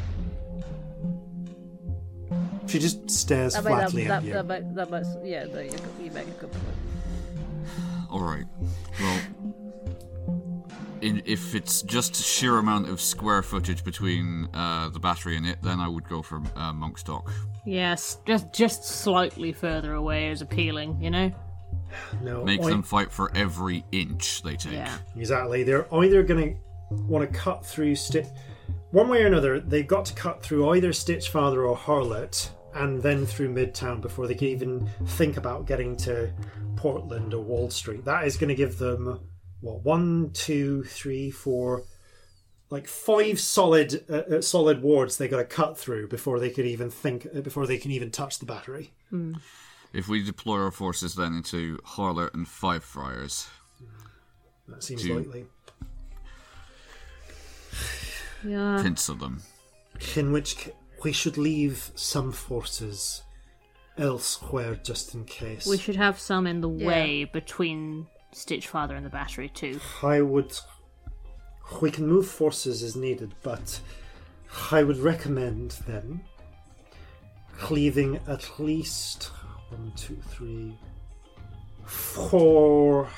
[2.67, 4.33] She just stares I mean, flatly that, at you.
[4.33, 5.71] that, might- that must, yeah, no, you,
[6.03, 6.63] you make a good point.
[8.11, 8.45] All right.
[8.99, 9.21] Well,
[11.01, 15.59] in, if it's just sheer amount of square footage between uh, the battery and it,
[15.61, 17.31] then I would go for uh, Monk's Dock.
[17.67, 21.31] Yes, just just slightly further away is appealing, you know.
[22.21, 24.71] no, Make I- them fight for every inch they take.
[24.73, 24.97] Yeah.
[25.17, 25.63] exactly.
[25.63, 28.27] They're either going to want to cut through Stitch.
[28.91, 33.25] One way or another, they've got to cut through either Stitchfather or Harlot, and then
[33.25, 36.31] through Midtown before they can even think about getting to
[36.77, 38.05] Portland or Wall Street.
[38.05, 39.19] That is going to give them
[39.59, 41.83] what one, two, three, four,
[42.69, 46.65] like five solid uh, uh, solid wards they got to cut through before they could
[46.65, 48.91] even think uh, before they can even touch the battery.
[49.93, 53.47] If we deploy our forces then into Harlot and Five Friars,
[54.67, 55.17] That seems Two.
[55.19, 55.45] likely.
[58.43, 58.79] Yeah.
[58.81, 59.41] pincer them.
[60.15, 60.69] In which
[61.03, 63.23] we should leave some forces
[63.97, 65.65] elsewhere just in case.
[65.65, 66.87] We should have some in the Yeah.
[66.87, 69.79] way between Stitchfather and the battery too.
[70.03, 70.51] I would.
[71.81, 73.79] We can move forces as needed, but
[74.71, 76.21] I would recommend then
[77.57, 79.31] cleaving at least
[79.69, 80.77] one, two, three,
[81.85, 83.09] four,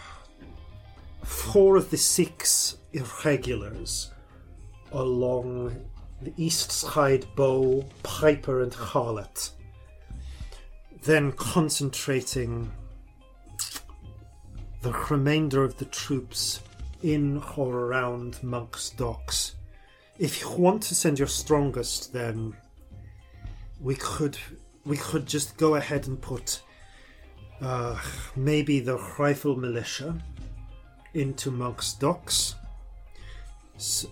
[1.23, 4.11] four of the six irregulars
[4.91, 5.85] along
[6.21, 9.51] the east side bow, Piper, and Harlot.
[11.03, 12.71] Then concentrating
[14.81, 16.61] the remainder of the troops
[17.01, 19.55] in or around Monk's Docks.
[20.17, 22.55] If you want to send your strongest, then
[23.79, 24.37] we could
[24.85, 26.61] we could just go ahead and put
[27.61, 27.99] uh,
[28.35, 30.15] maybe the rifle militia
[31.13, 32.55] into Monk's Docks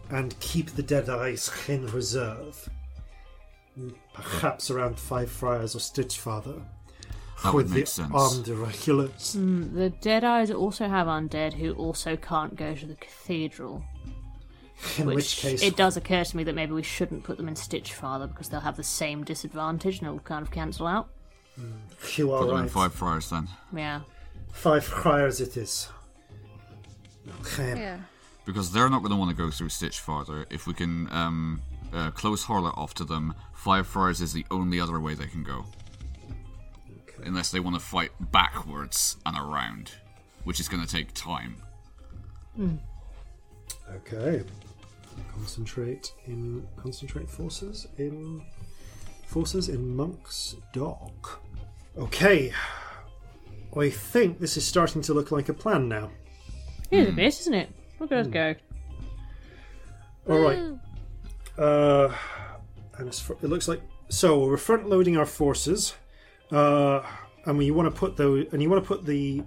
[0.09, 2.69] and keep the Dead Eyes in reserve.
[4.13, 6.61] Perhaps around Five Friars or Stitchfather.
[7.43, 8.11] That with would the make sense.
[8.13, 9.33] armed regulars.
[9.33, 13.83] The Deadeyes also have undead who also can't go to the cathedral.
[14.97, 17.47] In Which, which case, it does occur to me that maybe we shouldn't put them
[17.47, 21.09] in Stitchfather because they'll have the same disadvantage and it'll kind of cancel out.
[22.15, 22.71] you are Put them in right.
[22.71, 23.47] five friars then.
[23.75, 24.01] Yeah.
[24.51, 25.89] Five friars it is.
[27.41, 27.79] Okay.
[27.79, 27.97] Yeah.
[28.45, 30.45] Because they're not going to want to go through Stitch Father.
[30.49, 31.61] If we can um,
[31.93, 35.43] uh, close Harlot off to them, Five Friars is the only other way they can
[35.43, 35.65] go.
[37.27, 39.91] Unless they want to fight backwards and around,
[40.43, 41.57] which is going to take time.
[42.55, 42.75] Hmm.
[43.91, 44.43] Okay.
[45.33, 48.41] Concentrate in concentrate forces in
[49.25, 51.41] forces in Monk's Dock.
[51.97, 52.53] Okay.
[53.77, 56.09] I think this is starting to look like a plan now.
[56.89, 57.15] It is a hmm.
[57.17, 57.69] bit, isn't it?
[57.99, 58.31] Look at us hmm.
[58.31, 58.55] go.
[60.29, 60.59] All right.
[61.57, 62.13] Uh,
[62.97, 65.93] and it's, it looks like so we're front loading our forces,
[66.51, 67.01] uh,
[67.45, 69.43] and we want to put those, and you want to put the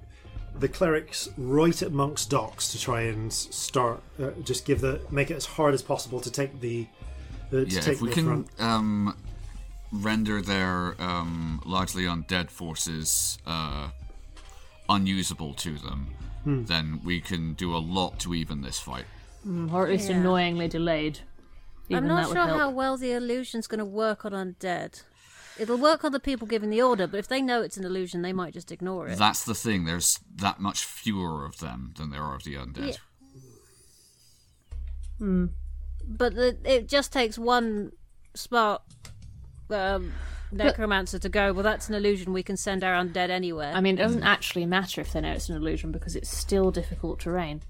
[0.58, 5.30] the clerics right at Monk's docks to try and start, uh, just give the make
[5.30, 6.86] it as hard as possible to take the,
[7.50, 9.16] the to Yeah, take if we the can um,
[9.92, 13.90] render their um, largely undead forces uh,
[14.88, 16.08] unusable to them,
[16.44, 16.64] Hmm.
[16.64, 19.04] then we can do a lot to even this fight.
[19.46, 20.16] Mm, Or at least Yeah.
[20.16, 21.20] annoyingly delayed.
[21.88, 25.02] Even I'm not sure how well the illusion's going to work on undead.
[25.60, 28.22] It'll work on the people giving the order, but if they know it's an illusion,
[28.22, 29.18] they might just ignore it.
[29.18, 29.84] That's the thing.
[29.84, 32.98] There's that much fewer of them than there are of the undead.
[35.20, 35.46] Yeah.
[36.06, 37.92] But the, it just takes one
[38.34, 38.80] smart
[39.68, 40.12] um,
[40.50, 41.52] necromancer to go.
[41.52, 42.32] Well, that's an illusion.
[42.32, 43.72] We can send our undead anywhere.
[43.74, 46.70] I mean, it doesn't actually matter if they know it's an illusion because it's still
[46.70, 47.62] difficult terrain.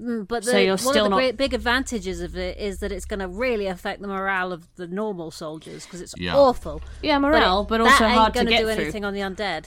[0.00, 2.58] Mm, but the, so you're one still of the not- great big advantages of it
[2.58, 6.12] is that it's going to really affect the morale of the normal soldiers because it's
[6.18, 6.36] Yeah.
[6.36, 6.82] awful.
[7.02, 8.82] Yeah, morale, but, it- also that ain't hard to gonna get do through.
[8.84, 9.66] anything on the undead.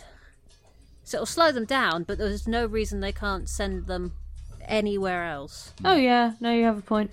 [1.04, 4.14] So it'll slow them down, but there's no reason they can't send them
[4.62, 5.74] anywhere else.
[5.84, 7.10] Oh yeah, no, you have a point.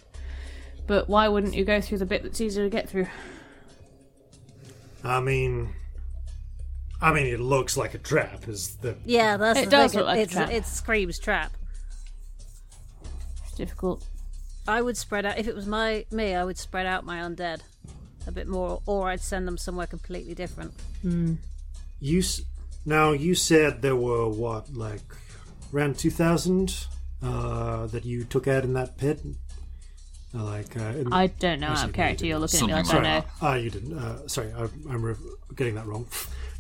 [0.87, 3.07] But why wouldn't you go through the bit that's easier to get through?
[5.03, 5.75] I mean,
[7.01, 8.47] I mean, it looks like a trap.
[8.49, 9.99] Is the Yeah, that's It the does thing.
[10.01, 10.51] look like a it's, trap.
[10.51, 11.53] It screams trap.
[13.59, 14.05] It's difficult.
[14.69, 16.35] I would spread out if it was my me.
[16.35, 17.61] I would spread out my undead
[18.27, 20.75] a bit more, or I'd send them somewhere completely different.
[21.03, 22.43] you s-
[22.85, 25.01] now you said there were what like
[25.73, 26.87] around two thousand
[27.23, 29.21] uh, that you took out in that pit.
[30.35, 32.27] Uh, like uh, in- I don't know out Actually, of character.
[32.27, 33.21] You're looking at me like I Something don't know.
[33.39, 33.99] Sorry, ah, you didn't.
[33.99, 34.63] Uh, sorry, I,
[34.93, 35.15] I'm re-
[35.55, 36.07] getting that wrong.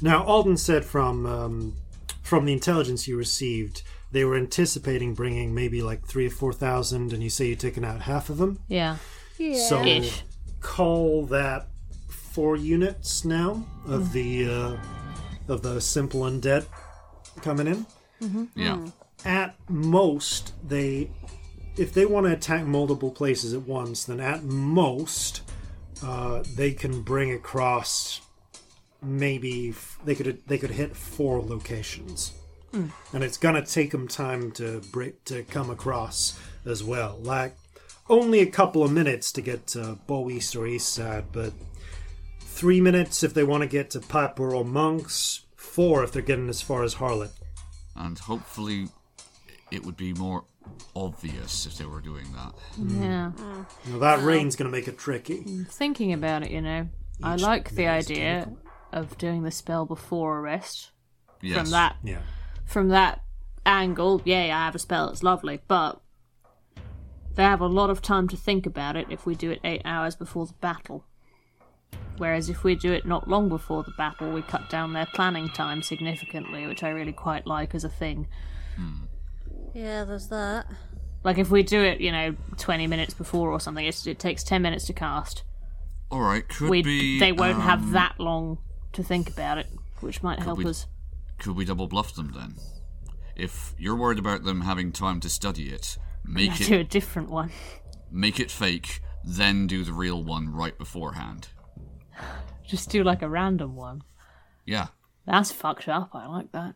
[0.01, 1.75] Now, Alden said from um,
[2.23, 3.83] from the intelligence you received,
[4.17, 7.85] they were anticipating bringing maybe like three or four thousand, and you say you've taken
[7.85, 8.59] out half of them.
[8.67, 8.97] Yeah.
[9.69, 10.23] So Ish.
[10.61, 11.69] call that
[12.09, 14.77] four units now of the uh,
[15.49, 16.65] of the simple undead
[17.43, 17.87] coming in.
[18.55, 18.77] Yeah.
[18.77, 18.89] Hmm.
[19.27, 21.11] At most, they
[21.77, 25.43] if they want to attack multiple places at once, then at most
[26.03, 28.23] uh, they can bring across
[29.03, 32.33] maybe f- they could they could hit four locations,
[33.13, 37.19] and it's gonna take them time to break to come across as well.
[37.23, 37.55] Like
[38.09, 41.53] only a couple of minutes to get to Bow East or East Side, but
[42.41, 45.43] three minutes if they want to get to Piper or Monks.
[45.57, 47.31] Four if they're getting as far as Harlot.
[47.97, 48.89] And hopefully
[49.71, 50.45] it would be more
[50.95, 52.55] obvious if they were doing that.
[52.79, 53.03] Mm.
[53.03, 53.33] Yeah.
[53.37, 53.67] Mm.
[53.93, 55.65] Now that rain's going to make it tricky.
[55.69, 56.89] Thinking about it, you know,
[57.23, 58.53] I like the minute is idea
[58.93, 60.91] of doing the spell before arrest.
[61.43, 61.63] Yes.
[61.63, 62.23] From that Yeah.
[62.67, 63.23] From that
[63.65, 66.01] angle, yeah, I have a spell, it's lovely, but
[67.35, 69.83] they have a lot of time to think about it if we do it eight
[69.85, 71.05] hours before the battle.
[72.19, 75.49] Whereas if we do it not long before the battle, we cut down their planning
[75.51, 78.27] time significantly, which I really quite like as a thing.
[79.75, 80.67] Yeah, there's that.
[81.25, 84.43] Like if we do it, you know, 20 minutes before or something, it's, it takes
[84.43, 85.43] 10 minutes to cast.
[86.11, 86.49] All right.
[86.49, 87.19] Could We be.
[87.21, 88.59] they won't um, have that long
[88.95, 89.67] to think about it,
[90.01, 90.87] which might help we- us.
[91.39, 92.55] Could we double bluff them then?
[93.37, 96.85] If you're worried about them having time to study it, make it Do it a
[96.85, 97.51] different one.
[98.11, 101.49] make it fake, then do the real one right beforehand.
[102.67, 104.03] Just do like a random one.
[104.65, 104.89] Yeah.
[105.27, 106.11] That's fucked up.
[106.15, 106.75] I like that.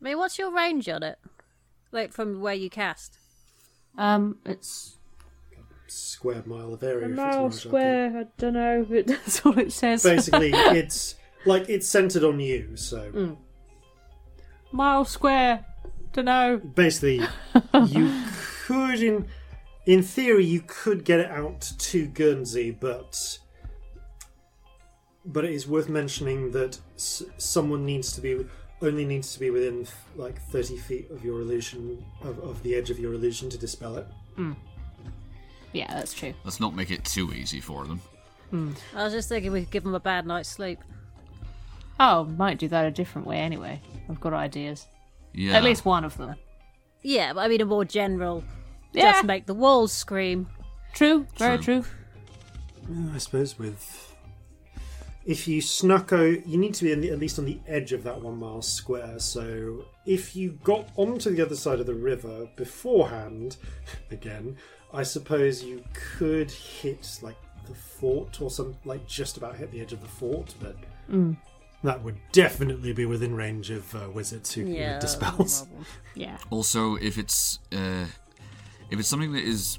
[0.00, 1.18] I mean, what's your range on it?
[1.90, 3.18] Like from where you cast?
[3.96, 4.98] Um, it's
[5.86, 7.06] Square mile of area.
[7.06, 8.16] a it's mile marked square.
[8.18, 10.02] I don't know, but that's all it says.
[10.02, 11.14] Basically, it's
[11.46, 12.76] like it's centered on you.
[12.76, 13.36] So
[14.74, 15.64] mile square.
[16.12, 16.58] Don't know.
[16.58, 17.26] basically,
[17.86, 18.12] you
[18.66, 19.26] could, in
[19.86, 23.38] in theory, you could get it out to Guernsey, but
[25.24, 28.46] but it is worth mentioning that s- someone needs to be
[28.82, 29.86] only needs to be within
[30.16, 33.96] like thirty feet of your illusion of, of the edge of your illusion to dispel
[33.96, 34.06] it.
[34.36, 34.52] Hmm.
[35.72, 36.34] Yeah, that's true.
[36.44, 38.00] Let's not make it too easy for them.
[38.50, 38.72] Hmm.
[38.94, 40.78] I was just thinking we could give them a bad night's sleep.
[42.00, 43.80] Oh, might do that a different way anyway.
[44.08, 44.86] I've got ideas.
[45.32, 45.56] Yeah.
[45.56, 46.34] At least one of them.
[47.02, 48.42] Yeah, but I mean a more general.
[48.92, 50.48] Yeah, Just make the walls scream.
[50.92, 51.26] true.
[51.36, 51.82] Very True.
[51.82, 51.90] true.
[52.90, 54.14] Uh, I suppose with
[55.24, 57.92] if you snuck out, you need to be in the, at least on the edge
[57.92, 59.18] of that one mile square.
[59.18, 63.56] So if you got onto the other side of the river beforehand,
[64.10, 64.56] again,
[64.92, 69.80] I suppose you could hit like the fort or some like just about hit the
[69.80, 70.76] edge of the fort, but
[71.10, 71.36] mm.
[71.84, 74.92] That would definitely be within range of uh, wizards who can Yeah.
[74.92, 75.66] make dispels.
[76.16, 76.38] Yeah.
[76.50, 78.06] Also, if it's uh,
[78.90, 79.78] if it's something that is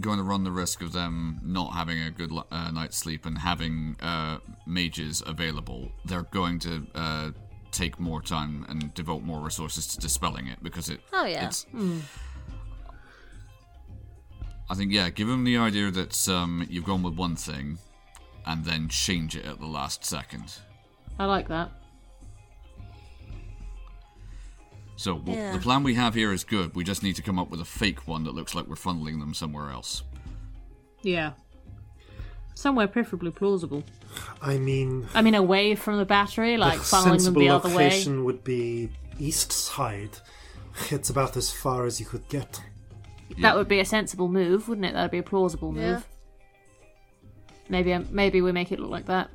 [0.00, 3.38] going to run the risk of them not having a good uh, night's sleep and
[3.38, 7.30] having uh, mages available, they're going to uh,
[7.72, 11.00] take more time and devote more resources to dispelling it because it.
[11.14, 11.46] Oh, yeah.
[11.46, 11.66] It's,
[14.68, 17.78] I think yeah, give them the idea that um, you've gone with one thing,
[18.46, 20.58] and then change it at the last second.
[21.20, 21.70] I like that.
[24.96, 25.52] So well, Yeah.
[25.52, 26.74] the plan we have here is good.
[26.74, 29.20] We just need to come up with a fake one that looks like we're funneling
[29.20, 30.02] them somewhere else.
[31.02, 31.32] Yeah.
[32.54, 33.84] Somewhere preferably plausible.
[34.40, 37.84] I mean, I mean, away from the battery, like the funneling them the other way.
[37.84, 40.16] location would be east side.
[40.90, 42.62] It's about as far as you could get.
[43.40, 44.94] That would be a sensible move, wouldn't it?
[44.94, 45.82] That'd be a plausible move.
[45.82, 47.26] Yeah.
[47.68, 49.28] Maybe, um, maybe we make it look like that.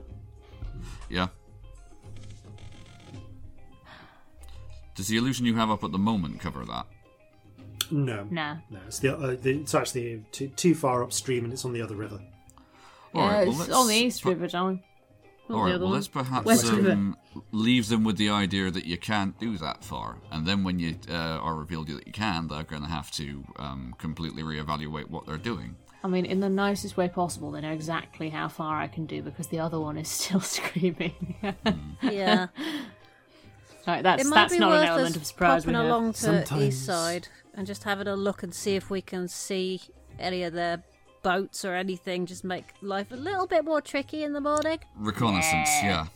[1.09, 1.27] Yeah.
[4.95, 6.85] Does the illusion you have up at the moment cover that?
[7.91, 8.55] No, Nah.
[8.71, 11.81] no, it's the, uh, the it's actually too, too far upstream and it's on the
[11.81, 12.19] other river.
[13.13, 14.81] All yeah, right, well, it's on the East per- River, darling.
[15.47, 15.95] Not All the right, other well, one.
[15.99, 17.15] let's perhaps um,
[17.51, 20.95] leave them with the idea that you can't do that far, and then when you
[21.07, 25.07] uh, are revealed you that you can, they're going to have to um, completely reevaluate
[25.11, 25.75] what they're doing.
[26.03, 29.21] I mean, in the nicest way possible, they know exactly how far I can do
[29.21, 31.35] because the other one is still screaming.
[32.01, 32.47] Yeah.
[33.87, 35.63] Alright, that's it might that's be not worth an element us of surprise.
[35.63, 39.01] popping along to Sometimes- east side and just having a look and see if we
[39.01, 39.81] can see
[40.19, 40.83] any of their
[41.23, 42.25] boats or anything.
[42.25, 44.79] Just make life a little bit more tricky in the morning.
[44.97, 46.07] Reconnaissance, yeah.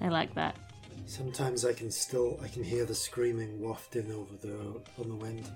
[0.00, 0.56] I like that.
[1.06, 5.48] Sometimes I can still I can hear the screaming wafting over the on the wind.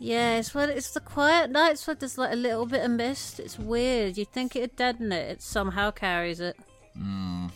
[0.00, 3.40] Yeah, it's when it's the quiet nights where there's like a little bit of mist.
[3.40, 4.16] It's weird.
[4.16, 5.28] You'd think it'd deaden it.
[5.30, 6.56] It somehow carries it.
[6.96, 7.46] Hmm.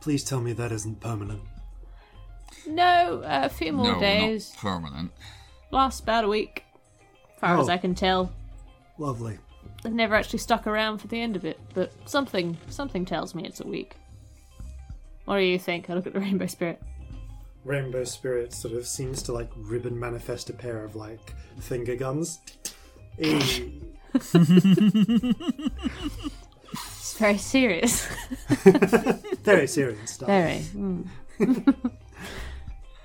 [0.00, 1.42] Please tell me that isn't permanent.
[2.68, 4.52] No, uh, a few more no, days.
[4.54, 5.10] not permanent.
[5.70, 6.64] Lasts about a week,
[7.40, 7.72] far as Oh.
[7.72, 8.32] I can tell.
[8.98, 9.38] Lovely.
[9.84, 13.44] I've never actually stuck around for the end of it, but something something tells me
[13.46, 13.94] it's a week.
[15.24, 15.88] What do you think?
[15.90, 16.80] I look at the rainbow spirit.
[17.64, 22.38] Rainbow Spirit sort of seems to like ribbon manifest a pair of like finger guns.
[23.18, 23.60] It's
[27.18, 28.06] very serious.
[29.42, 30.26] Very serious stuff.
[30.28, 30.58] very.
[30.74, 31.06] Mm.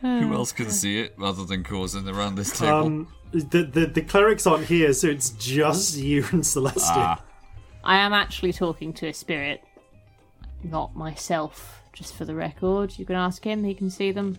[0.04, 2.86] Who else can see it other than causing around this table?
[2.86, 7.18] Um, the, the the clerics aren't here, so it's just you and Celestia.
[7.18, 7.24] Ah.
[7.86, 9.64] I am actually talking to a spirit,
[10.64, 11.82] not myself.
[11.94, 13.64] Just for the record, you can ask him.
[13.64, 14.38] He can see them.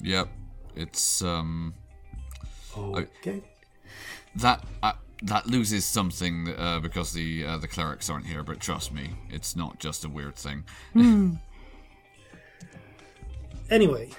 [0.00, 0.28] Yep.
[0.74, 1.74] It's um
[2.76, 3.42] Okay.
[4.36, 8.42] that uh, that loses something uh, because the uh, the clerics aren't here.
[8.42, 10.64] But trust me, it's not just a weird thing.
[13.70, 14.10] Anyway,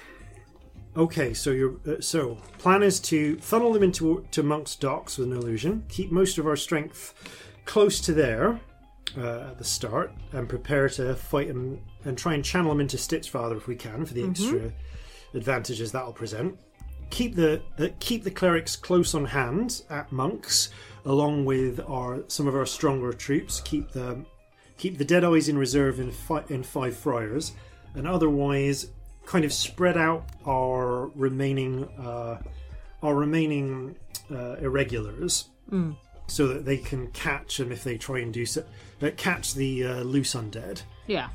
[0.98, 1.34] okay.
[1.34, 5.38] So your uh, so plan is to funnel them into to Monk's docks with an
[5.38, 5.86] illusion.
[5.90, 7.14] Keep most of our strength
[7.66, 8.60] close to there
[9.18, 12.98] uh, at the start, and prepare to fight them and try and channel them into
[12.98, 14.72] Stitchfather if we can for the extra
[15.34, 16.58] advantages that'll present.
[17.10, 17.62] Keep the
[18.00, 20.70] keep the clerics close on hand at Monks,
[21.06, 23.62] along with our some of our stronger troops.
[23.62, 24.26] Keep the
[24.78, 27.54] keep the Deadeyes in reserve in fi- in five friars,
[27.96, 28.88] and otherwise
[29.28, 32.42] kind of spread out our remaining uh,
[33.04, 33.96] our remaining
[34.32, 35.50] uh, irregulars
[36.28, 38.64] so that they can catch them if they try and do so,
[39.02, 41.28] uh, catch the uh, loose undead Yeah.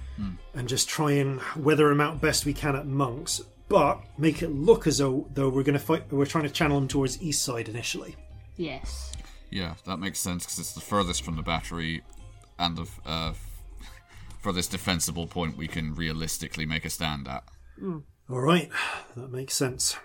[0.54, 4.48] and just try and weather them out best we can at monks but make it
[4.50, 7.42] look as though though we're going to fight we're trying to channel them towards east
[7.42, 8.16] side initially
[8.56, 9.12] Yes.
[9.50, 12.02] Yeah, that makes sense because it's the furthest from the battery
[12.58, 13.32] and the uh,
[14.40, 17.44] furthest defensible point we can realistically make a stand at.
[17.82, 17.98] Hmm.
[18.30, 18.70] all right
[19.16, 19.96] that makes sense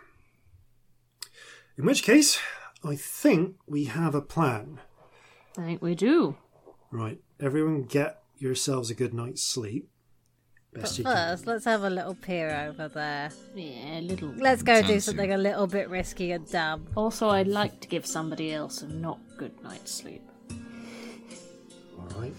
[1.78, 2.40] in which case
[2.84, 4.80] i think we have a plan
[5.58, 6.38] I think we do.
[6.92, 7.20] Right.
[7.40, 9.90] Everyone get yourselves a good night's sleep.
[10.74, 11.16] Best you can.
[11.16, 13.32] First, let's have a little peer over there.
[13.56, 14.30] Yeah, a little.
[14.38, 16.86] Let's go do something a little bit risky and dumb.
[16.96, 20.22] Also, I'd like to give somebody else a not good night's sleep.
[21.98, 22.34] All right.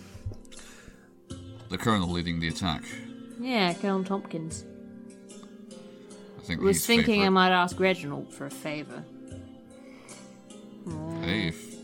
[1.70, 2.84] The Colonel leading the attack.
[3.40, 4.64] Yeah, Colonel Tompkins.
[6.48, 9.04] I think Was he's thinking I might ask Reginald for a favour.
[11.20, 11.74] Hey, if-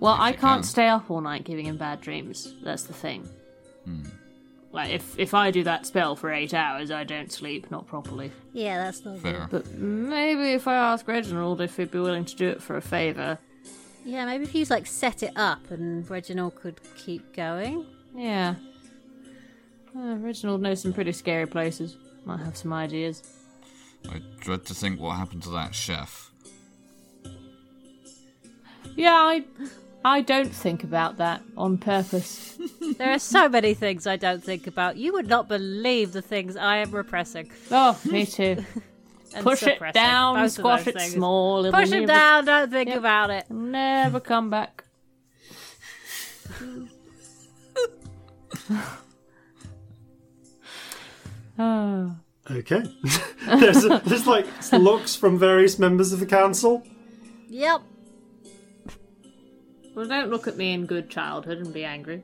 [0.00, 0.62] Well, If I can't can.
[0.64, 2.52] stay up all night giving him bad dreams.
[2.64, 3.28] That's the thing.
[4.72, 8.32] Like, if if I do that spell for eight hours, I don't sleep, not properly.
[8.52, 9.46] Yeah, that's not fair.
[9.48, 12.82] But maybe if I ask Reginald if he'd be willing to do it for a
[12.82, 13.38] favour.
[14.04, 17.86] Yeah, maybe if you like set it up and Reginald could keep going.
[18.16, 18.56] Yeah.
[19.96, 21.96] Uh, Reginald knows some pretty scary places.
[22.24, 23.22] Might have some ideas.
[24.10, 26.30] I dread to think what happened to that chef.
[28.96, 29.44] Yeah, I
[30.04, 32.58] I don't think about that on purpose.
[32.98, 34.96] There are so many things I don't think about.
[34.96, 37.50] You would not believe the things I am repressing.
[37.70, 38.64] Oh, me too.
[39.34, 41.14] And Push it down, Both squash it things.
[41.14, 41.64] small.
[41.64, 42.98] It'll Push it never- down, don't think Yep.
[42.98, 43.50] about it.
[43.50, 44.84] Never come back.
[51.58, 52.16] Ah.
[52.50, 52.82] Okay.
[53.46, 56.82] there's, there's like looks from various members of the council.
[57.48, 57.82] Yep.
[59.94, 62.22] Well, don't look at me in good childhood and be angry.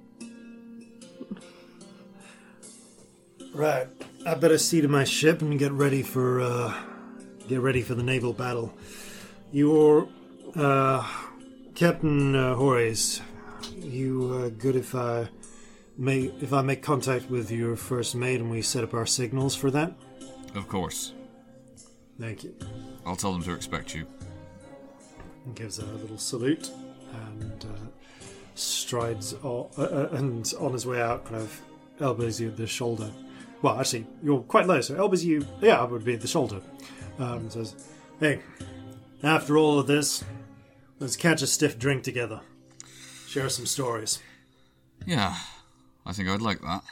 [3.54, 3.88] Right.
[4.26, 6.74] I better see to my ship and get ready for uh
[7.46, 8.74] get ready for the naval battle.
[9.52, 10.08] You're
[10.56, 11.06] uh
[11.74, 13.20] Captain uh, Horace.
[13.76, 15.28] You uh, good if I
[15.96, 19.54] may if I make contact with your first mate and we set up our signals
[19.54, 19.94] for that?
[20.54, 21.12] Of course.
[22.20, 22.54] Thank you.
[23.06, 24.06] I'll tell them to expect you.
[25.44, 26.70] and gives a little salute
[27.32, 27.86] and uh,
[28.54, 31.60] strides o- uh, uh, and on his way out kind of
[32.00, 33.10] elbows you at the shoulder
[33.62, 36.60] well actually you're quite low so elbows you yeah it would be at the shoulder
[37.18, 37.74] um, says
[38.20, 38.40] hey
[39.22, 40.22] after all of this
[40.98, 42.40] let's catch a stiff drink together
[43.26, 44.18] share some stories
[45.06, 45.34] Yeah,
[46.04, 46.82] I think I'd like that.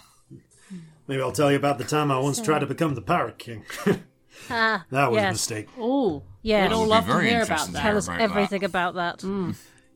[1.09, 3.65] Maybe i'll tell you about the time i once tried to become the pirate king
[4.51, 5.33] Ah, that was a yes.
[5.35, 6.68] mistake Oh, Yeah.
[6.68, 7.81] we'd all love to hear about that.
[7.83, 9.25] Tell us about everything about that.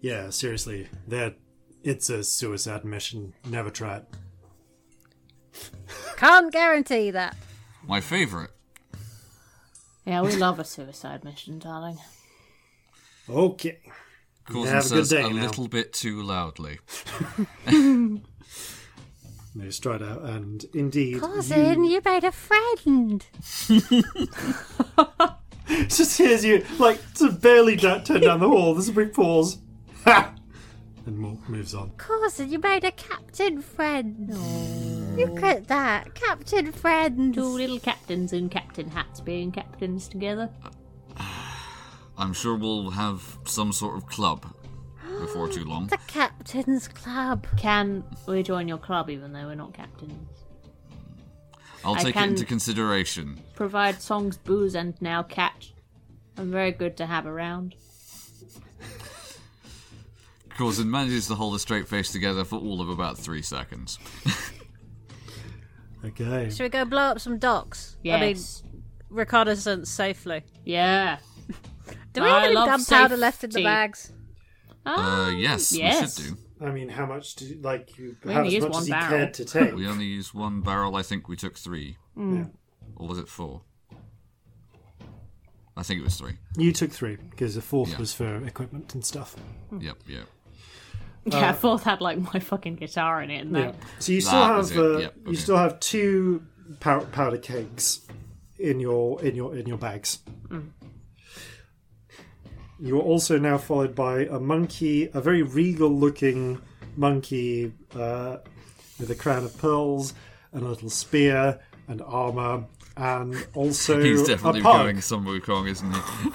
[0.01, 1.37] yeah seriously that
[1.85, 4.05] it's a suicide mission never try it
[6.17, 7.37] Can't guarantee that.
[7.87, 8.51] My favourite.
[10.07, 11.99] Yeah, we love a suicide mission, darling.
[13.29, 13.79] okay
[14.47, 15.43] Coulson Have a good says day a now.
[15.43, 16.79] little bit too loudly.
[19.55, 23.25] They stride out, and indeed, Coulson, you made a friend.
[25.89, 28.75] just hears you like to barely da- turn down the hall.
[28.75, 29.59] There's a big pause,
[30.05, 30.35] ha,
[31.05, 31.91] and mo- moves on.
[31.97, 35.17] Coulson, you made a captain friend.
[35.17, 37.35] Look at that, captain friend.
[37.35, 40.49] Two little captains in captain hats being captains together.
[42.17, 44.47] I'm sure we'll have some sort of club
[45.21, 45.87] before too long.
[45.87, 47.47] The captain's club.
[47.57, 50.29] Can we join your club even though we're not captains?
[51.85, 53.41] I'll I take can- it into consideration.
[53.55, 55.73] Provide songs, booze, and now catch.
[56.37, 57.75] I'm very good to have around.
[60.57, 63.99] Coulson manages to hold a straight face together for all of about three seconds.
[66.03, 67.99] Okay, Should we go blow up some docks?
[68.07, 68.63] I mean, Yes.
[69.11, 70.45] reconnaissance safely.
[70.65, 71.19] yeah.
[72.15, 73.65] Do we I have any love gunpowder left in the safety.
[73.65, 74.13] bags?
[74.87, 76.19] Uh, yes, yes.
[76.19, 76.67] we should do.
[76.67, 78.83] I mean, how much do you, like you We have only as use much one
[78.83, 79.09] as you barrel.
[79.11, 79.75] cared to take?
[79.75, 80.97] We only used one barrel.
[80.97, 81.97] I think we took three.
[82.17, 82.37] Mm.
[82.39, 82.45] Yeah.
[82.97, 83.63] Or was it four?
[85.77, 86.37] I think it was three.
[86.57, 87.99] You took three because the fourth Yeah.
[87.99, 89.35] was for equipment and stuff.
[89.71, 89.81] Hmm.
[89.81, 90.27] Yep, yep.
[91.25, 93.63] Yeah, uh, I thought had like my fucking guitar in it and Yeah.
[93.67, 93.77] that.
[93.99, 95.37] So you still That have was it, uh, yep, you okay.
[95.37, 96.43] still have two
[96.81, 98.07] pow- powder kegs
[98.59, 100.19] in your in your in your bags.
[100.49, 100.71] Mm.
[102.81, 106.61] You are also now followed by a monkey, a very regal-looking
[106.97, 108.39] monkey uh,
[108.99, 110.15] with a crown of pearls
[110.53, 112.65] and a little spear and armor,
[112.97, 114.85] and also He's a definitely pug.
[114.85, 116.31] going some Wukong, isn't he?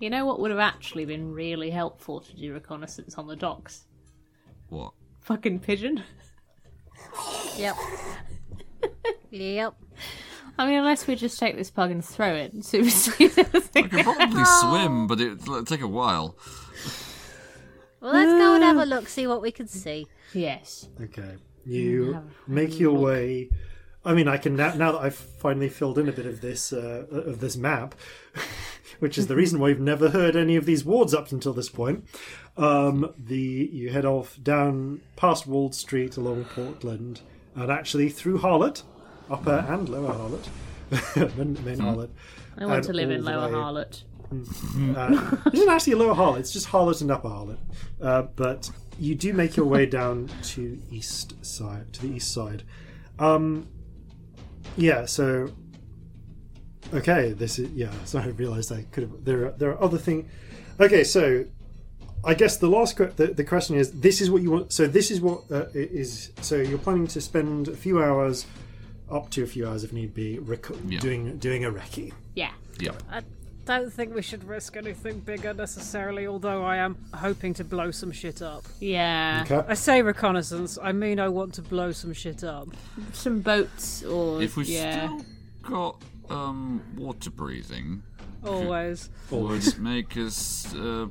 [0.00, 3.84] You know what would have actually been really helpful to do reconnaissance on the docks?
[4.68, 4.92] what?
[5.20, 6.02] Fucking pigeon.
[7.56, 7.76] Yep.
[9.30, 9.74] yep.
[10.58, 12.90] I mean, unless we just take this pug and throw it and see if we
[12.90, 13.24] see.
[13.26, 16.36] I could probably swim, but it'll take a while.
[18.00, 20.06] Well, let's go and have a look, see what we can see.
[20.32, 20.88] Yes.
[21.00, 21.36] Okay.
[21.64, 23.50] You make your way.
[24.04, 26.72] I mean, I can now, now that I've finally filled in a bit of this
[26.72, 27.94] uh, of this map,
[29.00, 31.68] which is the reason why we've never heard any of these wards up until this
[31.68, 32.04] point.
[32.56, 37.20] Um, the you head off down past Walled Street along Portland,
[37.54, 38.82] and actually through Harlot,
[39.30, 40.46] upper and lower Harlot,
[41.36, 42.10] main, main Harlot.
[42.56, 44.02] I want to live in Lower Harlot.
[44.30, 47.58] uh, it isn't actually a lower Harlot, it's just Harlot and upper Harlot.
[48.00, 52.62] Uh, but you do make your way down to east side, to the east side.
[53.18, 53.68] Um,
[54.76, 55.50] yeah, so
[56.92, 57.92] okay, this is yeah.
[58.04, 59.24] So I realised I could have.
[59.24, 60.30] There are there are other things.
[60.80, 61.44] Okay, so
[62.24, 64.72] I guess the last que- the, the question is: This is what you want.
[64.72, 66.32] So this is what uh, is.
[66.40, 68.46] So you're planning to spend a few hours,
[69.10, 71.00] up to a few hours if need be, rec- Yeah.
[71.00, 72.12] doing doing a recce.
[72.34, 72.52] Yeah.
[72.80, 72.92] Yeah.
[73.10, 73.22] I
[73.64, 78.12] don't think we should risk anything bigger necessarily, although I am hoping to blow some
[78.12, 78.64] shit up.
[78.80, 79.44] Yeah.
[79.44, 79.62] Okay.
[79.68, 82.68] I say reconnaissance, I mean I want to blow some shit up.
[83.12, 85.06] Some boats or If we've yeah.
[85.06, 85.24] still
[85.62, 88.02] got um, water breathing,
[88.44, 89.10] Always.
[89.30, 91.08] would make us uh,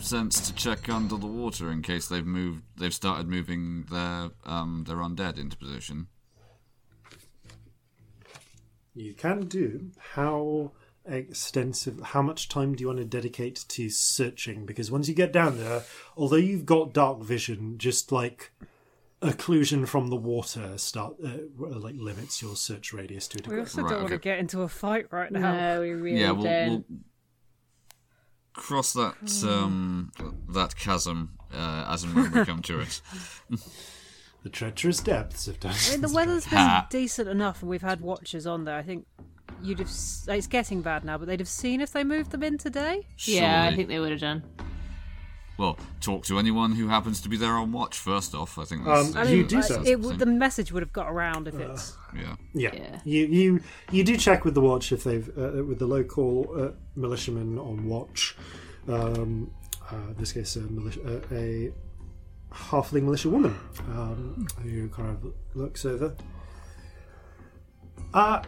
[0.00, 2.62] sense to check under the water in case they've moved?
[2.78, 6.06] They've started moving their um, their undead into position.
[8.96, 9.90] You can do.
[10.14, 10.72] How
[11.04, 12.00] extensive?
[12.00, 14.66] How much time do you want to dedicate to searching?
[14.66, 15.82] Because once you get down there,
[16.16, 18.52] although you've got dark vision, just like
[19.22, 23.86] occlusion from the water start uh, like limits your search radius to a We also
[23.86, 25.52] don't want to get into a fight right now.
[25.52, 26.68] No, we really yeah, we'll, don't.
[26.70, 26.84] we'll
[28.54, 29.14] cross that
[29.46, 30.12] um,
[30.50, 33.00] that chasm uh, as and when we come to it.
[34.46, 36.86] The treacherous depths of I mean, the weather's been Ha.
[36.88, 38.76] decent enough, and we've had watchers on there.
[38.76, 39.04] I think
[39.60, 39.88] you'd have.
[39.88, 43.08] s- It's getting bad now, but they'd have seen if they moved them in today.
[43.24, 43.76] yeah, I Surely.
[43.76, 44.44] think they would have done.
[45.58, 48.56] Well, talk to anyone who happens to be there on watch first off.
[48.56, 49.82] I think that's, Um, that's you the do first so.
[49.84, 51.96] It, would- the message would have got around if it's.
[52.14, 52.36] yeah.
[52.54, 52.70] yeah.
[52.72, 53.00] Yeah.
[53.04, 53.60] you you
[53.90, 57.88] you do check with the watch if they've uh, with the local uh, militiamen on
[57.88, 58.36] watch.
[58.86, 59.50] Um,
[59.90, 61.72] uh, in this case, a, militia, uh, a
[62.52, 63.58] halfling militia woman
[63.90, 66.14] um, who kind of looks over.
[68.14, 68.42] Uh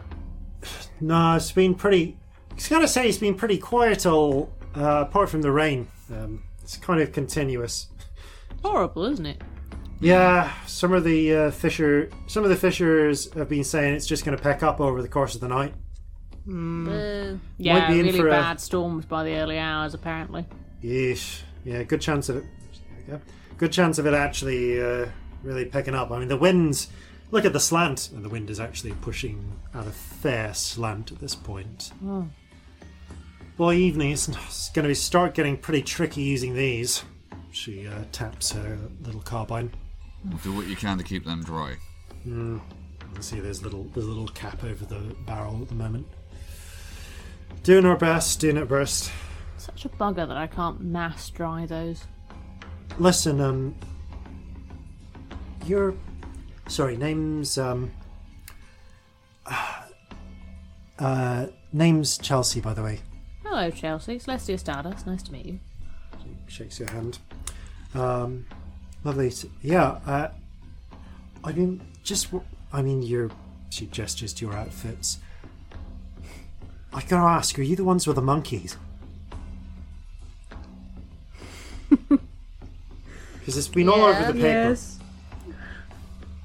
[0.99, 2.17] no, it's been pretty.
[2.51, 5.87] I was gonna say it's been pretty quiet all uh, apart from the rain.
[6.11, 7.87] Um, it's kind of continuous.
[8.63, 9.41] Horrible, isn't it?
[10.01, 14.23] Yeah, some of the uh, fisher, some of the fishers have been saying it's just
[14.25, 15.73] going to pick up over the course of the night.
[16.47, 20.45] Uh, yeah, be in really for a- bad storms by the early hours, apparently.
[20.81, 22.45] Yes, Yeah, good chance of it.
[23.59, 23.67] There we go.
[23.67, 25.07] Good chance of it actually uh,
[25.43, 26.11] really picking up.
[26.11, 26.87] I mean, the winds.
[27.31, 31.19] Look at the slant, and the wind is actually pushing at a fair slant at
[31.19, 31.91] this point.
[33.57, 37.03] By evening, it's, it's going to start getting pretty tricky using these.
[37.51, 39.71] She uh, taps her little carbine.
[40.43, 41.75] Do what you can to keep them dry.
[42.25, 42.61] You
[43.21, 46.07] see there's little there's a little cap over the barrel at the moment.
[47.63, 49.11] Doing our best, doing it best.
[49.57, 52.07] Such a bugger that I can't mass dry those.
[52.97, 53.75] Listen, um,
[55.65, 55.93] your
[56.67, 57.91] sorry name's um,
[60.99, 62.99] uh, name's Chelsea, by the way.
[63.43, 64.17] Hello, Chelsea.
[64.17, 65.07] Celestia Stardust.
[65.07, 65.59] Nice to meet you.
[66.47, 67.19] She Shakes your hand.
[67.93, 68.45] Um,
[69.03, 69.29] lovely.
[69.31, 69.99] To, yeah.
[70.05, 70.29] Uh,
[71.43, 72.27] I mean, just
[72.73, 73.29] I mean, your
[73.69, 75.19] she gestures to your outfits.
[76.91, 78.77] I gotta ask, are you the ones with the monkeys?
[83.49, 84.77] Because it's been all over the paper.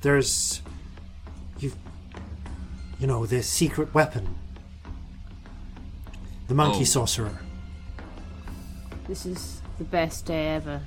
[0.01, 0.63] There's,
[1.59, 1.77] you've,
[2.99, 4.27] you know, the secret weapon,
[6.49, 6.85] the monkey Oh.
[6.85, 7.41] sorcerer.
[9.07, 10.81] This is the best day ever.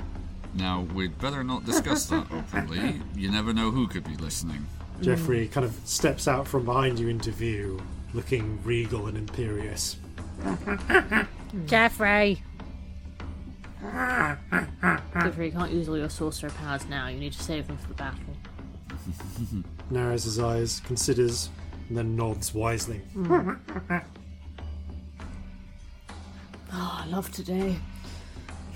[0.56, 3.00] Now, we'd better not discuss that openly.
[3.16, 4.66] You never know who could be listening.
[5.02, 7.80] Jeffrey kind of steps out from behind you into view,
[8.16, 9.98] looking regal and imperious.
[11.68, 12.42] Jeffrey.
[13.82, 17.08] Clifford, you can't use all your sorcerer powers now.
[17.08, 18.20] You need to save them for the battle.
[19.90, 21.50] Narrows his eyes, considers,
[21.90, 23.02] and then nods wisely.
[26.74, 27.78] Oh, I love today.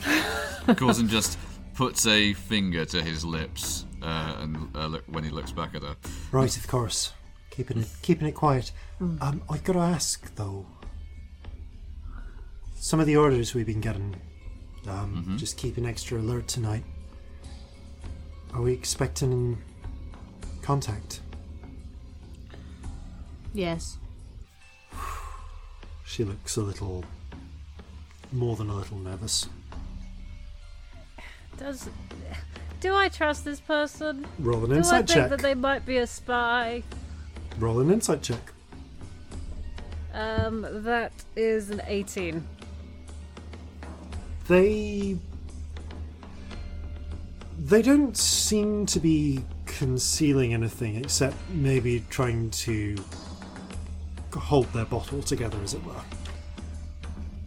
[0.75, 1.37] Coulson just
[1.73, 5.83] puts a finger to his lips uh, and uh, look, when he looks back at
[5.83, 5.95] her.
[6.31, 7.13] Right, of course.
[7.49, 8.71] Keeping it, keeping it quiet.
[8.99, 10.65] Um, I've gotta ask though.
[12.75, 14.15] Some of the orders we've been getting,
[14.87, 16.83] um, just an extra alert tonight.
[18.53, 19.57] Are we expecting
[20.61, 21.21] contact?
[23.53, 23.97] Yes.
[26.03, 27.05] She looks a little,
[28.33, 29.47] more than a little nervous.
[31.57, 31.87] Does
[32.81, 34.25] do I trust this person?
[34.39, 35.29] Roll an Do I insight think check.
[35.29, 36.83] that they might be a spy?
[37.59, 38.51] Roll an insight check.
[40.13, 42.45] Um, that is an 18.
[44.51, 45.17] They
[47.57, 52.97] they don't seem to be concealing anything except maybe trying to
[54.33, 55.93] hold their bottle together, as it were.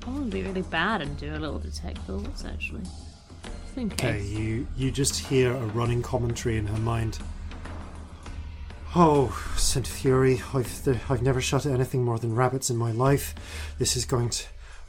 [0.07, 2.83] I want to be really bad and do a little detect thoughts, actually.
[3.76, 7.18] Okay, you you just hear a running commentary in her mind.
[8.97, 12.92] Oh, Saint Fury, I've th- I've never shot at anything more than rabbits in my
[12.92, 13.34] life.
[13.78, 14.44] This is going to.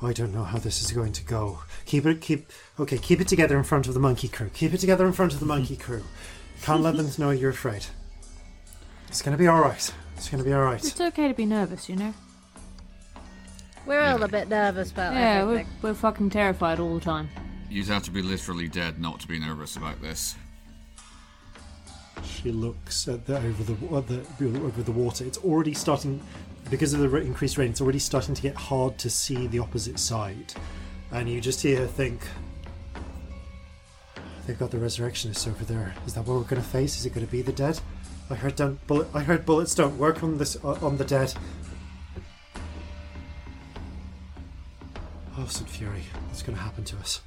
[0.06, 1.60] I don't know how this is going to go.
[1.86, 2.52] Keep it, keep.
[2.80, 4.50] Okay, keep it together in front of the monkey crew.
[4.54, 6.04] Keep it together in front of the monkey crew.
[6.62, 7.86] Can't let them know you're afraid.
[9.08, 9.94] It's gonna be all right.
[10.16, 10.84] It's gonna be all right.
[10.84, 12.14] It's okay to be nervous, you know?
[13.86, 17.30] We're all a bit nervous about Yeah, we're, we're fucking terrified all the time.
[17.70, 20.36] You'd have to be literally dead not to be nervous about this.
[22.24, 24.20] She looks at the over the, at the
[24.64, 25.26] over the water.
[25.26, 26.22] It's already starting
[26.70, 27.72] because of the increased rain.
[27.72, 30.54] It's already starting to get hard to see the opposite side,
[31.12, 32.22] and you just hear her think.
[34.46, 35.96] They've got the resurrectionists over there.
[36.06, 37.00] Is that what we're going to face?
[37.00, 37.80] Is it going to be the dead?
[38.30, 39.08] I heard don't bullet.
[39.14, 41.34] I heard bullets don't work on this uh, on the dead.
[45.38, 45.70] Oh, St.
[45.70, 47.22] Fury, what's going to happen to us?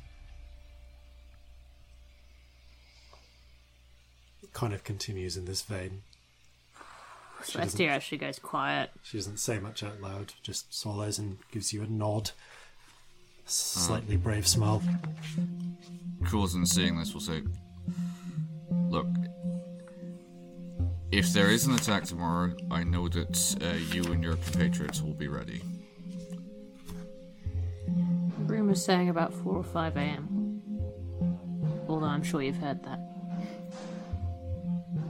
[4.42, 6.02] It kind of continues in this vein.
[7.44, 8.90] She doesn't, actually goes quiet.
[9.02, 12.32] she doesn't say much out loud, just swallows and gives you a nod.
[13.46, 14.82] Slightly brave smile.
[16.26, 17.42] Coulson, seeing this, will say,
[18.88, 19.06] Look,
[21.10, 25.14] if there is an attack tomorrow, I know that uh, you and your compatriots will
[25.14, 25.62] be ready.
[27.86, 30.60] The room was saying about 4 or 5 a.m.
[31.88, 33.00] Although I'm sure you've heard that.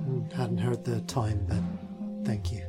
[0.07, 1.59] Mm, Hadn't heard the time, but
[2.29, 2.63] thank you.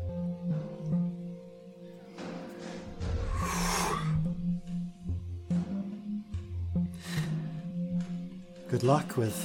[8.70, 9.36] Good luck with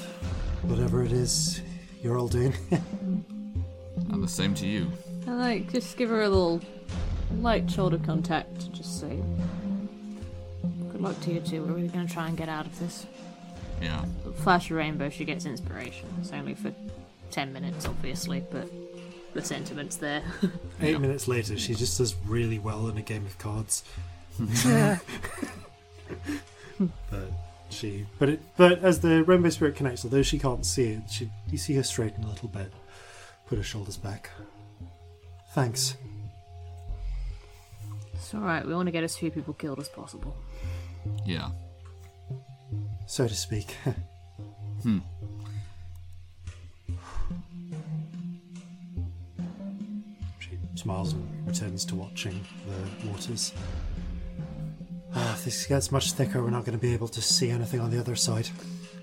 [0.63, 1.63] whatever it is
[2.01, 2.55] you're all doing.
[4.11, 4.91] And the same to you.
[5.27, 6.61] I like, just give her a little
[7.41, 9.21] light shoulder contact to just say,
[10.93, 11.63] Good luck to you two.
[11.63, 13.07] We're really going to try and get out of this.
[13.81, 14.05] Yeah.
[14.37, 16.09] Flash of rainbow, she gets inspiration.
[16.21, 16.73] It's only for
[17.31, 18.69] 10 minutes, obviously, but
[19.35, 20.23] the sentiment's there.
[20.81, 20.99] Eight Yeah.
[20.99, 23.85] minutes later, she just does really well in a game of cards.
[26.79, 27.31] but
[27.71, 31.31] she, but it, but as the rainbow spirit connects, although she can't see it, she
[31.51, 32.73] you see her straighten a little bit,
[33.47, 34.31] put her shoulders back.
[35.53, 35.97] Thanks.
[38.13, 40.37] it's alright, we want to get as few people killed as possible.
[41.25, 41.51] Yeah.
[43.07, 43.77] so to speak.
[44.83, 44.99] Hmm.
[50.85, 53.55] Smiles and returns to watching the waters.
[55.15, 57.81] Ah, if this gets much thicker, we're not going to be able to see anything
[57.81, 58.49] on the other side.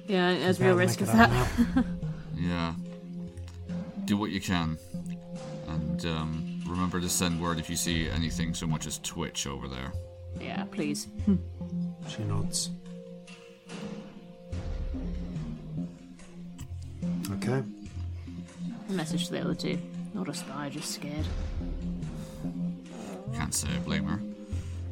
[0.05, 1.85] Yeah, there's real risk make of that.
[2.37, 2.73] Yeah.
[4.05, 4.77] Do what you can.
[5.67, 9.67] And um, remember to send word if you see anything so much as twitch over
[9.67, 9.91] there.
[10.39, 11.07] yeah, please.
[12.07, 12.71] She nods.
[17.33, 17.61] Okay.
[18.89, 19.79] A message to the other two.
[20.13, 21.25] Not a spy, just scared.
[23.33, 24.19] Can't say I blame her.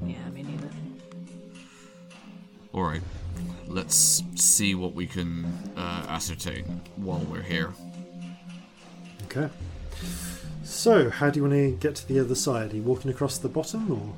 [0.05, 0.69] Yeah, me neither.
[2.73, 3.01] Alright.
[3.67, 7.73] Let's see what we can uh, ascertain while we're here.
[9.25, 9.49] Okay.
[10.63, 12.73] So, how do you want to get to the other side?
[12.73, 14.13] Are you walking across the bottom, or,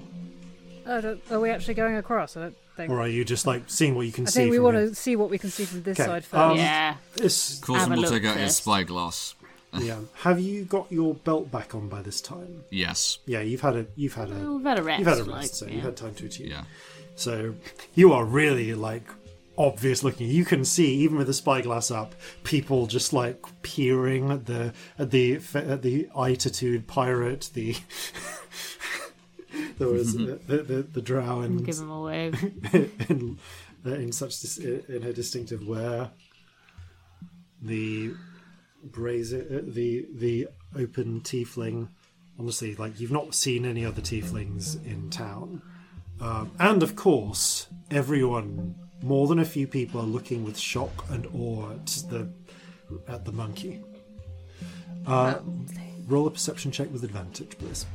[0.86, 2.36] Oh, are we actually going across?
[2.36, 2.92] I don't think.
[2.92, 4.40] or are you just like seeing what you can I see?
[4.42, 4.90] think we from want here?
[4.90, 6.34] to see what we can see from this Okay, side first.
[6.42, 6.96] um, yeah.
[7.18, 9.36] It's, Have Coulson a will take out his spyglass.
[9.80, 10.00] yeah.
[10.16, 12.64] Have you got your belt back on by this time?
[12.72, 13.20] Yes.
[13.26, 15.00] Yeah, you've had a you've had a Well, we've had a rest.
[15.00, 15.74] you've had a rest, like, so yeah.
[15.76, 16.48] you've had time to achieve.
[16.48, 16.64] Yeah.
[17.16, 17.56] So
[17.96, 19.04] you are really like
[19.58, 20.28] obvious looking.
[20.28, 25.12] You can see even with the spyglass up, people just like peering at the at
[25.12, 27.76] the at the altitude pirate, the
[29.78, 32.44] there was the, the the drow and Give him a wave.
[33.10, 33.38] in,
[33.86, 36.12] uh, in such dis- in her distinctive wear.
[37.62, 38.14] The
[38.84, 41.90] brazen, the the open tiefling.
[42.40, 45.62] Honestly, like you've not seen any other tieflings in town,
[46.20, 48.76] um, and of course, everyone.
[49.04, 52.30] More than a few people are looking with shock and awe at the
[53.08, 53.82] at the monkey.
[55.08, 55.40] Uh,
[56.08, 57.86] roll a perception check with advantage, please.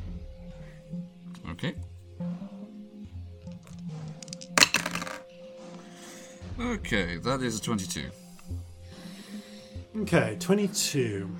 [1.50, 1.74] Okay.
[6.58, 8.10] Okay, that is a 22.
[10.00, 11.31] Okay, 22.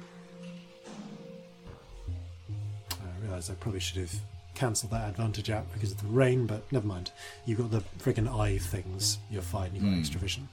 [2.91, 4.15] I realise I probably should have
[4.55, 7.11] cancelled that advantage out because of the rain, but never mind.
[7.45, 9.19] You've got the friggin' eye things.
[9.31, 9.75] You're fine.
[9.75, 10.49] You've got extra vision.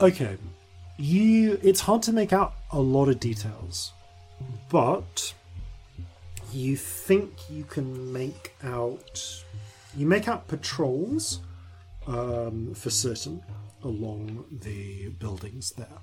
[0.00, 0.36] Okay.
[0.96, 3.92] You, it's hard to make out a lot of details,
[4.68, 5.34] but
[6.52, 9.44] you think you can make out.
[9.96, 11.40] You make out patrols
[12.06, 13.42] um, for certain
[13.82, 15.98] along the buildings there.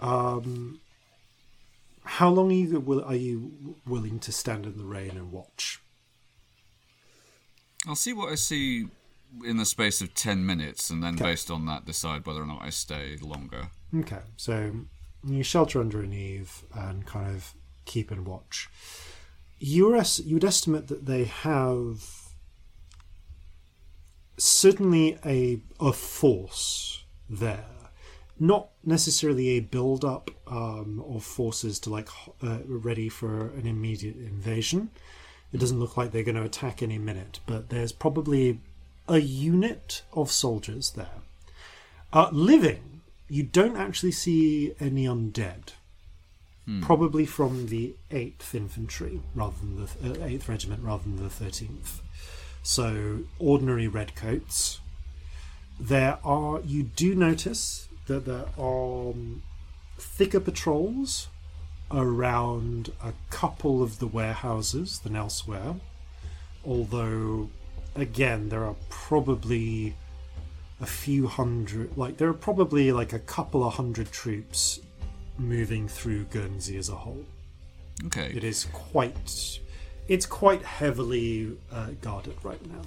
[0.00, 0.80] Um,
[2.04, 5.80] how long are you, will, are you willing to stand in the rain and watch?
[7.86, 8.86] I'll see what I see
[9.44, 11.24] in the space of 10 minutes, and then Okay.
[11.24, 13.70] based on that, decide whether or not I stay longer.
[13.94, 14.72] Okay, so
[15.24, 18.68] you shelter under an eave and kind of keep and watch.
[19.58, 22.02] You es- you would estimate that they have
[24.38, 27.66] certainly a a force there,
[28.40, 32.08] not necessarily a build up um, of forces to like
[32.42, 34.90] uh, ready for an immediate invasion.
[35.52, 38.60] It doesn't look like they're going to attack any minute, but there's probably
[39.06, 41.20] a unit of soldiers there.
[42.12, 45.72] Uh, living, you don't actually see any undead.
[46.82, 52.00] Probably from the 8th Infantry rather than the uh, 8th Regiment rather than the 13th.
[52.62, 54.80] So, ordinary redcoats.
[55.78, 59.42] There are, you do notice that there are um,
[59.98, 61.28] thicker patrols
[61.90, 65.74] around a couple of the warehouses than elsewhere.
[66.64, 67.50] Although,
[67.94, 69.94] again, there are probably
[70.80, 74.80] a few hundred like there are probably like a couple of hundred troops
[75.36, 77.24] moving through Guernsey as a whole.
[78.06, 78.32] Okay.
[78.34, 79.60] It is quite
[80.08, 82.82] it's quite heavily uh, guarded right now.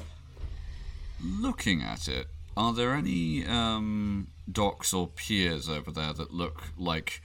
[1.23, 2.27] Looking at it,
[2.57, 7.21] are there any um, docks or piers over there that look like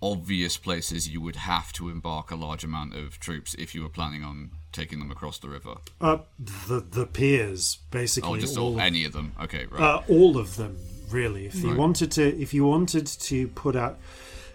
[0.00, 3.88] obvious places you would have to embark a large amount of troops if you were
[3.88, 5.74] planning on taking them across the river?
[6.00, 9.32] Uh, the the piers basically Oh, just all all, any of them.
[9.40, 9.80] Okay, right.
[9.80, 10.76] uh, all of them
[11.10, 11.46] really.
[11.46, 11.78] If you Right.
[11.78, 13.98] wanted to, if you wanted to put out,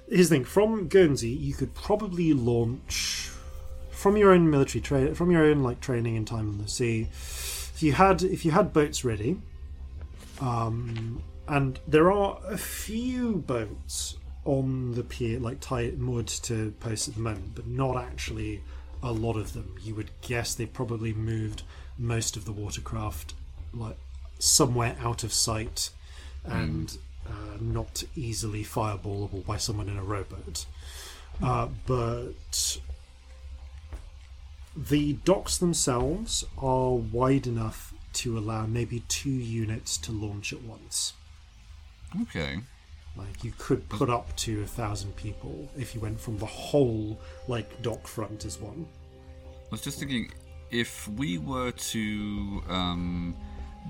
[0.09, 3.29] here's the thing: from Guernsey, you could probably launch
[3.91, 7.07] from your own military train, from your own like training and time on the sea.
[7.11, 9.39] If you had, if you had boats ready,
[10.41, 17.07] um, and there are a few boats on the pier, like tied moored to posts
[17.07, 18.61] at the moment, but not actually
[19.03, 19.75] a lot of them.
[19.81, 21.63] You would guess they probably moved
[21.97, 23.33] most of the watercraft
[23.73, 23.97] like
[24.39, 25.89] somewhere out of sight
[26.45, 30.65] and uh, not easily fireballable by someone in a rowboat.
[31.43, 32.77] Uh, but
[34.75, 41.13] the docks themselves are wide enough to allow maybe two units to launch at once.
[42.23, 42.59] Okay.
[43.15, 47.19] Like you could put up to a thousand people if you went from the whole
[47.47, 48.85] like dock front as one.
[49.47, 50.31] I was just thinking,
[50.69, 53.35] if we were to um,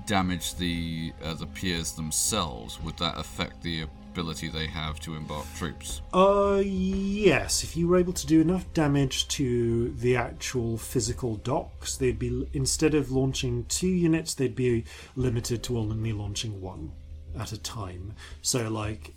[0.06, 5.46] damage the uh, the piers themselves, would that affect the ability they have to embark
[5.54, 6.00] troops?
[6.14, 7.62] Uh, yes.
[7.62, 12.48] If you were able to do enough damage to the actual physical docks, they'd be
[12.54, 14.84] instead of launching two units, they'd be
[15.16, 16.92] limited to only launching one
[17.38, 18.14] at a time.
[18.42, 19.14] So, like,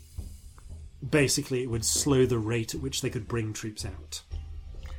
[1.08, 4.22] basically, it would slow the rate at which they could bring troops out.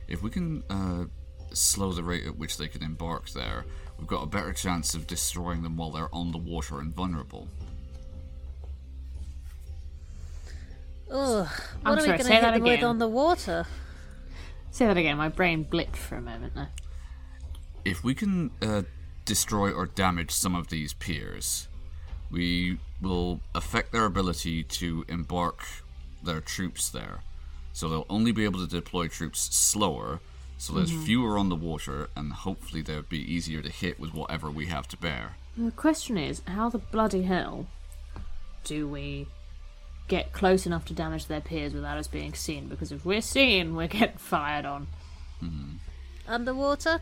[0.08, 1.04] If we can uh,
[1.52, 3.64] slow the rate at which they can embark there,
[3.98, 7.48] we've got a better chance of destroying them while they're on the water and vulnerable.
[11.10, 11.46] Ugh,
[11.84, 13.66] I'm what are sorry, we going to say hit them with on the water?
[14.70, 15.18] Say that again.
[15.18, 16.70] My brain blipped for a moment there.
[17.84, 18.82] If we can uh,
[19.26, 21.68] destroy or damage some of these piers,
[22.30, 25.64] we will affect their ability to embark
[26.22, 27.20] their troops there.
[27.72, 30.20] So they'll only be able to deploy troops slower,
[30.58, 34.50] so there's fewer on the water, and hopefully they'll be easier to hit with whatever
[34.50, 35.32] we have to bear.
[35.56, 37.66] The question is, how the bloody hell
[38.64, 39.26] do we
[40.08, 42.68] get close enough to damage their piers without us being seen?
[42.68, 44.86] Because if we're seen, we're getting fired on.
[46.28, 47.00] Underwater?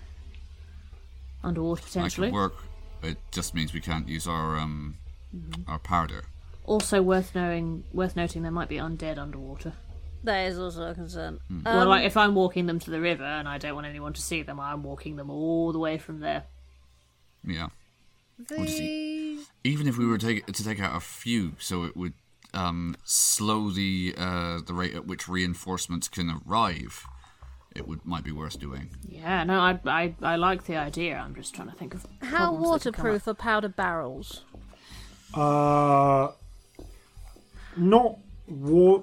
[1.43, 2.29] Underwater, That potentially.
[2.29, 2.55] could work.
[3.03, 4.97] It just means we can't use our um
[5.67, 6.25] our powder.
[6.65, 9.73] Also worth knowing, worth noting, there might be undead underwater.
[10.23, 11.41] That is also a concern.
[11.65, 14.13] well, Um, like if I'm walking them to the river and I don't want anyone
[14.13, 16.45] to see them, I'm walking them all the way from there.
[17.45, 17.69] Yeah.
[18.39, 19.39] the...
[19.65, 22.13] Even if we were to take, to take out a few, so it would
[22.53, 27.07] um, slow the uh, the rate at which reinforcements can arrive,
[27.75, 28.91] it would might be worth doing.
[29.07, 31.17] Yeah, no, I, I, I like the idea.
[31.17, 34.43] I'm just trying to think of How problems that come waterproof are powder barrels?
[35.35, 36.33] Uh,
[37.77, 38.19] not
[38.49, 39.03] war.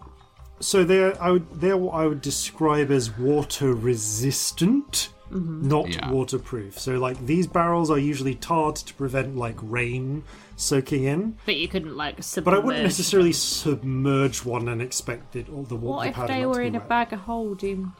[0.59, 5.09] So they're I would they're what I would describe as water resistant.
[5.29, 6.09] not Yeah.
[6.11, 6.79] waterproof.
[6.79, 10.23] So like these barrels are usually tarred to prevent like rain
[10.55, 11.37] soaking in.
[11.45, 12.45] But you couldn't like submerge.
[12.45, 16.07] But I wouldn't necessarily submerge one and expect it all the water.
[16.09, 16.89] What water if they were be in a wet.
[16.89, 17.91] bag of holding?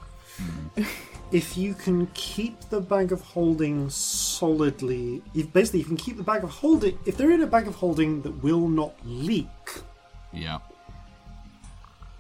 [1.32, 6.24] If you can keep the bag of holding solidly, if basically you can keep the
[6.24, 6.98] bag of holding.
[7.06, 9.46] If they're in a bag of holding that will not leak,
[10.32, 10.60] Yeah.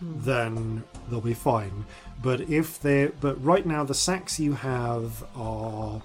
[0.01, 1.85] then they'll be fine.
[2.21, 6.01] But if they, but right now the sacks you have are,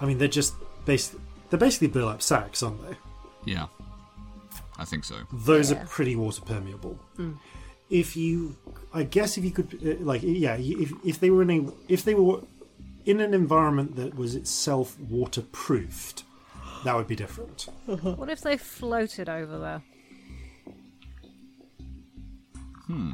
[0.00, 2.96] I mean, they're just basically they're basically burlap sacks, aren't they?
[3.52, 3.66] Yeah.
[4.76, 5.16] I think so.
[5.32, 6.98] Those are pretty water permeable.
[7.16, 7.36] Mm.
[7.90, 8.54] If you,
[8.92, 12.04] I guess, if you could, uh, like, yeah, if if they were in a, if
[12.04, 12.40] they were
[13.04, 16.24] in an environment that was itself waterproofed,
[16.84, 17.66] that would be different.
[17.86, 19.82] What if they floated over there?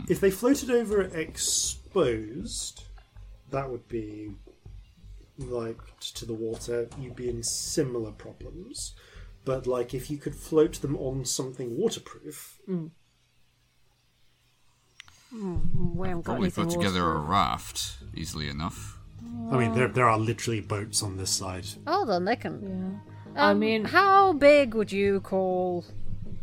[0.08, 2.84] If they floated over exposed,
[3.50, 4.30] that would be
[5.38, 5.78] like
[6.14, 6.88] to the water.
[6.98, 8.94] You'd be in similar problems.
[9.44, 12.60] But like, if you could float them on something waterproof,
[15.34, 17.28] We haven't got Probably anything put together a waterproof.
[17.30, 18.98] raft easily enough.
[19.50, 21.66] I mean, there there are literally boats on this side.
[21.86, 23.00] Hold on, they can.
[23.36, 25.84] I Um, mean, how big would you call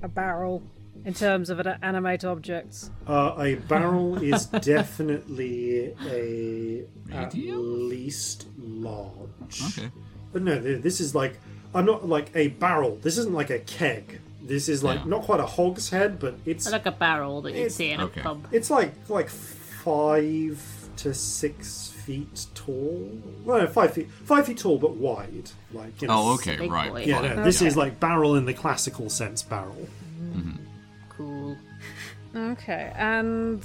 [0.02, 0.62] a barrel
[1.06, 2.90] in terms of an animate objects?
[3.08, 4.46] Uh, a barrel is
[5.06, 7.90] definitely a at Medium?
[7.90, 9.62] least large.
[9.78, 9.90] Okay.
[10.34, 11.40] But no, th- this is like
[11.74, 12.98] I'm not like a barrel.
[13.02, 14.21] This isn't like a keg.
[14.44, 15.06] This is like Yeah.
[15.06, 18.22] not quite a hogshead, but it's like a barrel that you'd It's- see in Okay.
[18.22, 18.48] a pub.
[18.52, 20.62] it's like like five
[20.98, 23.10] to six feet tall.
[23.46, 25.52] Well, no, five feet five feet tall but wide.
[25.74, 26.14] Like you know.
[26.16, 26.92] Oh, okay, Big right.
[26.92, 27.04] boy.
[27.06, 27.36] Yeah, fine.
[27.38, 27.68] no, this Okay.
[27.68, 29.42] is like barrel in the classical sense.
[29.44, 29.88] Barrel.
[31.10, 31.58] Cool.
[32.36, 33.64] Okay, and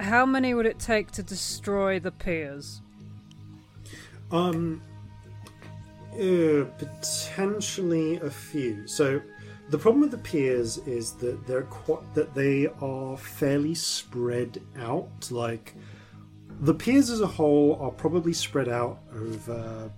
[0.00, 2.80] how many would it take to destroy the piers?
[4.30, 4.80] Um,
[6.14, 8.86] uh, potentially a few.
[8.86, 9.20] So,
[9.70, 15.30] the problem with the piers is that they're quite that they are fairly spread out.
[15.30, 15.74] Like
[16.60, 19.90] the piers as a whole are probably spread out over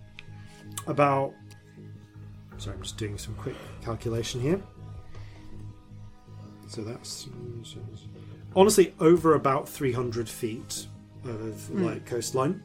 [0.87, 1.35] about.
[2.59, 4.61] Sorry, I'm just doing some quick calculation here.
[6.67, 7.29] So that's
[8.55, 10.87] honestly over about 300 feet
[11.25, 12.63] of like coastline.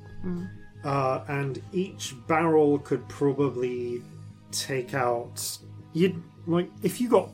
[0.83, 4.03] Uh, and each barrel could probably
[4.51, 5.57] take out
[5.93, 7.29] you'd like if you got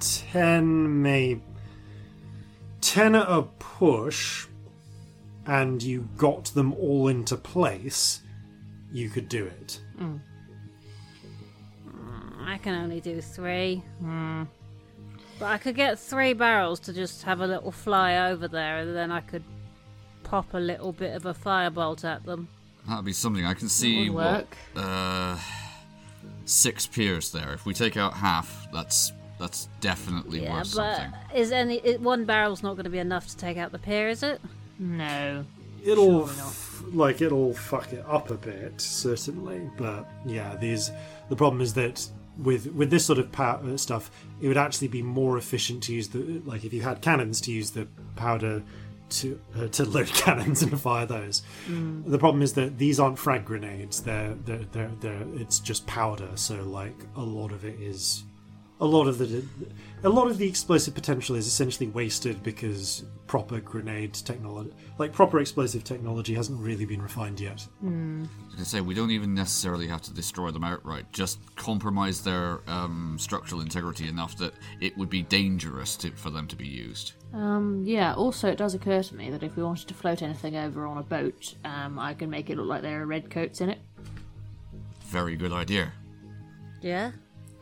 [0.00, 1.42] 10 maybe
[2.80, 4.46] 10 at a push
[5.46, 8.22] and you got them all into place
[8.92, 9.80] you could do it
[12.46, 13.82] I can only do three.
[14.00, 14.44] Hmm.
[15.38, 18.96] But I could get three barrels to just have a little fly over there, and
[18.96, 19.42] then I could
[20.22, 22.48] pop a little bit of a firebolt at them.
[22.88, 23.44] That'd be something.
[23.44, 24.56] I can see would what work.
[24.76, 25.38] uh,
[26.46, 27.52] six piers there.
[27.52, 31.12] If we take out half, that's that's definitely Yeah, worth but something.
[31.34, 34.08] is any it, one barrel's not going to be enough to take out the pier,
[34.08, 34.40] is it?
[34.78, 35.44] No.
[35.84, 40.90] it'll f- like it'll fuck it up a bit certainly but yeah these
[41.28, 42.06] the problem is that
[42.38, 44.10] with with this sort of pow- uh, stuff
[44.40, 47.52] it would actually be more efficient to use the like if you had cannons to
[47.52, 48.62] use the powder
[49.08, 51.42] to uh, to load cannons and fire those.
[51.68, 54.02] The problem is that these aren't frag grenades.
[54.02, 56.30] They're, they're they're they're it's just powder.
[56.34, 58.24] So like a lot of it is
[58.80, 59.44] a lot of the
[60.04, 65.40] a lot of the explosive potential is essentially wasted because proper grenade technology like proper
[65.40, 67.66] explosive technology hasn't really been refined yet
[68.56, 71.12] I was say we don't even necessarily have to destroy them outright.
[71.12, 76.46] Just compromise their um, structural integrity enough that it would be dangerous to, for them
[76.48, 77.12] to be used.
[77.34, 80.56] Um, yeah, also it does occur to me that if we wanted to float anything
[80.56, 83.60] over on a boat, um, I can make it look like there are red coats
[83.60, 83.78] in it.
[85.04, 85.92] Very good idea.
[86.80, 87.12] Yeah.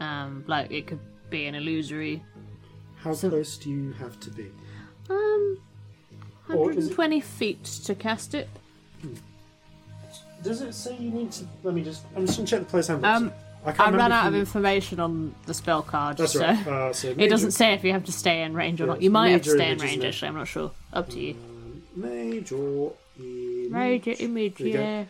[0.00, 2.22] Um, like it could be an illusory.
[2.96, 4.46] how close do you have to be
[5.10, 5.58] Um,
[6.48, 8.48] Or is it- 120 feet to cast it.
[10.42, 12.88] does it say you need to let me just i'm just gonna check the Player's
[12.88, 13.32] Handbook Um,
[13.64, 16.32] i can't I remember ran if out of you- information on the spell card, that's
[16.32, 18.84] so right uh, so it doesn't say if you have to stay in range or
[18.84, 19.02] Yeah, not.
[19.02, 20.04] You it's might have to major stay in image, isn't range.
[20.04, 20.08] it?
[20.08, 20.70] Actually, I'm not sure.
[20.92, 21.34] Up to you.
[21.96, 23.70] major image.
[23.70, 24.80] Major image, There you go.
[24.80, 25.04] yeah.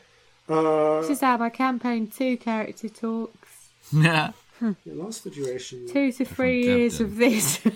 [0.56, 3.70] uh This is how my campaign two character talks.
[3.92, 4.32] Yeah.
[4.86, 7.60] it lasts the duration Two to three years of this.
[7.64, 7.74] it's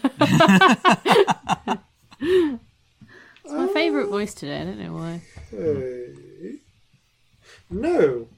[3.52, 4.60] my favourite voice today.
[4.60, 5.20] I don't know why.
[5.56, 6.56] Uh,
[7.70, 8.28] no.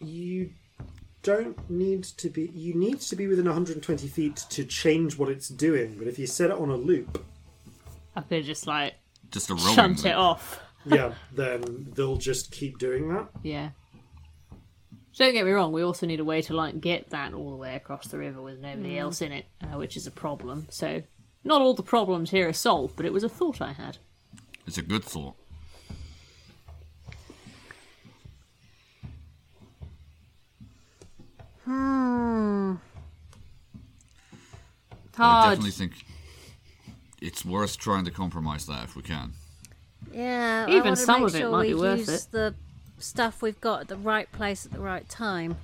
[0.00, 0.50] You
[1.22, 2.50] don't need to be.
[2.54, 5.96] You need to be within 120 feet to change what it's doing.
[5.98, 7.24] But if you set it on a loop,
[8.16, 8.94] I could just like
[9.30, 9.74] Just a rolling.
[9.74, 10.60] shunt it off.
[10.84, 13.28] yeah, then they'll just keep doing that.
[13.44, 13.70] Yeah.
[15.16, 17.56] Don't get me wrong, we also need a way to like get that all the
[17.56, 20.66] way across the river with nobody else in it, uh, which is a problem.
[20.70, 21.02] So,
[21.44, 23.98] not all the problems here are solved, but it was a thought I had.
[24.66, 25.34] It's a good thought.
[31.64, 32.74] Hmm.
[35.18, 35.92] I definitely think
[37.20, 39.32] it's worth trying to compromise that if we can.
[40.12, 42.26] Yeah, Even wanna some make of it sure might be worth use it.
[42.32, 42.54] the
[43.02, 45.56] stuff we've got at the right place at the right time.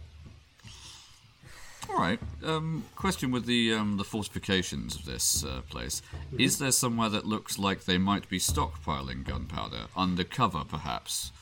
[1.89, 2.21] All right.
[2.45, 6.03] Um, question with the um, the fortifications of this uh, place:
[6.39, 11.33] Is there somewhere that looks like they might be stockpiling gunpowder undercover, perhaps?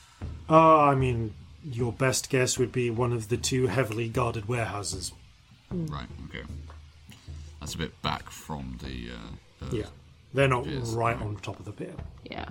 [0.49, 5.11] Uh, I mean, your best guess would be one of the two heavily guarded warehouses.
[5.69, 6.07] Right.
[6.29, 6.43] Okay.
[7.59, 9.09] That's a bit back from the.
[9.11, 9.87] Uh, Yeah,
[10.33, 11.25] they're not Yes, right right.
[11.25, 11.93] on top of the pier.
[12.23, 12.45] Yeah.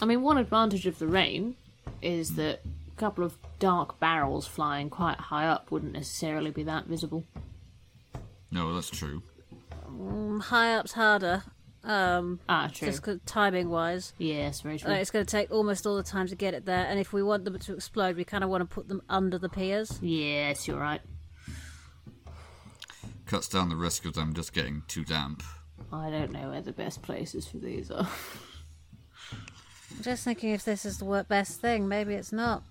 [0.00, 1.56] I mean, one advantage of the rain
[2.02, 6.86] is that a couple of dark barrels flying quite high up wouldn't necessarily be that
[6.86, 7.24] visible.
[8.50, 9.22] No, that's true.
[9.90, 11.42] Mm, High up's harder,
[11.82, 12.88] um, Ah, true.
[12.88, 14.12] just timing wise.
[14.18, 14.90] Yes, very true.
[14.90, 17.12] Uh, it's going to take almost all the time to get it there, and if
[17.12, 19.98] we want them to explode, we kind of want to put them under the piers.
[20.00, 21.00] Yes, you're right.
[23.26, 25.42] Cuts down the risk of them just getting too damp.
[25.92, 28.08] I don't know where the best places for these are.
[29.96, 32.62] I'm just thinking if this is the best thing, maybe it's not.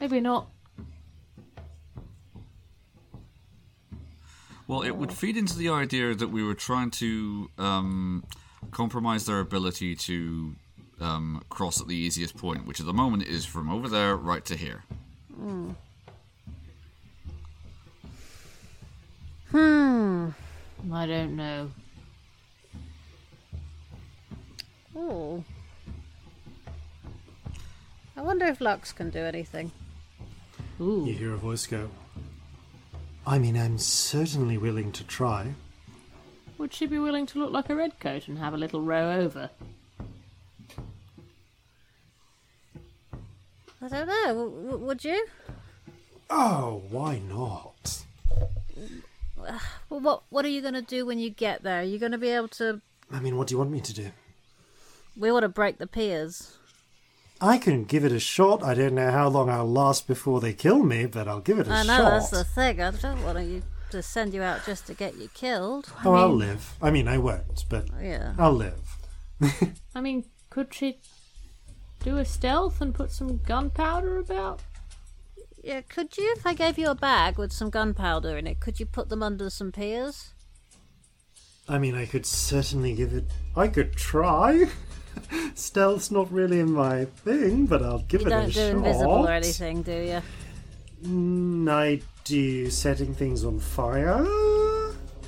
[0.00, 0.48] Maybe not.
[4.66, 8.24] Well, it would feed into the idea that we were trying to um,
[8.70, 10.56] compromise their ability to
[11.00, 14.44] um, cross at the easiest point, which at the moment is from over there right
[14.46, 14.84] to here.
[15.36, 15.70] Hmm.
[20.92, 21.70] I don't know.
[24.96, 25.44] Ooh.
[28.16, 29.72] I wonder if Lux can do anything.
[30.80, 31.04] Ooh.
[31.06, 31.90] You hear a voice go.
[33.26, 35.54] I mean, I'm certainly willing to try.
[36.58, 39.50] Would she be willing to look like a redcoat and have a little row over?
[43.82, 44.26] I don't know.
[44.28, 45.26] W- w- would you?
[46.30, 48.04] Oh, why not?
[49.36, 51.80] Well, what What are you going to do when you get there?
[51.80, 52.80] Are you going to be able to?
[53.10, 54.10] I mean, what do you want me to do?
[55.16, 56.56] We want to break the piers.
[57.40, 58.62] I can give it a shot.
[58.62, 61.66] I don't know how long I'll last before they kill me, but I'll give it
[61.66, 61.76] a shot.
[61.78, 62.10] I know shot.
[62.10, 62.80] that's the thing.
[62.80, 65.92] I don't want you to send you out just to get you killed.
[66.04, 66.74] oh, I'll live.
[66.80, 68.34] I mean, I won't, but Yeah.
[68.38, 68.80] I'll live.
[69.94, 70.98] I mean, could she
[72.02, 74.60] do a stealth and put some gunpowder about?
[75.62, 75.80] Yeah.
[75.82, 78.86] Could you, if I gave you a bag with some gunpowder in it, could you
[78.86, 80.34] put them under some piers?
[81.68, 83.24] I mean, I could certainly give it.
[83.56, 84.66] I could try.
[85.54, 88.70] Stealth's not really my thing, but I'll give You it don't a do shot.
[88.70, 90.22] invisible or anything, do you?
[91.08, 94.24] Mm, I do setting things on fire.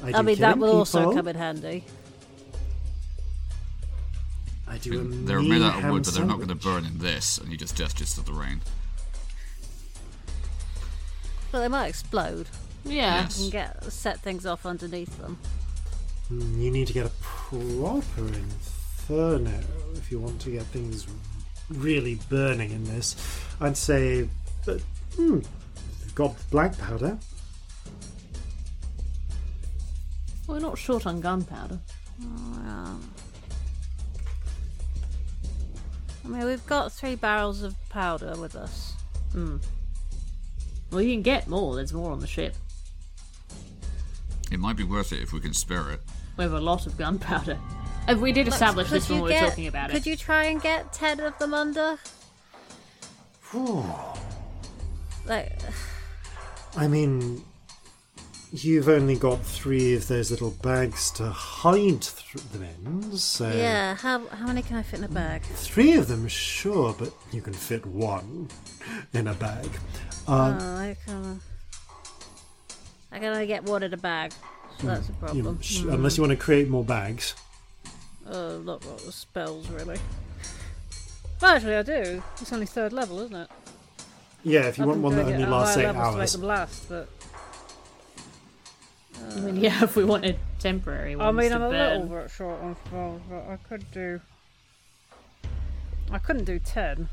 [0.03, 1.85] I, do I mean, that killing will also come in handy.
[4.69, 6.85] I do a They're made out of mean wood, but they're not going to burn
[6.85, 8.61] in this, and you just gestures to the rain.
[11.53, 12.49] But they might explode.
[12.85, 13.23] Yeah.
[13.23, 13.39] Yes.
[13.39, 15.39] You can get set things off underneath them.
[16.33, 18.23] Mm, You need to get a proper
[19.09, 19.53] inferno
[19.95, 21.07] if you want to get things
[21.71, 23.17] really burning in this.
[23.61, 24.29] I'd say,
[24.65, 24.81] but
[25.15, 25.41] hmm,
[26.03, 27.19] you've got black powder.
[30.47, 31.79] We're not short on gunpowder.
[32.23, 33.11] Um,
[36.25, 38.95] I mean, we've got three barrels of powder with us.
[39.33, 39.57] Hmm.
[40.91, 41.75] Well, you can get more.
[41.75, 42.55] There's more on the ship.
[44.53, 46.01] It might be worth it if we can spare it.
[46.37, 47.59] We have a lot of gunpowder.
[48.09, 49.99] If we did establish Could this when we were get- talking about Could it.
[50.05, 51.99] Could you try and get ten of them under?
[55.27, 55.53] Like,
[56.77, 57.43] I mean,
[58.53, 63.95] you've only got three of those little bags to hide th- them in, so yeah.
[63.97, 65.43] How how many can I fit in a bag?
[65.43, 68.49] three of them, sure, but you can fit one
[69.15, 69.69] in a bag.
[70.29, 71.41] Uh, Oh, I can.
[73.11, 74.33] I can only get one in a bag,
[74.81, 75.45] so that's a problem.
[75.45, 77.35] know, sh- Unless you want to create more bags.
[78.31, 79.99] Oh, not what the spells really.
[81.41, 82.23] Well, actually, I do.
[82.41, 83.49] It's only third level, isn't it?
[84.43, 86.33] Yeah, if you I want one that only lasts eight levels to make hours.
[86.33, 87.09] them last, but
[89.33, 92.03] I mean, yeah, if we wanted temporary ones I mean, to I'm a burn.
[92.03, 94.21] little bit short on spells, but I could do.
[96.11, 97.09] I couldn't do ten.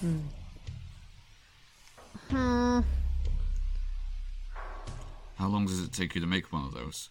[0.00, 0.18] Hmm.
[5.36, 7.10] How long does it take you to make one of those?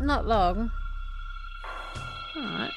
[0.00, 0.70] Not long.
[2.38, 2.72] Alright.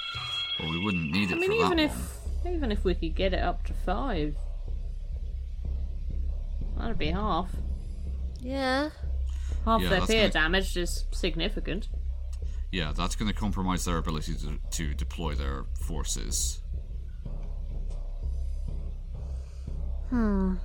[0.60, 2.54] Well, we wouldn't need it I mean, for even that if one.
[2.54, 4.36] even if we could get it up to five,
[6.78, 7.50] that'd be half.
[8.40, 8.90] Yeah.
[9.66, 11.90] Half Yeah, their that's peer gonna- damage is significant.
[12.72, 16.62] Yeah, that's going to compromise their ability to, to deploy their forces.
[20.10, 20.56] Hmm.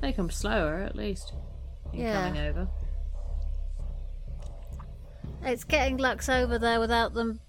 [0.00, 1.32] Make them slower, at least.
[1.92, 2.28] In Yeah.
[2.28, 2.68] coming over.
[5.42, 7.40] It's getting Lux over there without them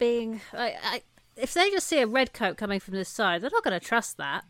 [0.00, 0.40] being.
[0.52, 1.02] I, I,
[1.36, 3.86] if they just see a red coat coming from this side, they're not going to
[3.86, 4.44] trust that.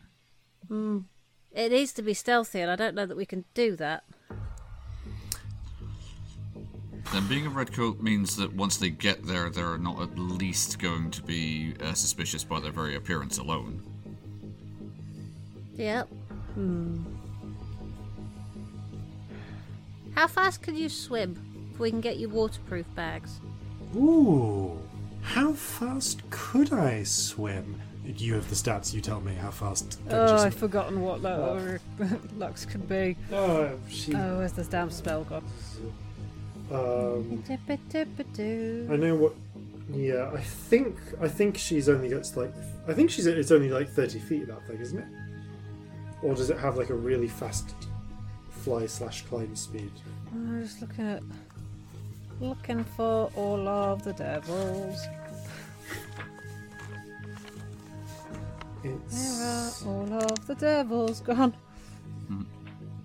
[0.71, 4.03] It needs to be stealthy, and I don't know that we can do that.
[7.11, 11.11] Then being a redcoat means that once they get there, they're not at least going
[11.11, 13.83] to be uh, suspicious by their very appearance alone.
[15.75, 16.07] Yep.
[20.15, 21.35] How fast can you swim?
[21.73, 23.39] If we can get you waterproof bags.
[23.95, 24.79] Ooh,
[25.21, 27.79] how fast could I swim?
[28.03, 28.93] You have the stats.
[28.93, 29.99] You tell me how fast.
[30.09, 31.77] Oh, I've forgotten what lo-
[32.37, 33.15] Lux could be.
[33.31, 34.13] Oh, she.
[34.15, 35.43] Oh, where's this damn spell gone?
[36.71, 38.87] Um, I Dip-a-dip-a-doo.
[38.97, 39.33] know what.
[39.93, 42.53] Yeah, I think I think she's only gets like
[42.87, 45.05] I think she's it's only like thirty feet that thing, isn't it?
[46.23, 47.73] Or does it have like a really fast
[48.49, 49.91] fly slash climb speed?
[50.31, 51.21] I'm just looking at.
[52.41, 54.99] Looking for all of the devils.
[58.81, 58.93] Where
[59.47, 61.53] are all of the devils gone?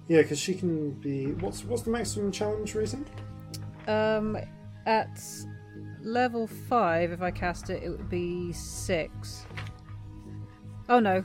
[0.08, 1.32] yeah, because she can be.
[1.32, 3.04] What's what's the maximum challenge rating?
[3.86, 4.38] Um,
[4.86, 5.20] at
[6.02, 9.44] level five, if I cast it, it would be six.
[10.88, 11.22] Oh no,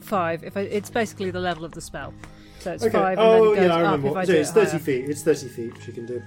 [0.00, 0.42] five.
[0.42, 2.14] If I, it's basically the level of the spell,
[2.60, 2.92] so it's Okay.
[2.92, 4.06] five, and oh then it goes yeah, I up remember.
[4.08, 4.78] if I what- do yeah, it it's thirty higher.
[4.80, 5.04] feet.
[5.10, 5.74] It's thirty feet.
[5.84, 6.22] She can do.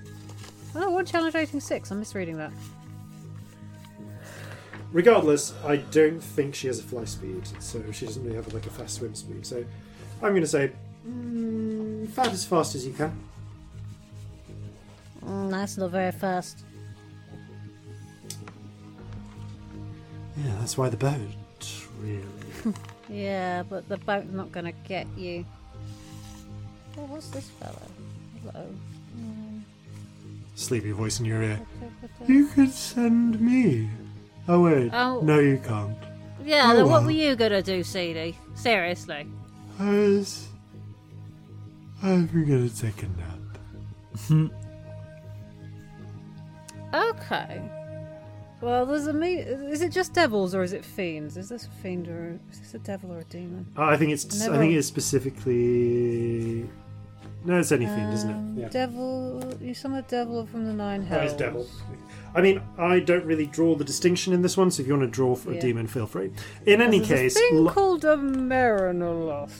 [0.76, 1.92] Oh, one challenge rating six.
[1.92, 2.52] I'm misreading that.
[4.92, 8.66] Regardless, I don't think she has a fly speed, so she doesn't really have like
[8.66, 9.46] a fast swim speed.
[9.46, 9.64] So
[10.22, 10.72] I'm going to say,
[11.08, 13.18] mm, fat as fast as you can.
[15.24, 16.64] Mm, that's not very fast.
[20.38, 21.16] Yeah, that's why the boat.
[22.02, 22.24] Really.
[23.12, 25.44] Yeah, but the boat's not going to get you.
[26.96, 27.82] Oh, what's this fella?
[28.44, 28.68] Hello.
[30.60, 31.58] Sleepy voice in your ear.
[32.28, 33.90] You could send me.
[34.50, 35.22] Oh wait, Oh.
[35.22, 35.96] no, you can't.
[36.44, 38.36] Yeah, Oh, then what were you going to do, CD?
[38.56, 39.26] Seriously.
[39.80, 40.48] I was.
[42.04, 44.52] I'm gonna take a nap.
[46.94, 47.62] Okay.
[48.62, 49.36] Well, there's a me.
[49.36, 51.38] Is it just devils or is it fiends?
[51.38, 53.68] Is this a fiend or is this a devil or a demon?
[53.78, 54.26] Uh, I think it's.
[54.42, 56.68] I think it's specifically.
[57.46, 58.62] No, it's any fiend, isn't Um, it?
[58.62, 58.70] Yeah.
[58.70, 59.42] Devil.
[59.62, 61.32] You summon a devil from the nine hells.
[61.32, 61.66] it's devil.
[62.36, 65.04] I mean, I don't really draw the distinction in this one, so if you want
[65.10, 66.32] to draw for a demon, feel free.
[66.66, 69.58] In any case, a thing lo- called a Merrenoloth,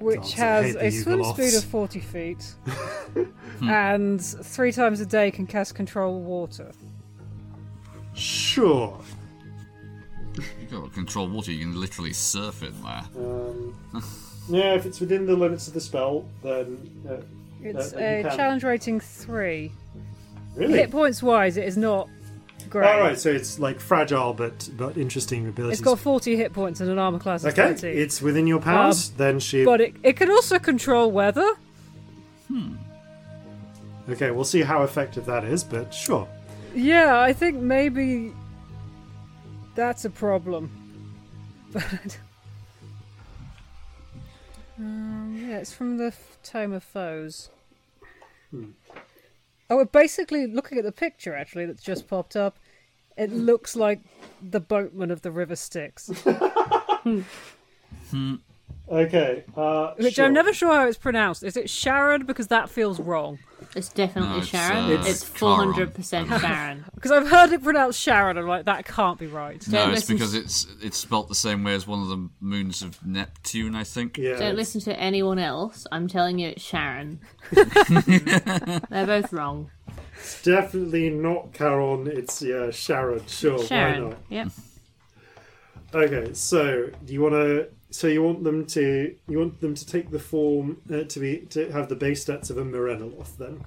[0.00, 1.34] which God, has a swim Yugoloths.
[1.34, 2.54] speed of 40 feet
[3.62, 6.72] and three times a day can cast control water.
[8.14, 8.98] sure.
[10.60, 13.04] You've got control water, you can literally surf in there.
[13.16, 13.74] Um,
[14.48, 16.78] yeah, if it's within the limits of the spell, then
[17.08, 17.16] uh,
[17.62, 18.36] It's Uh, a can.
[18.36, 19.70] challenge rating three.
[20.56, 20.78] really.
[20.78, 22.08] Hit points wise, it is not
[22.68, 22.88] great.
[22.88, 25.78] All right, so it's like fragile but but interesting abilities.
[25.80, 27.88] It's got 40 hit points and an armor class of okay, 20.
[27.88, 29.10] it's within your powers.
[29.10, 29.64] then she.
[29.64, 31.48] But it, it can also control weather.
[32.48, 32.74] Hmm.
[34.08, 36.26] Okay, we'll see how effective that is, but sure.
[36.74, 38.32] Yeah, I think maybe
[39.74, 40.70] that's a problem.
[41.72, 42.18] But
[44.80, 47.50] um, yeah, it's from the f- Tome of Foes.
[48.52, 52.58] Oh, we're basically looking at the picture actually that's just popped up.
[53.16, 54.00] It looks like
[54.42, 56.08] the boatman of the River Styx,
[58.90, 60.24] Okay, uh, which sure.
[60.24, 61.44] I'm never sure how it's pronounced.
[61.44, 62.26] Is it Sharon?
[62.26, 63.38] Because that feels wrong.
[63.76, 64.84] It's definitely No, it's, Sharon.
[64.96, 65.72] uh, it's Charon.
[65.74, 66.84] 400% Sharon.
[66.96, 69.64] Because I've heard it pronounced Sharon, I'm like, that can't be right.
[69.68, 72.28] No, Don't it's listen because it's it's spelt the same way as one of the
[72.40, 74.18] moons of Neptune, I think.
[74.18, 75.86] Yeah, Don't listen to anyone else.
[75.92, 77.20] I'm telling you, it's Sharon.
[77.52, 79.70] They're both wrong.
[80.18, 82.08] It's definitely not Caron.
[82.08, 83.24] It's yeah, Sharon.
[83.26, 84.08] Sure, why Sharon.
[84.10, 84.18] not?
[84.30, 84.48] Yep.
[85.92, 87.68] Okay, so do you want to?
[87.90, 89.14] So you want them to?
[89.28, 92.50] You want them to take the form uh, to be to have the base stats
[92.50, 93.64] of a Merrenoloth, then?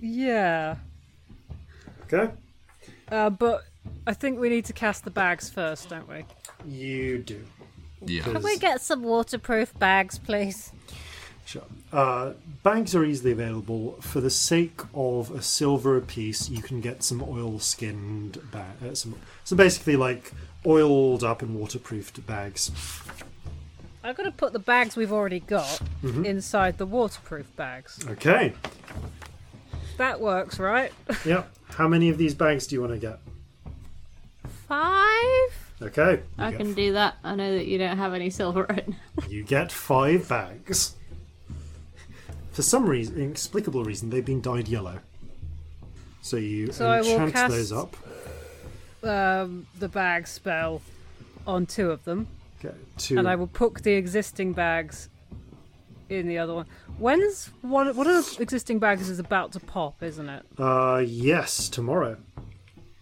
[0.00, 0.76] Yeah.
[2.04, 2.32] Okay,
[3.10, 3.64] Uh, but
[4.06, 6.24] I think we need to cast the bags first, don't we?
[6.68, 7.44] you do.
[8.04, 8.22] Yeah.
[8.22, 10.70] Can we get some waterproof bags, please?
[11.46, 11.62] Sure.
[11.92, 12.32] Uh,
[12.64, 13.92] bags are easily available.
[14.02, 18.74] For the sake of a silver piece, you can get some oil-skinned bag.
[18.84, 20.32] Uh, some, so basically, like
[20.66, 22.72] oiled up and waterproofed bags.
[24.02, 26.24] I'm gonna put the bags we've already got Mm-hmm.
[26.24, 28.04] inside the waterproof bags.
[28.08, 28.52] Okay.
[29.98, 30.92] That works, right?
[31.24, 31.48] Yep.
[31.70, 33.18] How many of these bags do you want to get?
[34.68, 35.72] Five.
[35.80, 36.20] Okay.
[36.38, 37.16] I get can do that.
[37.22, 38.96] I know that you don't have any silver right now.
[39.28, 40.95] You get five bags.
[42.56, 45.00] For some reason, inexplicable reason, they've been dyed yellow.
[46.22, 47.94] So you So I will enchant cast- those up.
[49.02, 50.80] Um, the bag spell
[51.46, 52.28] on two of them,
[52.64, 53.18] Okay, two.
[53.18, 55.10] and I will put the existing bags
[56.08, 56.64] in the other one.
[56.98, 57.94] When's one?
[57.94, 60.42] One of the existing bags is about to pop, isn't it?
[60.58, 62.16] Uh, yes, tomorrow.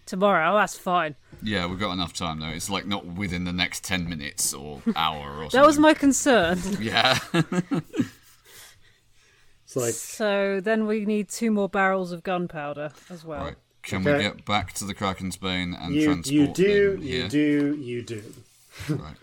[0.05, 0.53] Tomorrow.
[0.53, 1.15] Oh, that's fine.
[1.45, 2.49] Yeah, we've got enough time though.
[2.49, 5.61] It's like not within the next ten minutes or hour or something.
[5.61, 6.59] That was my concern.
[6.81, 7.21] Yeah.
[9.75, 13.45] It's like So then we need two more barrels of gunpowder as well.
[13.45, 13.57] right.
[13.83, 14.17] Can Okay.
[14.17, 17.29] we get back to the Kraken's Bane and you, transport you do, them you here?
[17.29, 18.23] do, you do.
[18.89, 19.17] Right.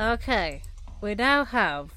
[0.00, 0.62] Okay,
[1.00, 1.90] we now have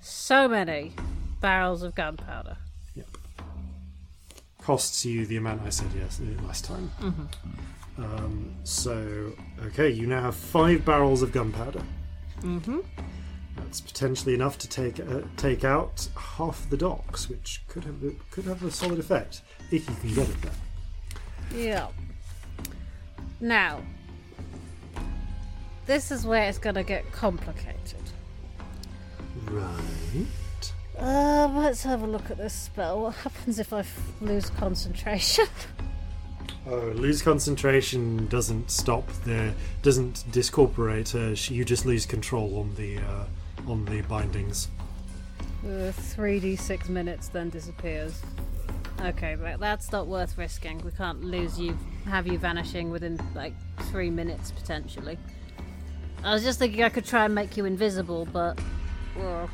[0.00, 0.92] so many
[1.40, 2.56] barrels of gunpowder.
[2.94, 3.06] Yep.
[4.62, 6.90] Costs you the amount I said yes uh, last time.
[7.98, 9.32] Um, so,
[9.66, 11.82] okay, you now have five barrels of gunpowder.
[12.42, 12.78] Mm-hmm.
[13.56, 17.96] That's potentially enough to take uh, take out half the docks, which could have
[18.30, 20.52] could have a solid effect if you can get it there.
[21.54, 21.88] Yeah.
[23.40, 23.80] Now,
[25.86, 28.00] this is where it's gonna get complicated.
[29.46, 30.26] Right.
[30.98, 33.02] Um, let's have a look at this spell.
[33.02, 35.46] What happens if I f- lose concentration?
[36.64, 41.12] Oh, lose concentration doesn't stop the doesn't discorporate.
[41.12, 43.24] Uh, you just lose control on the uh,
[43.66, 44.68] on the bindings.
[45.64, 48.20] Uh, 3d6 minutes then disappears.
[49.00, 50.80] Okay, but that's not worth risking.
[50.84, 53.54] We can't lose you, have you vanishing within like
[53.90, 55.18] three minutes potentially.
[56.24, 58.58] I was just thinking I could try and make you invisible, but.
[59.16, 59.50] Well,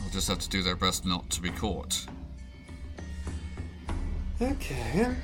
[0.00, 2.06] We'll just have to do their best not to be caught.
[4.40, 5.14] Okay.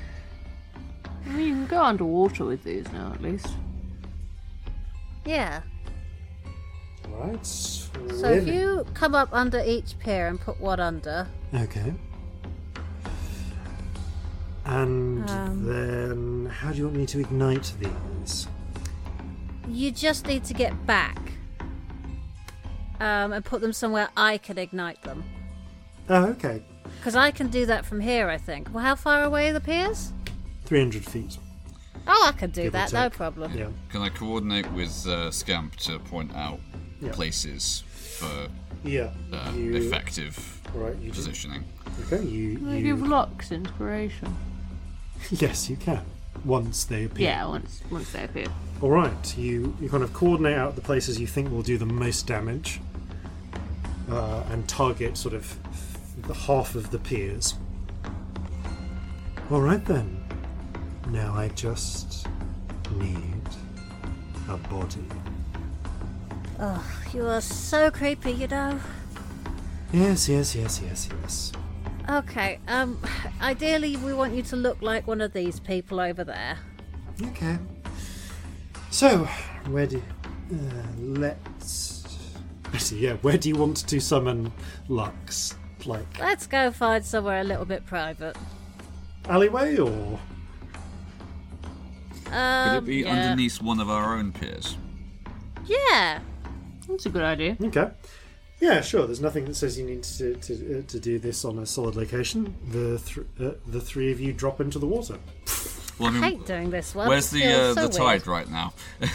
[1.25, 3.47] I mean, you can go underwater with these now, at least.
[5.29, 5.61] Yeah.
[7.07, 7.45] Right.
[7.45, 11.93] So if you come up under each pier and put one under, Okay.
[14.65, 15.65] And Um.
[15.65, 18.47] then, how do you want me to ignite these?
[19.67, 21.19] you just need to get back
[22.99, 25.23] um, and put them somewhere I can ignite them.
[26.09, 26.63] Oh, okay.
[26.97, 28.73] Because I can do that from here, I think.
[28.73, 30.11] Well, how far away are the piers?
[30.65, 31.37] 300 feet.
[32.11, 33.53] Oh, I can do Give that, no problem.
[33.55, 33.67] Yeah.
[33.89, 36.59] Can I coordinate with uh, Scamp to point out
[36.99, 37.11] Yeah.
[37.11, 37.83] places
[38.17, 38.47] for
[38.83, 39.11] Yeah.
[39.31, 41.15] uh, you, effective Right, you do.
[41.15, 41.63] positioning?
[42.11, 42.57] Okay, you.
[42.57, 44.35] They give you Lux inspiration.
[45.31, 46.01] yes, you can.
[46.45, 47.27] Once they appear.
[47.27, 48.47] Yeah, once once they appear.
[48.81, 51.85] All right, you you kind of coordinate out the places you think will do the
[51.85, 52.79] most damage,
[54.09, 55.57] uh, and target sort of
[56.27, 57.55] the half of the piers.
[59.51, 60.18] All right then.
[61.11, 62.27] Now I just
[62.91, 63.43] need
[64.47, 65.05] a body.
[66.59, 68.79] Oh, you are so creepy, you know.
[69.91, 71.51] Yes, yes, yes, yes, yes.
[72.09, 72.99] Okay, um,
[73.41, 76.57] ideally we want you to look like one of these people over there.
[77.23, 77.57] Okay.
[78.91, 79.25] So,
[79.67, 80.01] where do
[80.51, 80.57] uh,
[80.97, 82.03] let's
[82.91, 84.51] yeah, where do you want to summon
[84.87, 85.55] Lux?
[85.85, 88.35] Like Let's go find somewhere a little bit private.
[89.27, 90.19] alleyway or
[92.29, 93.11] Could Um, it be yeah.
[93.11, 94.77] underneath one of our own piers?
[95.65, 96.19] Yeah.
[96.87, 97.57] That's a good idea.
[97.61, 97.89] Okay.
[98.59, 99.05] Yeah, sure.
[99.05, 101.95] There's nothing that says you need to to, uh, to do this on a solid
[101.95, 102.55] location.
[102.71, 105.17] The th- uh, the three of you drop into the water.
[105.97, 107.07] Well, I I hate doing this one.
[107.07, 108.27] where's the uh, so the tide weird.
[108.27, 108.73] right now?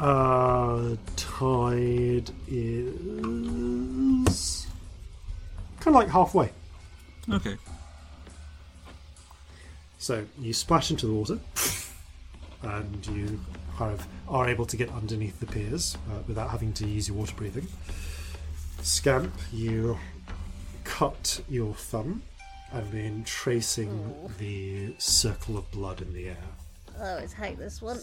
[0.00, 4.66] Uh, tide is
[5.78, 6.50] kind of like halfway.
[7.30, 7.56] okay.
[10.02, 11.38] So you splash into the water,
[12.62, 13.38] and you
[13.76, 17.16] kind of are able to get underneath the piers uh, without having to use your
[17.16, 17.68] water breathing.
[18.82, 19.96] Scamp, you
[20.82, 22.24] cut your thumb
[22.72, 26.48] and then tracing the circle of blood in the air.
[27.00, 28.00] I always hate this one.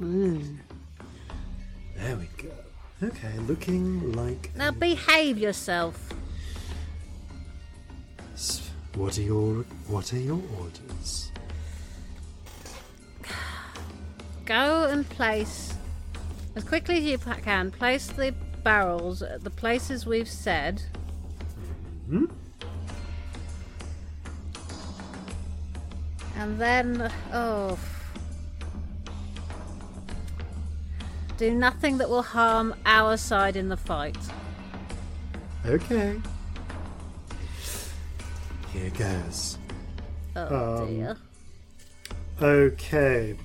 [0.00, 0.40] There
[2.16, 2.52] we go.
[3.02, 4.50] Okay, looking like.
[4.56, 6.08] Now behave yourself.
[8.94, 11.32] What are your What are your orders?
[14.44, 15.74] Go and place
[16.56, 18.32] As quickly as you can, place the
[18.62, 20.82] barrels at the places we've said.
[26.36, 27.78] And then, oh.
[31.36, 34.16] Do nothing that will harm our side in the fight.
[35.66, 36.20] Okay.
[38.72, 39.58] Here goes.
[40.36, 41.16] Oh Um, dear.
[42.40, 43.36] Okay.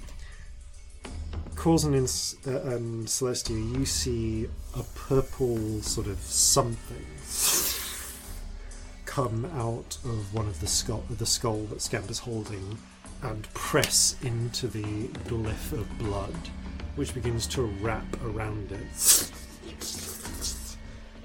[1.60, 2.08] Corzin and,
[2.56, 4.48] uh, Celestia, you see
[4.78, 7.06] a purple sort of something
[9.06, 12.78] come out of one of the skull, the skull that Scamp is holding,
[13.24, 16.34] and press into the glyph of blood,
[16.96, 19.30] which begins to wrap around it,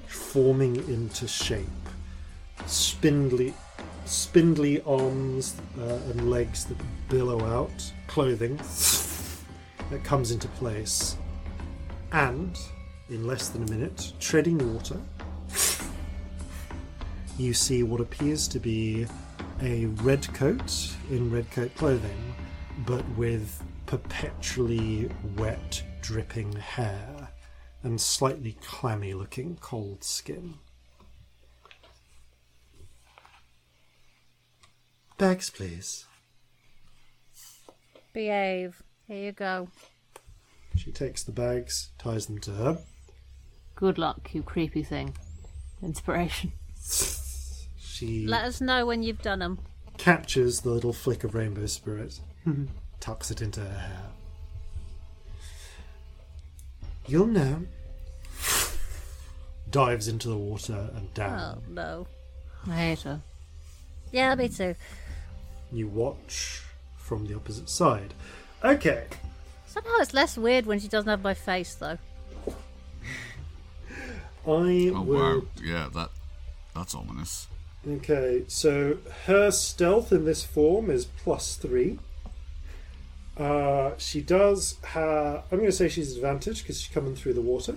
[0.09, 1.69] forming into shape.
[2.67, 3.55] Spindly,
[4.05, 8.59] spindly arms uh, and legs that billow out, clothing
[9.91, 11.17] that comes into place,
[12.13, 12.59] and
[13.09, 15.01] in less than a minute, treading water,
[17.39, 19.07] you see what appears to be
[19.61, 22.35] a red coat in red coat clothing,
[22.87, 27.29] but with perpetually wet, dripping hair
[27.83, 30.55] and slightly clammy looking cold skin.
[35.19, 36.07] Bags, please.
[38.13, 38.84] Behave.
[39.07, 39.69] Here you go.
[40.77, 42.79] She takes the bags, ties them to her.
[43.77, 45.15] Good luck, you creepy thing.
[45.83, 46.53] Inspiration.
[47.79, 49.59] She Let us know when you've done them.
[49.99, 52.19] captures the little flick of rainbow spirit,
[53.01, 54.03] tucks it into her hair.
[57.07, 57.63] You'll know.
[59.71, 61.33] Dives into the water and down.
[61.39, 61.75] Oh down.
[61.75, 62.07] no.
[62.69, 63.21] I hate her.
[64.13, 64.75] Yeah, me too.
[65.73, 66.63] You watch
[66.97, 68.15] from the opposite side.
[68.65, 69.05] Okay,
[69.67, 71.99] Somehow it's less weird when she doesn't have my face, though.
[74.47, 75.41] I Oh will.
[75.41, 76.11] wow, yeah, that
[76.75, 77.49] that's ominous.
[77.87, 81.99] Okay, so her stealth in this form is plus three.
[83.37, 85.43] Uh, she does have.
[85.51, 87.77] I'm going to say she's advantage because she's coming through the water.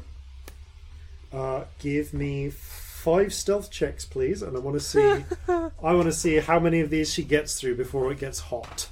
[1.33, 5.25] Uh, give me five stealth checks, please, and I want to see.
[5.49, 8.89] I want to see how many of these she gets through before it gets hot.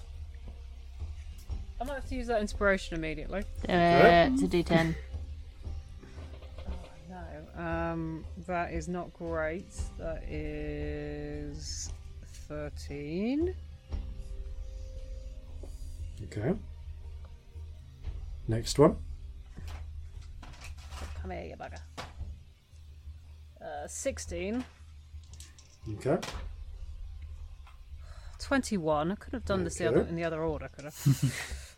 [2.05, 3.39] I might have to use that inspiration immediately.
[3.67, 4.95] Uh, it's a d10.
[7.09, 9.73] No, um, that is not great.
[9.97, 11.91] That is
[12.47, 13.55] thirteen.
[16.25, 16.53] Okay.
[18.47, 18.97] Next one.
[21.23, 21.79] Come here, you bugger.
[23.59, 24.63] Uh, sixteen.
[25.95, 26.17] Okay.
[28.37, 29.11] 21.
[29.11, 30.01] I could have done this the Okay.
[30.01, 31.71] other, in the other order, could have.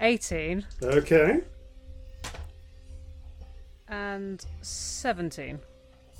[0.00, 1.40] 18 Okay.
[3.88, 5.58] and 17.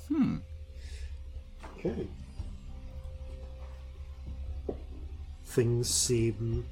[0.07, 0.37] Hmm.
[1.77, 2.07] Okay.
[5.45, 6.65] Things seem.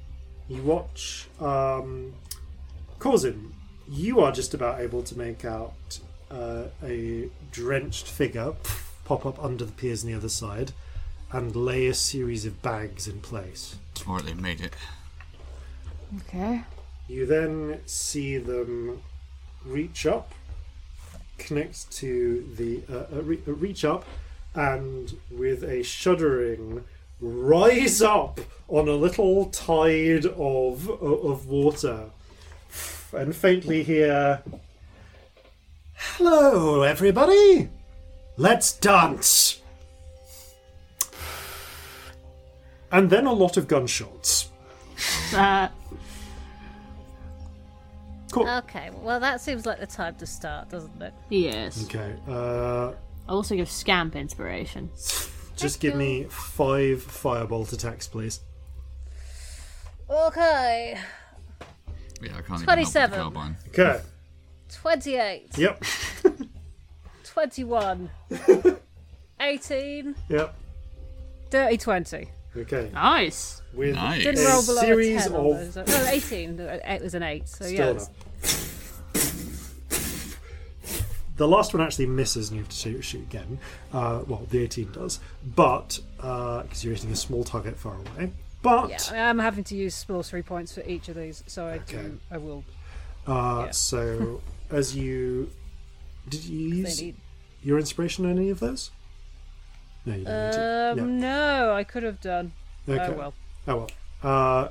[0.48, 1.26] You watch.
[1.40, 2.14] Um,
[2.98, 3.52] Corzin,
[3.88, 5.98] you are just about able to make out
[6.30, 8.52] uh, a drenched figure
[9.04, 10.72] pop up under the piers on the other side
[11.32, 13.76] and lay a series of bags in place.
[14.08, 14.74] Or they made it.
[16.20, 16.62] Okay.
[17.06, 19.02] You then see them
[19.64, 20.32] reach up,
[21.36, 24.04] connect to the uh, uh, re- uh, reach up,
[24.54, 26.84] and with a shuddering,
[27.20, 32.10] rise up on a little tide of of water,
[33.12, 34.42] and faintly hear,
[35.92, 37.68] "Hello, everybody!
[38.38, 39.60] Let's dance."
[42.90, 44.50] And then a lot of gunshots.
[45.34, 45.68] Uh,
[48.34, 48.48] Cool.
[48.48, 51.14] Okay, well, that seems like the time to start, doesn't it?
[51.30, 51.84] yes.
[51.84, 52.14] Okay.
[52.28, 52.92] Uh,
[53.28, 54.90] I'll also give Scamp inspiration.
[55.56, 58.40] Just give me five firebolt attacks, please.
[60.10, 60.98] Okay,
[62.20, 63.10] Yeah, I can't 27.
[63.10, 63.82] even help with the.
[63.92, 64.02] Okay.
[64.72, 65.84] 28, Yep.
[67.24, 68.10] 21,
[69.40, 70.54] 18, Yep.
[71.50, 72.28] Dirty 20.
[72.56, 72.90] Okay.
[72.92, 73.62] Nice.
[73.72, 74.22] With Nice.
[74.22, 75.88] Didn't roll below series a 10 on of those.
[75.88, 76.60] No, 18.
[76.60, 78.08] It was an 8, so still yes.
[78.08, 78.10] enough.
[81.36, 83.58] The last one actually misses, and you have to shoot, shoot again.
[83.92, 85.18] Uh, well, the 18 does,
[85.56, 88.30] but because you're hitting a small target far away.
[88.62, 91.66] But Yeah, I mean, I'm having to use sorcery points for each of these, so
[91.66, 92.20] I do.
[92.30, 92.64] I will.
[93.26, 93.70] uh, yeah.
[93.72, 95.50] so as you
[96.28, 97.16] did you use need.
[97.62, 98.90] your inspiration on any of those?
[100.06, 100.26] No, you.
[101.02, 102.52] Um, no, I could have done.
[102.88, 103.04] Okay.
[103.12, 103.34] Oh well.
[103.68, 103.90] Oh well.
[104.22, 104.68] Uh,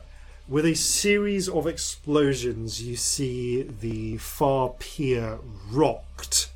[0.48, 5.40] With a series of explosions, you see the far pier
[5.72, 6.50] rocked,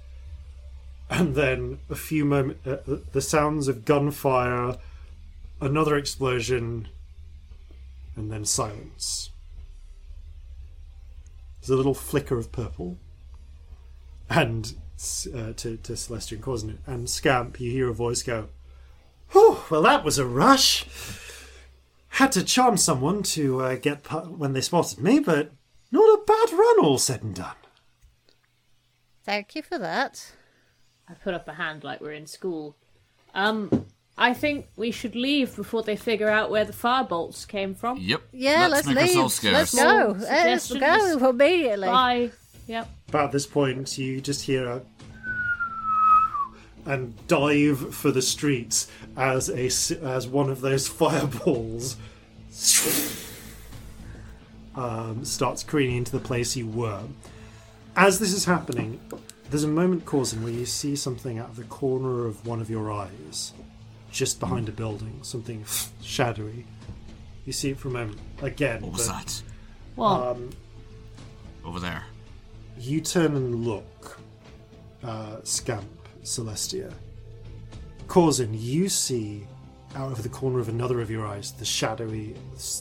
[1.09, 4.77] and then a few moments, uh, the- sounds of gunfire,
[5.61, 6.89] another explosion,
[8.15, 9.31] and then silence.
[11.61, 12.97] There's a little flicker of purple,
[14.29, 14.73] and
[15.33, 18.49] uh, to to Celestia and Corzin and Scamp, you hear a voice go,
[19.31, 20.85] "Whew, well, that was a rush."
[22.09, 25.51] Had to charm someone to uh, get pu- when they spotted me, but
[25.91, 27.55] not a bad run, all said and done.
[29.23, 30.33] Thank you for that.
[31.07, 32.75] I put up a hand like we're in school.
[33.33, 33.85] Um,
[34.17, 37.97] I think we should leave before they figure out where the firebolts came from.
[37.99, 38.21] Yep.
[38.31, 39.43] Yeah, let's, make leave.
[39.43, 40.15] Let's go.
[40.17, 41.87] Let's go immediately.
[41.87, 42.31] Bye.
[42.67, 42.89] Yep.
[43.09, 44.81] About this point, you just hear a
[46.87, 51.97] and dive for the streets as a s- as one of those fireballs
[54.75, 57.01] um, starts careening into the place you were.
[57.95, 58.99] As this is happening,
[59.49, 62.69] there's a moment, causing where you see something out of the corner of one of
[62.69, 63.53] your eyes,
[64.11, 65.65] just behind a building, something
[66.01, 66.65] shadowy.
[67.45, 68.81] You see it for a moment again.
[68.81, 69.41] What was but- that?
[69.95, 70.37] Well,
[71.65, 72.03] Over there.
[72.79, 74.19] You turn and look,
[75.03, 75.87] uh, Scamp,
[76.27, 76.93] Celestia.
[78.07, 79.47] Corzin, you see
[79.95, 82.35] out of the corner of another of your eyes the shadowy,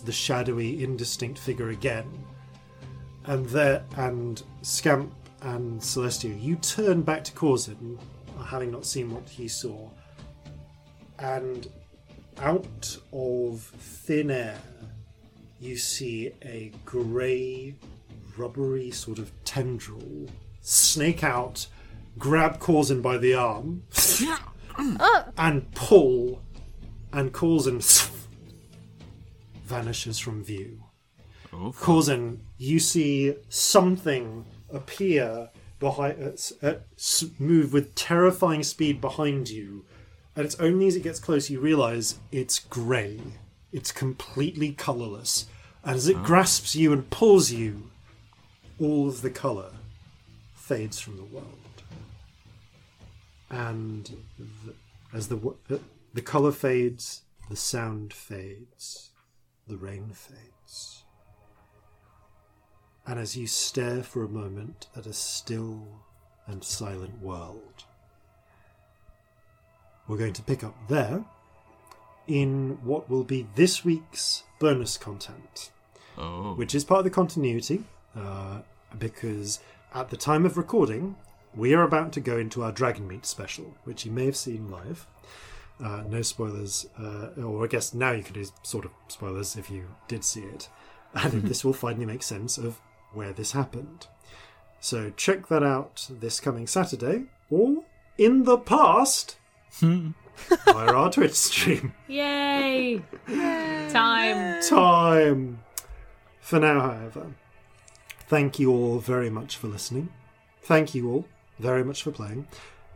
[0.05, 2.07] the shadowy, indistinct figure again.
[3.25, 7.99] And there, and Scamp and Celestia, you turn back to Corzin,
[8.44, 9.91] having not seen what he saw,
[11.20, 11.68] and
[12.39, 14.58] out of thin air,
[15.60, 17.76] you see a grey,
[18.36, 20.28] rubbery sort of tendril
[20.60, 21.66] snake out,
[22.18, 23.82] grab Corzin by the arm,
[25.38, 26.42] and pull,
[27.12, 27.82] and Corzin
[29.64, 30.82] vanishes from view.
[31.52, 36.74] Oh, Corzin, you see something appear behind, uh, uh,
[37.38, 39.84] move with terrifying speed behind you,
[40.34, 43.20] and it's only as it gets close you realize it's grey.
[43.72, 45.46] It's completely colourless,
[45.84, 47.90] and as it grasps you and pulls you,
[48.80, 49.72] all of the colour
[50.54, 51.55] fades from the world.
[53.50, 54.75] And the,
[55.15, 55.57] as the,
[56.15, 59.10] the colour fades, the sound fades,
[59.68, 61.05] the rain fades.
[63.07, 65.86] And as you stare for a moment at a still
[66.47, 67.84] and silent world,
[70.08, 71.25] we're going to pick up there
[72.26, 75.70] in what will be this week's bonus content
[76.18, 76.55] Oh.
[76.55, 77.84] which is part of the continuity,
[78.15, 78.60] uh,
[78.99, 79.60] because
[79.94, 81.15] at the time of recording,
[81.56, 85.06] we are about to go into our Dragonmeet special, which you may have seen live.
[85.82, 89.70] Uh, no spoilers, uh, or I guess now you can do sort of spoilers if
[89.70, 90.68] you did see it,
[91.14, 92.80] and this will finally make sense of
[93.12, 94.06] where this happened.
[94.80, 97.84] So check that out this coming Saturday, or
[98.18, 99.36] in the past
[99.70, 100.12] via
[100.66, 101.94] our Twitch stream.
[102.06, 103.02] yay!
[103.26, 104.62] Time.
[104.62, 105.62] time.
[106.40, 107.32] For now, however,
[108.28, 110.10] thank you all very much for listening.
[110.62, 111.24] Thank you all
[111.58, 112.46] very much for playing.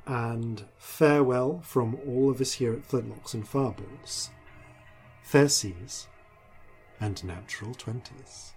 [0.07, 4.31] And farewell from all of us here at Flintlocks and Fireballs.
[5.23, 6.09] Fair seas
[7.01, 8.53] and natural twenties.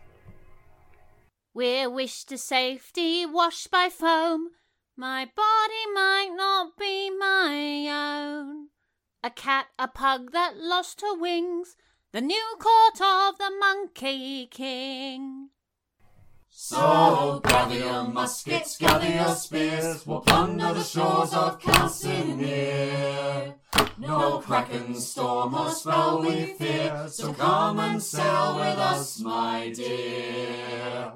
[1.53, 4.49] We're wished to safety, washed by foam.
[4.97, 8.69] My body might not be my own.
[9.23, 11.75] A cat, a pug that lost her wings.
[12.11, 15.49] The new court of the Monkey King.
[16.55, 23.55] So gather your muskets, gather your spears, we'll plunder the shores of Calcinear.
[23.97, 31.13] No kraken, storm, or spell we fear, so come and sail with us, my dear.